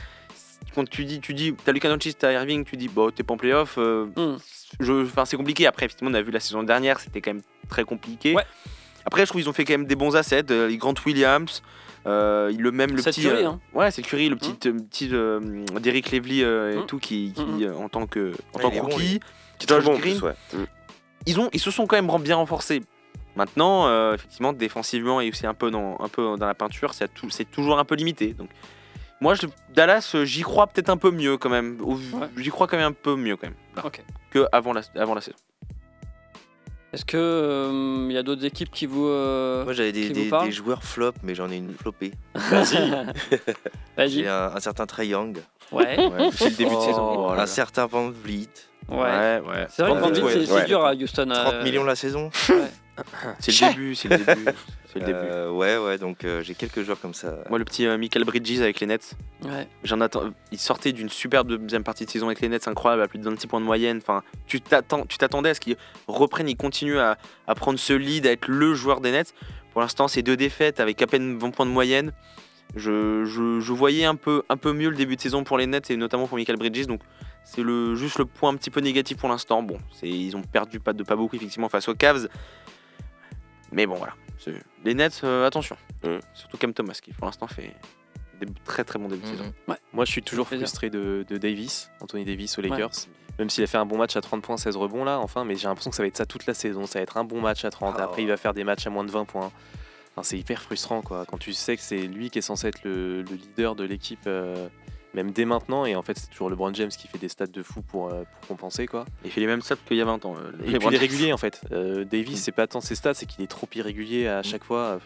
Quand 0.74 0.88
tu 0.88 1.04
dis, 1.04 1.20
tu 1.20 1.34
dis, 1.34 1.52
t'as 1.64 1.72
Luka 1.72 1.88
Doncic, 1.88 2.16
t'as 2.16 2.32
Irving, 2.32 2.64
tu 2.64 2.76
dis, 2.76 2.88
bon, 2.88 3.10
t'es 3.10 3.22
pas 3.24 3.34
en 3.34 3.36
play-off. 3.36 3.74
euh, 3.78 4.06
Mm. 4.16 5.02
enfin, 5.04 5.24
c'est 5.24 5.36
compliqué. 5.36 5.66
Après, 5.66 5.84
effectivement, 5.86 6.10
on 6.10 6.14
a 6.14 6.22
vu 6.22 6.30
la 6.30 6.40
saison 6.40 6.62
dernière, 6.62 7.00
c'était 7.00 7.20
quand 7.20 7.34
même 7.34 7.42
très 7.68 7.84
compliqué. 7.84 8.34
Ouais. 8.34 8.44
Après, 9.04 9.22
je 9.22 9.26
trouve 9.26 9.40
qu'ils 9.40 9.50
ont 9.50 9.52
fait 9.52 9.64
quand 9.64 9.74
même 9.74 9.86
des 9.86 9.96
bons 9.96 10.14
assets. 10.16 10.44
euh, 10.52 10.68
les 10.68 10.76
Grant 10.76 10.94
Williams, 11.04 11.60
euh, 12.06 12.52
le 12.56 12.70
même 12.70 12.94
le 12.94 13.02
petit. 13.02 13.22
Curry, 13.22 13.42
euh, 13.44 13.48
hein. 13.48 13.60
Ouais, 13.74 13.90
c'est 13.90 14.02
Curry, 14.02 14.28
le 14.28 14.36
petit, 14.36 14.56
euh, 14.66 14.72
petit 14.74 15.08
euh, 15.12 15.40
Derrick 15.80 16.10
Lively 16.12 16.44
euh, 16.44 16.72
et 16.72 16.76
Mm. 16.82 16.86
tout 16.86 16.98
qui, 17.00 17.32
qui, 17.34 17.42
Mm, 17.44 17.62
euh, 17.64 17.74
en 17.76 17.88
tant 17.88 18.06
que, 18.06 18.32
en 18.54 18.58
Ouais, 18.58 18.62
tant 18.62 18.70
que 18.70 18.78
rookie. 18.78 19.20
Josh 19.68 19.84
Green. 19.84 19.98
plus, 20.00 20.22
ouais. 20.22 20.34
Mm. 20.54 20.64
Ils 21.26 21.40
ont, 21.40 21.50
ils 21.52 21.60
se 21.60 21.70
sont 21.72 21.86
quand 21.86 22.00
même 22.00 22.10
bien 22.22 22.36
renforcés. 22.36 22.82
Maintenant, 23.36 23.86
euh, 23.86 24.14
effectivement, 24.14 24.52
défensivement 24.52 25.20
et 25.20 25.28
aussi 25.30 25.46
un 25.46 25.54
peu 25.54 25.70
dans, 25.70 25.96
un 26.00 26.08
peu 26.08 26.36
dans 26.36 26.46
la 26.46 26.54
peinture, 26.54 26.92
c'est 26.94 27.12
tout- 27.12 27.30
c'est 27.30 27.50
toujours 27.50 27.78
un 27.78 27.84
peu 27.84 27.94
limité. 27.94 28.34
Donc, 28.34 28.50
moi, 29.20 29.34
je, 29.34 29.46
Dallas, 29.74 30.12
euh, 30.14 30.24
j'y 30.24 30.42
crois 30.42 30.66
peut-être 30.66 30.90
un 30.90 30.96
peu 30.96 31.10
mieux 31.10 31.36
quand 31.38 31.48
même. 31.48 31.78
Ouais. 31.80 31.96
J'y 32.36 32.50
crois 32.50 32.66
quand 32.66 32.76
même 32.76 32.88
un 32.88 32.92
peu 32.92 33.16
mieux 33.16 33.36
quand 33.36 33.46
même 33.46 33.56
là, 33.76 33.86
Ok. 33.86 34.02
que 34.30 34.46
avant 34.52 34.72
la, 34.72 34.82
avant 34.96 35.14
la 35.14 35.20
saison. 35.20 35.36
Est-ce 36.92 37.06
que 37.06 37.16
euh, 37.16 38.06
il 38.10 38.12
y 38.12 38.18
a 38.18 38.22
d'autres 38.22 38.44
équipes 38.44 38.70
qui 38.70 38.84
vous 38.84 39.06
euh, 39.06 39.64
Moi, 39.64 39.72
j'avais 39.72 39.92
des, 39.92 40.52
joueurs 40.52 40.82
flop, 40.84 41.12
mais 41.22 41.34
j'en 41.34 41.50
ai 41.50 41.56
une 41.56 41.72
flopée. 41.72 42.12
Vas-y. 42.34 42.92
J'ai 44.10 44.28
un, 44.28 44.52
un 44.54 44.60
certain 44.60 44.84
Trey 44.84 45.06
Young, 45.08 45.38
Ouais. 45.70 45.96
Ouais, 45.98 46.28
c'est 46.32 46.50
le 46.50 46.56
début 46.56 46.70
de 46.72 46.76
Oh, 46.76 46.84
saison. 46.84 47.14
voilà. 47.22 47.42
un 47.44 47.46
certain 47.46 47.86
Van 47.86 48.10
Vliet, 48.10 48.48
Ouais. 48.90 48.98
Ouais, 48.98 49.42
ouais. 49.46 49.66
C'est 49.70 49.82
vrai 49.84 49.92
que 49.92 49.96
Ouais, 49.96 50.00
Van 50.02 50.10
Vliet, 50.10 50.22
ouais, 50.22 50.32
c'est 50.34 50.46
c'est 50.46 50.52
ouais. 50.52 50.64
dur 50.66 50.84
à 50.84 50.92
Houston. 50.92 51.28
30 51.32 51.54
euh, 51.54 51.64
millions 51.64 51.84
la 51.84 51.94
saison. 51.96 52.30
C'est 53.38 53.52
le 53.60 53.68
début, 53.70 53.94
c'est 53.94 54.08
le 54.08 54.18
début. 54.18 54.44
C'est 54.92 54.98
le 54.98 55.06
début. 55.06 55.18
Euh, 55.22 55.50
ouais, 55.50 55.78
ouais, 55.78 55.96
donc 55.96 56.22
euh, 56.22 56.42
j'ai 56.42 56.54
quelques 56.54 56.82
joueurs 56.82 57.00
comme 57.00 57.14
ça. 57.14 57.38
Moi, 57.48 57.58
le 57.58 57.64
petit 57.64 57.86
euh, 57.86 57.96
Michael 57.96 58.24
Bridges 58.24 58.60
avec 58.60 58.78
les 58.80 58.86
Nets, 58.86 59.14
Ouais. 59.42 59.66
J'en 59.84 60.02
attends. 60.02 60.24
Il 60.50 60.58
sortait 60.58 60.92
d'une 60.92 61.08
superbe 61.08 61.48
deuxième 61.56 61.82
partie 61.82 62.04
de 62.04 62.10
saison 62.10 62.26
avec 62.26 62.42
les 62.42 62.50
Nets, 62.50 62.68
incroyable, 62.68 63.00
à 63.02 63.08
plus 63.08 63.18
de 63.18 63.24
26 63.24 63.46
points 63.46 63.60
de 63.60 63.64
moyenne. 63.64 64.00
Enfin, 64.02 64.22
tu 64.46 64.60
t'attends, 64.60 65.06
tu 65.06 65.16
t'attendais 65.16 65.48
à 65.48 65.54
ce 65.54 65.60
qu'il 65.60 65.76
reprenne, 66.08 66.46
il 66.46 66.58
continue 66.58 66.98
à, 66.98 67.16
à 67.46 67.54
prendre 67.54 67.78
ce 67.78 67.94
lead, 67.94 68.26
à 68.26 68.32
être 68.32 68.48
le 68.48 68.74
joueur 68.74 69.00
des 69.00 69.12
Nets. 69.12 69.32
Pour 69.72 69.80
l'instant, 69.80 70.08
c'est 70.08 70.20
deux 70.20 70.36
défaites 70.36 70.78
avec 70.78 71.00
à 71.00 71.06
peine 71.06 71.38
20 71.38 71.52
points 71.52 71.64
de 71.64 71.70
moyenne. 71.70 72.12
Je, 72.76 73.24
je- 73.24 73.60
je 73.60 73.72
voyais 73.72 74.04
un 74.04 74.14
peu, 74.16 74.42
un 74.50 74.58
peu 74.58 74.74
mieux 74.74 74.90
le 74.90 74.96
début 74.96 75.16
de 75.16 75.20
saison 75.22 75.42
pour 75.42 75.56
les 75.56 75.66
Nets 75.66 75.90
et 75.90 75.96
notamment 75.96 76.26
pour 76.26 76.36
Michael 76.36 76.56
Bridges. 76.58 76.86
Donc, 76.86 77.00
c'est 77.44 77.62
le, 77.62 77.94
juste 77.94 78.18
le 78.18 78.26
point 78.26 78.50
un 78.50 78.56
petit 78.56 78.70
peu 78.70 78.80
négatif 78.80 79.16
pour 79.16 79.30
l'instant. 79.30 79.62
Bon, 79.62 79.78
c'est, 79.98 80.08
ils 80.08 80.36
ont 80.36 80.42
perdu 80.42 80.80
pas 80.80 80.92
de 80.92 81.02
pas 81.02 81.16
beaucoup 81.16 81.36
effectivement 81.36 81.70
face 81.70 81.88
aux 81.88 81.94
Cavs. 81.94 82.28
Mais 83.72 83.86
bon, 83.86 83.94
voilà. 83.94 84.14
C'est- 84.38 84.54
Les 84.84 84.94
Nets, 84.94 85.20
euh, 85.24 85.46
attention. 85.46 85.76
Mm. 86.04 86.18
Surtout 86.34 86.56
Cam 86.58 86.72
Thomas 86.74 86.98
qui 87.02 87.12
pour 87.12 87.26
l'instant 87.26 87.46
fait 87.46 87.72
des 88.40 88.46
très 88.64 88.82
très 88.84 88.98
bons 88.98 89.08
débuts 89.08 89.22
de 89.22 89.26
saison. 89.28 89.44
Mhm. 89.68 89.76
Moi, 89.92 90.04
je 90.04 90.10
suis 90.10 90.22
toujours 90.22 90.48
frustré 90.48 90.90
de, 90.90 91.24
de 91.28 91.36
Davis, 91.36 91.90
Anthony 92.00 92.24
Davis 92.24 92.58
aux 92.58 92.62
Ouais. 92.62 92.68
Lakers. 92.68 92.90
Même 93.38 93.48
s'il 93.48 93.64
a 93.64 93.66
fait 93.66 93.78
un 93.78 93.86
bon 93.86 93.96
match 93.98 94.14
à 94.16 94.20
30 94.20 94.42
points, 94.42 94.56
16 94.56 94.76
rebonds 94.76 95.04
là, 95.04 95.18
enfin, 95.20 95.44
mais 95.44 95.56
j'ai 95.56 95.66
l'impression 95.68 95.90
que 95.90 95.96
ça 95.96 96.02
va 96.02 96.06
être 96.08 96.16
ça 96.16 96.26
toute 96.26 96.44
la 96.46 96.54
saison. 96.54 96.86
Ça 96.86 96.98
va 96.98 97.02
être 97.04 97.16
un 97.16 97.24
bon 97.24 97.40
match 97.40 97.64
à 97.64 97.70
30. 97.70 97.94
Ah. 97.98 98.02
Après, 98.04 98.22
il 98.22 98.28
va 98.28 98.36
faire 98.36 98.52
des 98.52 98.64
matchs 98.64 98.86
à 98.86 98.90
moins 98.90 99.04
de 99.04 99.10
20 99.10 99.24
points. 99.24 99.50
Enfin, 100.14 100.22
c'est 100.22 100.38
hyper 100.38 100.60
frustrant 100.60 101.00
quoi. 101.02 101.24
Quand 101.26 101.38
tu 101.38 101.52
sais 101.54 101.76
que 101.76 101.82
c'est 101.82 102.02
lui 102.02 102.28
qui 102.30 102.38
est 102.40 102.42
censé 102.42 102.66
être 102.66 102.82
le, 102.84 103.22
le 103.22 103.34
leader 103.34 103.74
de 103.74 103.84
l'équipe, 103.84 104.20
euh, 104.26 104.68
même 105.14 105.30
dès 105.32 105.44
maintenant, 105.44 105.84
et 105.84 105.94
en 105.96 106.02
fait, 106.02 106.18
c'est 106.18 106.28
toujours 106.30 106.48
LeBron 106.50 106.72
James 106.74 106.88
qui 106.88 107.06
fait 107.08 107.18
des 107.18 107.28
stats 107.28 107.46
de 107.46 107.62
fou 107.62 107.82
pour, 107.82 108.08
euh, 108.12 108.22
pour 108.40 108.48
compenser 108.48 108.86
quoi. 108.86 109.04
Il 109.24 109.30
fait 109.30 109.40
les 109.40 109.46
mêmes 109.46 109.60
stats 109.62 109.76
qu'il 109.86 109.96
y 109.96 110.00
a 110.00 110.04
20 110.04 110.24
ans. 110.24 110.34
euh, 110.36 110.50
Et 110.64 110.70
les 110.70 110.78
puis 110.78 110.88
il 110.88 110.94
est 110.94 110.98
régulier 110.98 111.32
en 111.32 111.36
fait. 111.36 111.60
Euh, 111.72 112.04
Davis, 112.04 112.42
c'est 112.42 112.52
pas 112.52 112.66
tant 112.66 112.80
ses 112.80 112.94
stats, 112.94 113.14
c'est 113.14 113.26
qu'il 113.26 113.42
est 113.44 113.46
trop 113.48 113.68
irrégulier 113.74 114.26
à 114.28 114.42
chaque 114.42 114.64
fois. 114.64 114.98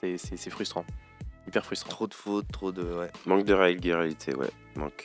C'est- 0.00 0.18
C'est 0.18 0.36
c'est 0.36 0.50
frustrant. 0.50 0.84
Hyper 1.46 1.64
frustrant. 1.64 1.90
Trop 1.90 2.06
de 2.06 2.14
fautes, 2.14 2.46
trop 2.52 2.72
de. 2.72 2.82
Ouais. 2.82 3.10
Manque 3.26 3.44
de 3.44 3.52
régularité, 3.54 4.34
ouais. 4.34 4.50
Manque. 4.76 5.04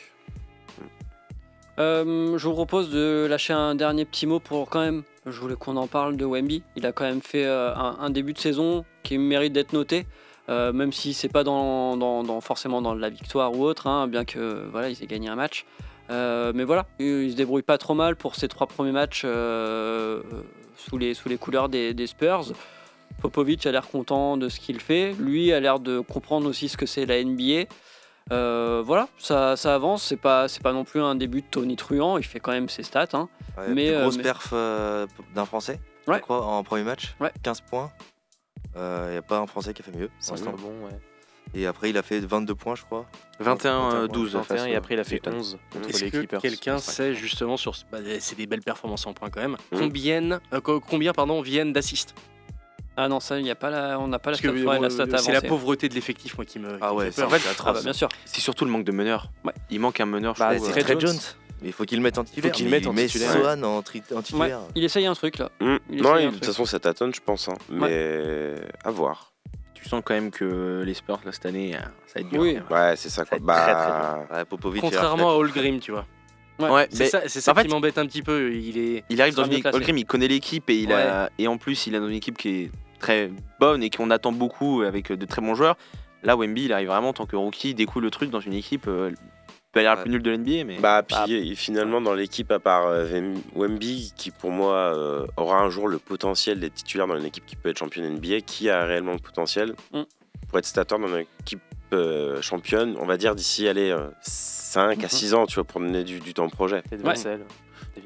Euh, 1.78 2.36
je 2.36 2.46
vous 2.46 2.52
propose 2.52 2.90
de 2.90 3.26
lâcher 3.28 3.52
un 3.54 3.74
dernier 3.74 4.04
petit 4.04 4.26
mot 4.26 4.40
pour 4.40 4.68
quand 4.68 4.80
même. 4.80 5.02
Je 5.26 5.38
voulais 5.40 5.54
qu'on 5.54 5.76
en 5.76 5.86
parle 5.86 6.16
de 6.16 6.24
Wemby. 6.26 6.62
Il 6.76 6.84
a 6.84 6.92
quand 6.92 7.04
même 7.04 7.22
fait 7.22 7.46
euh, 7.46 7.74
un, 7.74 7.96
un 8.00 8.10
début 8.10 8.32
de 8.34 8.38
saison 8.38 8.84
qui 9.02 9.16
mérite 9.16 9.52
d'être 9.52 9.72
noté, 9.72 10.06
euh, 10.50 10.72
même 10.72 10.92
si 10.92 11.14
c'est 11.14 11.28
pas 11.28 11.44
dans, 11.44 11.96
dans- 11.96 12.22
dans- 12.22 12.40
forcément 12.40 12.82
dans 12.82 12.94
la 12.94 13.08
victoire 13.10 13.54
ou 13.56 13.62
autre, 13.64 13.86
hein, 13.86 14.06
bien 14.08 14.24
que 14.24 14.66
voilà 14.72 14.88
ils 14.90 15.02
aient 15.02 15.06
gagné 15.06 15.28
un 15.28 15.36
match. 15.36 15.64
Euh, 16.10 16.50
mais 16.54 16.64
voilà, 16.64 16.86
il, 16.98 17.06
il 17.22 17.30
se 17.32 17.36
débrouille 17.36 17.62
pas 17.62 17.78
trop 17.78 17.94
mal 17.94 18.16
pour 18.16 18.34
ses 18.34 18.48
trois 18.48 18.66
premiers 18.66 18.90
matchs 18.92 19.22
euh, 19.24 20.22
sous, 20.76 20.98
les, 20.98 21.14
sous 21.14 21.28
les 21.28 21.38
couleurs 21.38 21.68
des, 21.68 21.94
des 21.94 22.06
Spurs. 22.08 22.46
Popovic 23.20 23.64
a 23.66 23.70
l'air 23.72 23.86
content 23.88 24.36
de 24.36 24.48
ce 24.48 24.58
qu'il 24.58 24.80
fait. 24.80 25.12
Lui 25.20 25.52
a 25.52 25.60
l'air 25.60 25.78
de 25.78 26.00
comprendre 26.00 26.48
aussi 26.48 26.68
ce 26.68 26.76
que 26.76 26.86
c'est 26.86 27.06
la 27.06 27.22
NBA. 27.22 27.68
Euh, 28.32 28.82
voilà, 28.84 29.08
ça, 29.18 29.56
ça 29.56 29.74
avance. 29.74 30.02
C'est 30.04 30.16
pas, 30.16 30.48
c'est 30.48 30.62
pas 30.62 30.72
non 30.72 30.84
plus 30.84 31.00
un 31.00 31.14
début 31.14 31.42
de 31.42 31.46
Tony 31.50 31.76
Truant. 31.76 32.16
Il 32.18 32.24
fait 32.24 32.40
quand 32.40 32.52
même 32.52 32.68
ses 32.68 32.82
stats. 32.82 33.06
hein. 33.12 33.28
Ouais, 33.58 33.64
Mais, 33.68 33.90
plus 33.92 34.00
grosse 34.00 34.16
mais- 34.16 34.22
perf 34.22 34.52
d'un 35.34 35.44
Français, 35.44 35.80
Ouais. 36.06 36.20
en 36.28 36.62
premier 36.64 36.82
match. 36.84 37.14
Ouais. 37.20 37.30
15 37.42 37.60
points. 37.62 37.90
Il 38.76 39.10
n'y 39.10 39.16
a 39.16 39.22
pas 39.22 39.38
un 39.38 39.46
Français 39.46 39.72
qui 39.74 39.82
a 39.82 39.84
fait 39.84 39.96
mieux 39.96 40.10
C'est 40.18 40.32
l'instant. 40.32 40.52
bon, 40.52 40.86
ouais. 40.86 40.92
Et 41.52 41.66
après, 41.66 41.90
il 41.90 41.96
a 41.98 42.02
fait 42.02 42.20
22 42.20 42.54
points, 42.54 42.76
je 42.76 42.82
crois. 42.84 43.06
21, 43.40 44.06
12 44.06 44.34
21 44.34 44.42
face 44.44 44.66
et 44.68 44.76
après 44.76 44.94
il 44.94 45.00
a 45.00 45.04
fait 45.04 45.16
Houston. 45.16 45.32
11 45.38 45.58
contre 45.72 45.88
Est-ce 45.88 46.04
les 46.04 46.10
que 46.10 46.36
quelqu'un 46.36 46.78
sait 46.78 47.14
justement 47.14 47.56
sur 47.56 47.74
bah, 47.90 47.98
c'est 48.20 48.36
des 48.36 48.46
belles 48.46 48.60
performances 48.62 49.06
en 49.06 49.14
points 49.14 49.30
quand 49.30 49.40
même. 49.40 49.56
Mm. 49.72 49.78
Combien 49.78 50.30
euh, 50.52 50.60
co- 50.60 50.78
combien 50.80 51.12
pardon 51.12 51.40
viennent 51.40 51.72
d'assists? 51.72 52.14
Ah 52.96 53.08
non, 53.08 53.18
ça, 53.18 53.40
y 53.40 53.50
a 53.50 53.54
pas 53.54 53.70
la, 53.70 53.98
on 53.98 54.06
n'a 54.08 54.18
pas 54.18 54.30
la 54.32 54.36
stat, 54.36 54.48
faudrait 54.48 54.76
euh, 54.78 54.82
la 54.82 54.90
stat 54.90 55.18
c'est 55.18 55.32
la 55.32 55.40
pauvreté 55.40 55.88
de 55.88 55.94
l'effectif 55.94 56.36
moi 56.36 56.44
qui 56.44 56.58
me 56.58 56.72
qui 56.72 56.78
Ah 56.82 56.90
me 56.92 56.98
ouais, 56.98 57.10
c'est 57.10 57.26
fait, 57.28 57.56
Ah 57.64 57.72
bah, 57.72 57.80
bien 57.82 57.94
sûr. 57.94 58.08
C'est 58.26 58.40
surtout 58.42 58.64
le 58.66 58.70
manque 58.70 58.84
de 58.84 58.92
meneur. 58.92 59.30
Ouais. 59.42 59.54
Il 59.70 59.80
manque 59.80 59.98
un 60.00 60.06
meneur, 60.06 60.34
je 60.34 60.40
Bah, 60.40 60.54
trouve. 60.54 60.70
c'est 60.72 60.78
euh, 60.78 60.82
Trey 60.84 61.00
Jones. 61.00 61.18
Mais 61.62 61.68
il 61.68 61.72
faut 61.72 61.84
qu'il 61.84 61.98
le 61.98 62.02
mette 62.02 62.16
en 62.18 62.24
titulaire. 62.24 62.52
qu'il 62.52 62.64
le 62.66 62.70
mais 62.70 62.78
mette 62.78 62.86
en 62.86 62.94
titulaire. 62.94 63.32
Swan 63.32 63.64
en, 63.64 63.82
tri- 63.82 64.02
en 64.12 64.16
Ouais, 64.16 64.22
titulaire. 64.22 64.60
il 64.74 64.84
essaye 64.84 65.06
un 65.06 65.14
truc 65.14 65.38
là. 65.38 65.50
Il 65.60 66.02
Non, 66.02 66.16
il- 66.16 66.26
de 66.28 66.34
toute 66.34 66.46
façon, 66.46 66.64
ça 66.64 66.78
tâtonne, 66.80 67.14
je 67.14 67.20
pense. 67.20 67.48
hein. 67.48 67.54
Mais 67.68 68.54
à 68.84 68.90
voir. 68.90 69.32
Tu 69.74 69.88
sens 69.88 70.02
quand 70.04 70.12
même 70.14 70.30
que 70.30 70.82
les 70.84 70.92
Spurs, 70.94 71.20
là, 71.24 71.32
cette 71.32 71.46
année, 71.46 71.74
euh, 71.74 71.80
ça 72.06 72.14
va 72.16 72.20
être 72.20 72.28
dur. 72.28 72.40
Oui. 72.42 72.58
Ouais, 72.70 72.94
c'est 72.96 73.08
ça 73.08 73.24
quoi. 73.24 73.38
Ça 73.38 73.44
va 73.44 73.54
être 73.54 73.62
très, 73.62 73.72
très 73.72 73.90
Bah, 73.90 74.26
Ouais, 74.38 74.44
Popovic, 74.44 74.80
Contrairement 74.82 75.30
à 75.30 75.34
Holgrim, 75.34 75.80
tu 75.80 75.90
vois. 75.92 76.04
Ouais, 76.58 76.86
C'est 76.90 77.04
mais 77.04 77.08
ça, 77.08 77.22
c'est 77.26 77.40
ça 77.40 77.52
en 77.52 77.54
fait- 77.54 77.62
qui 77.62 77.68
m'embête 77.68 77.96
un 77.96 78.04
petit 78.04 78.20
peu. 78.22 78.52
Il 78.54 78.76
est 78.76 79.04
il 79.08 79.22
arrive 79.22 79.34
dans 79.34 79.44
une 79.44 79.54
équipe. 79.54 79.96
il 79.96 80.04
connaît 80.04 80.28
l'équipe 80.28 80.68
et, 80.68 80.76
il 80.80 80.92
a... 80.92 81.30
et 81.38 81.48
en 81.48 81.56
plus, 81.56 81.86
il 81.86 81.94
est 81.94 81.98
dans 82.00 82.08
une 82.08 82.14
équipe 82.14 82.36
qui 82.36 82.48
est 82.50 82.70
très 82.98 83.30
bonne 83.58 83.82
et 83.82 83.88
qu'on 83.88 84.10
attend 84.10 84.32
beaucoup 84.32 84.82
avec 84.82 85.10
de 85.10 85.24
très 85.24 85.40
bons 85.40 85.54
joueurs. 85.54 85.78
Là, 86.22 86.36
Wemby, 86.36 86.64
il 86.66 86.72
arrive 86.74 86.88
vraiment 86.88 87.08
en 87.08 87.12
tant 87.14 87.24
que 87.24 87.34
rookie, 87.36 87.70
il 87.70 87.74
découle 87.74 88.02
le 88.02 88.10
truc 88.10 88.28
dans 88.28 88.40
une 88.40 88.52
équipe. 88.52 88.86
euh, 88.88 89.10
peut 89.72 89.80
aller 89.80 89.84
la 89.88 89.94
Ouais. 89.96 90.02
plus 90.02 90.10
nulle 90.10 90.22
de 90.22 90.30
l'NBA, 90.30 90.64
mais. 90.64 90.78
bah, 90.78 91.02
puis 91.02 91.54
finalement, 91.56 92.00
dans 92.00 92.14
l'équipe, 92.14 92.50
à 92.50 92.58
part 92.58 92.86
euh, 92.86 93.06
Wem- 93.08 93.40
Wemby, 93.54 94.12
qui 94.16 94.30
pour 94.30 94.50
moi 94.50 94.74
euh, 94.74 95.26
aura 95.36 95.58
un 95.58 95.70
jour 95.70 95.88
le 95.88 95.98
potentiel 95.98 96.58
d'être 96.60 96.74
titulaire 96.74 97.06
dans 97.06 97.16
une 97.16 97.24
équipe 97.26 97.46
qui 97.46 97.56
peut 97.56 97.68
être 97.70 97.78
championne 97.78 98.04
NBA, 98.16 98.40
qui 98.40 98.68
a 98.68 98.84
réellement 98.84 99.12
le 99.12 99.18
potentiel 99.18 99.74
Mm. 99.92 100.02
pour 100.48 100.58
être 100.58 100.66
starter 100.66 100.96
dans 100.98 101.06
une 101.08 101.24
équipe 101.42 101.60
euh, 101.92 102.40
championne, 102.40 102.96
on 103.00 103.06
va 103.06 103.16
dire 103.16 103.34
d'ici 103.34 103.66
aller 103.68 103.92
5 104.22 104.98
Mhm. 104.98 105.04
à 105.04 105.08
6 105.08 105.34
ans, 105.34 105.46
tu 105.46 105.56
vois, 105.56 105.64
pour 105.64 105.80
donner 105.80 106.04
du, 106.04 106.20
du 106.20 106.34
temps 106.34 106.46
au 106.46 106.48
projet. 106.48 106.82
Ouais. 106.92 106.98
Devin 106.98 107.08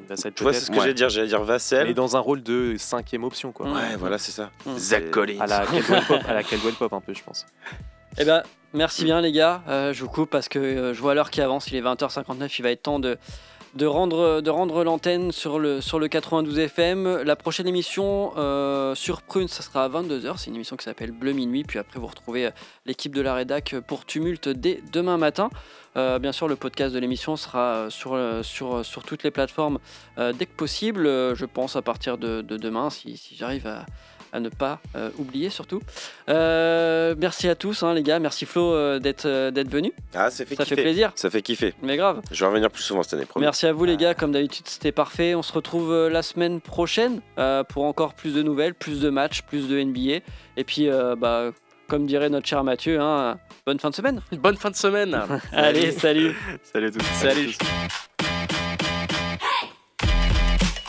Vassell 0.08 0.32
Tu 0.34 0.42
vois, 0.42 0.52
c'est 0.54 0.60
ce 0.60 0.66
que 0.66 0.72
peut-être. 0.72 0.80
j'allais 0.82 0.94
dire, 0.94 1.08
j'allais 1.10 1.26
dire 1.28 1.42
Vassell. 1.44 1.86
Mais 1.86 1.92
dans 1.94 2.16
un 2.16 2.20
rôle 2.20 2.42
de 2.42 2.76
cinquième 2.78 3.24
option 3.24 3.52
quoi. 3.52 3.66
Ouais, 3.70 3.96
voilà, 3.98 4.16
c'est 4.16 4.32
ça. 4.32 4.50
Mm. 4.64 4.76
Zach 4.78 5.10
Collins. 5.10 5.40
À 5.40 5.46
la 5.46 5.66
Caldwell 5.66 6.02
Pop, 6.08 6.20
à 6.26 6.32
la 6.34 6.42
Caldwell 6.42 6.74
Pop 6.74 6.92
un 6.94 7.00
peu 7.02 7.12
je 7.12 7.22
pense. 7.22 7.44
Eh 8.16 8.24
ben, 8.24 8.44
merci 8.72 9.04
bien 9.04 9.20
les 9.20 9.32
gars. 9.32 9.62
Euh, 9.68 9.92
je 9.92 10.04
vous 10.04 10.08
coupe 10.08 10.30
parce 10.30 10.48
que 10.48 10.58
euh, 10.60 10.94
je 10.94 11.00
vois 11.00 11.14
l'heure 11.14 11.30
qui 11.30 11.40
avance. 11.40 11.66
Il 11.68 11.74
est 11.74 11.82
20h59. 11.82 12.54
Il 12.58 12.62
va 12.62 12.70
être 12.70 12.84
temps 12.84 13.00
de, 13.00 13.18
de 13.74 13.86
rendre, 13.86 14.40
de 14.40 14.50
rendre 14.50 14.84
l'antenne 14.84 15.32
sur 15.32 15.58
le, 15.58 15.80
sur 15.80 15.98
le 15.98 16.06
92 16.06 16.60
FM. 16.60 17.22
La 17.22 17.34
prochaine 17.34 17.66
émission 17.66 18.32
euh, 18.36 18.94
sur 18.94 19.22
Prune, 19.22 19.48
ça 19.48 19.64
sera 19.64 19.84
à 19.84 19.88
22h. 19.88 20.34
C'est 20.36 20.50
une 20.50 20.54
émission 20.54 20.76
qui 20.76 20.84
s'appelle 20.84 21.10
Bleu 21.10 21.32
Minuit. 21.32 21.64
Puis 21.64 21.80
après, 21.80 21.98
vous 21.98 22.06
retrouvez 22.06 22.50
l'équipe 22.86 23.12
de 23.12 23.20
la 23.20 23.34
rédac 23.34 23.74
pour 23.88 24.06
Tumulte 24.06 24.48
dès 24.48 24.80
demain 24.92 25.16
matin. 25.16 25.50
Bien 25.96 26.32
sûr, 26.32 26.48
le 26.48 26.56
podcast 26.56 26.92
de 26.92 26.98
l'émission 26.98 27.36
sera 27.36 27.86
sur, 27.88 28.18
sur, 28.42 28.84
sur 28.84 29.04
toutes 29.04 29.22
les 29.22 29.30
plateformes 29.30 29.78
dès 30.16 30.46
que 30.46 30.56
possible. 30.56 31.04
Je 31.04 31.44
pense 31.44 31.76
à 31.76 31.82
partir 31.82 32.18
de, 32.18 32.42
de 32.42 32.56
demain, 32.56 32.90
si, 32.90 33.16
si 33.16 33.36
j'arrive 33.36 33.68
à, 33.68 33.86
à 34.35 34.41
ne 34.41 34.49
pas 34.51 34.80
euh, 34.97 35.11
oublier 35.18 35.49
surtout. 35.49 35.80
Euh, 36.28 37.14
merci 37.16 37.49
à 37.49 37.55
tous, 37.55 37.82
hein, 37.82 37.95
les 37.95 38.03
gars. 38.03 38.18
Merci 38.18 38.45
Flo 38.45 38.74
euh, 38.74 38.99
d'être 38.99 39.26
euh, 39.26 39.51
d'être 39.51 39.70
venu. 39.70 39.93
Ah, 40.14 40.30
ça 40.30 40.45
fait 40.45 40.57
Ça 40.57 40.64
kiffer. 40.64 40.76
fait 40.76 40.82
plaisir. 40.82 41.12
Ça 41.14 41.30
fait 41.30 41.41
kiffer. 41.41 41.72
Mais 41.82 41.97
grave. 41.97 42.20
Je 42.30 42.41
vais 42.41 42.49
revenir 42.51 42.70
plus 42.70 42.82
souvent 42.82 43.03
cette 43.03 43.14
année, 43.14 43.24
promis. 43.26 43.45
Merci 43.47 43.66
à 43.66 43.72
vous, 43.72 43.85
les 43.85 43.97
gars. 43.97 44.14
Comme 44.14 44.32
d'habitude, 44.32 44.66
c'était 44.68 44.93
parfait. 44.93 45.35
On 45.35 45.43
se 45.43 45.53
retrouve 45.53 45.93
euh, 45.93 46.11
la 46.11 46.22
semaine 46.22 46.61
prochaine 46.61 47.20
euh, 47.39 47.62
pour 47.64 47.85
encore 47.85 48.14
plus 48.14 48.35
de 48.35 48.43
nouvelles, 48.43 48.74
plus 48.74 49.01
de 49.01 49.09
matchs, 49.09 49.43
plus 49.43 49.68
de 49.68 49.80
NBA. 49.80 50.24
Et 50.57 50.64
puis, 50.64 50.89
euh, 50.91 51.14
bah, 51.16 51.53
comme 51.89 52.07
dirait 52.07 52.28
notre 52.28 52.47
cher 52.49 52.64
Mathieu, 52.64 52.99
hein, 53.01 53.39
bonne 53.66 53.78
fin 53.78 53.91
de 53.91 53.95
semaine. 53.95 54.20
bonne 54.32 54.57
fin 54.57 54.70
de 54.70 54.76
semaine. 54.76 55.16
Allez, 55.53 55.93
salut. 55.93 56.35
Salut 56.72 56.89
à 56.89 56.91
tous. 56.91 57.05
Salut. 57.20 57.57